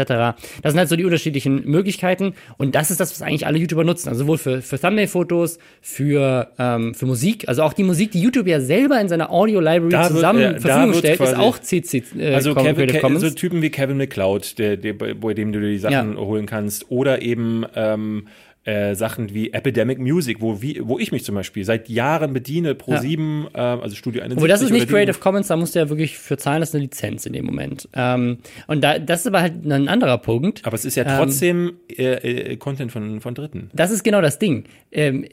Das 0.63 0.73
sind 0.73 0.79
halt 0.79 0.89
so 0.89 0.97
die 0.97 1.05
unterschiedlichen 1.05 1.69
Möglichkeiten. 1.69 2.35
Und 2.57 2.75
das 2.75 2.91
ist 2.91 2.99
das, 2.99 3.13
was 3.13 3.23
eigentlich 3.23 3.47
alle 3.47 3.59
YouTuber 3.59 3.85
nutzen. 3.85 4.09
Also 4.09 4.21
sowohl 4.21 4.39
für, 4.39 4.63
für 4.63 4.81
Thumbnail-Fotos, 4.81 5.59
für, 5.81 6.51
ähm, 6.59 6.95
für 6.95 7.07
Musik. 7.07 7.26
Also 7.47 7.63
auch 7.63 7.73
die 7.73 7.85
Musik, 7.85 8.11
die 8.13 8.21
YouTube 8.21 8.47
ja 8.47 8.61
selber 8.61 9.01
in 9.01 9.09
seiner 9.09 9.31
Audio-Library 9.31 9.91
Da 9.91 10.03
wird, 10.05 10.13
zusammen 10.13 10.41
äh, 10.41 10.45
zur 10.45 10.53
da 10.55 10.61
Verfügung 10.61 10.87
wird 10.95 10.99
stellt, 10.99 11.21
ist 11.21 11.37
auch 11.37 11.59
CC 11.59 12.03
äh, 12.19 12.35
Also 12.35 12.55
Kevin, 12.55 12.75
Creative 12.75 12.99
Commons. 13.01 13.21
so 13.23 13.31
Typen 13.31 13.63
wie 13.63 13.71
Kevin 13.71 13.97
McCloud, 13.97 14.59
der, 14.59 14.77
der, 14.77 14.93
bei 14.95 15.35
dem 15.35 15.53
du 15.53 15.61
dir 15.61 15.69
die 15.71 15.79
Sachen 15.79 16.15
Ja. 16.15 16.21
holen 16.21 16.47
kannst. 16.47 16.91
Oder 16.91 17.23
eben 17.23 17.65
ähm, 17.75 18.29
äh, 18.65 18.97
Sachen 18.97 19.33
wie 19.33 19.53
Epidemic 19.53 20.01
Music, 20.01 20.41
wo, 20.41 20.61
wie, 20.61 20.81
wo 20.83 20.99
ich 20.99 21.13
mich 21.13 21.23
zum 21.25 21.37
Beispiel 21.37 21.65
seit 21.65 21.89
Jahren 21.89 22.33
bediene, 22.33 22.75
Pro 22.75 22.95
Ja. 22.95 23.01
7, 23.01 23.47
äh, 23.55 23.59
also 23.59 23.95
Studio 23.95 24.23
71. 24.23 24.39
Aber 24.39 24.49
das 24.49 24.61
ist 24.61 24.73
nicht 24.73 24.89
Creative 24.89 25.19
Commons, 25.21 25.47
da 25.47 25.57
musst 25.57 25.77
du 25.77 25.79
ja 25.79 25.89
wirklich 25.89 26.19
für 26.19 26.37
zahlen, 26.37 26.59
das 26.61 26.71
ist 26.71 26.75
eine 26.75 26.83
Lizenz 26.83 27.27
in 27.27 27.33
dem 27.33 27.47
Moment. 27.47 27.89
Ähm, 27.95 28.39
und 28.67 28.83
da, 28.83 28.99
das 28.99 29.21
ist 29.21 29.29
aber 29.29 29.41
halt 29.43 29.65
ein 29.65 29.87
anderer 29.87 30.19
Punkt. 30.19 30.63
Aber 30.67 30.75
es 30.75 30.85
ist 30.85 30.97
ja 30.97 31.05
Ähm, 31.05 31.17
trotzdem 31.17 31.73
äh, 31.97 32.15
äh, 32.15 32.57
Content 32.57 32.91
von, 32.91 33.21
von 33.21 33.37
Dritten. 33.37 33.71
Das 33.73 33.93
ist 33.93 34.03
genau 34.03 34.21
das 34.21 34.41
Ding. 34.41 34.65
Ähm, 34.91 35.27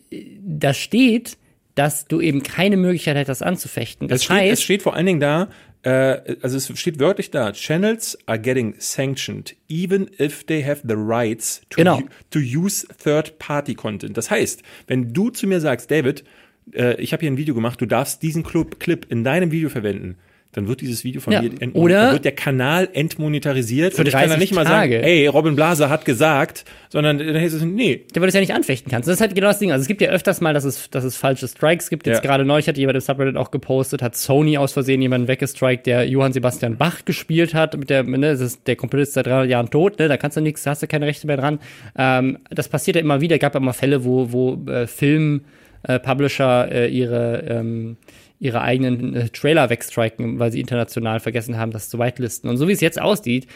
da 0.45 0.75
steht, 0.75 1.37
dass 1.75 2.05
du 2.07 2.21
eben 2.21 2.43
keine 2.43 2.77
Möglichkeit 2.77 3.15
hättest, 3.15 3.41
das 3.41 3.41
anzufechten. 3.41 4.07
Das 4.07 4.17
Es 4.21 4.23
steht, 4.25 4.37
heißt, 4.37 4.53
es 4.53 4.63
steht 4.63 4.81
vor 4.83 4.95
allen 4.95 5.05
Dingen 5.05 5.19
da, 5.19 5.49
äh, 5.83 6.35
also 6.41 6.57
es 6.57 6.71
steht 6.79 6.99
wörtlich 6.99 7.31
da, 7.31 7.51
Channels 7.51 8.17
are 8.25 8.39
getting 8.39 8.75
sanctioned, 8.77 9.55
even 9.69 10.09
if 10.19 10.43
they 10.45 10.63
have 10.63 10.81
the 10.87 10.95
rights 10.95 11.61
to, 11.69 11.77
Genau. 11.77 12.01
to 12.29 12.39
use 12.39 12.87
third-party 13.03 13.75
content. 13.75 14.17
Das 14.17 14.29
heißt, 14.31 14.61
wenn 14.87 15.13
du 15.13 15.29
zu 15.29 15.47
mir 15.47 15.59
sagst, 15.59 15.89
David, 15.91 16.23
äh, 16.73 16.95
ich 17.01 17.11
habe 17.13 17.21
hier 17.21 17.31
ein 17.31 17.37
Video 17.37 17.53
gemacht, 17.55 17.81
du 17.81 17.85
darfst 17.85 18.21
diesen 18.23 18.43
Club, 18.43 18.79
Clip 18.79 19.05
in 19.09 19.23
deinem 19.23 19.51
Video 19.51 19.69
verwenden, 19.69 20.17
dann 20.53 20.67
wird 20.67 20.81
dieses 20.81 21.03
Video 21.03 21.19
von 21.21 21.33
Ja, 21.33 21.41
mir 21.41 21.47
entmonetarisiert. 21.59 21.83
oder- 21.83 22.01
dann 22.05 22.13
wird 22.13 22.25
der 22.25 22.31
Kanal 22.33 22.89
entmonetarisiert. 22.93 23.93
Für 23.93 24.01
und 24.01 24.07
ich 24.07 24.13
kann 24.13 24.21
dann 24.21 24.29
30 24.31 24.39
nicht 24.51 24.55
mal 24.55 24.63
Tage. 24.65 24.95
sagen, 24.95 25.03
ey, 25.05 25.27
Robin 25.27 25.55
Blaser 25.55 25.89
hat 25.89 26.05
gesagt, 26.05 26.65
sondern 26.89 27.17
dann 27.17 27.35
heißt 27.35 27.55
es, 27.55 27.61
nee, 27.63 28.03
der 28.13 28.21
du 28.21 28.27
es 28.27 28.33
ja 28.33 28.39
nicht 28.39 28.53
anfechten 28.53 28.91
kannst. 28.91 29.07
Das 29.07 29.15
ist 29.15 29.21
halt 29.21 29.35
genau 29.35 29.47
das 29.47 29.59
Ding. 29.59 29.71
Also 29.71 29.81
es 29.81 29.87
gibt 29.87 30.01
ja 30.01 30.09
öfters 30.09 30.41
mal, 30.41 30.53
dass 30.53 30.63
es, 30.63 30.89
dass 30.89 31.03
es 31.03 31.15
falsche 31.15 31.47
Strikes 31.47 31.89
gibt. 31.89 32.05
Jetzt 32.07 32.17
Ja. 32.17 32.21
gerade 32.21 32.45
neulich 32.45 32.67
hat 32.67 32.77
jemand 32.77 32.95
im 32.95 33.01
Subreddit 33.01 33.35
auch 33.37 33.51
gepostet, 33.51 34.01
hat 34.01 34.15
Sony 34.15 34.57
aus 34.57 34.73
Versehen 34.73 35.01
jemanden 35.01 35.27
weggestrikt, 35.27 35.85
der 35.87 36.07
Johann 36.07 36.33
Sebastian 36.33 36.77
Bach 36.77 37.03
gespielt 37.05 37.53
hat. 37.53 37.77
Mit 37.77 37.89
der, 37.89 38.03
ne, 38.03 38.31
das 38.31 38.41
ist, 38.41 38.67
der 38.67 38.75
Komponist 38.75 39.09
ist 39.09 39.13
seit 39.15 39.27
300 39.27 39.49
Jahren 39.49 39.69
tot, 39.69 39.99
ne, 39.99 40.07
da 40.07 40.17
kannst 40.17 40.37
du 40.37 40.41
nichts, 40.41 40.63
da 40.63 40.71
hast 40.71 40.83
du 40.83 40.87
keine 40.87 41.05
Rechte 41.07 41.27
mehr 41.27 41.37
dran. 41.37 41.59
Ähm, 41.97 42.37
das 42.49 42.69
passiert 42.69 42.95
ja 42.95 43.01
immer 43.01 43.21
wieder. 43.21 43.39
Gab 43.39 43.53
ja 43.55 43.59
immer 43.59 43.73
Fälle, 43.73 44.03
wo, 44.05 44.31
wo 44.31 44.63
äh, 44.71 44.87
Film, 44.87 45.41
äh, 45.83 45.99
Publisher 45.99 46.71
äh, 46.71 46.87
ihre 46.87 47.43
ähm, 47.49 47.97
ihre 48.39 48.61
eigenen 48.61 49.15
äh, 49.15 49.29
Trailer 49.29 49.69
wegstriken, 49.69 50.39
weil 50.39 50.51
sie 50.51 50.59
international 50.59 51.19
vergessen 51.19 51.57
haben, 51.57 51.71
das 51.71 51.89
zu 51.89 51.99
whitelisten. 51.99 52.49
Und 52.49 52.57
so 52.57 52.67
wie 52.67 52.73
es 52.73 52.81
jetzt 52.81 52.99
aussieht, 52.99 53.47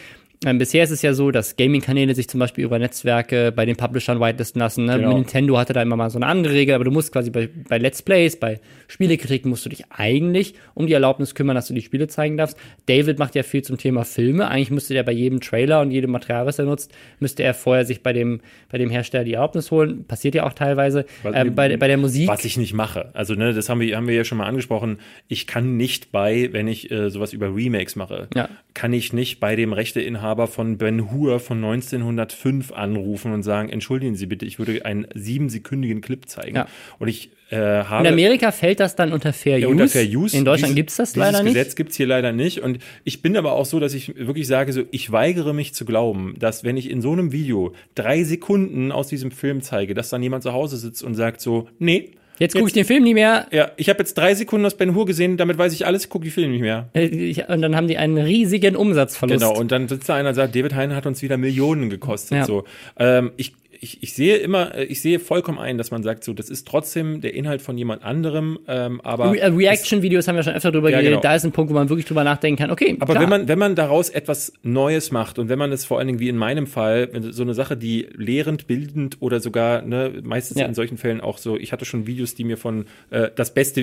ähm, 0.45 0.59
bisher 0.59 0.83
ist 0.83 0.91
es 0.91 1.01
ja 1.01 1.13
so, 1.13 1.31
dass 1.31 1.55
Gaming-Kanäle 1.55 2.13
sich 2.13 2.27
zum 2.29 2.39
Beispiel 2.39 2.63
über 2.63 2.77
Netzwerke 2.77 3.51
bei 3.51 3.65
den 3.65 3.75
Publishern 3.75 4.19
whitelisten 4.19 4.59
lassen. 4.59 4.85
Ne? 4.85 4.97
Genau. 4.97 5.13
Nintendo 5.15 5.57
hatte 5.57 5.73
da 5.73 5.81
immer 5.81 5.95
mal 5.95 6.09
so 6.11 6.19
eine 6.19 6.27
andere 6.27 6.53
Regel, 6.53 6.75
aber 6.75 6.83
du 6.83 6.91
musst 6.91 7.11
quasi 7.11 7.31
bei, 7.31 7.49
bei 7.67 7.79
Let's 7.79 8.01
Plays, 8.03 8.35
bei 8.39 8.59
Spielekritiken 8.87 9.49
musst 9.49 9.65
du 9.65 9.69
dich 9.69 9.85
eigentlich 9.89 10.53
um 10.75 10.85
die 10.87 10.93
Erlaubnis 10.93 11.33
kümmern, 11.33 11.55
dass 11.55 11.67
du 11.67 11.73
die 11.73 11.81
Spiele 11.81 12.07
zeigen 12.07 12.37
darfst. 12.37 12.55
David 12.85 13.17
macht 13.19 13.33
ja 13.35 13.41
viel 13.43 13.63
zum 13.63 13.77
Thema 13.77 14.05
Filme. 14.05 14.47
Eigentlich 14.47 14.71
müsste 14.71 14.93
der 14.93 15.03
bei 15.03 15.11
jedem 15.11 15.41
Trailer 15.41 15.81
und 15.81 15.91
jedem 15.91 16.11
Material, 16.11 16.45
was 16.45 16.59
er 16.59 16.65
nutzt, 16.65 16.91
müsste 17.19 17.41
er 17.43 17.53
vorher 17.55 17.85
sich 17.85 18.03
bei 18.03 18.13
dem, 18.13 18.41
bei 18.71 18.77
dem 18.77 18.89
Hersteller 18.89 19.23
die 19.23 19.33
Erlaubnis 19.33 19.71
holen. 19.71 20.05
Passiert 20.05 20.35
ja 20.35 20.45
auch 20.45 20.53
teilweise. 20.53 21.05
Was- 21.23 21.35
Ähm, 21.35 21.55
bei, 21.55 21.75
bei 21.77 21.87
der 21.87 21.97
Musik. 21.97 22.27
Was 22.27 22.45
ich 22.45 22.57
nicht 22.57 22.73
mache. 22.73 23.09
Also, 23.13 23.33
ne, 23.33 23.53
das 23.53 23.69
haben 23.69 23.79
wir, 23.81 23.95
haben 23.97 24.07
wir 24.07 24.15
ja 24.15 24.23
schon 24.23 24.37
mal 24.37 24.45
angesprochen. 24.45 24.99
Ich 25.27 25.47
kann 25.47 25.77
nicht 25.77 26.11
bei, 26.11 26.49
wenn 26.51 26.67
ich 26.67 26.91
äh, 26.91 27.09
sowas 27.09 27.33
über 27.33 27.53
Remakes 27.55 27.95
mache, 27.95 28.27
Ja. 28.35 28.49
Kann 28.77 28.93
ich 28.93 29.11
nicht 29.11 29.39
bei 29.39 29.55
dem 29.55 29.73
Rechteinhaber 29.73 30.45
von 30.45 30.77
Ben 30.77 31.11
Hur 31.11 31.39
von 31.39 31.57
1905 31.57 32.71
anrufen 32.71 33.33
und 33.33 33.41
sagen, 33.41 33.69
entschuldigen 33.69 34.13
Sie 34.13 34.27
bitte, 34.27 34.45
ich 34.45 34.59
würde 34.59 34.85
einen 34.85 35.07
siebensekündigen 35.15 35.99
Clip 36.01 36.29
zeigen. 36.29 36.57
Ja. 36.57 36.67
Und 36.99 37.07
ich 37.07 37.31
äh, 37.49 37.79
In 37.79 38.05
Amerika 38.05 38.51
fällt 38.51 38.79
das 38.79 38.95
dann 38.95 39.13
unter 39.13 39.33
Fair 39.33 39.57
ja, 39.57 39.65
Use. 39.67 39.71
unter 39.71 39.87
Fair 39.87 40.05
Use. 40.05 40.37
In 40.37 40.45
Deutschland 40.45 40.73
Dieses- 40.73 40.75
gibt's 40.75 40.97
das 40.97 41.15
leider 41.15 41.41
nicht. 41.41 41.55
Gesetz 41.55 41.75
gibt's 41.75 41.97
hier 41.97 42.05
leider 42.05 42.33
nicht. 42.33 42.59
Und 42.59 42.77
ich 43.03 43.23
bin 43.23 43.35
aber 43.35 43.53
auch 43.53 43.65
so, 43.65 43.79
dass 43.79 43.95
ich 43.95 44.15
wirklich 44.15 44.45
sage, 44.45 44.71
so, 44.71 44.83
ich 44.91 45.11
weigere 45.11 45.53
mich 45.53 45.73
zu 45.73 45.83
glauben, 45.83 46.35
dass 46.37 46.63
wenn 46.63 46.77
ich 46.77 46.87
in 46.91 47.01
so 47.01 47.11
einem 47.13 47.31
Video 47.31 47.73
drei 47.95 48.23
Sekunden 48.25 48.91
aus 48.91 49.07
diesem 49.07 49.31
Film 49.31 49.63
zeige, 49.63 49.95
dass 49.95 50.09
dann 50.09 50.21
jemand 50.21 50.43
zu 50.43 50.53
Hause 50.53 50.77
sitzt 50.77 51.03
und 51.03 51.15
sagt 51.15 51.41
so, 51.41 51.67
nee, 51.79 52.11
Jetzt 52.39 52.53
gucke 52.53 52.67
ich 52.67 52.73
den 52.73 52.85
Film 52.85 53.03
nie 53.03 53.13
mehr. 53.13 53.47
ja, 53.51 53.71
ich 53.77 53.89
habe 53.89 53.99
jetzt 53.99 54.15
drei 54.17 54.33
Sekunden 54.35 54.65
aus 54.65 54.75
Ben 54.75 54.93
Hur 54.93 55.05
gesehen, 55.05 55.37
damit 55.37 55.57
weiß 55.57 55.73
ich 55.73 55.85
alles, 55.85 56.03
ich 56.03 56.09
gucke 56.09 56.25
die 56.25 56.31
Filme 56.31 56.51
nicht 56.53 56.61
mehr. 56.61 56.89
Äh, 56.93 57.05
ich- 57.05 57.47
Und 57.49 57.61
dann 57.61 57.75
haben 57.75 57.87
die 57.87 57.97
einen 57.97 58.17
riesigen 58.17 58.75
Umsatzverlust. 58.75 59.39
Genau, 59.39 59.57
und 59.57 59.71
dann 59.71 59.87
sitzt 59.87 60.07
da 60.09 60.15
einer 60.15 60.29
und 60.29 60.35
sagt, 60.35 60.55
David 60.55 60.75
Hein 60.75 60.95
hat 60.95 61.05
uns 61.05 61.21
wieder 61.21 61.37
Millionen 61.37 61.89
gekostet. 61.89 62.37
Ja. 62.39 62.45
So. 62.45 62.63
Ähm, 62.99 63.31
ich, 63.37 63.53
ich, 63.79 64.03
ich 64.03 64.13
sehe 64.13 64.37
immer, 64.37 64.75
äh, 64.75 64.85
ich 64.85 65.01
sehe 65.01 65.19
vollkommen 65.19 65.59
ein, 65.59 65.77
dass 65.77 65.91
man 65.91 66.03
sagt, 66.03 66.23
so, 66.23 66.33
das 66.33 66.49
ist 66.49 66.67
trotzdem 66.67 67.21
der 67.21 67.33
Inhalt 67.33 67.61
von 67.61 67.77
jemand 67.77 68.03
anderem, 68.03 68.59
ähm, 68.67 69.01
aber. 69.01 69.31
Re 69.31 69.39
äh, 69.39 69.47
Reaction-Videos 69.47 70.27
haben 70.27 70.35
wir 70.35 70.43
schon 70.43 70.53
öfter 70.53 70.71
drüber 70.71 70.89
Ja, 70.89 70.97
geredet. 70.99 71.21
genau. 71.21 71.21
Da 71.21 71.35
ist 71.35 71.43
ein 71.45 71.51
Punkt, 71.51 71.69
wo 71.71 71.75
man 71.75 71.89
wirklich 71.89 72.05
drüber 72.05 72.23
nachdenken 72.23 72.59
kann. 72.61 72.71
Okay, 72.71 72.95
Aber 72.99 73.13
klar. 73.13 73.23
wenn 73.23 73.29
man, 73.29 73.47
wenn 73.47 73.59
man 73.59 73.75
daraus 73.75 74.09
etwas 74.09 74.53
Neues 74.63 75.11
macht 75.11 75.39
und 75.39 75.49
wenn 75.49 75.59
man 75.59 75.71
es 75.71 75.85
vor 75.85 75.97
allen 75.99 76.07
Dingen 76.07 76.19
wie 76.19 76.29
in 76.29 76.37
meinem 76.37 76.67
Fall, 76.67 77.09
so 77.31 77.43
eine 77.43 77.53
Sache, 77.53 77.77
die 77.77 78.07
lehrend, 78.15 78.67
bildend 78.67 79.17
oder 79.21 79.39
sogar, 79.39 79.81
ne, 79.81 80.11
meistens 80.23 80.59
Ja. 80.59 80.65
in 80.65 80.73
solchen 80.73 80.97
Fällen 80.97 81.21
auch 81.21 81.37
so, 81.37 81.57
ich 81.57 81.71
hatte 81.71 81.85
schon 81.85 82.07
Videos, 82.07 82.35
die 82.35 82.43
mir 82.43 82.57
von 82.57 82.85
äh, 83.09 83.29
das 83.35 83.53
beste, 83.53 83.81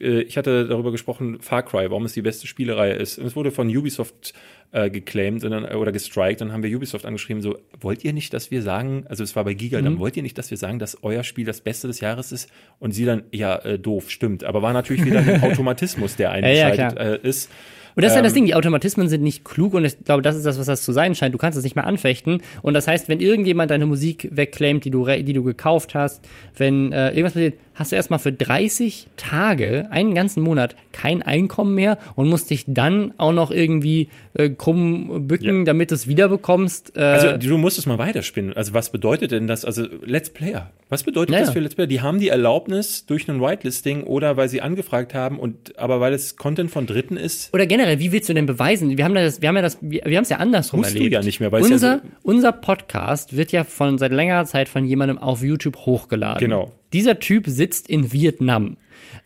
äh, 0.00 0.20
ich 0.22 0.36
hatte 0.36 0.66
darüber 0.66 0.92
gesprochen, 0.92 1.38
Far 1.40 1.62
Cry, 1.62 1.90
warum 1.90 2.04
es 2.04 2.12
die 2.12 2.22
beste 2.22 2.46
Spielereihe 2.46 2.94
ist. 2.94 3.18
Und 3.18 3.26
es 3.26 3.36
wurde 3.36 3.50
von 3.50 3.68
Ubisoft 3.68 4.34
äh, 4.72 4.90
geclaimed 4.90 5.44
und 5.44 5.50
dann, 5.52 5.64
oder 5.64 5.92
gestrikt. 5.92 6.40
Dann 6.40 6.52
haben 6.52 6.62
wir 6.62 6.76
Ubisoft 6.76 7.06
angeschrieben, 7.06 7.42
so, 7.42 7.58
wollt 7.80 8.04
ihr 8.04 8.12
nicht, 8.12 8.32
dass 8.34 8.50
wir 8.50 8.62
sagen, 8.62 9.04
also 9.08 9.22
es 9.24 9.34
war 9.36 9.44
bei 9.44 9.54
Giga, 9.54 9.80
Mhm. 9.80 9.84
dann 9.84 9.98
wollt 9.98 10.16
ihr 10.16 10.22
nicht, 10.22 10.36
dass 10.38 10.50
wir 10.50 10.58
sagen, 10.58 10.78
dass 10.78 11.02
euer 11.02 11.22
Spiel 11.24 11.44
das 11.46 11.60
Beste 11.60 11.86
des 11.86 12.00
Jahres 12.00 12.32
ist? 12.32 12.50
Und 12.78 12.92
sie 12.92 13.04
dann, 13.04 13.22
ja, 13.32 13.56
äh, 13.56 13.78
doof, 13.78 14.10
stimmt. 14.10 14.44
Aber 14.44 14.62
war 14.62 14.72
natürlich 14.72 15.04
wieder 15.04 15.18
ein 15.26 15.42
Automatismus, 15.42 16.16
der 16.16 16.28
ja, 16.28 16.32
eingeschaltet 16.32 16.96
klar. 16.98 17.06
äh, 17.24 17.28
ist. 17.28 17.50
Und 17.94 18.02
das 18.02 18.12
ist 18.12 18.16
ja 18.16 18.22
das 18.22 18.32
Ähm, 18.32 18.34
Ding, 18.34 18.44
die 18.46 18.54
Automatismen 18.54 19.08
sind 19.08 19.22
nicht 19.22 19.42
klug 19.42 19.72
und 19.72 19.86
ich 19.86 20.04
glaube, 20.04 20.20
das 20.20 20.36
ist 20.36 20.44
das, 20.44 20.58
was 20.58 20.66
das 20.66 20.82
zu 20.82 20.92
sein 20.92 21.14
scheint. 21.14 21.32
Du 21.32 21.38
kannst 21.38 21.56
es 21.56 21.64
nicht 21.64 21.76
mehr 21.76 21.86
anfechten. 21.86 22.42
Und 22.60 22.74
das 22.74 22.86
heißt, 22.86 23.08
wenn 23.08 23.20
irgendjemand 23.20 23.70
deine 23.70 23.86
Musik 23.86 24.28
wegclaimt, 24.32 24.84
die 24.84 24.90
du, 24.90 25.06
die 25.06 25.32
du 25.32 25.42
gekauft 25.42 25.94
hast, 25.94 26.22
wenn 26.58 26.92
äh, 26.92 27.08
irgendwas 27.08 27.32
passiert, 27.32 27.54
hast 27.76 27.92
du 27.92 27.96
erstmal 27.96 28.18
für 28.18 28.32
30 28.32 29.06
Tage, 29.16 29.86
einen 29.90 30.14
ganzen 30.14 30.42
Monat, 30.42 30.74
kein 30.92 31.22
Einkommen 31.22 31.74
mehr 31.74 31.98
und 32.16 32.28
musst 32.28 32.50
dich 32.50 32.64
dann 32.66 33.12
auch 33.18 33.32
noch 33.32 33.50
irgendwie 33.50 34.08
äh, 34.34 34.50
krumm 34.50 35.28
bücken, 35.28 35.58
Ja. 35.58 35.64
damit 35.64 35.90
du 35.90 35.94
es 35.94 36.06
wiederbekommst. 36.08 36.96
Äh, 36.96 37.00
Also 37.00 37.36
du 37.36 37.58
musst 37.58 37.78
es 37.78 37.86
mal 37.86 37.98
weiterspinnen. 37.98 38.52
Also 38.54 38.74
was 38.74 38.90
bedeutet 38.90 39.30
denn 39.30 39.46
das? 39.46 39.64
Also 39.64 39.86
Let's 40.04 40.30
Player. 40.30 40.70
Was 40.88 41.02
bedeutet 41.02 41.30
Naja. 41.32 41.44
das 41.44 41.52
für 41.52 41.60
Let's 41.60 41.74
Player? 41.74 41.86
Die 41.86 42.00
haben 42.00 42.18
die 42.20 42.28
Erlaubnis 42.28 43.06
durch 43.06 43.28
ein 43.28 43.40
Whitelisting 43.40 44.04
oder 44.04 44.36
weil 44.36 44.48
sie 44.48 44.60
angefragt 44.62 45.14
haben 45.14 45.38
und 45.38 45.78
aber 45.78 46.00
weil 46.00 46.12
es 46.14 46.36
Content 46.36 46.70
von 46.70 46.86
Dritten 46.86 47.16
ist. 47.16 47.52
Oder 47.54 47.66
generell, 47.66 47.98
wie 47.98 48.12
willst 48.12 48.28
du 48.28 48.34
denn 48.34 48.46
beweisen? 48.46 48.96
Wir 48.96 49.04
haben 49.04 49.14
das, 49.14 49.40
wir 49.42 49.48
haben 49.48 49.56
ja 49.56 49.62
das, 49.62 49.78
wir, 49.80 50.02
wir 50.04 50.16
haben 50.16 50.22
es 50.24 50.30
ja 50.30 50.36
andersrum 50.38 50.80
Musst 50.80 50.92
du 50.92 50.96
erlebt. 50.98 51.12
ja 51.12 51.22
nicht 51.22 51.40
mehr, 51.40 51.52
weil 51.52 51.62
es 51.62 51.68
ja 51.68 51.74
unser, 51.74 51.96
so- 51.98 52.02
unser 52.22 52.52
Podcast 52.52 53.36
wird 53.36 53.52
ja 53.52 53.64
von 53.64 53.98
seit 53.98 54.12
längerer 54.12 54.44
Zeit 54.46 54.68
von 54.68 54.84
jemandem 54.84 55.18
auf 55.18 55.42
YouTube 55.42 55.76
hochgeladen. 55.76 56.38
Genau. 56.40 56.72
Dieser 56.92 57.18
Typ 57.18 57.44
sitzt 57.46 57.88
in 57.88 58.12
Vietnam. 58.12 58.76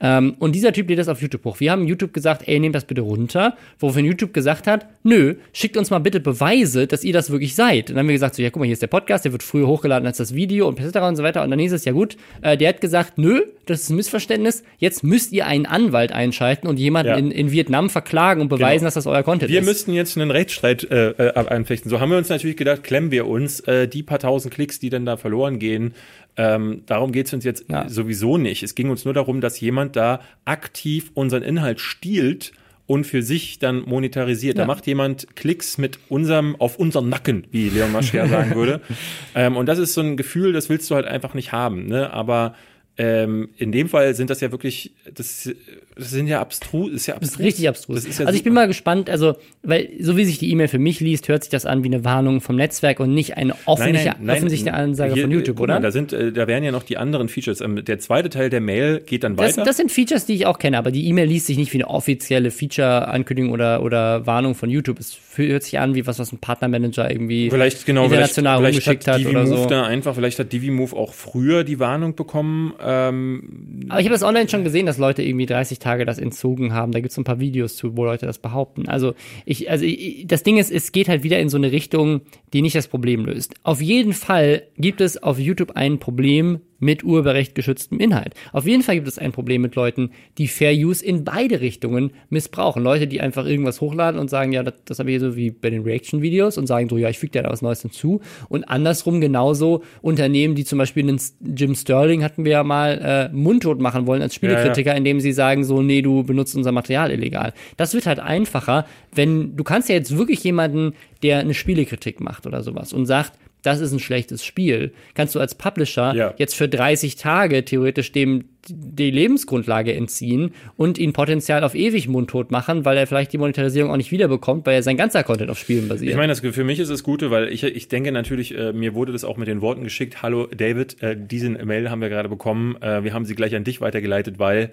Ähm, 0.03 0.35
und 0.38 0.55
dieser 0.55 0.73
Typ 0.73 0.88
lädt 0.88 0.99
das 0.99 1.09
auf 1.09 1.20
YouTube 1.23 1.44
hoch. 1.44 1.61
Wir 1.61 1.73
haben 1.73 1.87
YouTube 1.87 2.12
gesagt, 2.14 2.49
ey, 2.49 2.59
nehmt 2.59 2.75
das 2.75 2.87
bitte 2.87 3.03
runter. 3.03 3.57
Woraufhin 3.79 4.05
YouTube 4.07 4.33
gesagt 4.33 4.66
hat, 4.66 4.87
nö, 5.05 5.35
schickt 5.53 5.77
uns 5.77 5.90
mal 5.90 5.99
bitte 5.99 6.20
Beweise, 6.20 6.87
dass 6.87 7.05
ihr 7.05 7.12
das 7.12 7.31
wirklich 7.31 7.55
seid. 7.55 7.90
Und 7.90 7.96
dann 7.96 7.99
haben 8.01 8.09
wir 8.09 8.14
gesagt, 8.14 8.35
so, 8.35 8.42
ja, 8.42 8.51
guck 8.51 8.61
mal, 8.61 8.64
hier 8.64 8.73
ist 8.73 8.83
der 8.83 8.87
Podcast, 8.88 9.25
der 9.27 9.33
wird 9.33 9.42
früher 9.42 9.66
hochgeladen 9.66 10.07
als 10.07 10.16
das 10.16 10.35
Video 10.35 10.68
und 10.68 10.81
etc. 10.81 10.96
und 11.01 11.16
so 11.16 11.23
weiter. 11.23 11.42
Und 11.44 11.51
dann 11.51 11.59
hieß 11.59 11.73
es, 11.73 11.85
ja 11.85 11.92
gut, 11.92 12.16
äh, 12.43 12.57
der 12.57 12.70
hat 12.70 12.80
gesagt, 12.80 13.18
nö, 13.18 13.43
das 13.66 13.82
ist 13.82 13.91
ein 13.91 13.97
Missverständnis. 13.97 14.64
Jetzt 14.78 15.05
müsst 15.05 15.32
ihr 15.32 15.47
einen 15.47 15.66
Anwalt 15.66 16.12
einschalten 16.12 16.66
und 16.66 16.78
jemanden 16.78 17.11
Ja. 17.12 17.16
in, 17.18 17.30
in 17.30 17.53
Vietnam 17.53 17.91
verklagen 17.91 18.41
und 18.41 18.49
beweisen, 18.49 18.80
Genau. 18.80 18.87
dass 18.87 18.95
das 18.95 19.07
euer 19.07 19.22
Content 19.22 19.51
Wir 19.53 19.61
ist. 19.61 19.66
müssten 19.66 19.93
jetzt 19.93 20.16
einen 20.16 20.30
Rechtsstreit 20.30 20.84
äh, 20.91 21.11
äh, 21.11 21.34
einfechten. 21.47 21.91
So 21.91 22.01
haben 22.01 22.11
wir 22.11 22.18
uns 22.18 22.28
natürlich 22.30 22.57
gedacht, 22.57 22.82
klemmen 22.82 23.11
wir 23.11 23.26
uns 23.26 23.61
äh, 23.61 23.87
die 23.87 24.03
paar 24.03 24.18
tausend 24.18 24.53
Klicks, 24.55 24.80
die 24.80 24.89
dann 24.91 25.05
da 25.05 25.16
verloren 25.18 25.59
gehen. 25.59 25.95
Ähm, 26.43 26.84
darum 26.86 27.12
geht 27.12 27.26
es 27.26 27.34
uns 27.34 27.45
jetzt 27.45 27.66
Ja. 27.68 27.86
sowieso 27.88 28.38
nicht. 28.38 28.62
Es 28.62 28.74
ging 28.74 28.88
uns 28.88 29.05
nur 29.05 29.12
darum, 29.12 29.43
dass 29.43 29.61
jemand 29.61 29.95
da 29.95 30.20
aktiv 30.47 31.11
unseren 31.12 31.43
Inhalt 31.43 31.80
stiehlt 31.80 32.53
und 32.86 33.05
für 33.07 33.22
sich 33.22 33.59
dann 33.59 33.82
monetarisiert. 33.82 34.57
Da 34.57 34.62
Ja. 34.62 34.66
macht 34.66 34.86
jemand 34.86 35.36
Klicks 35.36 35.76
mit 35.76 35.99
unserem, 36.09 36.57
auf 36.57 36.76
unseren 36.78 37.09
Nacken, 37.11 37.47
wie 37.51 37.68
Leon 37.68 37.93
Maschke 37.93 38.26
sagen 38.26 38.55
würde. 38.55 38.80
Ähm, 39.34 39.57
und 39.57 39.66
das 39.66 39.78
ist 39.78 39.93
so 39.95 40.01
ein 40.01 40.16
Gefühl, 40.16 40.53
das 40.53 40.68
willst 40.70 40.91
du 40.91 40.95
halt 40.95 41.07
einfach 41.07 41.34
nicht 41.34 41.53
haben. 41.53 41.86
Ne? 41.86 42.11
Aber 42.12 42.55
ähm, 43.03 43.48
in 43.57 43.72
dem 43.72 43.88
Fall 43.88 44.14
sind 44.14 44.28
das 44.28 44.42
ja 44.42 44.51
wirklich, 44.51 44.92
das, 45.14 45.48
das 45.96 46.11
sind 46.11 46.26
ja 46.26 46.40
abstrus, 46.40 46.90
ist 46.92 47.07
ja 47.07 47.14
Das 47.14 47.22
abstrus. 47.30 47.40
ist 47.40 47.46
richtig 47.46 47.68
abstrus. 47.68 47.96
Das 47.96 48.05
ist 48.05 48.18
ja 48.18 48.26
also 48.26 48.36
ich 48.36 48.44
bin 48.44 48.53
mal 48.53 48.66
gespannt, 48.66 49.09
also, 49.09 49.36
weil 49.62 49.88
so 50.01 50.18
wie 50.18 50.24
sich 50.26 50.38
die 50.38 50.51
E-Mail 50.51 50.68
für 50.68 50.78
mich 50.78 51.01
liest, 51.01 51.28
hört 51.28 51.42
sich 51.44 51.51
das 51.51 51.64
an 51.64 51.82
wie 51.82 51.86
eine 51.88 52.05
Warnung 52.05 52.42
vom 52.42 52.57
Netzwerk 52.57 53.01
und 53.01 53.14
nicht 53.14 53.38
eine 53.38 53.55
offensichtliche, 53.64 54.16
offensichtliche 54.28 54.74
Ansage 54.74 55.14
Hier, 55.14 55.22
von 55.22 55.30
YouTube, 55.30 55.57
guck 55.57 55.68
mal, 55.68 55.74
oder? 55.76 55.80
Da 55.84 55.90
sind, 55.92 56.12
äh, 56.12 56.30
da 56.30 56.46
wären 56.46 56.62
ja 56.62 56.72
noch 56.72 56.82
die 56.82 56.98
anderen 56.98 57.28
Features. 57.30 57.62
Ähm, 57.62 57.82
Der 57.84 57.98
zweite 58.01 58.28
Teil 58.28 58.51
der 58.51 58.61
Mail 58.61 59.01
geht 59.01 59.24
dann 59.24 59.36
Das, 59.36 59.57
weiter. 59.57 59.64
das 59.64 59.78
sind 59.78 59.90
Features, 59.90 60.26
die 60.26 60.34
ich 60.34 60.44
auch 60.46 60.59
kenne, 60.59 60.76
aber 60.76 60.90
die 60.90 61.07
E-Mail 61.09 61.26
liest 61.28 61.46
sich 61.46 61.57
nicht 61.57 61.72
wie 61.72 61.78
eine 61.78 61.88
offizielle 61.88 62.51
Feature-Ankündigung 62.51 63.53
oder, 63.53 63.82
oder 63.82 64.26
Warnung 64.26 64.55
von 64.55 64.68
YouTube. 64.68 64.98
Es 65.01 65.16
hört 65.36 65.62
sich 65.62 65.78
an 65.78 65.94
wie 65.94 66.07
was, 66.07 66.18
was 66.18 66.32
ein 66.32 66.38
Partnermanager 66.38 67.11
irgendwie 67.11 67.48
Vielleicht 67.51 67.86
genau, 67.86 68.05
international 68.05 68.59
vielleicht, 68.59 68.82
vielleicht 68.82 69.07
rumgeschickt 69.09 69.09
hat 69.09 69.24
hat 69.24 69.26
oder 69.26 69.46
so. 69.46 69.66
da 69.66 69.84
einfach, 69.84 70.14
vielleicht 70.14 70.38
hat 70.38 70.53
DiviMove 70.53 70.92
auch 70.94 71.14
früher 71.14 71.64
die 71.64 71.78
Warnung 71.78 72.14
bekommen. 72.14 72.74
Ähm, 72.91 73.86
Aber 73.88 74.01
ich 74.01 74.07
habe 74.07 74.14
das 74.14 74.22
online 74.22 74.49
schon 74.49 74.64
gesehen, 74.64 74.86
dass 74.86 74.99
Leute 74.99 75.22
irgendwie 75.22 75.47
30 75.47 75.78
Tage 75.78 76.05
das 76.05 76.18
entzogen 76.18 76.72
haben. 76.72 76.93
Da 76.93 77.01
gibt 77.01 77.12
es 77.12 77.18
ein 77.18 77.24
paar 77.24 77.38
Videos 77.38 77.76
zu, 77.76 77.97
wo 77.97 78.05
Leute 78.05 78.26
das 78.26 78.38
behaupten. 78.38 78.88
Also 78.88 79.14
ich, 79.45 79.70
also 79.70 79.84
ich, 79.84 80.26
das 80.26 80.43
Ding 80.43 80.59
ist, 80.59 80.70
es 80.70 80.93
geht 80.93 81.09
halt 81.09 81.22
wieder 81.22 81.38
in 81.38 81.49
so 81.49 81.57
eine 81.57 81.70
Richtung, 81.70 82.22
die 82.53 82.62
nicht 82.62 82.74
das 82.74 82.88
Problem 82.88 83.24
löst. 83.24 83.55
Auf 83.62 83.80
jeden 83.80 84.12
Fall 84.12 84.62
gibt 84.76 85.01
es 85.01 85.22
auf 85.22 85.38
YouTube 85.38 85.72
ein 85.76 85.99
Problem 85.99 86.61
mit 86.81 87.05
urheberrecht 87.05 87.55
geschütztem 87.55 88.01
Inhalt. 88.01 88.35
Auf 88.53 88.66
jeden 88.66 88.83
Fall 88.83 88.97
gibt 88.97 89.07
es 89.07 89.18
ein 89.18 89.33
Problem 89.33 89.62
mit 89.62 89.76
Leuten, 89.76 90.11
die 90.39 90.49
Fair 90.49 90.72
Use 90.72 91.05
in 91.05 91.24
beide 91.24 91.61
Richtungen 91.61 92.11
missbrauchen. 92.31 92.83
Leute, 92.83 93.07
die 93.07 93.20
einfach 93.20 93.47
irgendwas 93.47 93.81
hochladen 93.81 94.18
und 94.18 94.28
sagen, 94.28 94.53
ja, 94.53 94.62
das, 94.62 94.74
das 94.85 94.99
habe 94.99 95.11
ich 95.11 95.18
hier 95.18 95.31
so 95.31 95.37
wie 95.37 95.51
bei 95.51 95.70
den 95.70 95.83
Reaction-Videos 95.83 96.59
und 96.59 96.66
sagen 96.66 96.89
so, 96.89 96.99
ja, 96.99 97.09
ich 97.09 97.18
füge 97.18 97.33
dir 97.33 97.43
da 97.43 97.51
was 97.51 97.62
Neues 97.62 97.83
hinzu. 97.83 98.20
Und 98.49 98.64
andersrum 98.64 99.20
genauso 99.20 99.83
Unternehmen, 100.03 100.55
die 100.55 100.64
zum 100.64 100.78
Beispiel 100.78 101.09
einen 101.09 101.20
Jim 101.55 101.74
Sterling 101.74 102.24
hatten 102.24 102.45
wir 102.45 102.53
ja 102.53 102.64
mal 102.64 103.31
äh, 103.31 103.35
mundtot 103.35 103.81
machen 103.81 104.07
wollen 104.07 104.22
als 104.22 104.35
Spielekritiker, 104.35 104.95
indem 104.97 105.20
sie 105.20 105.33
sagen 105.33 105.64
so, 105.64 105.83
nee, 105.83 106.03
du 106.03 106.24
benutzt 106.24 106.57
unser 106.57 106.72
Material 106.72 107.11
illegal. 107.11 107.53
Das 107.76 107.95
wird 107.95 108.07
halt 108.07 108.20
einfacher, 108.20 108.87
wenn 109.14 109.57
du 109.57 109.64
kannst 109.64 109.89
ja 109.89 109.95
jetzt 109.95 110.16
wirklich 110.16 110.43
jemanden, 110.43 110.95
der 111.22 111.41
eine 111.41 111.55
Spielekritik 111.55 112.20
macht 112.20 112.47
oder 112.47 112.62
sowas 112.62 112.93
und 112.93 113.07
sagt, 113.07 113.33
das 113.62 113.80
ist 113.80 113.92
ein 113.92 113.98
schlechtes 113.98 114.44
Spiel. 114.44 114.92
Kannst 115.14 115.34
du 115.34 115.40
als 115.40 115.54
Publisher 115.54 116.14
Ja. 116.14 116.34
jetzt 116.38 116.54
für 116.54 116.68
30 116.68 117.16
Tage 117.16 117.64
theoretisch 117.64 118.12
dem 118.12 118.44
die 118.68 119.11
Lebensgrundlage 119.11 119.94
entziehen 119.94 120.52
und 120.76 120.98
ihn 120.98 121.14
potenziell 121.14 121.64
auf 121.64 121.74
ewig 121.74 122.08
mundtot 122.08 122.50
machen, 122.50 122.84
weil 122.84 122.98
er 122.98 123.06
vielleicht 123.06 123.32
die 123.32 123.38
Monetarisierung 123.38 123.90
auch 123.90 123.96
nicht 123.96 124.12
wiederbekommt, 124.12 124.66
weil 124.66 124.74
er 124.74 124.82
sein 124.82 124.98
ganzer 124.98 125.22
Content 125.24 125.50
auf 125.50 125.58
Spielen 125.58 125.88
basiert. 125.88 126.11
ich 126.11 126.16
meine, 126.16 126.28
das, 126.28 126.40
für 126.40 126.64
mich 126.64 126.78
ist 126.78 126.90
es 126.90 127.02
Gute, 127.02 127.30
weil 127.30 127.48
ich, 127.48 127.64
ich 127.64 127.88
denke 127.88 128.12
natürlich, 128.12 128.54
äh, 128.56 128.74
mir 128.74 128.94
wurde 128.94 129.12
das 129.12 129.24
auch 129.24 129.38
mit 129.38 129.48
den 129.48 129.62
Worten 129.62 129.82
geschickt, 129.82 130.22
hallo 130.22 130.46
David, 130.54 131.02
äh, 131.02 131.16
diesen 131.18 131.54
Mail 131.66 131.90
haben 131.90 132.02
wir 132.02 132.11
gerade 132.11 132.28
bekommen, 132.28 132.76
äh, 132.82 133.02
wir 133.02 133.14
haben 133.14 133.24
sie 133.24 133.34
gleich 133.34 133.54
an 133.56 133.64
dich 133.64 133.80
weitergeleitet, 133.80 134.38
weil 134.38 134.70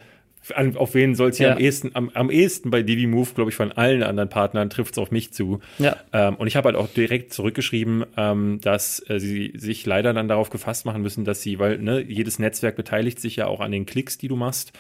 an, 0.56 0.76
auf 0.78 0.94
wen 0.94 1.16
soll 1.16 1.30
es 1.30 1.38
hier 1.38 1.48
Ja. 1.48 1.54
am 1.54 1.60
ehesten, 1.60 1.92
am, 1.94 2.10
am 2.14 2.30
ehesten 2.30 2.70
bei 2.70 2.84
DiviMove, 2.84 3.34
glaube 3.36 3.50
ich, 3.52 3.56
von 3.56 3.72
allen 3.72 4.04
anderen 4.04 4.30
Partnern 4.30 4.70
trifft 4.70 4.94
es 4.94 4.98
auf 4.98 5.12
mich 5.12 5.34
zu. 5.34 5.60
Ja. 5.80 5.98
Ähm, 6.14 6.36
und 6.36 6.48
ich 6.48 6.56
habe 6.56 6.68
halt 6.68 6.76
auch 6.76 6.88
direkt 6.88 7.34
zurückgeschrieben, 7.34 8.06
ähm, 8.18 8.60
dass 8.62 9.04
äh, 9.10 9.20
sie 9.20 9.54
sich 9.56 9.86
leider 9.86 10.14
dann 10.14 10.28
darauf 10.28 10.50
gefasst 10.50 10.86
machen 10.86 11.02
müssen, 11.02 11.26
dass 11.26 11.42
sie, 11.42 11.60
weil 11.60 11.78
ne, 11.80 12.02
jedes 12.02 12.40
Netzwerk 12.40 12.76
beteiligt 12.76 13.20
sich 13.20 13.36
ja 13.38 13.48
auch 13.48 13.60
an 13.60 13.72
den 13.72 13.86
Klicks, 13.86 14.18
die 14.18 14.28
du 14.28 14.36
machst. 14.36 14.74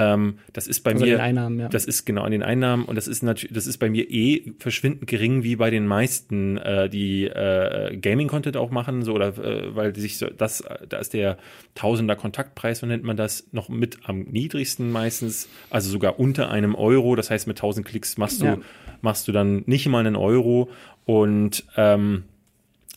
Ähm, 0.00 0.38
das 0.52 0.68
ist 0.68 0.84
bei 0.84 0.92
Also 0.92 1.04
mir, 1.04 1.16
den 1.16 1.20
Einnahmen, 1.20 1.58
ja. 1.58 1.68
das 1.68 1.84
ist 1.84 2.04
genau 2.04 2.22
an 2.22 2.30
den 2.30 2.44
Einnahmen 2.44 2.84
und 2.84 2.94
das 2.94 3.08
ist 3.08 3.22
natürlich, 3.24 3.52
das 3.52 3.66
ist 3.66 3.78
bei 3.78 3.90
mir 3.90 4.08
eh 4.08 4.52
verschwindend 4.60 5.08
gering 5.08 5.42
wie 5.42 5.56
bei 5.56 5.70
den 5.70 5.88
meisten, 5.88 6.56
äh, 6.56 6.88
die 6.88 7.24
äh, 7.24 7.96
Gaming-Content 7.96 8.56
auch 8.56 8.70
machen, 8.70 9.02
so 9.02 9.12
oder 9.14 9.36
äh, 9.38 9.74
weil 9.74 9.92
die 9.92 10.00
sich 10.00 10.16
so, 10.16 10.26
das, 10.28 10.62
da 10.88 10.98
ist 10.98 11.14
der 11.14 11.36
Tausender 11.74 12.14
Kontaktpreis, 12.14 12.78
so 12.78 12.86
nennt 12.86 13.02
man 13.02 13.16
das, 13.16 13.48
noch 13.50 13.68
mit 13.68 13.98
am 14.04 14.20
niedrigsten 14.20 14.92
meistens, 14.92 15.48
also 15.68 15.90
sogar 15.90 16.20
unter 16.20 16.48
einem 16.50 16.76
Euro. 16.76 17.16
Das 17.16 17.30
heißt, 17.30 17.48
mit 17.48 17.56
1000 17.58 17.84
Klicks 17.84 18.16
machst 18.18 18.40
du, 18.40 18.46
Ja. 18.46 18.58
machst 19.02 19.26
du 19.26 19.32
dann 19.32 19.64
nicht 19.66 19.86
mal 19.88 20.06
einen 20.06 20.14
Euro 20.16 20.70
und 21.06 21.64
ähm, 21.76 22.22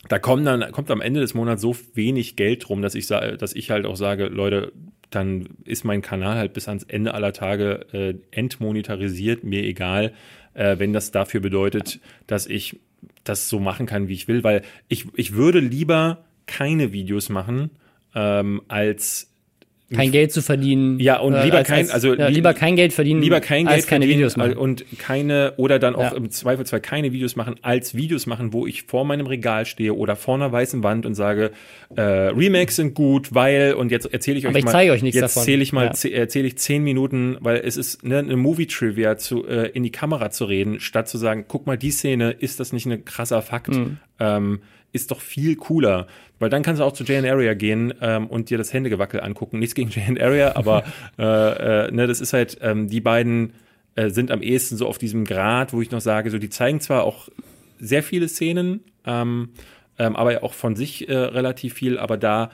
da 0.08 0.18
kommt 0.18 0.46
dann 0.46 0.70
kommt 0.72 0.90
am 0.90 1.00
Ende 1.00 1.20
des 1.20 1.34
Monats 1.34 1.62
so 1.62 1.76
wenig 1.94 2.36
Geld 2.36 2.68
rum, 2.68 2.80
dass 2.82 2.94
ich 2.94 3.06
dass 3.08 3.54
ich 3.54 3.70
halt 3.70 3.86
auch 3.86 3.96
sage, 3.96 4.26
Leute, 4.26 4.72
dann 5.14 5.48
ist 5.64 5.84
mein 5.84 6.02
Kanal 6.02 6.36
halt 6.36 6.52
bis 6.52 6.68
ans 6.68 6.84
Ende 6.84 7.14
aller 7.14 7.32
Tage 7.32 7.86
äh, 7.92 8.14
entmonetarisiert, 8.30 9.44
mir 9.44 9.62
egal, 9.62 10.12
äh, 10.54 10.78
wenn 10.78 10.92
das 10.92 11.10
dafür 11.10 11.40
bedeutet, 11.40 12.00
dass 12.26 12.46
ich 12.46 12.80
das 13.24 13.48
so 13.48 13.60
machen 13.60 13.86
kann, 13.86 14.08
wie 14.08 14.14
ich 14.14 14.28
will, 14.28 14.44
weil 14.44 14.62
ich 14.88 15.06
ich 15.14 15.34
würde 15.34 15.60
lieber 15.60 16.24
keine 16.46 16.92
Videos 16.92 17.28
machen, 17.28 17.70
ähm, 18.14 18.62
als 18.68 19.31
kein 19.96 20.10
Geld 20.12 20.32
zu 20.32 20.42
verdienen. 20.42 20.98
Ja, 21.00 21.18
und 21.20 21.34
äh, 21.34 21.44
lieber 21.44 21.58
als, 21.58 21.68
kein- 21.68 21.78
als, 21.80 21.90
also 21.90 22.14
ja, 22.14 22.26
li- 22.28 22.34
lieber 22.34 22.54
kein 22.54 22.76
Geld 22.76 22.92
verdienen, 22.92 23.22
lieber 23.22 23.40
kein 23.40 23.66
als 23.68 23.76
Geld 23.76 23.86
keine 23.88 24.04
verdienen 24.04 24.18
Videos 24.20 24.36
machen. 24.36 24.56
und 24.56 24.84
keine 24.98 25.54
oder 25.56 25.78
dann 25.78 25.94
auch 25.94 26.12
Ja. 26.12 26.16
im 26.16 26.30
Zweifelsfall 26.30 26.80
keine 26.80 27.12
Videos 27.12 27.36
machen, 27.36 27.56
als 27.62 27.94
Videos 27.94 28.26
machen, 28.26 28.52
wo 28.52 28.66
ich 28.66 28.82
vor 28.84 29.04
meinem 29.04 29.26
Regal 29.26 29.66
stehe 29.66 29.94
oder 29.94 30.16
vor 30.16 30.34
einer 30.34 30.50
weißen 30.52 30.82
Wand 30.82 31.06
und 31.06 31.14
sage, 31.14 31.50
äh, 31.96 32.00
Remakes 32.02 32.76
sind 32.76 32.94
gut, 32.94 33.34
weil 33.34 33.74
und 33.74 33.90
jetzt 33.90 34.12
erzähle 34.12 34.38
ich 34.38 34.44
euch 34.46 34.50
Aber 34.50 34.58
ich 34.58 34.64
mal, 34.64 34.70
zeige 34.72 34.92
euch 34.92 35.02
nichts 35.02 35.20
jetzt 35.20 35.36
davon. 35.36 35.44
zähle 35.44 35.62
ich 35.62 35.72
mal 35.72 35.92
Ja. 35.94 36.10
erzähle 36.10 36.46
ich 36.46 36.58
zehn 36.58 36.82
Minuten, 36.82 37.36
weil 37.40 37.56
es 37.64 37.76
ist 37.76 38.04
ne, 38.04 38.18
eine 38.18 38.36
Movie 38.36 38.66
Trivia 38.66 39.16
zu 39.18 39.46
äh, 39.46 39.68
in 39.70 39.82
die 39.82 39.92
Kamera 39.92 40.30
zu 40.30 40.44
reden, 40.46 40.80
statt 40.80 41.08
zu 41.08 41.18
sagen, 41.18 41.44
guck 41.48 41.66
mal 41.66 41.76
die 41.76 41.90
Szene, 41.90 42.30
ist 42.32 42.60
das 42.60 42.72
nicht 42.72 42.86
ein 42.86 43.04
krasser 43.04 43.42
Fakt? 43.42 43.68
Mhm. 43.74 43.98
Ähm, 44.20 44.60
ist 44.94 45.10
doch 45.10 45.20
viel 45.20 45.56
cooler. 45.56 46.06
Weil 46.42 46.50
dann 46.50 46.64
kannst 46.64 46.80
du 46.80 46.84
auch 46.84 46.92
zu 46.92 47.04
JN 47.04 47.24
Area 47.24 47.54
gehen 47.54 47.94
ähm, 48.00 48.26
und 48.26 48.50
dir 48.50 48.58
das 48.58 48.72
Händegewackel 48.72 49.20
angucken. 49.20 49.60
Nichts 49.60 49.76
gegen 49.76 49.90
JN 49.90 50.20
Area, 50.20 50.56
aber 50.56 50.82
äh, 51.18 51.86
äh, 51.86 51.92
ne, 51.92 52.08
das 52.08 52.20
ist 52.20 52.32
halt, 52.32 52.58
ähm, 52.62 52.88
die 52.88 53.00
beiden 53.00 53.52
äh, 53.94 54.10
sind 54.10 54.32
am 54.32 54.42
ehesten 54.42 54.76
so 54.76 54.88
auf 54.88 54.98
diesem 54.98 55.24
Grad, 55.24 55.72
wo 55.72 55.80
ich 55.80 55.92
noch 55.92 56.00
sage, 56.00 56.30
so 56.30 56.38
die 56.38 56.50
zeigen 56.50 56.80
zwar 56.80 57.04
auch 57.04 57.28
sehr 57.78 58.02
viele 58.02 58.28
Szenen, 58.28 58.80
ähm, 59.06 59.50
ähm, 60.00 60.16
aber 60.16 60.32
ja 60.32 60.42
auch 60.42 60.52
von 60.52 60.74
sich 60.74 61.08
äh, 61.08 61.16
relativ 61.16 61.74
viel, 61.74 61.96
aber 61.96 62.16
da, 62.16 62.50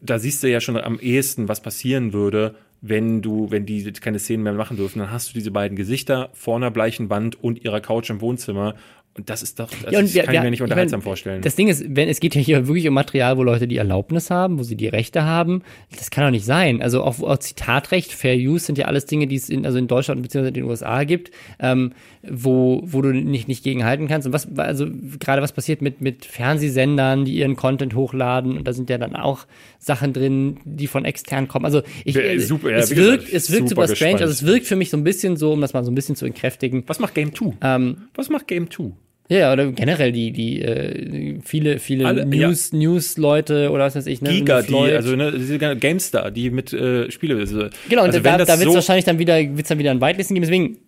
da 0.00 0.18
siehst 0.18 0.42
du 0.42 0.48
ja 0.48 0.62
schon 0.62 0.78
am 0.78 0.98
ehesten, 0.98 1.48
was 1.48 1.60
passieren 1.60 2.14
würde, 2.14 2.54
wenn 2.80 3.20
du, 3.20 3.50
wenn 3.50 3.66
die 3.66 3.92
keine 3.92 4.20
Szenen 4.20 4.42
mehr 4.42 4.54
machen 4.54 4.78
dürfen, 4.78 5.00
dann 5.00 5.10
hast 5.10 5.28
du 5.28 5.34
diese 5.34 5.50
beiden 5.50 5.76
Gesichter 5.76 6.30
vor 6.32 6.56
einer 6.56 6.70
bleichen 6.70 7.10
Wand 7.10 7.42
und 7.42 7.62
ihrer 7.62 7.82
Couch 7.82 8.08
im 8.08 8.22
Wohnzimmer. 8.22 8.74
Und 9.14 9.28
das 9.28 9.42
ist 9.42 9.60
doch, 9.60 9.68
das 9.82 9.92
Ja, 9.92 10.00
ist, 10.00 10.14
wir- 10.14 10.22
kann 10.22 10.32
wir- 10.32 10.38
ich 10.40 10.44
mir 10.44 10.50
nicht 10.50 10.58
ich 10.60 10.62
unterhaltsam 10.62 11.00
mein, 11.00 11.04
vorstellen. 11.04 11.42
Das 11.42 11.54
Ding 11.54 11.68
ist, 11.68 11.84
wenn 11.86 12.08
es 12.08 12.18
geht 12.18 12.34
ja 12.34 12.40
hier 12.40 12.66
wirklich 12.66 12.88
um 12.88 12.94
Material, 12.94 13.36
wo 13.36 13.42
Leute 13.42 13.68
die 13.68 13.76
Erlaubnis 13.76 14.30
haben, 14.30 14.58
wo 14.58 14.62
sie 14.62 14.74
die 14.74 14.88
Rechte 14.88 15.22
haben, 15.24 15.60
das 15.98 16.10
kann 16.10 16.24
doch 16.24 16.30
nicht 16.30 16.46
sein. 16.46 16.80
Also 16.80 17.02
auch, 17.04 17.20
auch 17.20 17.36
Zitatrecht, 17.38 18.10
Fair 18.12 18.36
Use 18.36 18.64
sind 18.64 18.78
ja 18.78 18.86
alles 18.86 19.04
Dinge, 19.04 19.26
die 19.26 19.36
es 19.36 19.50
in, 19.50 19.66
also 19.66 19.76
in 19.76 19.86
Deutschland 19.86 20.22
bzw. 20.22 20.48
in 20.48 20.54
den 20.54 20.64
USA 20.64 21.04
gibt, 21.04 21.30
ähm, 21.60 21.92
wo, 22.22 22.80
wo 22.86 23.02
du 23.02 23.12
nicht, 23.12 23.48
nicht 23.48 23.62
gegenhalten 23.62 24.08
kannst. 24.08 24.26
Und 24.26 24.32
was, 24.32 24.48
also 24.56 24.86
gerade 25.20 25.42
was 25.42 25.52
passiert 25.52 25.82
mit, 25.82 26.00
mit 26.00 26.24
Fernsehsendern, 26.24 27.26
die 27.26 27.34
ihren 27.34 27.56
Content 27.56 27.94
hochladen, 27.94 28.56
und 28.56 28.66
da 28.66 28.72
sind 28.72 28.88
ja 28.88 28.96
dann 28.96 29.14
auch 29.14 29.46
Sachen 29.78 30.14
drin, 30.14 30.56
die 30.64 30.86
von 30.86 31.04
extern 31.04 31.48
kommen. 31.48 31.66
Also 31.66 31.82
ich, 32.06 32.16
äh, 32.16 32.38
super, 32.38 32.70
ja, 32.70 32.78
es 32.78 32.96
wirkt, 32.96 33.20
gesagt, 33.26 33.34
es 33.34 33.50
wirkt 33.50 33.68
super 33.68 33.82
super 33.86 33.94
strange, 33.96 34.12
gespannt. 34.12 34.22
also 34.22 34.32
es 34.32 34.46
wirkt 34.46 34.66
für 34.66 34.76
mich 34.76 34.88
so 34.88 34.96
ein 34.96 35.04
bisschen 35.04 35.36
so, 35.36 35.52
um 35.52 35.60
das 35.60 35.74
mal 35.74 35.84
so 35.84 35.90
ein 35.90 35.94
bisschen 35.94 36.16
zu 36.16 36.24
entkräftigen. 36.24 36.84
Was 36.86 36.98
macht 36.98 37.14
Game 37.14 37.34
2? 37.34 37.52
Ähm, 37.60 37.96
Was 38.14 38.30
macht 38.30 38.48
Game 38.48 38.70
2? 38.70 38.92
Ja, 39.28 39.52
oder 39.52 39.72
generell 39.72 40.12
die, 40.12 40.30
die, 40.32 40.60
äh, 40.62 41.38
viele, 41.42 41.78
viele 41.78 42.06
Alle, 42.06 42.26
News, 42.26 42.72
News-Leute 42.72 43.70
oder 43.70 43.84
was 43.84 43.96
weiß 43.96 44.06
ich, 44.06 44.20
ne? 44.20 44.30
Giga, 44.30 44.62
die, 44.62 44.74
also 44.74 45.16
ne, 45.16 45.32
diese 45.32 45.58
GameStar, 45.58 46.30
die 46.30 46.50
mit 46.50 46.72
äh, 46.72 47.10
Spiele. 47.10 47.36
Also, 47.36 47.66
Genau, 47.88 48.02
und 48.02 48.08
also 48.08 48.20
da, 48.20 48.32
wenn 48.32 48.38
das 48.38 48.48
da 48.48 48.54
wird 48.58 48.66
es 48.68 48.72
so, 48.72 48.74
wahrscheinlich 48.74 49.04
dann 49.04 49.18
wieder, 49.18 49.38
wird's 49.56 49.68
dann 49.68 49.78
wieder 49.78 49.90
ein 49.90 50.00
Whitelisten 50.00 50.34
geben. 50.34 50.44
Deswegen, 50.46 50.78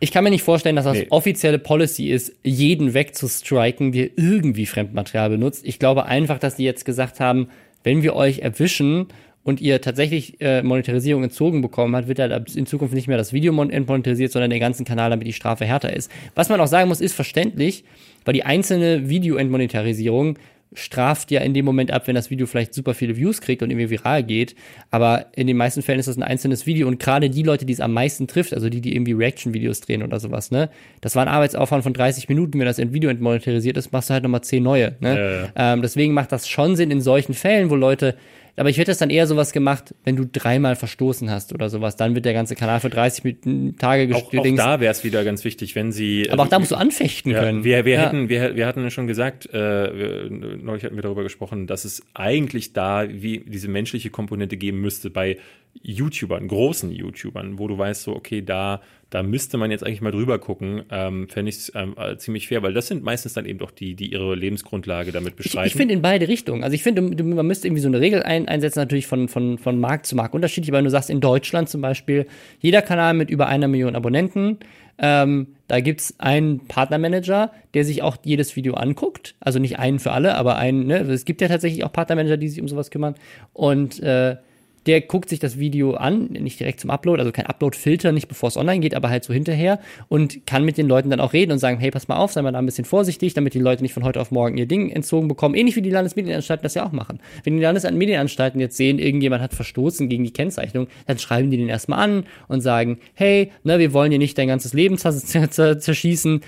ich 0.00 0.12
kann 0.12 0.24
mir 0.24 0.30
nicht 0.30 0.42
vorstellen, 0.42 0.76
dass 0.76 0.84
das 0.86 0.98
Nee. 0.98 1.06
offizielle 1.10 1.58
Policy 1.58 2.10
ist, 2.10 2.32
jeden 2.42 2.94
wegzustriken, 2.94 3.92
der 3.92 4.10
irgendwie 4.16 4.66
Fremdmaterial 4.66 5.30
benutzt. 5.30 5.62
Ich 5.66 5.78
glaube 5.78 6.06
einfach, 6.06 6.38
dass 6.38 6.56
die 6.56 6.64
jetzt 6.64 6.84
gesagt 6.84 7.20
haben, 7.20 7.48
wenn 7.82 8.02
wir 8.02 8.16
euch 8.16 8.38
erwischen 8.38 9.08
und 9.44 9.60
ihr 9.60 9.80
tatsächlich 9.80 10.40
äh, 10.40 10.62
Monetarisierung 10.62 11.22
entzogen 11.22 11.60
bekommen 11.62 11.94
hat, 11.94 12.08
wird 12.08 12.18
halt 12.18 12.56
in 12.56 12.66
Zukunft 12.66 12.94
nicht 12.94 13.08
mehr 13.08 13.18
das 13.18 13.32
Video 13.32 13.52
monetarisiert, 13.52 14.32
sondern 14.32 14.50
den 14.50 14.60
ganzen 14.60 14.84
Kanal, 14.84 15.10
damit 15.10 15.26
die 15.26 15.32
Strafe 15.32 15.64
härter 15.64 15.94
ist. 15.94 16.10
Was 16.34 16.48
man 16.48 16.60
auch 16.60 16.66
sagen 16.66 16.88
muss, 16.88 17.00
ist 17.00 17.14
verständlich, 17.14 17.84
weil 18.24 18.34
die 18.34 18.44
einzelne 18.44 19.08
Video-Entmonetarisierung 19.08 20.38
straft 20.74 21.30
ja 21.30 21.40
in 21.40 21.54
dem 21.54 21.64
Moment 21.64 21.92
ab, 21.92 22.06
wenn 22.06 22.14
das 22.14 22.30
Video 22.30 22.46
vielleicht 22.46 22.74
super 22.74 22.94
viele 22.94 23.16
Views 23.16 23.40
kriegt 23.40 23.62
und 23.62 23.70
irgendwie 23.70 23.90
viral 23.90 24.24
geht. 24.24 24.56
Aber 24.90 25.26
in 25.36 25.46
den 25.46 25.56
meisten 25.56 25.82
Fällen 25.82 26.00
ist 26.00 26.06
das 26.06 26.16
ein 26.16 26.22
einzelnes 26.22 26.66
Video 26.66 26.88
und 26.88 26.98
gerade 26.98 27.30
die 27.30 27.42
Leute, 27.42 27.64
die 27.64 27.72
es 27.72 27.80
am 27.80 27.92
meisten 27.92 28.26
trifft, 28.26 28.52
also 28.52 28.68
die, 28.68 28.80
die 28.80 28.94
irgendwie 28.94 29.12
Reaction-Videos 29.12 29.80
drehen 29.80 30.02
oder 30.02 30.18
sowas, 30.18 30.50
ne, 30.50 30.70
das 31.00 31.14
war 31.14 31.22
ein 31.22 31.28
Arbeitsaufwand 31.28 31.84
von 31.84 31.92
30 31.92 32.28
Minuten, 32.28 32.58
wenn 32.58 32.66
das 32.66 32.78
in 32.78 32.92
Video 32.92 33.08
entmonetarisiert 33.08 33.76
ist, 33.76 33.92
machst 33.92 34.10
du 34.10 34.14
halt 34.14 34.24
nochmal 34.24 34.42
10 34.42 34.62
neue. 34.62 34.96
Ne? 35.00 35.16
Ja, 35.16 35.42
ja. 35.64 35.74
Ähm, 35.74 35.82
deswegen 35.82 36.12
macht 36.12 36.32
das 36.32 36.48
schon 36.48 36.76
Sinn 36.76 36.90
in 36.90 37.00
solchen 37.00 37.34
Fällen, 37.34 37.70
wo 37.70 37.76
Leute 37.76 38.16
aber 38.56 38.70
ich 38.70 38.78
hätte 38.78 38.92
es 38.92 38.98
dann 38.98 39.10
eher 39.10 39.26
sowas 39.26 39.52
gemacht, 39.52 39.94
wenn 40.04 40.14
du 40.14 40.26
dreimal 40.26 40.76
verstoßen 40.76 41.30
hast 41.30 41.52
oder 41.52 41.68
sowas. 41.68 41.96
Dann 41.96 42.14
wird 42.14 42.24
der 42.24 42.34
ganze 42.34 42.54
Kanal 42.54 42.80
für 42.80 42.90
30 42.90 43.76
Tage 43.78 44.06
gestellt. 44.06 44.46
Auch, 44.46 44.52
auch 44.52 44.56
da 44.56 44.80
wäre 44.80 44.92
es 44.92 45.02
wieder 45.02 45.24
ganz 45.24 45.44
wichtig, 45.44 45.74
wenn 45.74 45.90
sie. 45.90 46.30
Aber 46.30 46.44
auch 46.44 46.48
da 46.48 46.58
musst 46.58 46.70
du 46.70 46.76
anfechten 46.76 47.32
ja, 47.32 47.40
können. 47.40 47.64
Wir, 47.64 47.84
wir, 47.84 47.94
ja. 47.94 48.06
hätten, 48.06 48.28
wir, 48.28 48.54
wir 48.54 48.66
hatten 48.66 48.88
schon 48.90 49.06
gesagt, 49.06 49.48
äh, 49.52 50.28
neulich 50.30 50.84
hatten 50.84 50.94
wir 50.94 51.02
darüber 51.02 51.24
gesprochen, 51.24 51.66
dass 51.66 51.84
es 51.84 52.02
eigentlich 52.14 52.72
da 52.72 53.08
wie 53.08 53.40
diese 53.40 53.68
menschliche 53.68 54.10
Komponente 54.10 54.56
geben 54.56 54.80
müsste 54.80 55.10
bei 55.10 55.38
YouTubern, 55.82 56.46
großen 56.46 56.92
YouTubern, 56.92 57.58
wo 57.58 57.66
du 57.66 57.76
weißt, 57.76 58.04
so, 58.04 58.14
okay, 58.14 58.42
da 58.42 58.80
da 59.14 59.22
müsste 59.22 59.58
man 59.58 59.70
jetzt 59.70 59.86
eigentlich 59.86 60.00
mal 60.00 60.10
drüber 60.10 60.40
gucken, 60.40 60.82
ähm, 60.90 61.28
fände 61.28 61.48
ich 61.48 61.54
es 61.54 61.72
ähm, 61.76 61.94
äh, 61.96 62.16
ziemlich 62.16 62.48
fair, 62.48 62.64
weil 62.64 62.74
das 62.74 62.88
sind 62.88 63.04
meistens 63.04 63.32
dann 63.32 63.46
eben 63.46 63.60
doch 63.60 63.70
die, 63.70 63.94
die 63.94 64.10
ihre 64.10 64.34
Lebensgrundlage 64.34 65.12
damit 65.12 65.36
bestreiten. 65.36 65.68
Ich, 65.68 65.74
ich 65.74 65.76
finde 65.76 65.94
in 65.94 66.02
beide 66.02 66.26
Richtungen. 66.26 66.64
Also 66.64 66.74
ich 66.74 66.82
finde, 66.82 67.00
man 67.00 67.46
müsste 67.46 67.68
irgendwie 67.68 67.80
so 67.80 67.86
eine 67.86 68.00
Regel 68.00 68.24
ein, 68.24 68.48
einsetzen, 68.48 68.80
natürlich 68.80 69.06
von, 69.06 69.28
von, 69.28 69.58
von 69.58 69.78
Markt 69.78 70.06
zu 70.06 70.16
Markt 70.16 70.34
unterschiedlich, 70.34 70.72
weil 70.72 70.82
du 70.82 70.90
sagst, 70.90 71.10
in 71.10 71.20
Deutschland 71.20 71.68
zum 71.68 71.80
Beispiel, 71.80 72.26
jeder 72.58 72.82
Kanal 72.82 73.14
mit 73.14 73.30
über 73.30 73.46
einer 73.46 73.68
Million 73.68 73.94
Abonnenten, 73.94 74.58
ähm, 74.98 75.46
da 75.68 75.78
gibt's 75.78 76.16
einen 76.18 76.66
Partnermanager, 76.66 77.52
der 77.74 77.84
sich 77.84 78.02
auch 78.02 78.16
jedes 78.24 78.56
Video 78.56 78.74
anguckt. 78.74 79.36
Also 79.38 79.60
nicht 79.60 79.78
einen 79.78 80.00
für 80.00 80.10
alle, 80.10 80.34
aber 80.34 80.56
einen, 80.56 80.88
ne? 80.88 80.98
Es 81.02 81.24
gibt 81.24 81.40
ja 81.40 81.46
tatsächlich 81.46 81.84
auch 81.84 81.92
Partnermanager, 81.92 82.36
die 82.36 82.48
sich 82.48 82.60
um 82.60 82.66
sowas 82.66 82.90
kümmern. 82.90 83.14
Und 83.52 84.00
äh, 84.02 84.38
der 84.86 85.00
guckt 85.00 85.28
sich 85.28 85.38
das 85.38 85.58
Video 85.58 85.94
an, 85.94 86.26
nicht 86.26 86.60
direkt 86.60 86.80
zum 86.80 86.90
Upload, 86.90 87.20
also 87.20 87.32
kein 87.32 87.46
Upload-Filter, 87.46 88.12
nicht 88.12 88.28
bevor 88.28 88.48
es 88.48 88.56
online 88.56 88.80
geht, 88.80 88.94
aber 88.94 89.08
halt 89.08 89.24
so 89.24 89.32
hinterher 89.32 89.80
und 90.08 90.46
kann 90.46 90.64
mit 90.64 90.76
den 90.76 90.88
Leuten 90.88 91.10
dann 91.10 91.20
auch 91.20 91.32
reden 91.32 91.52
und 91.52 91.58
sagen, 91.58 91.78
hey, 91.78 91.90
pass 91.90 92.08
mal 92.08 92.16
auf, 92.16 92.32
sei 92.32 92.42
mal 92.42 92.52
da 92.52 92.58
ein 92.58 92.66
bisschen 92.66 92.84
vorsichtig, 92.84 93.34
damit 93.34 93.54
die 93.54 93.60
Leute 93.60 93.82
nicht 93.82 93.94
von 93.94 94.04
heute 94.04 94.20
auf 94.20 94.30
morgen 94.30 94.58
ihr 94.58 94.66
Ding 94.66 94.90
entzogen 94.90 95.28
bekommen. 95.28 95.54
Ähnlich 95.54 95.76
wie 95.76 95.82
die 95.82 95.90
Landesmedienanstalten 95.90 96.62
das 96.62 96.74
ja 96.74 96.86
auch 96.86 96.92
machen. 96.92 97.20
Wenn 97.44 97.56
die 97.56 97.62
Landesmedienanstalten 97.62 98.60
jetzt 98.60 98.76
sehen, 98.76 98.98
irgendjemand 98.98 99.42
hat 99.42 99.54
verstoßen 99.54 100.08
gegen 100.08 100.24
die 100.24 100.32
Kennzeichnung, 100.32 100.88
dann 101.06 101.18
schreiben 101.18 101.50
die 101.50 101.56
den 101.56 101.68
erstmal 101.68 102.00
an 102.00 102.24
und 102.48 102.60
sagen, 102.60 102.98
hey, 103.14 103.50
ne, 103.62 103.78
wir 103.78 103.92
wollen 103.92 104.10
dir 104.10 104.18
nicht 104.18 104.36
dein 104.36 104.48
ganzes 104.48 104.72
Leben 104.72 104.98
zerschießen. 104.98 106.40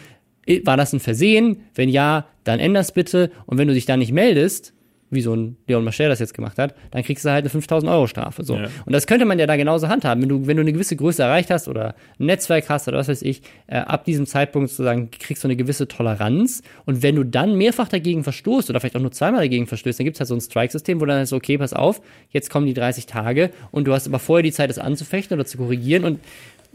War 0.64 0.76
das 0.76 0.92
ein 0.92 1.00
Versehen? 1.00 1.64
Wenn 1.74 1.88
ja, 1.88 2.26
dann 2.44 2.60
änder's 2.60 2.92
bitte. 2.92 3.32
Und 3.46 3.58
wenn 3.58 3.66
du 3.66 3.74
dich 3.74 3.86
da 3.86 3.96
nicht 3.96 4.12
meldest, 4.12 4.74
wie 5.10 5.20
so 5.20 5.34
ein 5.34 5.56
Leon 5.66 5.84
Mascher 5.84 6.08
das 6.08 6.18
jetzt 6.18 6.34
gemacht 6.34 6.58
hat, 6.58 6.74
dann 6.90 7.02
kriegst 7.02 7.24
du 7.24 7.30
halt 7.30 7.44
eine 7.44 7.50
5000 7.50 7.90
Euro 7.90 8.06
Strafe. 8.06 8.42
So. 8.44 8.56
Ja. 8.56 8.68
Und 8.84 8.92
das 8.92 9.06
könnte 9.06 9.24
man 9.24 9.38
ja 9.38 9.46
da 9.46 9.56
genauso 9.56 9.88
handhaben. 9.88 10.22
Wenn 10.22 10.28
du, 10.28 10.46
wenn 10.46 10.56
du 10.56 10.62
eine 10.62 10.72
gewisse 10.72 10.96
Größe 10.96 11.22
erreicht 11.22 11.50
hast 11.50 11.68
oder 11.68 11.94
ein 12.18 12.26
Netzwerk 12.26 12.68
hast 12.68 12.88
oder 12.88 12.98
was 12.98 13.08
weiß 13.08 13.22
ich, 13.22 13.42
äh, 13.68 13.76
ab 13.76 14.04
diesem 14.04 14.26
Zeitpunkt 14.26 14.70
sozusagen 14.70 15.10
kriegst 15.10 15.44
du 15.44 15.48
eine 15.48 15.56
gewisse 15.56 15.86
Toleranz. 15.86 16.62
Und 16.84 17.02
wenn 17.02 17.16
du 17.16 17.24
dann 17.24 17.56
mehrfach 17.56 17.88
dagegen 17.88 18.24
verstoßt 18.24 18.68
oder 18.70 18.80
vielleicht 18.80 18.96
auch 18.96 19.00
nur 19.00 19.12
zweimal 19.12 19.40
dagegen 19.40 19.66
verstößt, 19.66 20.00
dann 20.00 20.04
gibt 20.04 20.16
es 20.16 20.20
halt 20.20 20.28
so 20.28 20.34
ein 20.34 20.40
Strike-System, 20.40 21.00
wo 21.00 21.06
dann 21.06 21.22
ist, 21.22 21.32
okay, 21.32 21.58
pass 21.58 21.72
auf, 21.72 22.00
jetzt 22.30 22.50
kommen 22.50 22.66
die 22.66 22.74
30 22.74 23.06
Tage 23.06 23.50
und 23.70 23.86
du 23.86 23.92
hast 23.92 24.06
aber 24.08 24.18
vorher 24.18 24.42
die 24.42 24.52
Zeit, 24.52 24.70
das 24.70 24.78
anzufechten 24.78 25.36
oder 25.36 25.46
zu 25.46 25.58
korrigieren 25.58 26.04
und 26.04 26.20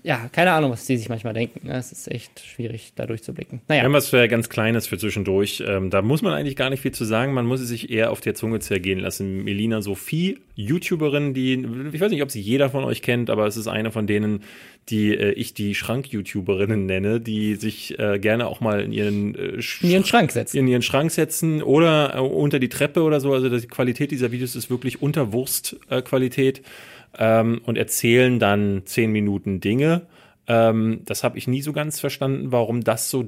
ja, 0.04 0.30
keine 0.32 0.52
Ahnung, 0.52 0.72
was 0.72 0.86
die 0.86 0.98
sich 0.98 1.10
manchmal 1.10 1.34
denken. 1.34 1.68
Ne? 1.68 1.78
Es 1.78 1.92
ist 1.92 2.10
echt 2.10 2.40
schwierig, 2.40 2.94
da 2.96 3.06
durchzublicken. 3.06 3.62
Naja. 3.68 3.82
Wir 3.82 3.86
haben 3.86 3.94
was 3.94 4.10
für 4.10 4.28
ganz 4.28 4.50
Kleines 4.50 4.88
für 4.88 4.98
zwischendurch. 4.98 5.64
Ähm, 5.66 5.92
da 5.92 6.02
muss 6.02 6.24
man 6.24 6.34
eigentlich 6.34 6.56
gar 6.56 6.72
nicht 6.72 6.82
viel 6.82 6.92
zu 6.92 7.06
sagen. 7.06 7.34
Man 7.34 7.46
muss 7.46 7.62
es 7.62 7.70
sich 7.70 7.92
eher 7.92 8.12
auf 8.12 8.20
der 8.20 8.34
Zunge 8.34 8.60
zergehen 8.60 9.00
lassen. 9.00 9.44
Melina 9.44 9.82
Sophie, 9.82 10.40
YouTuberin, 10.56 11.34
die, 11.36 11.66
ich 11.94 12.02
weiß 12.02 12.10
nicht, 12.10 12.24
ob 12.24 12.32
sie 12.32 12.42
jeder 12.42 12.72
von 12.72 12.84
euch 12.84 13.04
kennt, 13.04 13.30
aber 13.30 13.46
es 13.46 13.58
ist 13.58 13.68
eine 13.68 13.92
von 13.92 14.08
denen, 14.08 14.44
die 14.90 15.14
äh, 15.14 15.34
ich 15.34 15.54
die 15.54 15.76
Schrank-YouTuberinnen 15.76 16.86
nenne, 16.88 17.22
die 17.22 17.56
sich 17.56 18.00
äh, 18.00 18.18
gerne 18.18 18.48
auch 18.48 18.60
mal 18.60 18.82
in 18.82 18.92
ihren, 18.92 19.36
äh, 19.36 19.62
Sch 19.62 19.84
in 19.84 19.92
ihren 19.92 20.06
Schrank 20.06 20.32
setzen. 20.32 20.58
In 20.58 20.68
ihren 20.68 20.82
Schrank 20.82 21.12
setzen 21.12 21.62
oder 21.62 22.16
äh, 22.16 22.20
unter 22.20 22.58
die 22.58 22.70
Treppe 22.70 23.04
oder 23.04 23.20
so. 23.20 23.34
Also 23.34 23.50
die 23.50 23.68
Qualität 23.68 24.10
dieser 24.10 24.32
Videos 24.32 24.56
ist 24.56 24.72
wirklich 24.72 25.02
unter 25.02 25.32
Wurstqualität. 25.32 26.60
Äh, 26.60 26.62
ähm, 27.18 27.62
und 27.66 27.78
erzählen 27.78 28.40
dann 28.40 28.84
zehn 28.86 29.12
Minuten 29.12 29.60
Dinge. 29.60 30.08
Ähm, 30.48 31.02
das 31.06 31.24
habe 31.24 31.38
ich 31.38 31.48
nie 31.48 31.62
so 31.62 31.74
ganz 31.74 32.00
verstanden, 32.00 32.52
warum 32.52 32.82
das 32.82 33.10
so 33.10 33.26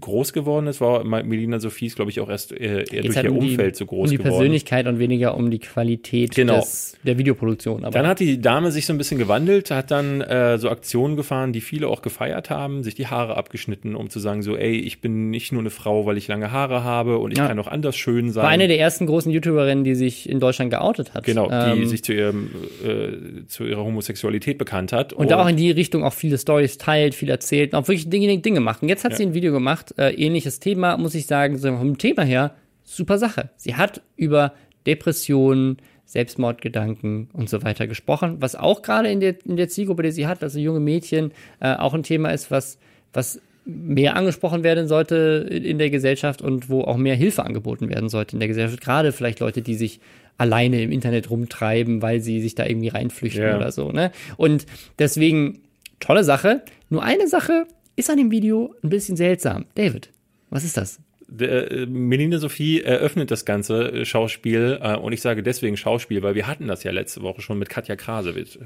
groß 0.00 0.32
geworden 0.32 0.66
ist, 0.66 0.80
war 0.80 1.04
Melina 1.04 1.58
Sophie 1.60 1.86
ist, 1.86 1.96
glaube 1.96 2.10
ich, 2.10 2.20
auch 2.20 2.28
erst 2.28 2.52
äh, 2.52 2.84
eher 2.90 3.02
durch 3.02 3.16
halt 3.16 3.26
ihr 3.26 3.32
um 3.32 3.38
Umfeld 3.38 3.74
die, 3.74 3.78
so 3.78 3.86
groß 3.86 3.88
geworden. 3.88 4.02
Um 4.02 4.10
die 4.10 4.16
geworden. 4.16 4.38
Persönlichkeit 4.38 4.86
und 4.86 4.98
weniger 4.98 5.36
um 5.36 5.50
die 5.50 5.58
Qualität 5.58 6.34
genau. 6.34 6.60
des, 6.60 6.96
der 7.02 7.18
Videoproduktion. 7.18 7.84
Aber 7.84 7.92
dann 7.92 8.06
hat 8.06 8.20
die 8.20 8.40
Dame 8.40 8.70
sich 8.70 8.86
so 8.86 8.92
ein 8.92 8.98
bisschen 8.98 9.18
gewandelt, 9.18 9.70
hat 9.70 9.90
dann 9.90 10.20
äh, 10.20 10.58
so 10.58 10.70
Aktionen 10.70 11.16
gefahren, 11.16 11.52
die 11.52 11.60
viele 11.60 11.88
auch 11.88 12.02
gefeiert 12.02 12.50
haben, 12.50 12.82
sich 12.82 12.94
die 12.94 13.06
Haare 13.06 13.36
abgeschnitten, 13.36 13.94
um 13.94 14.10
zu 14.10 14.18
sagen 14.18 14.42
so, 14.42 14.56
ey, 14.56 14.76
ich 14.76 15.00
bin 15.00 15.30
nicht 15.30 15.52
nur 15.52 15.60
eine 15.60 15.70
Frau, 15.70 16.06
weil 16.06 16.16
ich 16.16 16.28
lange 16.28 16.52
Haare 16.52 16.84
habe 16.84 17.18
und 17.18 17.32
ich 17.32 17.38
ja. 17.38 17.48
kann 17.48 17.58
auch 17.58 17.68
anders 17.68 17.96
schön 17.96 18.30
sein. 18.30 18.44
War 18.44 18.50
eine 18.50 18.68
der 18.68 18.78
ersten 18.78 19.06
großen 19.06 19.30
YouTuberinnen, 19.32 19.84
die 19.84 19.94
sich 19.94 20.28
in 20.28 20.40
Deutschland 20.40 20.70
geoutet 20.70 21.14
hat. 21.14 21.24
Genau, 21.24 21.48
die 21.48 21.82
ähm, 21.82 21.86
sich 21.86 22.04
zu, 22.04 22.12
ihrem, 22.12 22.50
äh, 22.84 23.46
zu 23.46 23.64
ihrer 23.64 23.84
Homosexualität 23.84 24.58
bekannt 24.58 24.92
hat. 24.92 25.12
Und, 25.12 25.20
und, 25.20 25.30
da 25.30 25.42
auch 25.42 25.48
in 25.48 25.56
die 25.56 25.70
Richtung 25.70 26.04
auch 26.04 26.12
viele 26.12 26.38
Stories 26.38 26.78
teilt, 26.78 27.14
viel 27.14 27.30
erzählt 27.30 27.72
und 27.72 27.78
auch 27.80 27.88
wirklich 27.88 28.08
Dinge, 28.08 28.38
Dinge 28.38 28.60
macht. 28.60 28.82
Und 28.82 28.88
jetzt 28.88 29.04
hat 29.04 29.12
ja. 29.12 29.18
sie 29.18 29.26
ein 29.26 29.34
Video 29.34 29.52
gemacht, 29.52 29.81
gemacht. 29.82 29.98
Äh, 29.98 30.14
ähnliches 30.14 30.60
Thema, 30.60 30.96
muss 30.96 31.14
ich 31.14 31.26
sagen, 31.26 31.58
so 31.58 31.68
vom 31.76 31.98
Thema 31.98 32.22
her, 32.22 32.54
super 32.84 33.18
Sache. 33.18 33.50
Sie 33.56 33.74
hat 33.74 34.02
über 34.16 34.52
Depressionen, 34.86 35.78
Selbstmordgedanken 36.04 37.28
und 37.32 37.48
so 37.48 37.62
weiter 37.62 37.86
gesprochen, 37.86 38.36
was 38.40 38.54
auch 38.54 38.82
gerade 38.82 39.10
in 39.10 39.20
der, 39.20 39.36
in 39.46 39.56
der 39.56 39.68
Zielgruppe, 39.68 40.02
die 40.02 40.10
sie 40.10 40.26
hat, 40.26 40.42
also 40.42 40.58
junge 40.58 40.80
Mädchen, 40.80 41.32
äh, 41.60 41.74
auch 41.74 41.94
ein 41.94 42.02
Thema 42.02 42.30
ist, 42.30 42.50
was, 42.50 42.78
was 43.12 43.40
mehr 43.64 44.16
angesprochen 44.16 44.64
werden 44.64 44.88
sollte 44.88 45.48
in 45.48 45.78
der 45.78 45.88
Gesellschaft 45.88 46.42
und 46.42 46.68
wo 46.68 46.82
auch 46.82 46.96
mehr 46.96 47.14
Hilfe 47.14 47.44
angeboten 47.44 47.88
werden 47.88 48.08
sollte 48.08 48.34
in 48.36 48.40
der 48.40 48.48
Gesellschaft. 48.48 48.82
Gerade 48.82 49.12
vielleicht 49.12 49.40
Leute, 49.40 49.62
die 49.62 49.74
sich 49.74 50.00
alleine 50.36 50.82
im 50.82 50.90
Internet 50.90 51.30
rumtreiben, 51.30 52.02
weil 52.02 52.20
sie 52.20 52.40
sich 52.40 52.56
da 52.56 52.66
irgendwie 52.66 52.88
reinflüchten 52.88 53.44
yeah. 53.44 53.56
oder 53.56 53.70
so. 53.70 53.92
Ne? 53.92 54.10
Und 54.36 54.66
deswegen 54.98 55.60
tolle 56.00 56.24
Sache. 56.24 56.62
Nur 56.90 57.04
eine 57.04 57.28
Sache 57.28 57.66
ist 58.02 58.10
an 58.10 58.18
dem 58.18 58.30
Video 58.30 58.74
ein 58.82 58.90
bisschen 58.90 59.16
seltsam. 59.16 59.64
David, 59.74 60.10
was 60.50 60.64
ist 60.64 60.76
das? 60.76 60.98
äh, 61.40 61.86
Melina 61.86 62.38
Sophie 62.38 62.82
eröffnet 62.82 63.30
das 63.30 63.44
ganze 63.44 63.92
äh, 63.92 64.04
Schauspiel 64.04 64.78
äh, 64.82 64.96
und 64.96 65.12
ich 65.12 65.20
sage 65.20 65.42
deswegen 65.42 65.76
Schauspiel, 65.76 66.22
weil 66.22 66.34
wir 66.34 66.46
hatten 66.46 66.66
das 66.66 66.82
ja 66.84 66.92
letzte 66.92 67.22
Woche 67.22 67.40
schon 67.40 67.58
mit 67.58 67.68
Katja 67.68 67.96
Krasowitz, 67.96 68.58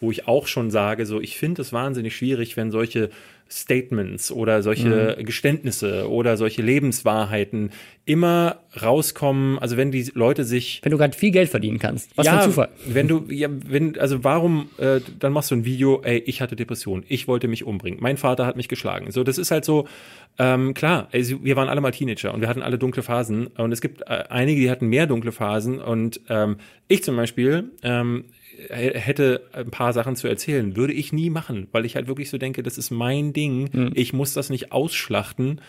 wo 0.00 0.10
ich 0.10 0.28
auch 0.28 0.46
schon 0.46 0.70
sage, 0.70 1.06
so 1.06 1.20
ich 1.20 1.36
finde 1.36 1.62
es 1.62 1.72
wahnsinnig 1.72 2.14
schwierig, 2.14 2.56
wenn 2.56 2.70
solche 2.70 3.10
Statements 3.50 4.32
oder 4.32 4.62
solche 4.62 5.16
mhm. 5.18 5.24
Geständnisse 5.24 6.10
oder 6.10 6.36
solche 6.36 6.62
Lebenswahrheiten 6.62 7.70
immer 8.04 8.60
rauskommen, 8.80 9.58
also 9.58 9.76
wenn 9.76 9.90
die 9.92 10.10
Leute 10.14 10.44
sich 10.44 10.80
wenn 10.82 10.90
du 10.90 10.98
gerade 10.98 11.16
viel 11.16 11.30
Geld 11.30 11.48
verdienen 11.48 11.78
kannst, 11.78 12.16
was 12.16 12.26
ja, 12.26 12.32
für 12.32 12.38
ein 12.38 12.44
Zufall. 12.44 12.68
Wenn 12.86 13.08
du 13.08 13.26
ja, 13.28 13.48
wenn 13.50 13.98
also 13.98 14.24
warum 14.24 14.70
äh, 14.78 15.00
dann 15.18 15.32
machst 15.32 15.50
du 15.50 15.56
ein 15.56 15.64
Video, 15.64 16.00
ey, 16.02 16.18
ich 16.18 16.40
hatte 16.40 16.56
Depression, 16.56 17.04
ich 17.08 17.28
wollte 17.28 17.46
mich 17.48 17.64
umbringen, 17.64 18.00
mein 18.00 18.16
Vater 18.16 18.46
hat 18.46 18.56
mich 18.56 18.68
geschlagen. 18.68 19.10
So, 19.10 19.22
das 19.22 19.38
ist 19.38 19.50
halt 19.50 19.64
so 19.64 19.86
ähm, 20.38 20.74
klar, 20.74 21.08
also 21.12 21.44
wir 21.44 21.56
waren 21.56 21.68
alle 21.68 21.80
mal 21.80 21.92
Teenager 21.92 22.32
und 22.32 22.40
wir 22.40 22.48
hatten 22.48 22.62
alle 22.62 22.78
dunkle 22.78 23.02
Phasen 23.02 23.48
und 23.48 23.70
es 23.72 23.80
gibt 23.80 24.02
äh, 24.02 24.24
einige, 24.30 24.60
die 24.60 24.70
hatten 24.70 24.86
mehr 24.86 25.06
dunkle 25.06 25.32
Phasen 25.32 25.78
und 25.78 26.20
ähm, 26.28 26.56
ich 26.88 27.04
zum 27.04 27.16
Beispiel 27.16 27.70
ähm, 27.82 28.24
hätte 28.70 29.42
ein 29.52 29.70
paar 29.70 29.92
Sachen 29.92 30.16
zu 30.16 30.28
erzählen, 30.28 30.76
würde 30.76 30.92
ich 30.92 31.12
nie 31.12 31.30
machen, 31.30 31.68
weil 31.72 31.84
ich 31.84 31.96
halt 31.96 32.06
wirklich 32.06 32.30
so 32.30 32.38
denke, 32.38 32.62
das 32.62 32.78
ist 32.78 32.90
mein 32.90 33.32
Ding. 33.32 33.68
Mhm. 33.72 33.92
Ich 33.94 34.12
muss 34.12 34.34
das 34.34 34.50
nicht 34.50 34.72
ausschlachten. 34.72 35.60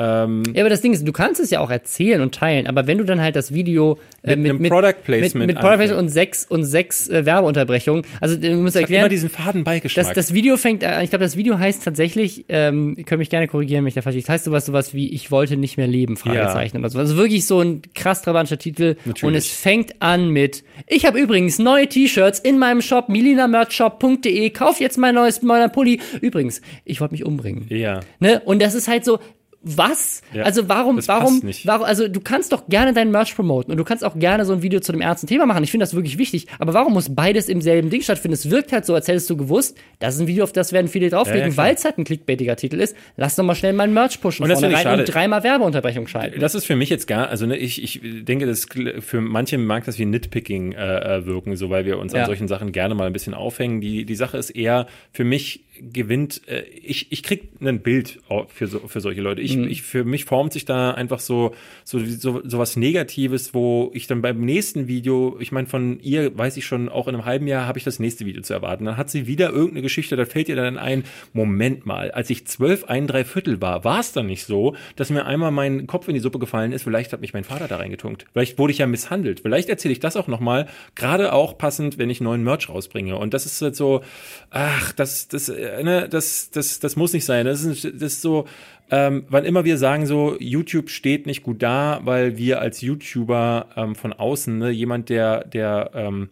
Ähm, 0.00 0.42
ja, 0.54 0.62
aber 0.62 0.70
das 0.70 0.80
Ding 0.80 0.94
ist, 0.94 1.06
du 1.06 1.12
kannst 1.12 1.40
es 1.40 1.50
ja 1.50 1.60
auch 1.60 1.70
erzählen 1.70 2.22
und 2.22 2.34
teilen, 2.34 2.66
aber 2.66 2.86
wenn 2.86 2.96
du 2.96 3.04
dann 3.04 3.20
halt 3.20 3.36
das 3.36 3.52
Video 3.52 3.98
äh, 4.22 4.34
mit, 4.34 4.52
mit, 4.52 4.60
mit, 4.62 4.72
Product 4.72 4.94
Placement 5.04 5.34
mit, 5.34 5.46
mit 5.48 5.58
Product 5.58 5.76
Placement 5.76 6.00
und 6.00 6.08
sechs 6.08 6.46
und 6.46 6.64
sechs 6.64 7.08
äh, 7.10 7.26
Werbeunterbrechungen, 7.26 8.04
also 8.18 8.36
du 8.36 8.50
musst 8.56 8.76
das 8.76 8.82
erklären, 8.82 9.02
immer 9.02 9.08
diesen 9.10 9.28
faden 9.28 9.62
Beigeschmack. 9.62 10.06
Das, 10.06 10.14
das 10.14 10.32
Video 10.32 10.56
fängt, 10.56 10.82
äh, 10.82 11.02
ich 11.02 11.10
glaube, 11.10 11.24
das 11.24 11.36
Video 11.36 11.58
heißt 11.58 11.84
tatsächlich, 11.84 12.46
ähm, 12.48 12.94
ihr 12.96 13.04
könnt 13.04 13.18
mich 13.18 13.28
gerne 13.28 13.46
korrigieren, 13.46 13.84
wenn 13.84 13.88
ich 13.88 13.94
da 13.94 14.00
falsch. 14.00 14.16
Das 14.16 14.28
heißt 14.28 14.44
sowas, 14.44 14.64
sowas 14.64 14.94
wie 14.94 15.12
ich 15.12 15.30
wollte 15.30 15.58
nicht 15.58 15.76
mehr 15.76 15.86
leben 15.86 16.16
Fragezeichen 16.16 16.76
ja. 16.76 16.80
oder 16.80 16.88
so. 16.88 16.98
Also 16.98 17.16
wirklich 17.16 17.46
so 17.46 17.60
ein 17.60 17.82
krass 17.94 18.22
trabantischer 18.22 18.58
Titel 18.58 18.96
Natürlich. 19.04 19.24
und 19.24 19.34
es 19.34 19.48
fängt 19.48 20.00
an 20.00 20.30
mit 20.30 20.64
ich 20.86 21.04
habe 21.04 21.18
übrigens 21.20 21.58
neue 21.58 21.88
T-Shirts 21.88 22.38
in 22.38 22.58
meinem 22.58 22.80
Shop 22.80 23.08
milinamerchshop.de. 23.08 24.50
Kauf 24.50 24.80
jetzt 24.80 24.98
mein 24.98 25.14
neues 25.14 25.42
neuer 25.42 25.68
Pulli. 25.68 26.00
Übrigens, 26.20 26.62
ich 26.84 27.00
wollte 27.00 27.12
mich 27.12 27.24
umbringen. 27.24 27.66
Ja. 27.68 28.00
Ne? 28.18 28.40
Und 28.44 28.62
das 28.62 28.74
ist 28.74 28.88
halt 28.88 29.04
so 29.04 29.18
was? 29.62 30.22
Ja, 30.32 30.44
also 30.44 30.68
warum, 30.68 31.06
warum, 31.06 31.40
nicht. 31.40 31.66
warum, 31.66 31.84
also 31.84 32.08
du 32.08 32.20
kannst 32.20 32.52
doch 32.52 32.66
gerne 32.68 32.94
deinen 32.94 33.10
Merch 33.10 33.34
promoten 33.34 33.70
und 33.70 33.76
du 33.76 33.84
kannst 33.84 34.04
auch 34.04 34.18
gerne 34.18 34.46
so 34.46 34.54
ein 34.54 34.62
Video 34.62 34.80
zu 34.80 34.92
einem 34.92 35.02
ernsten 35.02 35.26
Thema 35.26 35.44
machen. 35.44 35.62
Ich 35.62 35.70
finde 35.70 35.84
das 35.84 35.94
wirklich 35.94 36.16
wichtig. 36.16 36.46
Aber 36.58 36.72
warum 36.72 36.94
muss 36.94 37.14
beides 37.14 37.48
im 37.48 37.60
selben 37.60 37.90
Ding 37.90 38.00
stattfinden? 38.00 38.34
Es 38.34 38.48
wirkt 38.48 38.72
halt 38.72 38.86
so, 38.86 38.94
als 38.94 39.06
hättest 39.06 39.28
du 39.28 39.36
gewusst, 39.36 39.76
das 39.98 40.14
ist 40.14 40.22
ein 40.22 40.26
Video, 40.26 40.44
auf 40.44 40.52
das 40.52 40.72
werden 40.72 40.88
viele 40.88 41.10
draufklicken, 41.10 41.50
Ja, 41.50 41.54
ja, 41.54 41.56
weil 41.56 41.74
es 41.74 41.84
halt 41.84 41.98
ein 41.98 42.04
clickbaitiger 42.04 42.56
Titel 42.56 42.80
ist. 42.80 42.96
Lass 43.16 43.36
doch 43.36 43.44
mal 43.44 43.54
schnell 43.54 43.74
meinen 43.74 43.92
Merch 43.92 44.20
pushen 44.20 44.44
Und 44.44 44.48
das 44.48 44.60
vorne 44.60 44.74
rein 44.74 45.00
und 45.00 45.04
dreimal 45.04 45.42
Werbeunterbrechung 45.42 46.06
schalten. 46.06 46.40
Das 46.40 46.54
ist 46.54 46.64
für 46.64 46.76
mich 46.76 46.88
jetzt 46.88 47.06
gar, 47.06 47.28
also 47.28 47.44
ne, 47.44 47.56
ich, 47.56 47.82
ich 47.82 48.00
denke, 48.02 48.46
das 48.46 48.66
für 49.00 49.20
manche 49.20 49.58
mag 49.58 49.84
das 49.84 49.98
wie 49.98 50.06
Nitpicking 50.06 50.72
äh, 50.72 51.18
äh, 51.18 51.26
wirken, 51.26 51.56
so 51.56 51.68
weil 51.68 51.84
wir 51.84 51.98
uns 51.98 52.14
an 52.14 52.24
solchen 52.24 52.48
Sachen 52.48 52.72
gerne 52.72 52.94
mal 52.94 53.06
ein 53.06 53.12
bisschen 53.12 53.34
aufhängen. 53.34 53.82
Die, 53.82 54.06
die 54.06 54.14
Sache 54.14 54.38
ist 54.38 54.50
eher, 54.50 54.86
für 55.12 55.24
mich 55.24 55.64
gewinnt, 55.80 56.42
äh, 56.48 56.62
ich, 56.62 57.10
ich 57.10 57.22
krieg 57.22 57.50
ein 57.60 57.80
Bild 57.80 58.20
für, 58.48 58.66
so, 58.66 58.80
für 58.80 59.00
solche 59.00 59.20
Leute. 59.20 59.40
Ich, 59.40 59.56
ich, 59.56 59.82
für 59.82 60.04
mich 60.04 60.24
formt 60.24 60.52
sich 60.52 60.64
da 60.64 60.92
einfach 60.92 61.20
so, 61.20 61.54
so, 61.84 61.98
so, 62.04 62.40
so 62.44 62.58
was 62.58 62.76
Negatives, 62.76 63.54
wo 63.54 63.90
ich 63.94 64.06
dann 64.06 64.22
beim 64.22 64.40
nächsten 64.40 64.88
Video, 64.88 65.36
ich 65.40 65.52
meine, 65.52 65.66
von 65.66 66.00
ihr 66.00 66.36
weiß 66.36 66.56
ich 66.56 66.66
schon, 66.66 66.88
auch 66.88 67.08
in 67.08 67.14
einem 67.14 67.24
halben 67.24 67.46
Jahr 67.46 67.66
habe 67.66 67.78
ich 67.78 67.84
das 67.84 67.98
nächste 67.98 68.26
Video 68.26 68.42
zu 68.42 68.52
erwarten. 68.52 68.84
Dann 68.84 68.96
hat 68.96 69.10
sie 69.10 69.26
wieder 69.26 69.50
irgendeine 69.50 69.82
Geschichte, 69.82 70.16
da 70.16 70.24
fällt 70.24 70.48
ihr 70.48 70.56
dann 70.56 70.78
ein, 70.78 71.04
Moment 71.32 71.86
mal, 71.86 72.10
als 72.10 72.30
ich 72.30 72.46
zwölf, 72.46 72.84
ein, 72.84 73.06
drei 73.06 73.24
Viertel 73.24 73.60
war, 73.60 73.84
war 73.84 74.00
es 74.00 74.12
dann 74.12 74.26
nicht 74.26 74.44
so, 74.44 74.74
dass 74.96 75.10
mir 75.10 75.26
einmal 75.26 75.50
mein 75.50 75.86
Kopf 75.86 76.08
in 76.08 76.14
die 76.14 76.20
Suppe 76.20 76.38
gefallen 76.38 76.72
ist, 76.72 76.82
vielleicht 76.82 77.12
hat 77.12 77.20
mich 77.20 77.32
mein 77.32 77.44
Vater 77.44 77.68
da 77.68 77.76
reingetunkt. 77.76 78.26
Vielleicht 78.32 78.58
wurde 78.58 78.72
ich 78.72 78.78
ja 78.78 78.86
misshandelt. 78.86 79.40
Vielleicht 79.40 79.68
erzähle 79.68 79.92
ich 79.92 80.00
das 80.00 80.16
auch 80.16 80.28
nochmal, 80.28 80.66
gerade 80.94 81.32
auch 81.32 81.56
passend, 81.56 81.98
wenn 81.98 82.10
ich 82.10 82.20
neuen 82.20 82.42
Merch 82.42 82.68
rausbringe. 82.68 83.16
Und 83.16 83.34
das 83.34 83.46
ist 83.46 83.62
halt 83.62 83.76
so, 83.76 84.02
ach, 84.50 84.92
das, 84.92 85.28
das, 85.28 85.48
äh, 85.48 85.69
ne, 85.82 86.08
das, 86.08 86.50
das, 86.50 86.80
das 86.80 86.96
muss 86.96 87.12
nicht 87.12 87.24
sein. 87.24 87.46
Das 87.46 87.64
ist, 87.64 87.84
das 87.84 88.14
ist 88.14 88.22
so, 88.22 88.46
ähm, 88.90 89.24
wann 89.28 89.44
immer 89.44 89.64
wir 89.64 89.78
sagen 89.78 90.06
so, 90.06 90.36
YouTube 90.38 90.90
steht 90.90 91.26
nicht 91.26 91.42
gut 91.42 91.62
da, 91.62 92.00
weil 92.04 92.36
wir 92.36 92.60
als 92.60 92.80
YouTuber 92.80 93.68
ähm, 93.76 93.94
von 93.94 94.12
außen, 94.12 94.58
ne, 94.58 94.70
jemand, 94.70 95.08
der, 95.08 95.44
der, 95.44 95.90
ähm, 95.94 96.28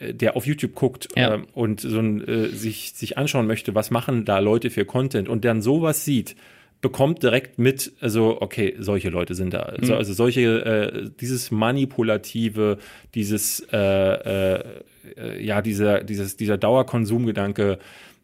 äh, 0.00 0.12
der 0.12 0.36
auf 0.36 0.46
YouTube 0.46 0.74
guckt 0.74 1.08
Ja. 1.16 1.34
ähm, 1.34 1.46
und 1.52 1.80
so 1.80 1.98
ein, 1.98 2.26
äh, 2.26 2.48
sich, 2.48 2.94
sich 2.94 3.16
anschauen 3.16 3.46
möchte, 3.46 3.74
was 3.74 3.90
machen 3.90 4.24
da 4.24 4.40
Leute 4.40 4.70
für 4.70 4.84
Content 4.84 5.28
und 5.28 5.44
dann 5.44 5.62
sowas 5.62 6.04
sieht, 6.04 6.34
bekommt 6.80 7.22
direkt 7.22 7.58
mit, 7.58 7.92
also 8.00 8.42
okay, 8.42 8.74
solche 8.78 9.08
Leute 9.08 9.34
sind 9.34 9.54
da. 9.54 9.60
Also, 9.60 9.94
also 9.94 10.12
solche, 10.12 10.42
äh, 10.42 11.10
dieses 11.18 11.50
manipulative, 11.50 12.76
dieses, 13.14 13.66
äh, 13.72 13.78
äh, 13.78 14.64
äh, 15.16 15.42
ja, 15.42 15.62
dieser, 15.62 16.04
dieses, 16.04 16.36
dieser 16.36 16.58
Dauerkonsumgedanke, 16.58 17.78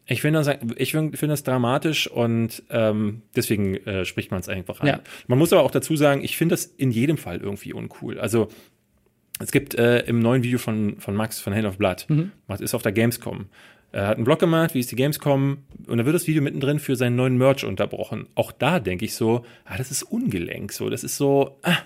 ich 0.05 0.21
finde 0.21 0.43
das, 0.43 0.57
ich 0.77 0.91
finde 0.91 1.17
finde 1.17 1.33
das 1.33 1.43
dramatisch 1.43 2.07
und 2.07 2.63
ähm, 2.69 3.21
deswegen 3.35 3.75
äh, 3.87 4.05
spricht 4.05 4.31
man 4.31 4.39
es 4.39 4.49
einfach 4.49 4.81
an. 4.81 4.87
Ja. 4.87 4.99
Man 5.27 5.39
muss 5.39 5.53
aber 5.53 5.63
auch 5.63 5.71
dazu 5.71 5.95
sagen, 5.95 6.23
ich 6.23 6.37
finde 6.37 6.53
das 6.53 6.65
in 6.65 6.91
jedem 6.91 7.17
Fall 7.17 7.37
irgendwie 7.37 7.73
uncool. 7.73 8.19
Also 8.19 8.49
es 9.39 9.51
gibt 9.51 9.75
äh, 9.75 10.01
im 10.01 10.19
neuen 10.19 10.43
Video 10.43 10.59
von, 10.59 10.99
von 10.99 11.15
Max 11.15 11.39
von 11.39 11.53
Hand 11.53 11.65
of 11.65 11.77
Blood, 11.77 12.07
macht, 12.47 12.61
ist 12.61 12.73
auf 12.73 12.81
der 12.81 12.91
Gamescom. 12.91 13.45
Er 13.93 14.07
hat 14.07 14.15
einen 14.15 14.23
Blog 14.23 14.39
gemacht, 14.39 14.73
wie 14.73 14.79
ist 14.79 14.91
die 14.91 14.95
Gamescom, 14.95 15.57
und 15.87 15.97
dann 15.97 16.05
wird 16.05 16.15
das 16.15 16.25
Video 16.25 16.41
mittendrin 16.41 16.79
für 16.79 16.95
seinen 16.95 17.17
neuen 17.17 17.37
Merch 17.37 17.65
unterbrochen. 17.65 18.27
Auch 18.35 18.53
da 18.53 18.79
denke 18.79 19.03
ich 19.03 19.15
so, 19.15 19.45
ah, 19.65 19.77
das 19.77 19.91
ist 19.91 20.03
ungelenk, 20.03 20.71
so, 20.71 20.89
das 20.89 21.03
ist 21.03 21.17
so, 21.17 21.57
ah, 21.63 21.77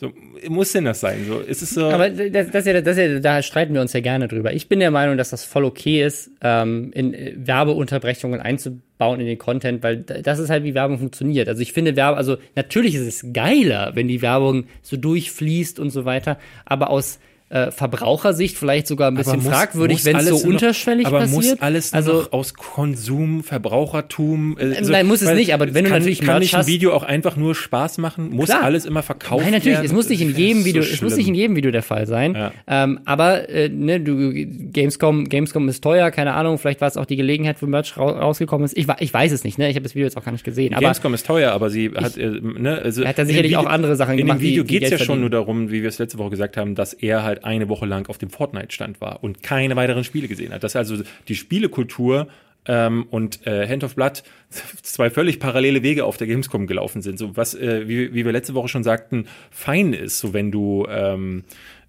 so, 0.00 0.12
muss 0.48 0.72
denn 0.72 0.86
das 0.86 1.00
sein, 1.00 1.26
so, 1.28 1.40
ist 1.40 1.60
es 1.60 1.70
so, 1.70 1.90
Aber 1.90 2.08
das, 2.08 2.50
das, 2.50 2.64
ja, 2.64 2.80
das 2.80 2.96
ja, 2.96 3.18
da 3.20 3.42
streiten 3.42 3.74
wir 3.74 3.82
uns 3.82 3.92
ja 3.92 4.00
gerne 4.00 4.28
drüber. 4.28 4.54
Ich 4.54 4.66
bin 4.66 4.80
der 4.80 4.90
Meinung, 4.90 5.18
dass 5.18 5.28
das 5.28 5.44
voll 5.44 5.62
okay 5.66 6.02
ist, 6.02 6.30
ähm, 6.40 6.90
in 6.94 7.12
äh, 7.12 7.34
Werbeunterbrechungen 7.36 8.40
einzubauen 8.40 9.20
in 9.20 9.26
den 9.26 9.36
Content, 9.36 9.82
weil 9.82 9.98
das 9.98 10.38
ist 10.38 10.48
halt, 10.48 10.64
wie 10.64 10.72
Werbung 10.72 10.98
funktioniert. 10.98 11.50
Also 11.50 11.60
ich 11.60 11.74
finde 11.74 11.96
Werbung, 11.96 12.16
also 12.16 12.38
natürlich 12.56 12.94
ist 12.94 13.06
es 13.06 13.32
geiler, 13.34 13.90
wenn 13.94 14.08
die 14.08 14.22
Werbung 14.22 14.64
so 14.80 14.96
durchfließt 14.96 15.78
und 15.78 15.90
so 15.90 16.06
weiter, 16.06 16.38
aber 16.64 16.88
aus 16.88 17.20
äh, 17.50 17.70
Verbrauchersicht 17.72 18.56
vielleicht 18.56 18.86
sogar 18.86 19.10
ein 19.10 19.14
bisschen 19.16 19.42
muss- 19.42 19.52
fragwürdig, 19.52 20.04
wenn 20.04 20.16
es 20.16 20.26
so 20.26 20.30
nur 20.30 20.40
noch- 20.40 20.48
unterschwellig 20.52 21.06
aber 21.06 21.18
passiert. 21.20 21.36
muss 21.36 21.60
alles 21.60 21.92
also 21.92 22.12
noch 22.22 22.32
aus 22.32 22.54
Konsum, 22.54 23.42
Verbrauchertum. 23.44 24.56
äh, 24.58 24.76
also, 24.76 24.92
nein, 24.92 25.06
muss 25.06 25.20
es 25.22 25.32
nicht, 25.34 25.52
aber 25.52 25.66
wenn 25.74 25.84
du 25.84 25.90
kann, 25.90 25.98
natürlich 25.98 26.20
kann 26.20 26.38
nicht 26.40 26.54
ein 26.54 26.66
Video 26.66 26.92
auch 26.92 27.02
einfach 27.02 27.36
nur 27.36 27.54
Spaß 27.54 27.98
machen, 27.98 28.30
muss 28.30 28.46
Klar. 28.46 28.62
alles 28.62 28.84
immer 28.86 29.02
verkauft 29.02 29.42
Nein, 29.42 29.52
natürlich, 29.52 29.74
werden. 29.78 29.86
es 29.86 29.92
muss 29.92 30.08
nicht 30.08 30.20
in 30.22 30.34
jedem 30.36 30.64
Video, 30.64 30.82
so 30.82 30.92
es 30.92 31.02
muss 31.02 31.16
nicht 31.16 31.28
in 31.28 31.34
jedem 31.34 31.56
Video 31.56 31.70
der 31.70 31.82
Fall 31.82 32.06
sein. 32.06 32.34
Ja. 32.34 32.52
Ähm, 32.68 33.00
aber 33.04 33.48
äh, 33.48 33.68
ne, 33.68 34.00
du 34.00 34.32
Gamescom, 34.72 35.28
Gamescom 35.28 35.68
ist 35.68 35.82
teuer, 35.82 36.10
keine 36.10 36.34
Ahnung, 36.34 36.58
vielleicht 36.58 36.80
war 36.80 36.88
es 36.88 36.96
auch 36.96 37.06
die 37.06 37.16
Gelegenheit, 37.16 37.60
wo 37.60 37.66
Merch 37.66 37.96
ra 37.96 38.04
rausgekommen 38.10 38.64
ist. 38.64 38.76
Ich, 38.76 38.86
ich 39.00 39.12
weiß 39.12 39.32
es 39.32 39.44
nicht, 39.44 39.58
ne? 39.58 39.68
Ich 39.68 39.74
habe 39.76 39.82
das 39.82 39.94
Video 39.94 40.06
jetzt 40.06 40.16
auch 40.16 40.24
gar 40.24 40.32
nicht 40.32 40.44
gesehen. 40.44 40.72
Aber 40.74 40.82
Gamescom 40.82 41.14
ist 41.14 41.26
teuer, 41.26 41.52
aber 41.52 41.70
sie 41.70 41.90
hat, 41.96 42.16
äh, 42.16 42.28
ne, 42.40 42.80
also 42.82 43.04
hat 43.04 43.18
da 43.18 43.22
in 43.22 43.28
sicherlich 43.28 43.50
Video- 43.52 43.60
auch 43.60 43.66
andere 43.66 43.96
Sachen 43.96 44.12
In 44.12 44.18
gemacht, 44.18 44.38
dem 44.38 44.42
Video 44.42 44.62
die 44.62 44.68
geht's 44.68 44.84
ja 44.84 44.88
Geld 44.90 45.00
schon 45.00 45.06
verdienen. 45.06 45.20
nur 45.22 45.30
darum, 45.30 45.70
wie 45.70 45.82
wir 45.82 45.88
es 45.88 45.98
letzte 45.98 46.18
Woche 46.18 46.30
gesagt 46.30 46.56
haben, 46.56 46.74
dass 46.74 46.92
er 46.92 47.22
halt 47.24 47.39
eine 47.44 47.68
Woche 47.68 47.86
lang 47.86 48.08
auf 48.08 48.18
dem 48.18 48.30
Fortnite-Stand 48.30 49.00
war 49.00 49.22
und 49.22 49.42
keine 49.42 49.76
weiteren 49.76 50.04
Spiele 50.04 50.28
gesehen 50.28 50.52
hat. 50.52 50.62
Dass 50.62 50.76
also 50.76 51.02
die 51.28 51.34
Spielekultur 51.34 52.28
ähm, 52.66 53.06
und 53.10 53.46
äh, 53.46 53.66
Hand 53.66 53.84
of 53.84 53.94
Blood 53.94 54.22
zwei 54.82 55.10
völlig 55.10 55.40
parallele 55.40 55.82
Wege 55.82 56.04
auf 56.04 56.16
der 56.16 56.26
Gamescom 56.26 56.66
gelaufen 56.66 57.02
sind. 57.02 57.18
So 57.18 57.36
was, 57.36 57.54
äh, 57.54 57.88
wie, 57.88 58.14
wie 58.14 58.24
wir 58.24 58.32
letzte 58.32 58.54
Woche 58.54 58.68
schon 58.68 58.84
sagten, 58.84 59.26
fein 59.50 59.92
ist, 59.92 60.18
so 60.18 60.32
wenn 60.32 60.50
du 60.50 60.86
ähm, 60.88 61.44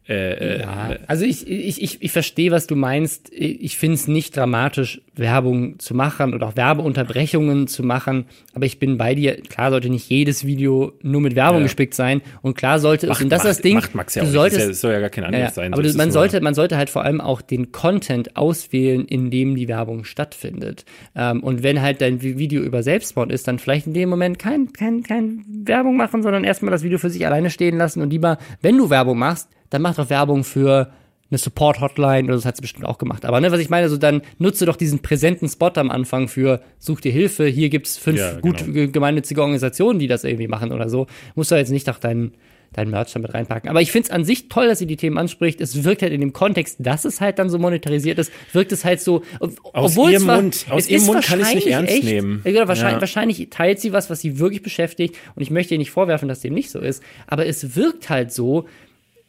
äh, 0.09 0.61
Ja, 0.61 0.95
also 1.07 1.25
ich, 1.25 1.47
ich, 1.47 1.81
ich, 1.81 2.01
ich 2.01 2.11
verstehe, 2.11 2.51
was 2.51 2.67
du 2.67 2.75
meinst. 2.75 3.29
Ich 3.33 3.77
finde 3.77 3.95
es 3.95 4.07
nicht 4.07 4.35
dramatisch, 4.35 5.01
Werbung 5.15 5.77
zu 5.79 5.93
machen 5.93 6.33
oder 6.33 6.47
auch 6.47 6.55
Werbeunterbrechungen 6.55 7.67
zu 7.67 7.83
machen. 7.83 8.25
Aber 8.53 8.65
ich 8.65 8.79
bin 8.79 8.97
bei 8.97 9.15
dir. 9.15 9.35
Klar 9.41 9.71
sollte 9.71 9.89
nicht 9.89 10.09
jedes 10.09 10.45
Video 10.45 10.93
nur 11.01 11.21
mit 11.21 11.35
Werbung 11.35 11.59
Ja. 11.59 11.63
gespickt 11.63 11.93
sein. 11.93 12.21
Und 12.41 12.55
klar 12.57 12.79
sollte 12.79 13.05
es, 13.05 13.09
macht, 13.09 13.23
und 13.23 13.29
das 13.29 13.39
ist 13.43 13.47
das 13.47 13.57
macht, 13.57 13.65
Ding, 13.65 13.75
macht 13.75 13.95
Max 13.95 14.15
ja 14.15 14.23
du 14.23 14.29
auch 14.29 14.33
solltest. 14.33 14.69
Das 14.69 14.81
soll 14.81 14.93
ja 14.93 14.99
gar 14.99 15.09
kein 15.09 15.31
ja, 15.31 15.39
ja. 15.39 15.51
sein. 15.51 15.73
aber 15.73 15.83
es 15.83 15.91
du, 15.93 15.97
man 15.97 16.07
nur- 16.07 16.13
sollte, 16.13 16.41
man 16.41 16.53
sollte 16.55 16.77
halt 16.77 16.89
vor 16.89 17.03
allem 17.03 17.21
auch 17.21 17.41
den 17.41 17.71
Content 17.71 18.35
auswählen, 18.35 19.05
in 19.05 19.29
dem 19.31 19.55
die 19.55 19.67
Werbung 19.67 20.03
stattfindet. 20.03 20.85
Ähm, 21.15 21.41
und 21.43 21.63
wenn 21.63 21.81
halt 21.81 22.01
dein 22.01 22.19
Vi- 22.21 22.37
Video 22.37 22.61
über 22.63 22.83
Selbstmord 22.83 23.31
ist, 23.31 23.47
dann 23.47 23.59
vielleicht 23.59 23.87
in 23.87 23.93
dem 23.93 24.09
Moment 24.09 24.39
kein, 24.39 24.73
kein, 24.73 25.03
kein 25.03 25.43
Werbung 25.47 25.95
machen, 25.97 26.23
sondern 26.23 26.43
erstmal 26.43 26.71
das 26.71 26.83
Video 26.83 26.97
für 26.97 27.09
sich 27.09 27.25
alleine 27.25 27.49
stehen 27.49 27.77
lassen 27.77 28.01
und 28.01 28.09
lieber, 28.11 28.37
wenn 28.61 28.77
du 28.77 28.89
Werbung 28.89 29.19
machst, 29.19 29.49
dann 29.71 29.81
mach 29.81 29.95
doch 29.95 30.09
Werbung 30.11 30.43
für 30.43 30.91
eine 31.31 31.37
Support-Hotline 31.37 32.25
oder 32.25 32.35
das 32.35 32.45
hat 32.45 32.57
sie 32.57 32.61
bestimmt 32.61 32.85
auch 32.85 32.97
gemacht. 32.97 33.23
Aber 33.25 33.39
ne, 33.39 33.51
was 33.51 33.59
ich 33.61 33.69
meine, 33.69 33.87
so 33.89 33.95
dann 33.97 34.21
nutze 34.37 34.65
doch 34.65 34.75
diesen 34.75 34.99
präsenten 34.99 35.47
Spot 35.47 35.71
am 35.75 35.89
Anfang 35.89 36.27
für 36.27 36.61
such 36.77 36.99
dir 37.01 37.11
Hilfe, 37.11 37.45
hier 37.47 37.69
gibt's 37.69 37.97
fünf 37.97 38.19
Ja, 38.19 38.39
gut 38.39 38.57
genau. 38.59 38.73
ge- 38.73 38.87
gemeinnützige 38.87 39.39
Organisationen, 39.41 39.97
die 39.97 40.07
das 40.07 40.25
irgendwie 40.25 40.47
machen 40.49 40.71
oder 40.73 40.89
so. 40.89 41.07
Musst 41.35 41.49
du 41.51 41.55
jetzt 41.55 41.71
nicht 41.71 41.87
doch 41.87 41.99
deinen 41.99 42.33
dein 42.73 42.89
Merch 42.89 43.11
damit 43.11 43.33
reinpacken. 43.33 43.69
Aber 43.69 43.81
ich 43.81 43.91
find's 43.91 44.09
an 44.11 44.23
sich 44.23 44.47
toll, 44.47 44.65
dass 44.69 44.79
sie 44.79 44.85
die 44.85 44.95
Themen 44.95 45.17
anspricht. 45.17 45.59
Es 45.59 45.83
wirkt 45.83 46.03
halt 46.03 46.13
in 46.13 46.21
dem 46.21 46.31
Kontext, 46.31 46.77
dass 46.79 47.03
es 47.03 47.19
halt 47.19 47.37
dann 47.37 47.49
so 47.49 47.59
monetarisiert 47.59 48.17
ist, 48.17 48.31
wirkt 48.53 48.71
es 48.71 48.85
halt 48.85 49.01
so, 49.01 49.23
Aus 49.41 49.51
obwohl 49.73 50.13
es 50.13 50.21
ihrem 50.21 50.27
war, 50.27 50.41
Mund- 50.41 50.65
aus 50.69 50.83
es 50.83 50.89
ihrem 50.89 51.03
Mund 51.05 51.21
kann 51.21 51.41
ich's 51.41 51.53
nicht 51.53 51.65
wahrscheinlich 51.65 51.73
ernst 51.73 51.93
echt, 51.93 52.03
nehmen. 52.05 52.39
Genau, 52.45 52.69
wahrscheinlich, 52.69 52.95
Ja. 52.95 53.01
wahrscheinlich 53.01 53.47
teilt 53.49 53.81
sie 53.81 53.91
was, 53.91 54.09
was 54.09 54.21
sie 54.21 54.39
wirklich 54.39 54.63
beschäftigt. 54.63 55.17
Und 55.35 55.41
ich 55.41 55.51
möchte 55.51 55.73
ihr 55.73 55.79
nicht 55.79 55.91
vorwerfen, 55.91 56.29
dass 56.29 56.39
dem 56.39 56.53
nicht 56.53 56.71
so 56.71 56.79
ist. 56.79 57.03
Aber 57.27 57.45
es 57.45 57.75
wirkt 57.75 58.09
halt 58.09 58.31
so, 58.31 58.67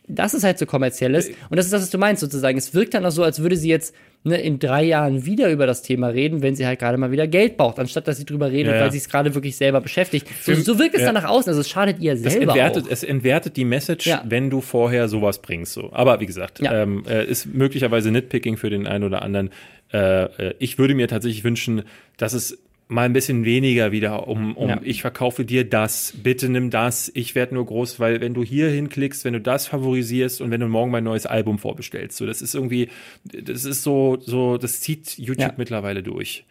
dass 0.08 0.34
es 0.34 0.44
halt 0.44 0.58
so 0.58 0.66
kommerziell 0.66 1.14
ist. 1.14 1.30
Und 1.48 1.56
das 1.56 1.66
ist 1.66 1.72
das, 1.72 1.82
was 1.82 1.90
du 1.90 1.98
meinst, 1.98 2.20
sozusagen. 2.20 2.58
Es 2.58 2.74
wirkt 2.74 2.94
dann 2.94 3.06
auch 3.06 3.10
so, 3.10 3.22
als 3.22 3.40
würde 3.40 3.56
sie 3.56 3.68
jetzt 3.68 3.94
ne, 4.24 4.40
in 4.40 4.58
drei 4.58 4.82
Jahren 4.82 5.24
wieder 5.26 5.50
über 5.50 5.66
das 5.66 5.82
Thema 5.82 6.08
reden, 6.08 6.42
wenn 6.42 6.54
sie 6.56 6.66
halt 6.66 6.78
gerade 6.80 6.98
mal 6.98 7.10
wieder 7.12 7.26
Geld 7.26 7.56
braucht, 7.56 7.78
anstatt 7.78 8.08
dass 8.08 8.18
sie 8.18 8.24
drüber 8.24 8.50
redet, 8.50 8.74
Ja, 8.74 8.80
weil 8.80 8.92
sie 8.92 8.98
es 8.98 9.08
gerade 9.08 9.34
wirklich 9.34 9.56
selber 9.56 9.80
beschäftigt. 9.80 10.26
So, 10.42 10.54
so 10.54 10.78
wirkt 10.78 10.94
es 10.94 11.00
ja. 11.02 11.06
dann 11.12 11.14
nach 11.14 11.28
außen. 11.30 11.48
Also 11.50 11.60
es 11.60 11.68
schadet 11.68 12.00
ihr 12.00 12.14
Es 12.14 12.22
selber 12.22 12.52
entwertet, 12.52 12.86
auch. 12.86 12.90
es 12.90 13.04
entwertet 13.04 13.56
die 13.56 13.64
Message, 13.64 14.06
Ja. 14.06 14.24
wenn 14.26 14.50
du 14.50 14.60
vorher 14.60 15.08
sowas 15.08 15.40
bringst. 15.40 15.72
So. 15.72 15.90
Aber 15.92 16.20
wie 16.20 16.26
gesagt, 16.26 16.60
ähm, 16.62 17.04
äh, 17.08 17.24
ist 17.24 17.46
möglicherweise 17.46 18.10
Nitpicking 18.10 18.56
für 18.56 18.70
den 18.70 18.86
einen 18.86 19.04
oder 19.04 19.22
anderen. 19.22 19.50
Äh, 19.92 20.24
äh, 20.24 20.54
ich 20.58 20.78
würde 20.78 20.94
mir 20.94 21.06
tatsächlich 21.08 21.44
wünschen, 21.44 21.82
dass 22.16 22.32
es 22.32 22.58
mal 22.92 23.02
ein 23.06 23.12
bisschen 23.12 23.44
weniger 23.44 23.90
wieder 23.90 24.28
um, 24.28 24.56
um 24.56 24.68
Ja. 24.68 24.80
ich 24.84 25.00
verkaufe 25.02 25.44
dir 25.44 25.64
das, 25.68 26.12
bitte 26.22 26.48
nimm 26.48 26.70
das, 26.70 27.10
ich 27.14 27.34
werde 27.34 27.54
nur 27.54 27.66
groß, 27.66 27.98
weil 27.98 28.20
wenn 28.20 28.34
du 28.34 28.44
hier 28.44 28.68
hinklickst, 28.70 29.24
wenn 29.24 29.32
du 29.32 29.40
das 29.40 29.66
favorisierst 29.66 30.40
und 30.40 30.50
wenn 30.50 30.60
du 30.60 30.68
morgen 30.68 30.90
mein 30.90 31.04
neues 31.04 31.26
Album 31.26 31.58
vorbestellst, 31.58 32.16
so 32.18 32.26
das 32.26 32.42
ist 32.42 32.54
irgendwie, 32.54 32.88
das 33.24 33.64
ist 33.64 33.82
so, 33.82 34.18
so, 34.20 34.58
das 34.58 34.80
zieht 34.80 35.18
YouTube 35.18 35.40
Ja. 35.48 35.54
mittlerweile 35.56 36.02
durch. 36.02 36.44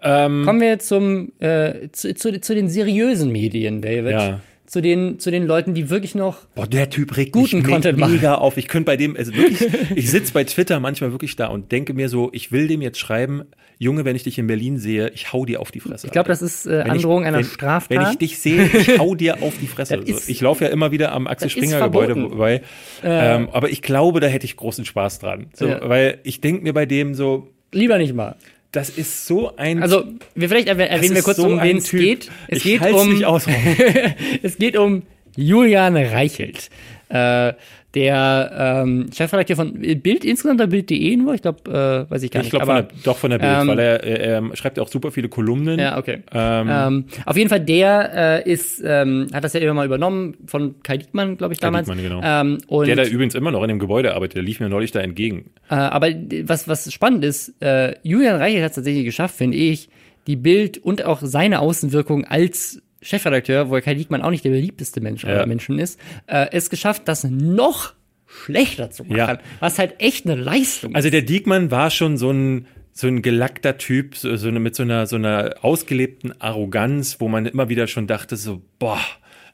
Ähm, 0.00 0.42
Kommen 0.44 0.60
wir 0.60 0.78
zum, 0.78 1.32
äh, 1.40 1.88
zu, 1.92 2.14
zu, 2.14 2.40
zu 2.40 2.54
den 2.54 2.68
seriösen 2.68 3.32
Medien, 3.32 3.82
David. 3.82 4.12
Ja. 4.12 4.40
Zu 4.66 4.82
den, 4.82 5.18
zu 5.18 5.30
den 5.30 5.46
Leuten, 5.46 5.72
die 5.72 5.88
wirklich 5.88 6.14
noch 6.14 6.44
Boah, 6.54 6.66
der 6.66 6.90
Typ 6.90 7.16
regt 7.16 7.32
Guten 7.32 7.60
mich 7.60 7.64
Content 7.66 7.98
machen. 7.98 8.12
mega 8.12 8.34
auf. 8.34 8.58
Ich 8.58 8.68
könnte 8.68 8.84
bei 8.84 8.98
dem, 8.98 9.16
also 9.16 9.34
wirklich, 9.34 9.66
ich 9.96 10.10
sitze 10.10 10.34
bei 10.34 10.44
Twitter 10.44 10.78
manchmal 10.78 11.10
wirklich 11.10 11.36
da 11.36 11.46
und 11.46 11.72
denke 11.72 11.94
mir 11.94 12.10
so, 12.10 12.28
ich 12.34 12.52
will 12.52 12.68
dem 12.68 12.82
jetzt 12.82 12.98
schreiben, 12.98 13.44
Junge, 13.80 14.04
wenn 14.04 14.16
ich 14.16 14.24
dich 14.24 14.38
in 14.38 14.48
Berlin 14.48 14.76
sehe, 14.78 15.10
ich 15.14 15.32
hau 15.32 15.44
dir 15.44 15.60
auf 15.60 15.70
die 15.70 15.78
Fresse. 15.80 16.08
Ich 16.08 16.12
glaube, 16.12 16.28
das 16.28 16.42
ist 16.42 16.66
äh, 16.66 16.78
Wenn 16.80 16.86
ich- 16.86 16.92
Androhung 16.92 17.24
einer 17.24 17.38
wenn, 17.38 17.44
Straftat. 17.44 17.90
Wenn 17.96 18.10
ich 18.10 18.18
dich 18.18 18.38
sehe, 18.38 18.64
ich 18.66 18.98
hau 18.98 19.14
dir 19.14 19.40
auf 19.42 19.54
die 19.60 19.68
Fresse. 19.68 19.94
Ist- 19.96 20.28
ich 20.28 20.40
laufe 20.40 20.64
ja 20.64 20.70
immer 20.70 20.90
wieder 20.90 21.12
am 21.12 21.26
Axel 21.28 21.48
Springer 21.48 21.80
Gebäude 21.82 22.14
vorbei. 22.16 22.62
Ähm, 23.04 23.48
aber 23.52 23.70
ich 23.70 23.80
glaube, 23.82 24.18
da 24.20 24.26
hätte 24.26 24.46
ich 24.46 24.56
großen 24.56 24.84
Spaß 24.84 25.20
dran. 25.20 25.46
So, 25.54 25.68
Ja. 25.68 25.88
Weil 25.88 26.18
ich 26.24 26.40
denke 26.40 26.62
mir 26.64 26.72
bei 26.74 26.86
dem 26.86 27.14
so, 27.14 27.48
Lieber 27.72 27.98
nicht 27.98 28.14
mal. 28.14 28.34
das 28.72 28.90
ist 28.90 29.26
so 29.26 29.54
ein. 29.56 29.80
Also, 29.82 30.04
wir 30.34 30.48
vielleicht 30.48 30.68
erwäh- 30.68 30.86
erwähnen 30.88 31.14
wir 31.14 31.22
kurz, 31.22 31.36
so 31.36 31.46
um 31.46 31.62
wen 31.62 31.76
es 31.76 31.90
geht. 31.90 32.30
Es 32.48 32.58
Ich 32.58 32.62
geht 32.64 32.82
um, 32.82 33.12
nicht 33.12 33.24
aus. 33.26 33.46
es 34.42 34.58
geht 34.58 34.76
um 34.76 35.02
Julian 35.36 35.96
Reichelt. 35.96 36.68
Äh, 37.10 37.52
der 37.94 38.82
ähm, 38.84 39.06
Chefredakteur 39.14 39.56
von 39.56 39.72
Bild 39.72 40.24
insgesamt 40.24 40.60
oder 40.60 40.68
Bild.de 40.68 41.16
nur, 41.16 41.34
ich 41.34 41.40
glaube, 41.42 41.70
äh, 41.70 42.10
weiß 42.10 42.22
ich 42.22 42.30
gar 42.30 42.40
ich 42.42 42.46
nicht. 42.46 42.50
glaube 42.50 42.66
von 42.66 42.74
der, 42.74 42.88
doch 43.02 43.16
von 43.16 43.30
der 43.30 43.38
Bild, 43.38 43.52
ähm, 43.60 43.68
weil 43.68 43.78
er, 43.78 44.04
er, 44.04 44.42
er 44.42 44.56
schreibt 44.56 44.76
ja 44.76 44.82
auch 44.82 44.88
super 44.88 45.10
viele 45.10 45.28
Kolumnen. 45.30 45.78
Ja, 45.78 45.96
okay. 45.98 46.22
Ähm, 46.32 46.68
Ähm, 46.70 47.04
auf 47.24 47.36
jeden 47.36 47.48
Fall, 47.48 47.60
der 47.60 48.44
äh, 48.44 48.50
ist, 48.50 48.82
ähm, 48.84 49.28
hat 49.32 49.42
das 49.42 49.54
ja 49.54 49.60
immer 49.60 49.74
mal 49.74 49.86
übernommen 49.86 50.36
von 50.46 50.82
Kai 50.82 50.98
Diekmann, 50.98 51.38
glaube 51.38 51.54
ich, 51.54 51.60
Kai 51.60 51.68
damals. 51.68 51.86
Diekmann, 51.86 52.04
genau. 52.04 52.20
ähm, 52.22 52.58
und, 52.66 52.86
der 52.88 52.96
da 52.96 53.04
übrigens 53.04 53.34
immer 53.34 53.50
noch 53.50 53.62
in 53.62 53.68
dem 53.68 53.78
Gebäude 53.78 54.14
arbeitet, 54.14 54.36
der 54.36 54.42
lief 54.42 54.60
mir 54.60 54.68
neulich 54.68 54.90
da 54.92 55.00
entgegen. 55.00 55.50
äh, 55.70 55.74
aber 55.74 56.08
was, 56.42 56.68
was 56.68 56.92
spannend 56.92 57.24
ist, 57.24 57.54
äh, 57.62 57.94
Julian 58.02 58.36
Reichelt 58.36 58.62
hat 58.64 58.72
es 58.72 58.76
tatsächlich 58.76 59.06
geschafft, 59.06 59.34
finde 59.34 59.56
ich, 59.56 59.88
die 60.26 60.36
Bild 60.36 60.76
und 60.76 61.04
auch 61.06 61.20
seine 61.22 61.60
Außenwirkung 61.60 62.26
als 62.26 62.82
Chefredakteur, 63.00 63.70
wo 63.70 63.80
Kai 63.80 63.94
Diekmann 63.94 64.22
auch 64.22 64.30
nicht 64.30 64.44
der 64.44 64.50
beliebteste 64.50 65.00
Mensch 65.00 65.24
Ja. 65.24 65.30
aller 65.30 65.46
Menschen 65.46 65.78
ist, 65.78 65.98
äh, 66.26 66.46
es 66.52 66.70
geschafft, 66.70 67.02
das 67.06 67.24
noch 67.24 67.94
schlechter 68.26 68.90
zu 68.90 69.04
machen. 69.04 69.16
Ja. 69.16 69.38
Was 69.60 69.78
halt 69.78 69.94
echt 70.00 70.26
eine 70.26 70.34
Leistung 70.34 70.94
Also 70.94 71.08
der 71.10 71.22
Diekmann 71.22 71.70
war 71.70 71.90
schon 71.90 72.16
so 72.18 72.30
ein 72.30 72.66
so 72.92 73.06
ein 73.06 73.22
gelackter 73.22 73.78
Typ, 73.78 74.16
so, 74.16 74.34
so 74.34 74.48
eine, 74.48 74.58
mit 74.58 74.74
so 74.74 74.82
einer 74.82 75.06
so 75.06 75.14
einer 75.14 75.54
ausgelebten 75.62 76.40
Arroganz, 76.40 77.20
wo 77.20 77.28
man 77.28 77.46
immer 77.46 77.68
wieder 77.68 77.86
schon 77.86 78.08
dachte 78.08 78.36
so, 78.36 78.60
boah, 78.80 79.00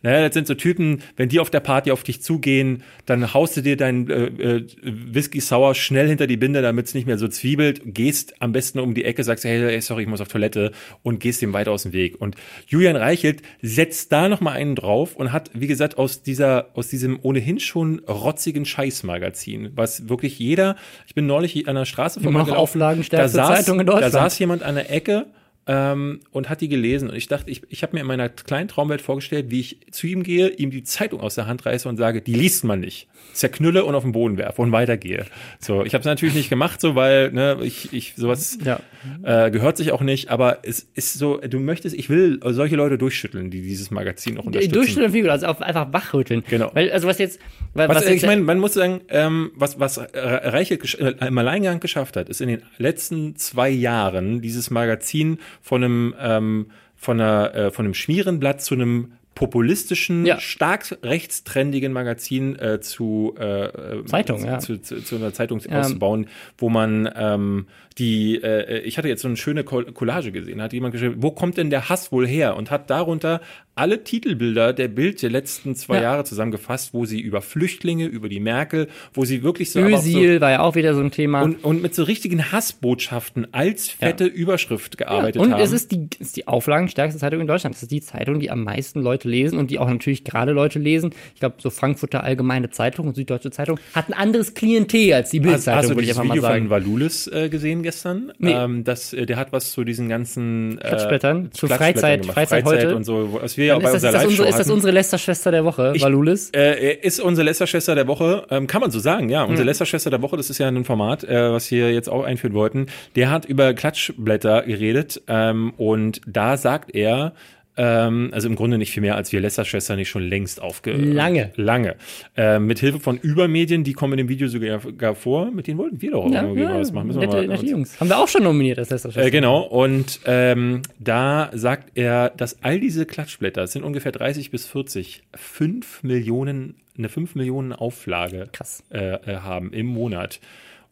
naja, 0.04 0.26
das 0.26 0.34
sind 0.34 0.46
so 0.46 0.52
Typen, 0.52 1.00
wenn 1.16 1.30
die 1.30 1.40
auf 1.40 1.48
der 1.48 1.60
Party 1.60 1.90
auf 1.90 2.02
dich 2.02 2.20
zugehen, 2.20 2.82
dann 3.06 3.32
haust 3.32 3.56
du 3.56 3.62
dir 3.62 3.78
dein 3.78 4.10
äh, 4.10 4.26
äh, 4.26 4.66
Whisky 4.82 5.40
Sour 5.40 5.74
schnell 5.74 6.08
hinter 6.08 6.26
die 6.26 6.36
Binde, 6.36 6.60
damit 6.60 6.86
es 6.86 6.94
nicht 6.94 7.06
mehr 7.06 7.16
so 7.16 7.26
zwiebelt, 7.26 7.80
gehst 7.86 8.34
am 8.42 8.52
besten 8.52 8.80
um 8.80 8.92
die 8.92 9.06
Ecke, 9.06 9.24
sagst, 9.24 9.44
hey, 9.44 9.58
hey, 9.58 9.80
sorry, 9.80 10.02
ich 10.02 10.08
muss 10.08 10.20
auf 10.20 10.28
Toilette 10.28 10.72
und 11.02 11.20
gehst 11.20 11.40
dem 11.40 11.54
weiter 11.54 11.72
aus 11.72 11.84
dem 11.84 11.94
Weg. 11.94 12.20
Und 12.20 12.36
Julian 12.66 12.96
Reichelt 12.96 13.40
setzt 13.62 14.12
da 14.12 14.28
noch 14.28 14.42
mal 14.42 14.52
einen 14.52 14.76
drauf 14.76 15.16
und 15.16 15.32
hat, 15.32 15.50
wie 15.54 15.68
gesagt, 15.68 15.96
aus 15.96 16.22
dieser, 16.22 16.68
aus 16.74 16.88
diesem 16.88 17.18
ohnehin 17.22 17.58
schon 17.58 18.00
rotzigen 18.00 18.66
Scheißmagazin, 18.66 19.70
was 19.74 20.10
wirklich 20.10 20.38
jeder, 20.38 20.76
ich 21.06 21.14
bin 21.14 21.26
neulich 21.26 21.66
an 21.66 21.76
der 21.76 21.86
Straße 21.86 22.20
vorbeigelaufen, 22.20 22.78
da 22.78 23.26
saß, 23.26 23.56
Zeitung 23.56 23.80
in 23.80 23.86
Da 23.86 24.10
saß 24.10 24.38
jemand 24.38 24.64
an 24.64 24.74
der 24.74 24.90
Ecke 24.90 25.28
ähm, 25.66 26.20
und 26.30 26.48
hat 26.48 26.60
die 26.60 26.68
gelesen. 26.68 27.08
Und 27.10 27.16
ich 27.16 27.28
dachte, 27.28 27.50
ich, 27.50 27.62
ich 27.68 27.82
habe 27.82 27.94
mir 27.94 28.00
in 28.00 28.06
meiner 28.06 28.28
kleinen 28.28 28.68
Traumwelt 28.68 29.00
vorgestellt, 29.00 29.46
wie 29.50 29.60
ich 29.60 29.78
zu 29.90 30.06
ihm 30.06 30.22
gehe, 30.22 30.48
ihm 30.48 30.70
die 30.70 30.82
Zeitung 30.84 31.20
aus 31.20 31.34
der 31.34 31.46
Hand 31.46 31.64
reiße 31.66 31.88
und 31.88 31.96
sage, 31.96 32.20
die 32.22 32.34
liest 32.34 32.64
man 32.64 32.80
nicht. 32.80 33.08
Zerknülle 33.32 33.84
und 33.84 33.94
auf 33.94 34.02
den 34.02 34.12
Boden 34.12 34.36
werfe 34.36 34.60
und 34.62 34.70
weitergehe. 34.72 35.24
So, 35.58 35.84
ich 35.84 35.94
habe 35.94 36.00
es 36.00 36.06
natürlich 36.06 36.34
nicht 36.34 36.50
gemacht, 36.50 36.80
so 36.80 36.94
weil 36.94 37.32
ne, 37.32 37.58
ich, 37.62 37.92
ich 37.92 38.14
sowas 38.16 38.58
Ja. 38.64 38.80
äh, 39.22 39.50
gehört 39.50 39.76
sich 39.76 39.92
auch 39.92 40.02
nicht. 40.02 40.30
Aber 40.30 40.58
es 40.62 40.86
ist 40.94 41.14
so, 41.14 41.38
du 41.38 41.58
möchtest, 41.58 41.96
ich 41.96 42.10
will 42.10 42.38
solche 42.44 42.76
Leute 42.76 42.98
durchschütteln, 42.98 43.50
die 43.50 43.62
dieses 43.62 43.90
Magazin 43.90 44.38
auch 44.38 44.44
unterstützen. 44.44 44.74
Durchschnitt 44.74 45.06
und 45.06 45.12
Figur, 45.12 45.32
also 45.32 45.46
auf, 45.46 45.62
einfach 45.62 45.92
wachrütteln. 45.92 46.44
Genau. 46.48 46.70
Weil, 46.74 46.92
also 46.92 47.08
was 47.08 47.18
jetzt, 47.18 47.40
Was, 47.72 47.88
was 47.88 48.06
ich 48.06 48.24
meine, 48.26 48.42
man 48.42 48.58
muss 48.58 48.74
sagen, 48.74 49.00
ähm, 49.08 49.50
was, 49.56 49.80
was 49.80 49.98
Reichelt 50.14 50.94
äh, 51.00 51.14
im 51.26 51.38
Alleingang 51.38 51.80
geschafft 51.80 52.16
hat, 52.16 52.28
ist 52.28 52.40
in 52.40 52.48
den 52.48 52.62
letzten 52.78 53.36
zwei 53.36 53.70
Jahren 53.70 54.42
dieses 54.42 54.70
Magazin 54.70 55.38
von 55.62 55.82
einem, 55.84 56.14
ähm, 56.20 56.66
von, 56.96 57.20
einer, 57.20 57.54
äh, 57.54 57.70
von 57.70 57.84
einem 57.84 57.94
Schmierenblatt 57.94 58.62
zu 58.62 58.74
einem 58.74 59.12
populistischen, 59.34 60.24
Ja. 60.24 60.38
stark 60.38 60.96
rechtstrendigen 61.02 61.92
Magazin 61.92 62.56
äh, 62.58 62.80
zu, 62.80 63.34
äh, 63.38 63.64
äh, 63.98 64.04
Zeitung, 64.04 64.38
zu, 64.38 64.46
ja. 64.46 64.58
zu, 64.60 64.80
zu, 64.80 65.02
zu 65.02 65.16
einer 65.16 65.32
Zeitung 65.32 65.60
auszubauen, 65.70 66.28
wo 66.56 66.68
man 66.68 67.10
ähm, 67.16 67.66
die, 67.98 68.36
äh, 68.42 68.78
ich 68.80 68.96
hatte 68.96 69.08
jetzt 69.08 69.22
so 69.22 69.28
eine 69.28 69.36
schöne 69.36 69.62
Col- 69.62 69.92
Collage 69.92 70.30
gesehen, 70.32 70.58
da 70.58 70.64
hat 70.64 70.72
jemand 70.72 70.92
geschrieben, 70.92 71.16
wo 71.18 71.30
kommt 71.32 71.56
denn 71.56 71.70
der 71.70 71.88
Hass 71.88 72.12
wohl 72.12 72.26
her? 72.26 72.56
Und 72.56 72.70
hat 72.70 72.90
darunter 72.90 73.40
alle 73.76 74.04
Titelbilder 74.04 74.72
der 74.72 74.88
Bild 74.88 75.20
der 75.22 75.30
letzten 75.30 75.74
zwei 75.74 75.96
Ja. 75.96 76.02
Jahre 76.02 76.24
zusammengefasst, 76.24 76.94
wo 76.94 77.04
sie 77.06 77.20
über 77.20 77.40
Flüchtlinge, 77.42 78.06
über 78.06 78.28
die 78.28 78.40
Merkel, 78.40 78.88
wo 79.12 79.24
sie 79.24 79.42
wirklich 79.42 79.72
so, 79.72 79.80
auch 79.80 80.00
so 80.00 80.40
war 80.40 80.50
ja 80.50 80.60
auch 80.60 80.74
wieder 80.76 80.94
so 80.94 81.00
ein 81.00 81.10
Thema. 81.10 81.42
und, 81.42 81.64
und 81.64 81.82
mit 81.82 81.94
so 81.94 82.04
richtigen 82.04 82.52
Hassbotschaften 82.52 83.52
als 83.52 83.88
fette 83.88 84.24
Überschrift 84.26 84.98
gearbeitet 84.98 85.40
und 85.42 85.52
haben. 85.52 85.60
es 85.62 85.72
ist 85.72 85.92
die, 85.92 86.08
es 86.20 86.28
ist 86.28 86.36
die 86.36 86.46
auflagenstärkste 86.48 87.18
Zeitung 87.18 87.40
in 87.40 87.46
Deutschland. 87.46 87.74
Es 87.76 87.82
ist 87.82 87.90
die 87.90 88.00
Zeitung, 88.00 88.40
die 88.40 88.50
am 88.50 88.62
meisten 88.64 89.00
Leute 89.00 89.28
lesen 89.28 89.58
und 89.58 89.70
die 89.70 89.78
auch 89.78 89.88
natürlich 89.88 90.24
gerade 90.24 90.52
Leute 90.52 90.78
lesen. 90.78 91.10
Ich 91.34 91.40
glaube, 91.40 91.56
so 91.58 91.70
Frankfurter 91.70 92.22
Allgemeine 92.24 92.70
Zeitung 92.70 93.08
und 93.08 93.14
Süddeutsche 93.16 93.50
Zeitung 93.50 93.78
hat 93.94 94.08
ein 94.08 94.14
anderes 94.14 94.54
Klientel 94.54 95.12
als 95.14 95.30
die 95.30 95.40
Hast, 95.40 95.44
Bildzeitung, 95.46 95.78
hast 95.78 95.90
du 95.90 95.94
würde 95.96 96.02
ich 96.04 96.10
einfach 96.10 96.24
mal 96.24 96.34
Video 96.34 96.42
sagen. 96.42 96.68
von 96.68 96.70
Valulis 96.70 97.26
äh, 97.28 97.48
gesehen 97.48 97.82
gestern? 97.82 98.32
Nee. 98.38 98.52
Ähm, 98.52 98.84
das, 98.84 99.12
äh, 99.12 99.26
der 99.26 99.36
hat 99.36 99.52
was 99.52 99.72
zu 99.72 99.84
diesen 99.84 100.08
ganzen 100.08 100.78
äh, 100.78 100.88
Klatschblättern, 100.88 101.50
zu 101.52 101.66
Freizeit- 101.66 102.22
gemacht. 102.22 102.34
Freizeit 102.34 102.64
heute. 102.64 102.94
und 102.96 103.04
so, 103.04 103.38
was 103.40 103.56
wir 103.64 103.74
ja 103.74 103.78
bei 103.78 103.92
ist, 103.92 104.04
das, 104.04 104.04
unserer 104.04 104.16
ist, 104.16 104.24
das 104.24 104.30
unsere, 104.30 104.48
ist 104.48 104.58
das 104.58 104.70
unsere 104.70 104.92
Lästerschwester 104.92 105.50
der 105.50 105.64
Woche, 105.64 105.94
Valulis? 105.98 106.50
Äh, 106.54 106.94
ist 106.94 107.20
unsere 107.20 107.44
Lästerschwester 107.44 107.94
der 107.94 108.06
Woche, 108.06 108.46
ähm, 108.50 108.66
kann 108.66 108.80
man 108.80 108.90
so 108.90 108.98
sagen, 108.98 109.28
ja. 109.28 109.44
Unsere 109.44 109.66
Lästerschwester 109.66 110.10
der 110.10 110.22
Woche, 110.22 110.36
das 110.36 110.50
ist 110.50 110.58
ja 110.58 110.68
ein 110.68 110.84
Format, 110.84 111.24
äh, 111.24 111.52
was 111.52 111.70
wir 111.70 111.92
jetzt 111.92 112.08
auch 112.08 112.24
einführen 112.24 112.54
wollten. 112.54 112.86
Der 113.16 113.30
hat 113.30 113.44
über 113.44 113.74
Klatschblätter 113.74 114.62
geredet 114.62 115.22
ähm, 115.28 115.72
und 115.76 116.20
da 116.26 116.56
sagt 116.56 116.94
er, 116.94 117.32
ähm, 117.76 118.30
also 118.32 118.48
im 118.48 118.54
Grunde 118.54 118.78
nicht 118.78 118.92
viel 118.92 119.00
mehr, 119.00 119.16
als 119.16 119.32
wir 119.32 119.40
Lästerschwester 119.40 119.96
nicht 119.96 120.08
schon 120.08 120.22
längst 120.22 120.62
aufge... 120.62 120.92
Lange. 120.92 121.52
Lange. 121.56 121.96
Äh, 122.36 122.58
mit 122.58 122.78
Hilfe 122.78 123.00
von 123.00 123.18
Übermedien, 123.18 123.84
die 123.84 123.92
kommen 123.92 124.12
in 124.14 124.18
dem 124.18 124.28
Video 124.28 124.46
sogar 124.48 124.78
gar 124.92 125.14
vor, 125.14 125.50
mit 125.50 125.66
denen 125.66 125.78
wollten 125.78 126.00
wir 126.00 126.12
doch 126.12 126.30
Ja, 126.30 126.42
irgendwie 126.42 126.62
ja, 126.62 126.78
was 126.78 126.92
machen. 126.92 127.08
Müssen 127.08 127.20
wir 127.20 127.28
nette, 127.28 127.48
mal 127.48 127.54
nette 127.54 127.66
Jungs. 127.66 127.98
Haben 127.98 128.08
wir 128.08 128.18
auch 128.18 128.28
schon 128.28 128.44
nominiert 128.44 128.78
als 128.78 128.90
Lästerschwester. 128.90 129.26
äh, 129.26 129.30
genau, 129.30 129.62
und 129.62 130.20
ähm, 130.24 130.82
da 130.98 131.50
sagt 131.52 131.96
er, 131.96 132.30
dass 132.30 132.62
all 132.62 132.78
diese 132.78 133.06
Klatschblätter, 133.06 133.62
es 133.62 133.72
sind 133.72 133.82
ungefähr 133.82 134.12
30 134.12 134.50
bis 134.50 134.66
40, 134.66 135.22
5 135.34 136.02
Millionen, 136.04 136.76
eine 136.96 137.08
5 137.08 137.34
Millionen 137.34 137.72
Auflage 137.72 138.48
äh, 138.90 139.14
äh, 139.14 139.36
haben 139.38 139.72
im 139.72 139.86
Monat. 139.86 140.40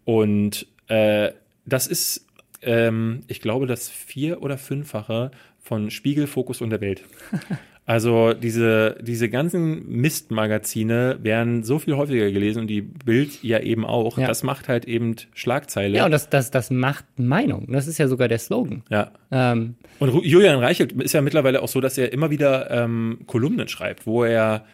Und 0.05 0.66
äh, 0.89 1.30
das 1.64 1.87
ist, 1.87 2.26
ähm, 2.62 3.20
ich 3.28 3.41
glaube, 3.41 3.66
das 3.66 3.89
vier- 3.89 4.43
oder 4.43 4.59
fünffache 4.59 5.30
von 5.63 5.91
Spiegel, 5.91 6.27
Fokus 6.27 6.61
und 6.61 6.71
der 6.71 6.81
Welt. 6.81 7.03
Also 7.85 8.33
diese, 8.33 8.97
diese 9.03 9.29
ganzen 9.29 9.89
Mistmagazine 9.89 11.19
werden 11.21 11.65
so 11.65 11.81
viel 11.81 11.97
häufiger 11.97 12.31
gelesen 12.31 12.61
und 12.61 12.67
die 12.69 12.81
Bild 12.81 13.43
ja 13.43 13.59
eben 13.59 13.85
auch. 13.85 14.19
Ja. 14.19 14.29
Das 14.29 14.45
macht 14.45 14.69
halt 14.69 14.85
eben 14.85 15.17
Schlagzeile. 15.35 15.97
Ja, 15.97 16.05
und 16.05 16.13
das, 16.13 16.31
das, 16.31 16.53
das 16.53 16.71
macht 16.71 17.05
Meinung. 17.17 17.67
Das 17.73 17.89
ist 17.89 17.99
ja 17.99 18.07
sogar 18.07 18.29
der 18.29 18.39
Slogan. 18.39 18.85
ja. 18.89 19.11
Ähm, 19.33 19.75
Und 19.99 20.25
Julian 20.25 20.61
Reichelt 20.61 20.93
ist 20.93 21.13
ja 21.13 21.23
mittlerweile 21.23 21.61
auch 21.61 21.69
so, 21.69 21.81
dass 21.81 21.99
er 21.99 22.13
immer 22.13 22.31
wieder 22.31 22.71
ähm, 22.71 23.23
Kolumnen 23.27 23.67
schreibt, 23.67 24.07
wo 24.07 24.23
er 24.23 24.65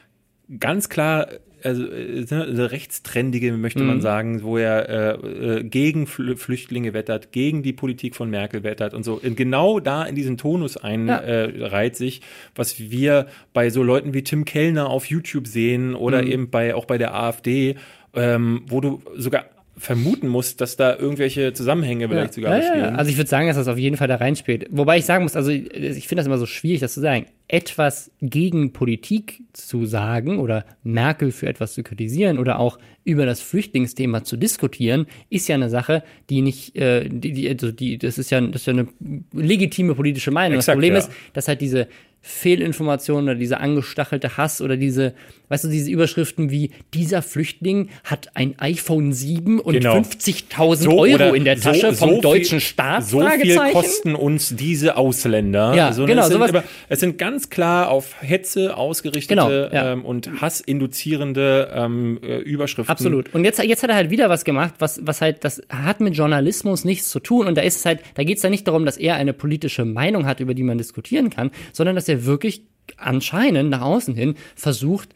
ganz 0.61 0.91
klar, 0.91 1.28
also 1.64 1.84
äh, 1.86 2.24
eine 2.30 2.70
rechtstrendige, 2.70 3.52
möchte 3.52 3.80
Mhm. 3.80 3.86
man 3.86 4.00
sagen, 4.00 4.42
wo 4.42 4.56
er 4.59 4.88
äh, 4.88 5.59
äh, 5.59 5.64
gegen 5.64 6.06
Fl 6.06 6.36
Flüchtlinge 6.36 6.92
wettert, 6.94 7.32
gegen 7.32 7.62
die 7.62 7.72
Politik 7.72 8.16
von 8.16 8.30
Merkel 8.30 8.62
wettert 8.62 8.94
und 8.94 9.04
so. 9.04 9.20
Und 9.22 9.36
genau 9.36 9.80
da 9.80 10.04
in 10.04 10.14
diesen 10.14 10.36
Tonus 10.36 10.76
einreiht 10.76 11.59
äh, 11.59 11.64
reiht 11.66 11.96
sich, 11.96 12.20
was 12.54 12.78
wir 12.78 13.26
bei 13.52 13.70
so 13.70 13.82
Leuten 13.82 14.14
wie 14.14 14.22
Tim 14.22 14.44
Kellner 14.44 14.88
auf 14.90 15.06
YouTube 15.06 15.46
sehen 15.46 15.94
oder 15.94 16.22
Mhm. 16.22 16.28
eben 16.32 16.50
bei 16.50 16.74
auch 16.74 16.84
bei 16.84 16.98
der 16.98 17.14
AfD, 17.14 17.76
ähm, 18.14 18.62
wo 18.66 18.80
du 18.80 19.02
sogar 19.16 19.44
vermuten 19.78 20.28
musst, 20.28 20.60
dass 20.60 20.76
da 20.76 20.96
irgendwelche 20.96 21.52
Zusammenhänge 21.52 22.08
vielleicht 22.08 22.34
sogar 22.34 22.52
ja, 22.52 22.56
ja, 22.56 22.70
bestehen. 22.72 22.92
ja. 22.92 22.98
Also 22.98 23.10
ich 23.10 23.16
würde 23.16 23.30
sagen, 23.30 23.46
dass 23.46 23.56
das 23.56 23.68
auf 23.68 23.78
jeden 23.78 23.96
Fall 23.96 24.08
da 24.08 24.16
reinspielt. 24.16 24.66
Wobei 24.70 24.98
ich 24.98 25.04
sagen 25.04 25.22
muss, 25.22 25.36
also 25.36 25.50
ich 25.50 26.08
finde 26.08 26.16
das 26.20 26.26
immer 26.26 26.38
so 26.38 26.46
schwierig, 26.46 26.80
das 26.80 26.94
zu 26.94 27.00
sagen. 27.00 27.26
Etwas 27.46 28.10
gegen 28.20 28.72
Politik 28.72 29.42
zu 29.54 29.86
sagen 29.86 30.38
oder 30.38 30.66
Merkel 30.82 31.32
für 31.32 31.46
etwas 31.46 31.72
zu 31.72 31.82
kritisieren 31.82 32.38
oder 32.38 32.58
auch 32.58 32.78
über 33.04 33.24
das 33.24 33.40
Flüchtlingsthema 33.40 34.22
zu 34.22 34.36
diskutieren, 34.36 35.06
ist 35.30 35.48
ja 35.48 35.54
eine 35.54 35.70
Sache, 35.70 36.02
die 36.28 36.42
nicht, 36.42 36.76
äh, 36.76 37.08
die, 37.08 37.32
die, 37.32 37.48
also 37.48 37.72
die, 37.72 37.96
das 37.96 38.18
ist 38.18 38.30
ja, 38.30 38.40
das 38.40 38.62
ist 38.62 38.66
ja 38.66 38.74
eine 38.74 38.88
legitime 39.32 39.94
politische 39.94 40.30
Meinung. 40.30 40.56
das 40.56 40.64
Exakt, 40.64 40.76
Problem 40.76 40.92
ja. 40.92 40.98
ist, 40.98 41.10
dass 41.32 41.48
halt 41.48 41.62
diese 41.62 41.88
Fehlinformationen 42.20 43.24
oder 43.24 43.34
dieser 43.34 43.60
angestachelte 43.60 44.36
Hass 44.36 44.60
oder 44.60 44.76
diese, 44.76 45.14
weißt 45.48 45.64
du, 45.64 45.68
diese 45.68 45.90
Überschriften 45.90 46.50
wie 46.50 46.70
dieser 46.92 47.22
Flüchtling 47.22 47.88
hat 48.04 48.28
ein 48.34 48.54
iPhone 48.58 49.12
7 49.12 49.60
und 49.60 49.74
Genau. 49.74 49.94
50.000 49.96 50.88
oder 50.88 51.24
Euro 51.26 51.34
in 51.34 51.44
der 51.44 51.58
Tasche 51.58 51.92
vom 51.94 52.10
viel- 52.10 52.20
deutschen 52.20 52.60
Staat? 52.60 53.04
So 53.06 53.26
viel 53.26 53.56
kosten 53.72 54.14
uns 54.14 54.54
diese 54.56 54.96
Ausländer. 54.96 55.74
Ja, 55.74 55.92
So, 55.92 56.04
genau, 56.06 56.22
Es 56.22 56.28
sind, 56.28 56.42
aber, 56.42 56.64
es 56.88 57.00
sind 57.00 57.18
ganz 57.18 57.50
klar 57.50 57.88
auf 57.90 58.20
Hetze 58.20 58.76
ausgerichtete 58.76 59.34
Genau, 59.34 59.50
ja. 59.50 59.92
ähm, 59.92 60.04
und 60.04 60.40
hassinduzierende 60.40 61.70
ähm, 61.74 62.18
äh, 62.22 62.38
Überschriften. 62.38 62.90
Absolut. 62.90 63.34
Und 63.34 63.44
jetzt, 63.44 63.62
jetzt 63.62 63.82
hat 63.82 63.90
er 63.90 63.96
halt 63.96 64.10
wieder 64.10 64.28
was 64.28 64.44
gemacht, 64.44 64.74
was, 64.78 65.00
was 65.04 65.20
halt, 65.20 65.44
das 65.44 65.62
hat 65.68 66.00
mit 66.00 66.14
Journalismus 66.16 66.84
nichts 66.84 67.10
zu 67.10 67.20
tun. 67.20 67.46
Und 67.46 67.56
da 67.56 67.62
ist 67.62 67.76
es 67.76 67.84
halt, 67.86 68.00
da 68.14 68.24
geht 68.24 68.36
es 68.38 68.42
ja 68.42 68.50
nicht 68.50 68.66
darum, 68.66 68.84
dass 68.84 68.96
er 68.96 69.14
eine 69.16 69.32
politische 69.32 69.84
Meinung 69.84 70.26
hat, 70.26 70.40
über 70.40 70.54
die 70.54 70.62
man 70.62 70.78
diskutieren 70.78 71.30
kann, 71.30 71.50
sondern 71.72 71.94
dass 71.96 72.07
er 72.09 72.24
wirklich 72.24 72.62
anscheinend 72.96 73.70
nach 73.70 73.82
außen 73.82 74.14
hin 74.14 74.34
versucht, 74.54 75.11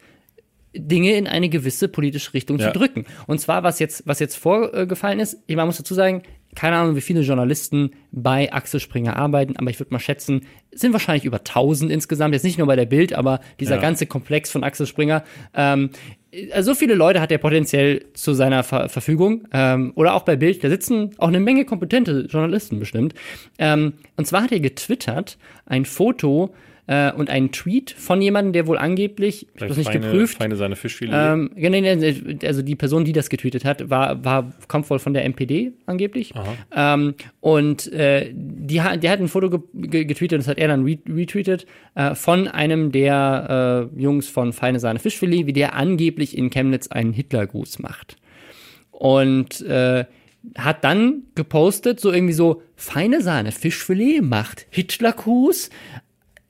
Dinge 0.75 1.13
in 1.13 1.27
eine 1.27 1.49
gewisse 1.49 1.87
politische 1.87 2.33
Richtung 2.33 2.57
Ja. 2.57 2.71
zu 2.73 2.79
drücken. 2.79 3.05
Und 3.27 3.39
zwar, 3.39 3.61
was 3.63 3.77
jetzt, 3.77 4.03
was 4.07 4.19
jetzt 4.19 4.35
vorgefallen 4.35 5.19
ist, 5.19 5.37
man 5.47 5.67
muss 5.67 5.77
dazu 5.77 5.93
sagen, 5.93 6.23
keine 6.55 6.77
Ahnung, 6.77 6.95
wie 6.95 7.01
viele 7.01 7.21
Journalisten 7.21 7.91
bei 8.11 8.51
Axel 8.51 8.79
Springer 8.79 9.15
arbeiten, 9.15 9.55
aber 9.57 9.69
ich 9.69 9.79
würde 9.79 9.93
mal 9.93 9.99
schätzen, 9.99 10.41
es 10.71 10.81
sind 10.81 10.93
wahrscheinlich 10.93 11.25
über 11.25 11.37
1000 11.43 11.91
insgesamt, 11.91 12.33
jetzt 12.33 12.43
nicht 12.43 12.57
nur 12.57 12.65
bei 12.67 12.75
der 12.75 12.85
Bild, 12.87 13.13
aber 13.13 13.39
dieser 13.59 13.75
Ja. 13.75 13.81
ganze 13.81 14.07
Komplex 14.07 14.49
von 14.51 14.63
Axel 14.63 14.87
Springer. 14.87 15.23
Ähm, 15.53 15.91
also 16.51 16.71
so 16.73 16.75
viele 16.79 16.95
Leute 16.95 17.21
hat 17.21 17.31
er 17.31 17.37
potenziell 17.37 18.05
zu 18.13 18.33
seiner 18.33 18.63
Ver 18.63 18.89
Verfügung. 18.89 19.47
Ähm, 19.53 19.93
oder 19.95 20.15
auch 20.15 20.23
bei 20.23 20.35
Bild, 20.35 20.63
da 20.63 20.69
sitzen 20.69 21.11
auch 21.19 21.27
eine 21.27 21.39
Menge 21.39 21.65
kompetente 21.65 22.25
Journalisten 22.29 22.79
bestimmt. 22.79 23.13
Ähm, 23.59 23.93
und 24.17 24.25
zwar 24.25 24.41
hat 24.43 24.51
er 24.51 24.59
getwittert 24.59 25.37
ein 25.67 25.85
Foto 25.85 26.53
äh, 26.87 27.11
und 27.11 27.29
einen 27.29 27.51
Tweet 27.51 27.91
von 27.91 28.21
jemandem, 28.21 28.53
der 28.53 28.67
wohl 28.67 28.77
angeblich, 28.77 29.47
ich 29.53 29.61
habe 29.61 29.69
das 29.69 29.77
nicht 29.77 29.87
Feine- 29.91 30.05
geprüft, 30.05 30.37
Feine 30.37 30.55
seine 30.55 30.75
Fischfilet. 30.75 31.13
ähm, 31.13 31.51
genau, 31.55 31.77
also 32.43 32.61
die 32.61 32.75
Person, 32.75 33.05
die 33.05 33.13
das 33.13 33.29
getweetet 33.29 33.63
hat, 33.65 33.89
war, 33.89 34.23
war 34.25 34.53
kommt 34.67 34.89
wohl 34.89 34.99
von 34.99 35.13
der 35.13 35.23
MPD 35.23 35.73
angeblich. 35.85 36.33
Ähm, 36.75 37.15
und 37.39 37.91
äh, 37.93 38.31
die, 38.33 38.75
der 38.75 39.11
hat 39.11 39.19
ein 39.19 39.27
Foto 39.27 39.49
ge 39.49 39.59
ge 39.73 40.05
getweetet, 40.05 40.39
das 40.39 40.47
hat 40.47 40.57
er 40.57 40.67
dann 40.67 40.83
re 40.83 40.97
retweetet, 41.07 41.65
äh, 41.95 42.15
von 42.15 42.47
einem 42.47 42.91
der 42.91 43.89
äh, 43.95 44.01
Jungs 44.01 44.27
von 44.27 44.51
Feine 44.53 44.79
Sahne 44.79 44.99
Fischfilet, 44.99 45.45
wie 45.45 45.53
der 45.53 45.75
angeblich 45.75 46.37
in 46.37 46.49
Chemnitz 46.49 46.87
einen 46.87 47.13
Hitlergruß 47.13 47.79
macht. 47.79 48.17
Und 48.91 49.61
äh, 49.61 50.05
hat 50.57 50.83
dann 50.83 51.23
gepostet, 51.35 51.99
so 51.99 52.11
irgendwie 52.11 52.33
so, 52.33 52.61
feine 52.75 53.21
Sahne 53.21 53.51
Fischfilet 53.51 54.21
macht 54.21 54.67
Hitlergruß 54.71 55.69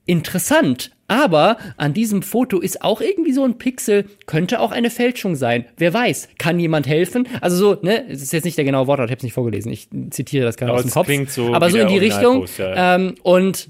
interessant. 0.06 0.90
Aber 1.06 1.58
an 1.76 1.92
diesem 1.92 2.22
Foto 2.22 2.60
ist 2.60 2.82
auch 2.82 3.00
irgendwie 3.00 3.32
so 3.32 3.44
ein 3.44 3.58
Pixel, 3.58 4.06
könnte 4.26 4.60
auch 4.60 4.72
eine 4.72 4.90
Fälschung 4.90 5.36
sein. 5.36 5.66
Wer 5.76 5.92
weiß, 5.92 6.30
kann 6.38 6.58
jemand 6.58 6.86
helfen? 6.86 7.28
Also 7.40 7.56
so, 7.56 7.80
ne, 7.82 8.08
es 8.08 8.22
ist 8.22 8.32
jetzt 8.32 8.44
nicht 8.44 8.56
der 8.56 8.64
genaue 8.64 8.86
Wortlaut, 8.86 9.08
ich 9.08 9.12
habe 9.12 9.18
es 9.18 9.24
nicht 9.24 9.34
vorgelesen, 9.34 9.70
ich 9.70 9.88
zitiere 10.10 10.46
das 10.46 10.56
gerade 10.56 10.72
aus 10.72 10.82
dem 10.82 10.90
Kopf. 10.90 11.06
klingt 11.06 11.30
so 11.30 11.52
aber 11.52 11.70
so 11.70 11.78
in 11.78 11.88
die 11.88 11.98
Richtung. 11.98 12.46
Ja. 12.56 12.96
Ähm, 12.96 13.16
und 13.22 13.68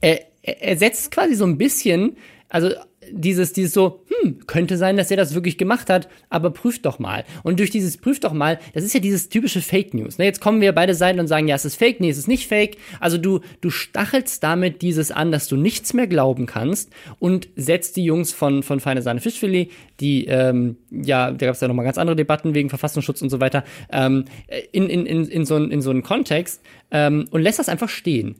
er, 0.00 0.20
er 0.42 0.62
er 0.62 0.76
setzt 0.76 1.12
quasi 1.12 1.34
so 1.34 1.44
ein 1.44 1.58
bisschen, 1.58 2.16
also 2.48 2.70
dieses, 3.12 3.52
dieses 3.52 3.72
so, 3.72 4.02
hm, 4.22 4.46
könnte 4.46 4.76
sein, 4.76 4.96
dass 4.96 5.10
er 5.10 5.16
das 5.16 5.34
wirklich 5.34 5.58
gemacht 5.58 5.90
hat, 5.90 6.08
aber 6.28 6.50
prüft 6.50 6.86
doch 6.86 6.98
mal. 6.98 7.24
Und 7.42 7.58
durch 7.58 7.70
dieses 7.70 7.96
prüft 7.96 8.24
doch 8.24 8.32
mal, 8.32 8.58
das 8.74 8.84
ist 8.84 8.94
ja 8.94 9.00
dieses 9.00 9.28
typische 9.28 9.60
Fake 9.60 9.94
News. 9.94 10.18
Ne? 10.18 10.24
Jetzt 10.24 10.40
kommen 10.40 10.60
wir 10.60 10.72
beide 10.72 10.94
Seiten 10.94 11.20
und 11.20 11.26
sagen, 11.26 11.48
ja, 11.48 11.56
es 11.56 11.64
ist 11.64 11.76
Fake, 11.76 12.00
nee, 12.00 12.10
es 12.10 12.18
ist 12.18 12.28
nicht 12.28 12.46
Fake. 12.46 12.76
Also 13.00 13.18
du, 13.18 13.40
du 13.60 13.70
stachelst 13.70 14.42
damit 14.42 14.82
dieses 14.82 15.10
an, 15.10 15.32
dass 15.32 15.48
du 15.48 15.56
nichts 15.56 15.94
mehr 15.94 16.06
glauben 16.06 16.46
kannst 16.46 16.90
und 17.18 17.48
setzt 17.56 17.96
die 17.96 18.04
Jungs 18.04 18.32
von, 18.32 18.62
von 18.62 18.80
Feine 18.80 19.02
Sahne 19.02 19.20
Fischfilet, 19.20 19.70
die, 20.00 20.26
ähm, 20.26 20.76
ja, 20.90 21.30
da 21.30 21.46
gab 21.46 21.54
es 21.54 21.60
ja 21.60 21.68
nochmal 21.68 21.84
ganz 21.84 21.98
andere 21.98 22.16
Debatten 22.16 22.54
wegen 22.54 22.68
Verfassungsschutz 22.68 23.22
und 23.22 23.30
so 23.30 23.40
weiter, 23.40 23.64
ähm, 23.90 24.24
in, 24.72 24.88
in, 24.88 25.06
in, 25.06 25.24
in, 25.26 25.44
so, 25.44 25.56
einen- 25.56 25.70
in 25.70 25.80
so 25.82 25.90
einen 25.90 26.02
Kontext 26.02 26.62
ähm, 26.90 27.26
und 27.30 27.42
lässt 27.42 27.58
das 27.58 27.68
einfach 27.68 27.88
stehen. 27.88 28.36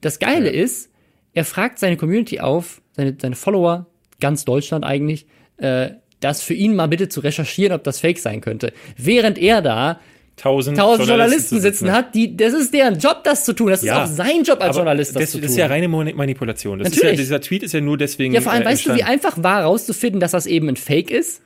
Das 0.00 0.18
Geile 0.18 0.50
ist, 0.50 0.90
er 1.32 1.44
fragt 1.44 1.78
seine 1.78 1.96
Community 1.96 2.40
auf, 2.40 2.80
seine, 2.92 3.16
seine 3.20 3.36
Follower, 3.36 3.86
ganz 4.20 4.44
Deutschland 4.44 4.84
eigentlich, 4.84 5.26
äh, 5.58 5.90
das 6.20 6.42
für 6.42 6.54
ihn 6.54 6.74
mal 6.74 6.86
bitte 6.88 7.08
zu 7.08 7.20
recherchieren, 7.20 7.72
ob 7.74 7.84
das 7.84 8.00
Fake 8.00 8.18
sein 8.18 8.40
könnte. 8.40 8.72
Während 8.96 9.38
er 9.38 9.60
da 9.62 10.00
tausend, 10.36 10.76
tausend 10.78 11.08
Journalisten 11.08 11.56
zu 11.56 11.60
sitzen 11.60 11.92
hat, 11.92 12.14
die, 12.14 12.36
das 12.36 12.52
ist 12.52 12.72
deren 12.74 12.98
Job, 12.98 13.22
das 13.24 13.44
zu 13.44 13.52
tun. 13.54 13.68
Das 13.68 13.82
Ja. 13.82 14.04
ist 14.04 14.10
auch 14.10 14.14
sein 14.16 14.42
Job 14.42 14.60
als 14.62 14.76
Journalist, 14.76 15.14
das, 15.14 15.22
das, 15.22 15.30
zu 15.32 15.38
das 15.38 15.46
tun. 15.46 15.50
ist 15.52 15.56
ja 15.58 15.66
reine 15.66 15.88
Manipulation. 15.88 16.78
Das 16.78 16.88
ist 16.88 16.96
ja, 16.96 17.04
Natürlich. 17.04 17.20
dieser 17.20 17.40
Tweet 17.40 17.62
ist 17.62 17.72
ja 17.72 17.80
nur 17.80 17.96
deswegen. 17.98 18.34
Ja, 18.34 18.40
vor 18.40 18.52
allem, 18.52 18.62
äh, 18.62 18.66
weißt 18.66 18.86
du, 18.86 18.94
wie 18.94 19.02
einfach 19.02 19.42
war 19.42 19.62
rauszufinden, 19.64 20.20
dass 20.20 20.32
das 20.32 20.46
eben 20.46 20.68
ein 20.68 20.76
Fake 20.76 21.10
ist? 21.10 21.42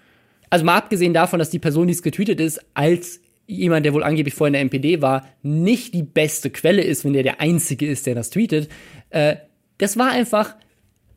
Also 0.51 0.65
mal 0.65 0.77
abgesehen 0.77 1.15
davon, 1.15 1.39
dass 1.39 1.51
die 1.51 1.61
Person, 1.61 1.87
die 1.87 1.93
es 1.93 2.03
getweetet 2.03 2.41
ist, 2.41 2.61
als 2.75 3.21
jemand, 3.47 3.85
der 3.87 3.95
wohl 3.95 4.03
angeblich 4.05 4.35
vorher 4.35 4.49
in 4.49 4.53
der 4.55 4.63
NPD 4.63 5.01
war, 5.03 5.27
nicht 5.43 5.95
die 5.95 6.03
beste 6.03 6.51
Quelle 6.51 6.83
ist, 6.83 7.05
wenn 7.05 7.13
der 7.13 7.23
der 7.25 7.41
Einzige 7.41 7.87
ist, 7.87 8.07
der 8.07 8.15
das 8.17 8.31
tweetet. 8.31 8.69
Äh, 9.11 9.37
das 9.79 9.97
war 9.97 10.11
einfach 10.11 10.55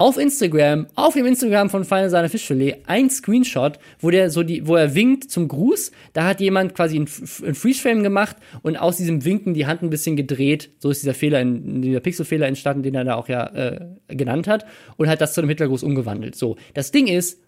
auf 0.04 0.18
Instagram, 0.18 0.88
auf 0.96 1.14
dem 1.14 1.26
Instagram 1.26 1.70
von 1.70 1.86
Feine 1.86 2.10
Sahne 2.10 2.28
Fischfilet, 2.28 2.84
ein 2.88 3.10
Screenshot, 3.10 3.80
wo 4.02 4.10
der 4.10 4.30
so 4.30 4.44
die, 4.44 4.68
wo 4.68 4.76
er 4.76 4.96
winkt 4.96 5.32
zum 5.32 5.48
Gruß. 5.48 5.94
Da 6.12 6.26
hat 6.26 6.42
jemand 6.42 6.76
quasi 6.76 6.98
ein, 6.98 7.08
ein 7.48 7.56
Freeze-Frame 7.56 8.04
gemacht 8.04 8.36
und 8.64 8.76
aus 8.76 8.98
diesem 8.98 9.24
Winken 9.24 9.54
die 9.54 9.66
Hand 9.66 9.82
ein 9.82 9.90
bisschen 9.90 10.18
gedreht. 10.18 10.72
So 10.80 10.90
ist 10.90 11.04
dieser 11.04 11.14
Fehler, 11.14 11.40
in, 11.40 11.82
dieser 11.82 12.02
Pixelfehler 12.02 12.48
entstanden, 12.48 12.84
den 12.84 12.96
er 12.96 13.06
da 13.06 13.16
auch 13.16 13.30
ja 13.30 13.46
äh, 13.56 13.80
genannt 14.10 14.46
hat 14.46 14.66
und 14.98 15.08
hat 15.08 15.22
das 15.22 15.36
zu 15.36 15.40
einem 15.40 15.48
Hitlergruß 15.48 15.84
umgewandelt. 15.84 16.36
So, 16.36 16.58
das 16.74 16.92
Ding 16.92 17.08
ist, 17.08 17.40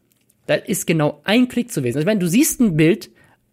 da 0.47 0.53
ist 0.53 0.88
genau 0.88 1.20
ein 1.26 1.49
Klick 1.49 1.74
zu 1.74 1.82
gewesen. 1.82 1.97
Also, 1.97 2.06
meine, 2.06 2.22
du 2.22 2.28
siehst 2.30 2.62
ein 2.62 2.78
Bild 2.78 3.10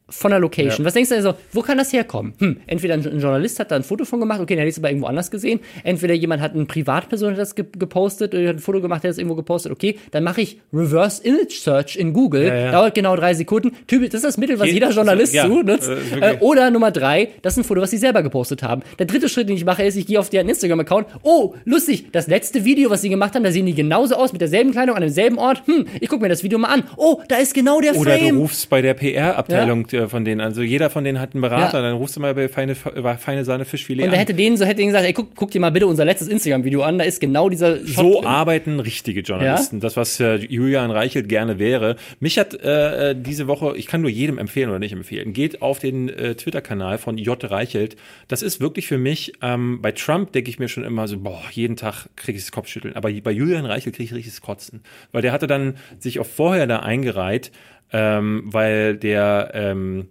von 0.08 0.30
der 0.30 0.40
Location. 0.40 0.80
Ja. 0.80 0.84
Was 0.84 0.94
denkst 0.94 1.08
du 1.10 1.14
also, 1.16 1.34
wo 1.52 1.62
kann 1.62 1.78
das 1.78 1.92
herkommen? 1.92 2.34
Hm, 2.38 2.58
entweder 2.66 2.94
ein, 2.94 3.02
Journalist 3.02 3.58
hat 3.60 3.70
da 3.70 3.76
ein 3.76 3.82
Foto 3.82 4.04
von 4.04 4.20
gemacht, 4.20 4.40
okay, 4.40 4.54
der 4.56 4.64
hat 4.64 4.70
es 4.70 4.78
aber 4.78 4.88
irgendwo 4.90 5.06
anders 5.06 5.30
gesehen. 5.30 5.60
Entweder 5.84 6.12
jemand 6.14 6.42
hat, 6.42 6.54
eine 6.54 6.66
Privatperson 6.66 7.32
hat 7.32 7.38
das 7.38 7.54
ge 7.54 7.64
gepostet 7.78 8.34
oder 8.34 8.48
hat 8.48 8.56
ein 8.56 8.58
Foto 8.58 8.80
gemacht, 8.80 9.02
der 9.04 9.08
hat 9.08 9.14
das 9.14 9.18
irgendwo 9.18 9.36
gepostet. 9.36 9.72
Okay, 9.72 9.96
dann 10.10 10.22
mache 10.24 10.42
ich 10.42 10.60
Reverse 10.72 11.22
Image 11.24 11.54
Search 11.60 11.96
in 11.96 12.12
Google. 12.12 12.44
Ja, 12.46 12.54
ja. 12.56 12.72
Dauert 12.72 12.94
genau 12.94 13.16
drei 13.16 13.32
Sekunden. 13.34 13.72
Typisch, 13.86 14.10
das 14.10 14.18
ist 14.20 14.24
das 14.24 14.36
Mittel, 14.38 14.58
was 14.58 14.66
Geht- 14.66 14.74
jeder 14.74 14.90
Journalist 14.90 15.32
so 15.34 15.62
nutzt. 15.62 15.88
äh, 15.88 16.32
Äh, 16.34 16.36
oder 16.40 16.70
Nummer 16.70 16.90
drei, 16.90 17.28
das 17.40 17.54
ist 17.54 17.58
ein 17.60 17.64
Foto, 17.64 17.80
was 17.80 17.90
sie 17.90 17.96
selber 17.98 18.22
gepostet 18.22 18.62
haben. 18.62 18.82
Der 18.98 19.06
dritte 19.06 19.28
Schritt, 19.30 19.48
den 19.48 19.56
ich 19.56 19.64
mache, 19.64 19.82
ist, 19.82 19.96
ich 19.96 20.06
gehe 20.06 20.20
auf 20.20 20.28
deren 20.28 20.48
Instagram-Account. 20.48 21.06
Oh, 21.22 21.54
lustig, 21.64 22.08
das 22.12 22.26
letzte 22.26 22.64
Video, 22.64 22.90
was 22.90 23.00
sie 23.02 23.08
gemacht 23.08 23.34
haben, 23.34 23.44
da 23.44 23.50
sehen 23.52 23.64
die 23.66 23.74
genauso 23.74 24.14
aus, 24.16 24.32
mit 24.32 24.40
derselben 24.40 24.72
Kleidung, 24.72 24.94
an 24.96 25.02
demselben 25.02 25.38
Ort. 25.38 25.62
Hm, 25.66 25.86
ich 26.00 26.08
gucke 26.08 26.22
mir 26.22 26.28
das 26.28 26.42
Video 26.44 26.58
mal 26.58 26.68
an. 26.68 26.82
Oh, 26.96 27.20
da 27.28 27.36
ist 27.36 27.54
genau 27.54 27.80
der 27.80 27.96
Oder 27.96 28.18
Frame. 28.18 28.34
du 28.34 28.40
rufst 28.42 28.68
bei 28.68 28.82
der 28.82 28.94
PR-Abteilung 28.94 29.86
äh, 29.92 30.08
von 30.08 30.24
denen, 30.24 30.40
also 30.40 30.62
jeder 30.62 30.90
von 30.90 31.04
denen 31.04 31.20
hat 31.20 31.34
einen 31.34 31.42
Berater, 31.42 31.78
Ja. 31.78 31.82
dann 31.82 31.94
rufst 31.96 32.16
du 32.16 32.20
mal 32.20 32.34
bei 32.34 32.48
feine, 32.48 32.74
bei 32.74 33.16
feine 33.16 33.44
Sahne 33.44 33.64
Fischfilet 33.64 34.04
Und 34.06 34.12
er 34.12 34.18
hätte 34.18 34.34
denen 34.34 34.56
so 34.56 34.64
hätte 34.64 34.76
denen 34.76 34.88
gesagt, 34.88 35.04
ey, 35.06 35.12
guck, 35.12 35.34
guck 35.34 35.50
dir 35.50 35.60
mal 35.60 35.70
bitte 35.72 35.86
unser 35.86 36.04
letztes 36.04 36.28
Instagram-Video 36.28 36.82
an, 36.82 36.98
da 36.98 37.04
ist 37.04 37.20
genau 37.20 37.48
dieser 37.48 37.78
Shot 37.78 37.88
so 37.88 38.14
drin. 38.20 38.26
arbeiten 38.26 38.80
richtige 38.80 39.20
Journalisten. 39.20 39.80
Das, 39.80 39.96
was 39.96 40.18
äh, 40.20 40.36
Julian 40.36 40.90
Reichelt 40.90 41.28
gerne 41.28 41.58
wäre. 41.58 41.96
Mich 42.20 42.38
hat 42.38 42.54
äh, 42.54 43.14
diese 43.16 43.46
Woche, 43.48 43.76
ich 43.76 43.86
kann 43.86 44.00
nur 44.00 44.10
jedem 44.10 44.38
empfehlen 44.38 44.70
oder 44.70 44.78
nicht 44.78 44.92
empfehlen, 44.92 45.32
geht 45.32 45.62
auf 45.62 45.78
den 45.78 46.08
äh, 46.08 46.34
Twitter-Kanal 46.34 46.98
von 46.98 47.18
J. 47.18 47.42
Reichelt. 47.50 47.96
Das 48.28 48.42
ist 48.42 48.60
wirklich 48.60 48.86
für 48.86 48.98
mich, 48.98 49.32
ähm, 49.42 49.80
bei 49.82 49.92
Trump 49.92 50.32
denke 50.32 50.50
ich 50.50 50.58
mir 50.58 50.68
schon 50.68 50.84
immer 50.84 51.08
so, 51.08 51.18
boah, 51.18 51.42
jeden 51.50 51.76
Tag 51.76 52.06
kriege 52.16 52.38
ich 52.38 52.44
das 52.44 52.52
Kopfschütteln. 52.52 52.94
Aber 52.96 53.10
bei 53.10 53.30
Julian 53.32 53.64
Reichelt 53.66 53.94
kriege 53.96 54.04
ich 54.06 54.14
richtiges 54.14 54.40
Kotzen. 54.40 54.82
Weil 55.12 55.22
der 55.22 55.32
hatte 55.32 55.46
dann 55.46 55.74
sich 55.98 56.20
auch 56.20 56.26
vorher 56.26 56.66
da 56.66 56.78
eingereiht, 56.80 57.50
ähm, 57.92 58.42
weil 58.46 58.96
der, 58.96 59.50
ähm, 59.54 60.08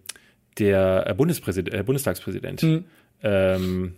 der 0.59 1.05
äh, 1.07 1.13
Bundespräsident, 1.13 1.73
äh, 1.73 1.84
Bundestagspräsident, 1.84 2.84
ähm, 3.23 3.93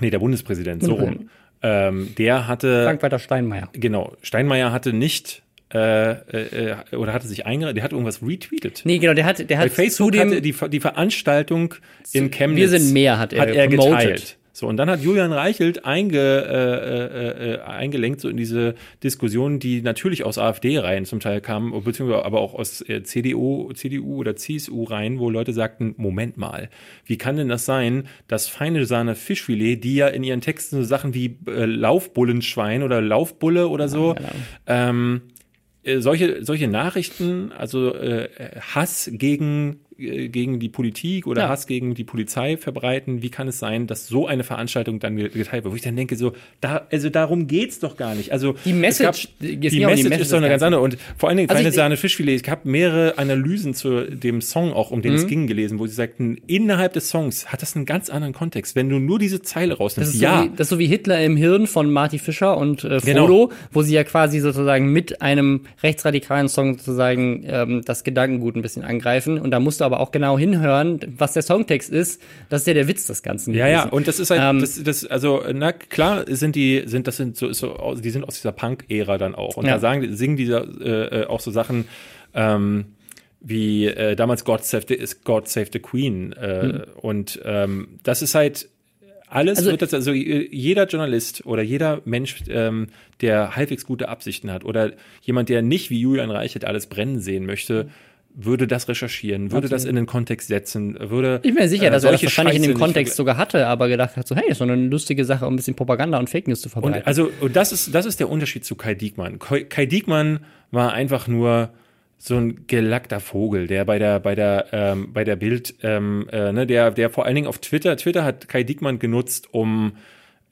nee, 0.00 0.10
der 0.10 0.18
Bundespräsident, 0.18 0.82
so 0.82 0.94
rum, 0.94 1.30
ähm, 1.62 2.14
der 2.16 2.46
hatte 2.48 2.84
Frank-Walter 2.84 3.18
Steinmeier. 3.18 3.68
Genau, 3.72 4.16
Steinmeier 4.22 4.72
hatte 4.72 4.92
nicht 4.92 5.42
äh, 5.72 6.10
äh, 6.10 6.74
äh, 6.90 6.96
oder 6.96 7.12
hatte 7.12 7.28
sich 7.28 7.46
eingereicht, 7.46 7.76
der 7.76 7.84
hat 7.84 7.92
irgendwas 7.92 8.22
retweetet. 8.22 8.82
Nee, 8.84 8.98
genau, 8.98 9.14
der 9.14 9.24
hat, 9.24 9.38
der 9.38 9.44
Bei 9.44 9.56
hat 9.56 9.70
Facebook 9.70 10.12
zudem, 10.12 10.30
hatte 10.30 10.42
die, 10.42 10.54
die 10.68 10.80
Veranstaltung 10.80 11.74
in 12.12 12.30
Chemnitz. 12.32 12.58
Wir 12.58 12.80
sind 12.80 12.92
mehr, 12.92 13.18
hat 13.18 13.32
er 13.32 13.42
hat 13.42 13.50
er 13.50 13.68
geteilt. 13.68 14.36
So, 14.52 14.66
und 14.66 14.76
dann 14.76 14.90
hat 14.90 15.02
Julian 15.02 15.32
Reichelt 15.32 15.84
einge, 15.84 16.18
äh, 16.18 17.50
äh, 17.50 17.54
äh, 17.54 17.60
eingelenkt 17.60 18.20
so 18.20 18.28
in 18.28 18.36
diese 18.36 18.74
Diskussion, 19.02 19.60
die 19.60 19.80
natürlich 19.80 20.24
aus 20.24 20.38
AfD-Reihen 20.38 21.04
zum 21.04 21.20
Teil 21.20 21.40
kamen, 21.40 21.72
beziehungsweise 21.84 22.24
aber 22.24 22.40
auch 22.40 22.54
aus 22.54 22.80
äh, 22.88 23.02
CDU, 23.02 23.72
CDU 23.72 24.16
oder 24.16 24.34
CSU-Reihen, 24.34 25.18
wo 25.18 25.30
Leute 25.30 25.52
sagten, 25.52 25.94
Moment 25.96 26.36
mal, 26.36 26.68
wie 27.04 27.16
kann 27.16 27.36
denn 27.36 27.48
das 27.48 27.64
sein, 27.64 28.08
dass 28.26 28.48
feine 28.48 28.86
Sahne 28.86 29.14
Fischfilet, 29.14 29.76
die 29.76 29.96
ja 29.96 30.08
in 30.08 30.24
ihren 30.24 30.40
Texten 30.40 30.76
so 30.76 30.82
Sachen 30.82 31.14
wie 31.14 31.38
äh, 31.46 31.64
Laufbullenschwein 31.66 32.82
oder 32.82 33.00
Laufbulle 33.00 33.68
oder 33.68 33.88
so, 33.88 34.16
ähm, 34.66 35.22
äh, 35.84 36.00
solche, 36.00 36.44
solche 36.44 36.68
Nachrichten, 36.68 37.52
also 37.52 37.94
Hass 38.74 39.10
gegen, 39.12 39.80
gegen 40.00 40.58
die 40.58 40.68
Politik 40.68 41.26
oder 41.26 41.42
Ja. 41.42 41.48
Hass 41.50 41.66
gegen 41.66 41.94
die 41.94 42.04
Polizei 42.04 42.56
verbreiten, 42.56 43.22
wie 43.22 43.30
kann 43.30 43.46
es 43.48 43.58
sein, 43.58 43.86
dass 43.86 44.06
so 44.06 44.26
eine 44.26 44.42
Veranstaltung 44.44 44.98
dann 45.00 45.16
ge- 45.16 45.28
geteilt 45.28 45.64
wird? 45.64 45.72
Wo 45.72 45.76
ich 45.76 45.82
dann 45.82 45.96
denke, 45.96 46.16
so, 46.16 46.32
da, 46.60 46.86
also 46.90 47.10
darum 47.10 47.46
geht's 47.46 47.78
doch 47.78 47.96
gar 47.96 48.14
nicht. 48.14 48.32
Also 48.32 48.54
Die 48.64 48.70
es 48.70 48.76
Message- 48.76 49.28
gab, 49.28 49.38
die, 49.40 49.54
um 49.54 49.60
die 49.60 49.68
Message 49.84 50.04
Message 50.04 50.20
ist 50.22 50.32
doch 50.32 50.38
eine 50.38 50.48
ganz 50.48 50.62
andere. 50.62 50.80
Und 50.80 50.96
vor 51.16 51.28
allen 51.28 51.38
Dingen, 51.38 51.50
Also 51.50 51.70
Sahne 51.70 51.96
Fischfilet, 51.96 52.40
ich 52.42 52.48
habe 52.50 52.68
mehrere 52.68 53.18
Analysen 53.18 53.74
zu 53.74 54.04
dem 54.10 54.40
Song 54.40 54.72
auch, 54.72 54.90
um 54.90 55.02
den 55.02 55.12
Mhm. 55.12 55.18
es 55.18 55.26
ging, 55.26 55.46
gelesen, 55.46 55.78
wo 55.78 55.86
sie 55.86 55.94
sagten, 55.94 56.38
innerhalb 56.46 56.92
des 56.94 57.08
Songs 57.10 57.46
hat 57.52 57.62
das 57.62 57.76
einen 57.76 57.84
ganz 57.86 58.08
anderen 58.10 58.32
Kontext. 58.34 58.76
Wenn 58.76 58.88
du 58.88 58.98
nur 58.98 59.18
diese 59.18 59.42
Zeile 59.42 59.70
das 59.70 59.80
rausnimmst, 59.80 60.14
ist, 60.14 60.20
ja, 60.20 60.38
so 60.38 60.44
wie, 60.44 60.48
das 60.56 60.60
ist 60.60 60.68
so 60.70 60.78
wie 60.78 60.86
Hitler 60.86 61.22
im 61.22 61.36
Hirn 61.36 61.66
von 61.66 61.90
Marty 61.92 62.18
Fischer 62.18 62.56
und 62.56 62.84
äh, 62.84 63.00
Genau. 63.04 63.26
Frodo, 63.26 63.52
wo 63.72 63.82
sie 63.82 63.94
ja 63.94 64.04
quasi 64.04 64.40
sozusagen 64.40 64.92
mit 64.92 65.20
einem 65.22 65.62
rechtsradikalen 65.82 66.48
Song 66.48 66.78
sozusagen 66.78 67.44
ähm, 67.46 67.82
das 67.84 68.04
Gedankengut 68.04 68.54
ein 68.56 68.62
bisschen 68.62 68.84
angreifen. 68.84 69.38
Und 69.38 69.50
da 69.50 69.58
musst 69.60 69.80
du 69.80 69.84
aber 69.84 69.89
auch 69.98 70.12
genau 70.12 70.38
hinhören, 70.38 71.00
was 71.18 71.32
der 71.32 71.42
Songtext 71.42 71.90
ist. 71.90 72.22
Das 72.48 72.60
ist 72.60 72.66
ja 72.68 72.74
der 72.74 72.86
Witz 72.86 73.06
des 73.08 73.24
Ganzen. 73.24 73.52
Ja, 73.54 73.66
ja, 73.66 73.80
gewesen. 73.80 73.94
und 73.96 74.06
das 74.06 74.20
ist 74.20 74.30
halt, 74.30 74.40
Ähm, 74.40 74.60
das, 74.60 74.80
das, 74.84 75.04
also, 75.06 75.42
na 75.52 75.72
klar, 75.72 76.24
sind 76.28 76.54
die, 76.54 76.82
sind, 76.86 77.08
das 77.08 77.16
sind 77.16 77.36
so, 77.36 77.52
so 77.52 77.72
aus- 77.74 78.00
die 78.00 78.10
sind 78.10 78.22
aus 78.22 78.36
dieser 78.36 78.52
Punk-Ära 78.52 79.18
dann 79.18 79.34
auch. 79.34 79.56
Und 79.56 79.66
Ja. 79.66 79.72
da 79.72 79.78
sagen, 79.80 80.14
singen 80.16 80.36
die 80.36 80.46
da, 80.46 80.60
äh, 80.60 81.22
äh, 81.22 81.26
auch 81.26 81.40
so 81.40 81.50
Sachen, 81.50 81.88
ähm, 82.34 82.84
wie 83.40 83.86
äh, 83.86 84.14
damals 84.16 84.44
God 84.44 84.62
Save 84.64 84.84
the, 84.86 84.98
God 85.24 85.48
Save 85.48 85.68
the 85.72 85.78
Queen. 85.80 86.32
Äh, 86.34 86.62
mhm. 86.64 86.82
Und 87.00 87.40
ähm, 87.44 87.88
das 88.02 88.22
ist 88.22 88.34
halt 88.34 88.68
alles 89.32 89.58
also, 89.58 89.70
wird 89.70 89.80
das, 89.82 89.94
also 89.94 90.12
jeder 90.12 90.86
Journalist 90.88 91.46
oder 91.46 91.62
jeder 91.62 92.00
Mensch, 92.04 92.42
ähm, 92.48 92.88
der 93.20 93.54
halbwegs 93.54 93.86
gute 93.86 94.08
Absichten 94.08 94.50
hat 94.50 94.64
oder 94.64 94.90
jemand, 95.22 95.48
der 95.48 95.62
nicht 95.62 95.88
wie 95.88 96.00
Julian 96.00 96.30
Reichelt 96.32 96.64
alles 96.64 96.86
brennen 96.86 97.20
sehen 97.20 97.46
möchte, 97.46 97.88
würde 98.34 98.66
das 98.66 98.88
recherchieren, 98.88 99.52
würde 99.52 99.66
Absolut. 99.66 99.72
das 99.72 99.84
in 99.84 99.96
den 99.96 100.06
Kontext 100.06 100.48
setzen, 100.48 100.96
würde. 100.98 101.40
Ich 101.42 101.54
bin 101.54 101.62
mir 101.62 101.68
sicher, 101.68 101.88
äh, 101.88 101.90
dass 101.90 102.04
er 102.04 102.12
das 102.12 102.22
wahrscheinlich 102.22 102.54
Scheiße 102.54 102.68
in 102.68 102.74
dem 102.74 102.78
Kontext 102.78 103.16
sogar 103.16 103.36
hatte, 103.36 103.66
aber 103.66 103.88
gedacht 103.88 104.16
hat, 104.16 104.26
so, 104.26 104.36
hey, 104.36 104.50
ist 104.50 104.58
so 104.58 104.64
eine 104.64 104.76
lustige 104.76 105.24
Sache, 105.24 105.46
um 105.46 105.54
ein 105.54 105.56
bisschen 105.56 105.74
Propaganda 105.74 106.18
und 106.18 106.30
Fake 106.30 106.48
News 106.48 106.60
zu 106.60 106.68
verbreiten. 106.68 107.00
Und 107.00 107.06
also, 107.06 107.30
und 107.40 107.56
das 107.56 107.72
ist, 107.72 107.94
das 107.94 108.06
ist 108.06 108.20
der 108.20 108.28
Unterschied 108.28 108.64
zu 108.64 108.74
Kai 108.74 108.94
Diekmann. 108.94 109.38
Kai 109.38 109.86
Diekmann 109.86 110.40
war 110.70 110.92
einfach 110.92 111.26
nur 111.26 111.70
so 112.18 112.36
ein 112.36 112.66
gelackter 112.66 113.18
Vogel, 113.18 113.66
der 113.66 113.86
bei 113.86 113.98
der 113.98 114.20
bei 114.20 114.34
der 114.34 114.66
ähm, 114.72 115.12
bei 115.12 115.24
der 115.24 115.36
Bild, 115.36 115.74
ähm, 115.82 116.28
äh, 116.30 116.52
ne, 116.52 116.66
der 116.66 116.90
der 116.90 117.08
vor 117.08 117.24
allen 117.24 117.34
Dingen 117.34 117.46
auf 117.46 117.58
Twitter, 117.58 117.96
Twitter 117.96 118.24
hat 118.24 118.46
Kai 118.46 118.62
Diekmann 118.62 118.98
genutzt, 118.98 119.48
um 119.52 119.92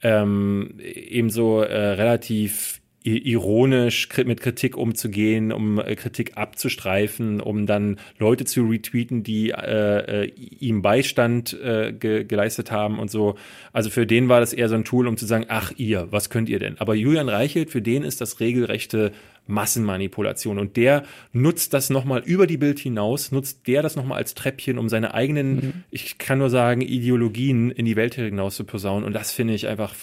ähm, 0.01 0.79
eben 0.81 1.29
so 1.29 1.61
äh, 1.61 1.75
relativ 1.75 2.78
ironisch 3.03 4.09
mit 4.25 4.41
Kritik 4.41 4.75
umzugehen, 4.75 5.53
um 5.53 5.79
äh, 5.79 5.95
Kritik 5.95 6.37
abzustreifen, 6.37 7.39
um 7.39 7.65
dann 7.65 7.97
Leute 8.17 8.43
zu 8.45 8.65
retweeten, 8.65 9.23
die 9.23 9.51
äh, 9.51 10.25
äh, 10.25 10.31
ihm 10.59 10.81
Beistand 10.81 11.53
äh, 11.61 11.93
ge 11.93 12.25
geleistet 12.25 12.71
haben 12.71 12.99
und 12.99 13.09
so. 13.09 13.35
Also 13.71 13.89
für 13.89 14.05
den 14.05 14.27
war 14.27 14.41
das 14.41 14.51
eher 14.51 14.67
so 14.67 14.75
ein 14.75 14.83
Tool, 14.83 15.07
um 15.07 15.15
zu 15.15 15.25
sagen, 15.25 15.45
ach 15.47 15.71
ihr, 15.77 16.07
was 16.11 16.29
könnt 16.29 16.49
ihr 16.49 16.59
denn? 16.59 16.77
Aber 16.79 16.93
Julian 16.93 17.29
Reichelt, 17.29 17.69
für 17.69 17.81
den 17.81 18.03
ist 18.03 18.19
das 18.19 18.41
regelrechte 18.41 19.13
Massenmanipulation. 19.47 20.59
Und 20.59 20.77
der 20.77 21.03
nutzt 21.33 21.73
das 21.73 21.89
nochmal 21.89 22.21
über 22.23 22.47
die 22.47 22.57
Bild 22.57 22.79
hinaus, 22.79 23.31
nutzt 23.31 23.67
der 23.67 23.81
das 23.81 23.95
nochmal 23.95 24.19
als 24.19 24.35
Treppchen, 24.35 24.77
um 24.77 24.89
seine 24.89 25.13
eigenen, 25.13 25.55
mhm. 25.55 25.73
ich 25.89 26.17
kann 26.17 26.37
nur 26.37 26.49
sagen, 26.49 26.81
Ideologien 26.81 27.71
in 27.71 27.85
die 27.85 27.95
Welt 27.95 28.15
hinaus 28.15 28.55
zu 28.55 28.63
posaunen. 28.63 29.05
Und 29.05 29.13
das 29.13 29.31
finde 29.31 29.53
ich 29.53 29.67
einfach 29.67 29.95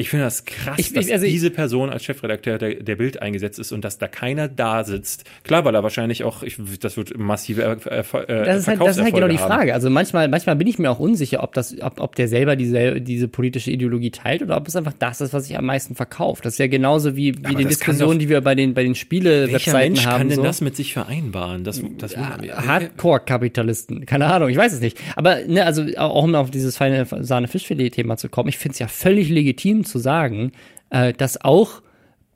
ich 0.00 0.10
finde 0.10 0.26
das 0.26 0.44
krass, 0.44 0.78
ich, 0.78 0.92
dass 0.92 1.10
also 1.10 1.26
diese 1.26 1.50
Person 1.50 1.90
als 1.90 2.04
Chefredakteur 2.04 2.56
der, 2.56 2.76
der, 2.76 2.94
Bild 2.94 3.20
eingesetzt 3.20 3.58
ist 3.58 3.72
und 3.72 3.84
dass 3.84 3.98
da 3.98 4.06
keiner 4.06 4.46
da 4.46 4.84
sitzt. 4.84 5.24
Klar, 5.42 5.64
weil 5.64 5.74
er 5.74 5.82
wahrscheinlich 5.82 6.22
auch, 6.22 6.44
ich, 6.44 6.56
das 6.78 6.96
wird 6.96 7.18
massive 7.18 7.62
äh, 7.62 7.72
äh, 7.72 8.04
das 8.44 8.58
ist 8.58 8.68
halt, 8.68 8.80
Das 8.80 8.96
ist 8.96 9.02
halt 9.02 9.12
genau 9.12 9.26
die 9.26 9.38
Frage. 9.38 9.74
Also 9.74 9.90
manchmal, 9.90 10.28
manchmal 10.28 10.54
bin 10.54 10.68
ich 10.68 10.78
mir 10.78 10.92
auch 10.92 11.00
unsicher, 11.00 11.42
ob 11.42 11.52
das, 11.52 11.74
ob, 11.82 12.00
ob 12.00 12.14
der 12.14 12.28
selber 12.28 12.54
diese, 12.54 13.00
diese 13.00 13.26
politische 13.26 13.72
Ideologie 13.72 14.12
teilt 14.12 14.40
oder 14.42 14.56
ob 14.56 14.68
es 14.68 14.76
einfach 14.76 14.92
das 14.96 15.20
ist, 15.20 15.32
was 15.32 15.48
sich 15.48 15.58
am 15.58 15.66
meisten 15.66 15.96
verkauft. 15.96 16.44
Das 16.44 16.54
ist 16.54 16.58
ja 16.58 16.68
genauso 16.68 17.16
wie, 17.16 17.34
wie 17.36 17.56
die 17.56 17.64
Diskussion, 17.64 18.20
die 18.20 18.28
wir 18.28 18.40
bei 18.40 18.54
den, 18.54 18.74
bei 18.74 18.84
den 18.84 18.94
Spiele-Webseiten 18.94 19.96
haben. 20.06 20.18
kann 20.18 20.28
denn 20.28 20.36
so. 20.36 20.42
das 20.44 20.60
mit 20.60 20.76
sich 20.76 20.92
vereinbaren? 20.92 21.64
Das, 21.64 21.82
das 21.98 22.12
ja, 22.12 22.38
Hardcore-Kapitalisten. 22.64 24.06
Keine 24.06 24.26
Ahnung, 24.26 24.48
ich 24.48 24.56
weiß 24.56 24.74
es 24.74 24.80
nicht. 24.80 24.96
Aber, 25.16 25.44
ne, 25.44 25.66
also 25.66 25.84
auch 25.96 26.22
um 26.22 26.36
auf 26.36 26.52
dieses 26.52 26.76
feine 26.76 27.04
Sahne-Fischfilet-Thema 27.04 28.16
zu 28.16 28.28
kommen, 28.28 28.48
ich 28.48 28.58
finde 28.58 28.74
es 28.74 28.78
ja 28.78 28.86
völlig 28.86 29.28
legitim 29.28 29.86
zu 29.88 29.98
sagen, 29.98 30.52
äh, 30.90 31.12
dass 31.12 31.42
auch 31.42 31.82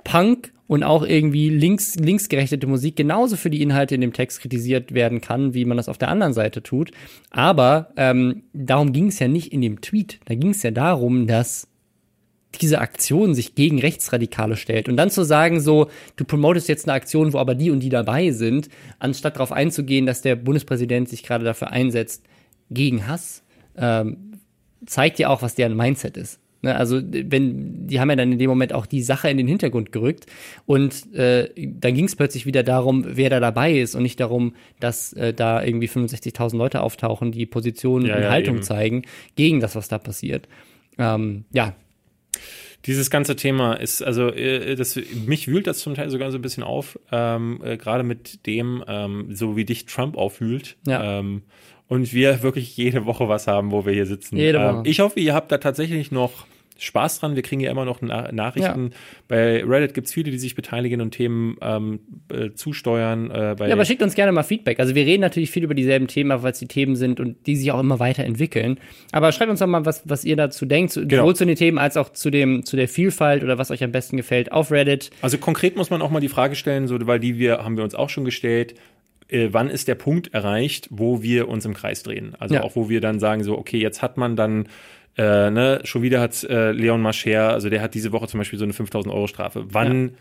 Punk 0.04 0.52
und 0.66 0.82
auch 0.82 1.02
irgendwie 1.02 1.50
links, 1.50 1.96
linksgerechtete 1.96 2.66
Musik 2.66 2.96
genauso 2.96 3.36
für 3.36 3.50
die 3.50 3.62
Inhalte 3.62 3.94
in 3.94 4.00
dem 4.00 4.12
Text 4.12 4.40
kritisiert 4.40 4.94
werden 4.94 5.20
kann, 5.20 5.54
wie 5.54 5.64
man 5.64 5.76
das 5.76 5.88
auf 5.88 5.98
der 5.98 6.08
anderen 6.08 6.32
Seite 6.32 6.62
tut. 6.62 6.92
Aber 7.30 7.92
ähm, 7.96 8.44
darum 8.52 8.92
ging 8.92 9.08
es 9.08 9.18
ja 9.18 9.28
nicht 9.28 9.52
in 9.52 9.60
dem 9.60 9.80
Tweet. 9.80 10.20
Da 10.24 10.34
ging 10.34 10.50
es 10.50 10.62
ja 10.62 10.70
darum, 10.70 11.26
dass 11.26 11.68
diese 12.60 12.80
Aktion 12.80 13.34
sich 13.34 13.54
gegen 13.54 13.78
Rechtsradikale 13.78 14.56
stellt. 14.56 14.88
Und 14.88 14.96
dann 14.96 15.10
zu 15.10 15.24
sagen, 15.24 15.60
so, 15.60 15.88
du 16.16 16.24
promotest 16.24 16.68
jetzt 16.68 16.86
eine 16.88 16.94
Aktion, 16.94 17.32
wo 17.32 17.38
aber 17.38 17.54
die 17.54 17.70
und 17.70 17.80
die 17.80 17.88
dabei 17.88 18.30
sind, 18.30 18.68
anstatt 18.98 19.36
darauf 19.36 19.52
einzugehen, 19.52 20.06
dass 20.06 20.22
der 20.22 20.36
Bundespräsident 20.36 21.08
sich 21.08 21.22
gerade 21.22 21.44
dafür 21.44 21.70
einsetzt, 21.70 22.24
gegen 22.70 23.06
Hass, 23.06 23.42
ähm, 23.76 24.38
zeigt 24.86 25.18
ja 25.18 25.28
auch, 25.28 25.42
was 25.42 25.54
deren 25.54 25.76
Mindset 25.76 26.16
ist. 26.16 26.40
Ne, 26.64 26.76
also 26.76 27.02
wenn 27.02 27.88
die 27.88 27.98
haben 27.98 28.08
ja 28.08 28.14
dann 28.14 28.30
in 28.30 28.38
dem 28.38 28.48
Moment 28.48 28.72
auch 28.72 28.86
die 28.86 29.02
Sache 29.02 29.28
in 29.28 29.36
den 29.36 29.48
Hintergrund 29.48 29.90
gerückt 29.90 30.26
und 30.64 31.12
äh, 31.12 31.50
dann 31.56 31.94
ging 31.94 32.04
es 32.04 32.14
plötzlich 32.14 32.46
wieder 32.46 32.62
darum, 32.62 33.04
wer 33.04 33.30
da 33.30 33.40
dabei 33.40 33.72
ist 33.72 33.96
und 33.96 34.04
nicht 34.04 34.20
darum, 34.20 34.54
dass 34.78 35.12
äh, 35.14 35.34
da 35.34 35.60
irgendwie 35.60 35.88
65.000 35.88 36.56
Leute 36.56 36.82
auftauchen, 36.82 37.32
die 37.32 37.46
Positionen 37.46 38.06
ja, 38.06 38.14
und 38.14 38.22
ja, 38.22 38.30
Haltung 38.30 38.56
eben. 38.56 38.62
zeigen 38.62 39.02
gegen 39.34 39.58
das, 39.58 39.74
was 39.74 39.88
da 39.88 39.98
passiert. 39.98 40.46
Ähm, 40.98 41.46
ja. 41.52 41.74
Dieses 42.86 43.10
ganze 43.10 43.34
Thema 43.34 43.74
ist, 43.74 44.00
also 44.02 44.28
äh, 44.28 44.76
das, 44.76 44.98
mich 45.26 45.48
wühlt 45.48 45.66
das 45.66 45.80
zum 45.80 45.94
Teil 45.94 46.10
sogar 46.10 46.30
so 46.30 46.38
ein 46.38 46.42
bisschen 46.42 46.62
auf, 46.62 46.96
ähm, 47.10 47.60
äh, 47.64 47.76
gerade 47.76 48.04
mit 48.04 48.46
dem, 48.46 48.84
ähm, 48.86 49.34
so 49.34 49.56
wie 49.56 49.64
dich 49.64 49.86
Trump 49.86 50.16
aufwühlt. 50.16 50.76
Ja. 50.86 51.18
Ähm, 51.18 51.42
und 51.88 52.12
wir 52.12 52.42
wirklich 52.42 52.76
jede 52.76 53.04
Woche 53.04 53.28
was 53.28 53.46
haben, 53.46 53.70
wo 53.70 53.84
wir 53.84 53.92
hier 53.92 54.06
sitzen. 54.06 54.36
Jede 54.36 54.58
Woche. 54.58 54.78
Ähm, 54.78 54.82
ich 54.84 55.00
hoffe, 55.00 55.20
ihr 55.20 55.34
habt 55.34 55.52
da 55.52 55.58
tatsächlich 55.58 56.10
noch 56.10 56.46
Spaß 56.78 57.20
dran. 57.20 57.36
Wir 57.36 57.42
kriegen 57.42 57.60
ja 57.60 57.70
immer 57.70 57.84
noch 57.84 57.98
Na 58.00 58.32
Nachrichten. 58.32 58.90
Ja. 58.90 58.96
Bei 59.28 59.64
Reddit 59.64 59.94
gibt 59.94 60.06
es 60.08 60.12
viele, 60.12 60.30
die 60.30 60.38
sich 60.38 60.54
beteiligen 60.54 61.00
und 61.00 61.12
Themen 61.12 61.56
ähm, 61.60 62.00
äh, 62.32 62.50
zusteuern. 62.54 63.30
Äh, 63.30 63.54
ja, 63.68 63.72
aber 63.72 63.84
schickt 63.84 64.02
uns 64.02 64.14
gerne 64.14 64.32
mal 64.32 64.42
Feedback. 64.42 64.80
Also 64.80 64.94
wir 64.94 65.04
reden 65.04 65.20
natürlich 65.20 65.50
viel 65.50 65.64
über 65.64 65.74
dieselben 65.74 66.06
Themen, 66.06 66.42
weil 66.42 66.52
es 66.52 66.58
die 66.58 66.66
Themen 66.66 66.96
sind 66.96 67.20
und 67.20 67.46
die 67.46 67.56
sich 67.56 67.70
auch 67.72 67.80
immer 67.80 68.00
weiterentwickeln. 68.00 68.78
Aber 69.12 69.32
schreibt 69.32 69.50
uns 69.50 69.60
doch 69.60 69.66
mal, 69.66 69.84
was, 69.84 70.02
was 70.08 70.24
ihr 70.24 70.36
dazu 70.36 70.66
denkt, 70.66 70.94
genau. 70.94 71.22
sowohl 71.22 71.36
zu 71.36 71.46
den 71.46 71.56
Themen 71.56 71.78
als 71.78 71.96
auch 71.96 72.10
zu, 72.10 72.30
dem, 72.30 72.64
zu 72.64 72.76
der 72.76 72.88
Vielfalt 72.88 73.44
oder 73.44 73.58
was 73.58 73.70
euch 73.70 73.84
am 73.84 73.92
besten 73.92 74.16
gefällt 74.16 74.52
auf 74.52 74.70
Reddit. 74.70 75.10
Also 75.22 75.38
konkret 75.38 75.76
muss 75.76 75.90
man 75.90 76.02
auch 76.02 76.10
mal 76.10 76.20
die 76.20 76.28
Frage 76.28 76.56
stellen, 76.56 76.86
so, 76.88 76.98
weil 77.06 77.20
die 77.20 77.38
wir, 77.38 77.58
haben 77.58 77.76
wir 77.76 77.84
uns 77.84 77.94
auch 77.94 78.10
schon 78.10 78.24
gestellt 78.24 78.74
äh, 79.28 79.48
wann 79.50 79.70
ist 79.70 79.88
der 79.88 79.94
Punkt 79.94 80.34
erreicht, 80.34 80.88
wo 80.90 81.22
wir 81.22 81.48
uns 81.48 81.64
im 81.64 81.72
Kreis 81.72 82.02
drehen. 82.02 82.34
Also 82.38 82.56
ja. 82.56 82.62
auch 82.62 82.76
wo 82.76 82.90
wir 82.90 83.00
dann 83.00 83.18
sagen, 83.18 83.42
so, 83.42 83.56
okay, 83.56 83.78
jetzt 83.78 84.02
hat 84.02 84.18
man 84.18 84.36
dann 84.36 84.68
äh, 85.16 85.50
ne, 85.50 85.80
schon 85.84 86.02
wieder 86.02 86.20
hat 86.20 86.42
äh, 86.44 86.72
Leon 86.72 87.02
Mascher, 87.02 87.50
also 87.50 87.68
der 87.68 87.82
hat 87.82 87.94
diese 87.94 88.12
Woche 88.12 88.28
zum 88.28 88.38
Beispiel 88.38 88.58
so 88.58 88.64
eine 88.64 88.72
5000 88.72 89.12
Euro 89.14 89.26
Strafe. 89.26 89.64
Wann 89.68 90.08
ja 90.08 90.14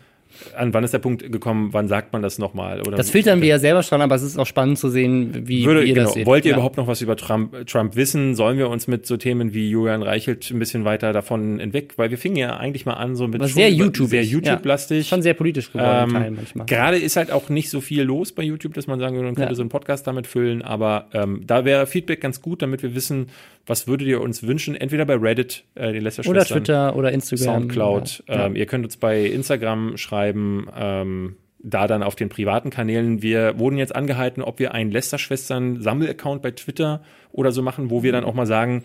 an 0.56 0.72
wann 0.74 0.84
ist 0.84 0.92
der 0.92 0.98
Punkt 0.98 1.30
gekommen, 1.30 1.68
wann 1.72 1.88
sagt 1.88 2.12
man 2.12 2.22
das 2.22 2.38
nochmal? 2.38 2.80
Oder 2.80 2.96
das 2.96 3.10
filtern 3.10 3.40
wir 3.40 3.48
ja 3.48 3.58
selber 3.58 3.82
schon, 3.82 4.00
aber 4.00 4.14
es 4.14 4.22
ist 4.22 4.38
auch 4.38 4.46
spannend 4.46 4.78
zu 4.78 4.88
sehen, 4.88 5.46
wie, 5.46 5.64
Würde, 5.64 5.82
wie 5.82 5.88
ihr 5.88 5.94
genau. 5.94 6.06
das 6.06 6.14
seht. 6.14 6.26
Wollt 6.26 6.44
ihr 6.44 6.50
ja. 6.50 6.56
überhaupt 6.56 6.76
noch 6.76 6.86
was 6.86 7.02
über 7.02 7.16
Trump, 7.16 7.66
Trump 7.66 7.96
wissen? 7.96 8.34
Sollen 8.34 8.58
wir 8.58 8.68
uns 8.68 8.86
mit 8.86 9.06
so 9.06 9.16
Themen 9.16 9.54
wie 9.54 9.70
Julian 9.70 10.02
Reichelt 10.02 10.50
ein 10.50 10.58
bisschen 10.58 10.84
weiter 10.84 11.12
davon 11.12 11.60
entweg? 11.60 11.94
Weil 11.96 12.10
wir 12.10 12.18
fingen 12.18 12.36
ja 12.36 12.56
eigentlich 12.56 12.86
mal 12.86 12.94
an 12.94 13.16
so 13.16 13.28
mit 13.28 13.46
sehr 13.48 13.70
YouTube, 13.70 14.08
sehr 14.08 14.24
YouTube-lastig. 14.24 14.98
Ja, 14.98 15.04
schon 15.04 15.22
sehr 15.22 15.34
politisch 15.34 15.72
geworden 15.72 16.16
ähm, 16.16 16.34
manchmal. 16.36 16.66
Gerade 16.66 16.98
ist 16.98 17.16
halt 17.16 17.30
auch 17.30 17.48
nicht 17.48 17.70
so 17.70 17.80
viel 17.80 18.02
los 18.02 18.32
bei 18.32 18.42
YouTube, 18.42 18.74
dass 18.74 18.86
man 18.86 18.98
sagen 18.98 19.14
würde, 19.14 19.26
man 19.26 19.34
könnte 19.34 19.50
ja. 19.50 19.54
so 19.54 19.62
einen 19.62 19.70
Podcast 19.70 20.06
damit 20.06 20.26
füllen, 20.26 20.62
aber 20.62 21.08
ähm, 21.12 21.42
da 21.46 21.64
wäre 21.64 21.86
Feedback 21.86 22.20
ganz 22.20 22.40
gut, 22.40 22.62
damit 22.62 22.82
wir 22.82 22.94
wissen, 22.94 23.28
was 23.66 23.86
würdet 23.86 24.08
ihr 24.08 24.20
uns 24.20 24.42
wünschen? 24.42 24.74
Entweder 24.74 25.04
bei 25.04 25.14
Reddit, 25.14 25.64
äh, 25.74 25.92
den 25.92 26.02
Lester 26.02 26.28
Oder 26.28 26.44
Twitter 26.44 26.96
oder 26.96 27.12
Instagram. 27.12 27.44
Soundcloud. 27.44 28.24
Ja. 28.28 28.46
Ähm, 28.46 28.56
ihr 28.56 28.66
könnt 28.66 28.84
uns 28.84 28.96
bei 28.96 29.24
Instagram 29.24 29.96
schreiben, 29.96 30.68
ähm, 30.76 31.36
da 31.62 31.86
dann 31.86 32.02
auf 32.02 32.16
den 32.16 32.28
privaten 32.28 32.70
Kanälen. 32.70 33.22
Wir 33.22 33.58
wurden 33.58 33.78
jetzt 33.78 33.94
angehalten, 33.94 34.42
ob 34.42 34.58
wir 34.58 34.74
einen 34.74 34.90
Lester-Schwestern-Sammelaccount 34.90 36.42
bei 36.42 36.50
Twitter 36.50 37.02
oder 37.30 37.52
so 37.52 37.62
machen, 37.62 37.90
wo 37.90 38.02
wir 38.02 38.10
dann 38.10 38.24
auch 38.24 38.34
mal 38.34 38.46
sagen, 38.46 38.82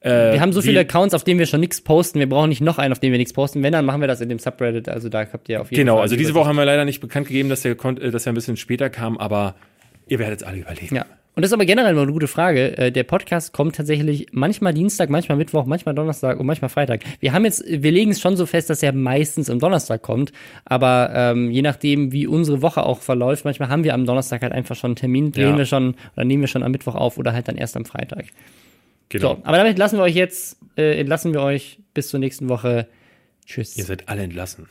äh, 0.00 0.32
wir 0.32 0.40
haben 0.40 0.52
so 0.52 0.62
viele 0.62 0.80
Accounts, 0.80 1.14
auf 1.14 1.24
denen 1.24 1.38
wir 1.38 1.46
schon 1.46 1.60
nichts 1.60 1.80
posten. 1.80 2.18
Wir 2.18 2.28
brauchen 2.28 2.48
nicht 2.48 2.60
noch 2.60 2.78
einen, 2.78 2.92
auf 2.92 2.98
dem 2.98 3.12
wir 3.12 3.18
nichts 3.18 3.32
posten. 3.32 3.62
Wenn, 3.62 3.72
dann 3.72 3.84
machen 3.84 4.00
wir 4.00 4.08
das 4.08 4.20
in 4.20 4.28
dem 4.28 4.38
Subreddit. 4.38 4.88
Also 4.88 5.08
da 5.08 5.20
habt 5.32 5.48
ihr 5.48 5.60
auf 5.60 5.70
jeden 5.70 5.80
genau, 5.80 5.94
Fall. 5.94 5.96
Genau, 5.96 6.02
also 6.02 6.16
diese 6.16 6.34
Woche 6.34 6.48
haben 6.48 6.56
wir 6.56 6.64
leider 6.64 6.84
nicht 6.84 7.00
bekannt 7.00 7.28
gegeben, 7.28 7.48
dass 7.48 7.62
der, 7.62 7.72
äh, 7.72 8.10
dass 8.10 8.26
er 8.26 8.32
ein 8.32 8.34
bisschen 8.34 8.56
später 8.56 8.90
kam, 8.90 9.18
aber 9.18 9.54
ihr 10.08 10.18
werdet 10.18 10.40
es 10.40 10.46
alle 10.46 10.58
überleben. 10.58 10.96
Ja. 10.96 11.06
Und 11.34 11.42
das 11.42 11.50
ist 11.50 11.54
aber 11.54 11.64
generell 11.64 11.94
mal 11.94 12.02
eine 12.02 12.12
gute 12.12 12.28
Frage. 12.28 12.76
Äh, 12.76 12.92
der 12.92 13.04
Podcast 13.04 13.54
kommt 13.54 13.76
tatsächlich 13.76 14.26
manchmal 14.32 14.74
Dienstag, 14.74 15.08
manchmal 15.08 15.38
Mittwoch, 15.38 15.64
manchmal 15.64 15.94
Donnerstag 15.94 16.38
und 16.38 16.44
manchmal 16.44 16.68
Freitag. 16.68 17.00
Wir 17.20 17.32
haben 17.32 17.46
jetzt, 17.46 17.64
wir 17.66 17.90
legen 17.90 18.10
es 18.10 18.20
schon 18.20 18.36
so 18.36 18.44
fest, 18.44 18.68
dass 18.68 18.82
er 18.82 18.92
meistens 18.92 19.48
am 19.48 19.58
Donnerstag 19.58 20.02
kommt. 20.02 20.32
Aber 20.66 21.10
ähm, 21.14 21.50
je 21.50 21.62
nachdem, 21.62 22.12
wie 22.12 22.26
unsere 22.26 22.60
Woche 22.60 22.82
auch 22.84 23.00
verläuft, 23.00 23.46
manchmal 23.46 23.70
haben 23.70 23.82
wir 23.82 23.94
am 23.94 24.04
Donnerstag 24.04 24.42
halt 24.42 24.52
einfach 24.52 24.76
schon 24.76 24.90
einen 24.90 24.96
Termin, 24.96 25.32
drehen 25.32 25.52
ja. 25.52 25.58
wir 25.58 25.64
schon 25.64 25.94
oder 26.16 26.26
nehmen 26.26 26.42
wir 26.42 26.48
schon 26.48 26.62
am 26.62 26.70
Mittwoch 26.70 26.96
auf 26.96 27.16
oder 27.16 27.32
halt 27.32 27.48
dann 27.48 27.56
erst 27.56 27.78
am 27.78 27.86
Freitag. 27.86 28.26
Genau. 29.08 29.36
So, 29.36 29.40
aber 29.44 29.56
damit 29.56 29.78
lassen 29.78 29.96
wir 29.96 30.02
euch 30.02 30.14
jetzt, 30.14 30.58
äh, 30.76 31.00
entlassen 31.00 31.32
wir 31.32 31.40
euch 31.40 31.78
bis 31.94 32.08
zur 32.08 32.20
nächsten 32.20 32.50
Woche. 32.50 32.88
Tschüss. 33.46 33.76
Ihr 33.78 33.84
seid 33.84 34.08
alle 34.10 34.22
entlassen. 34.22 34.68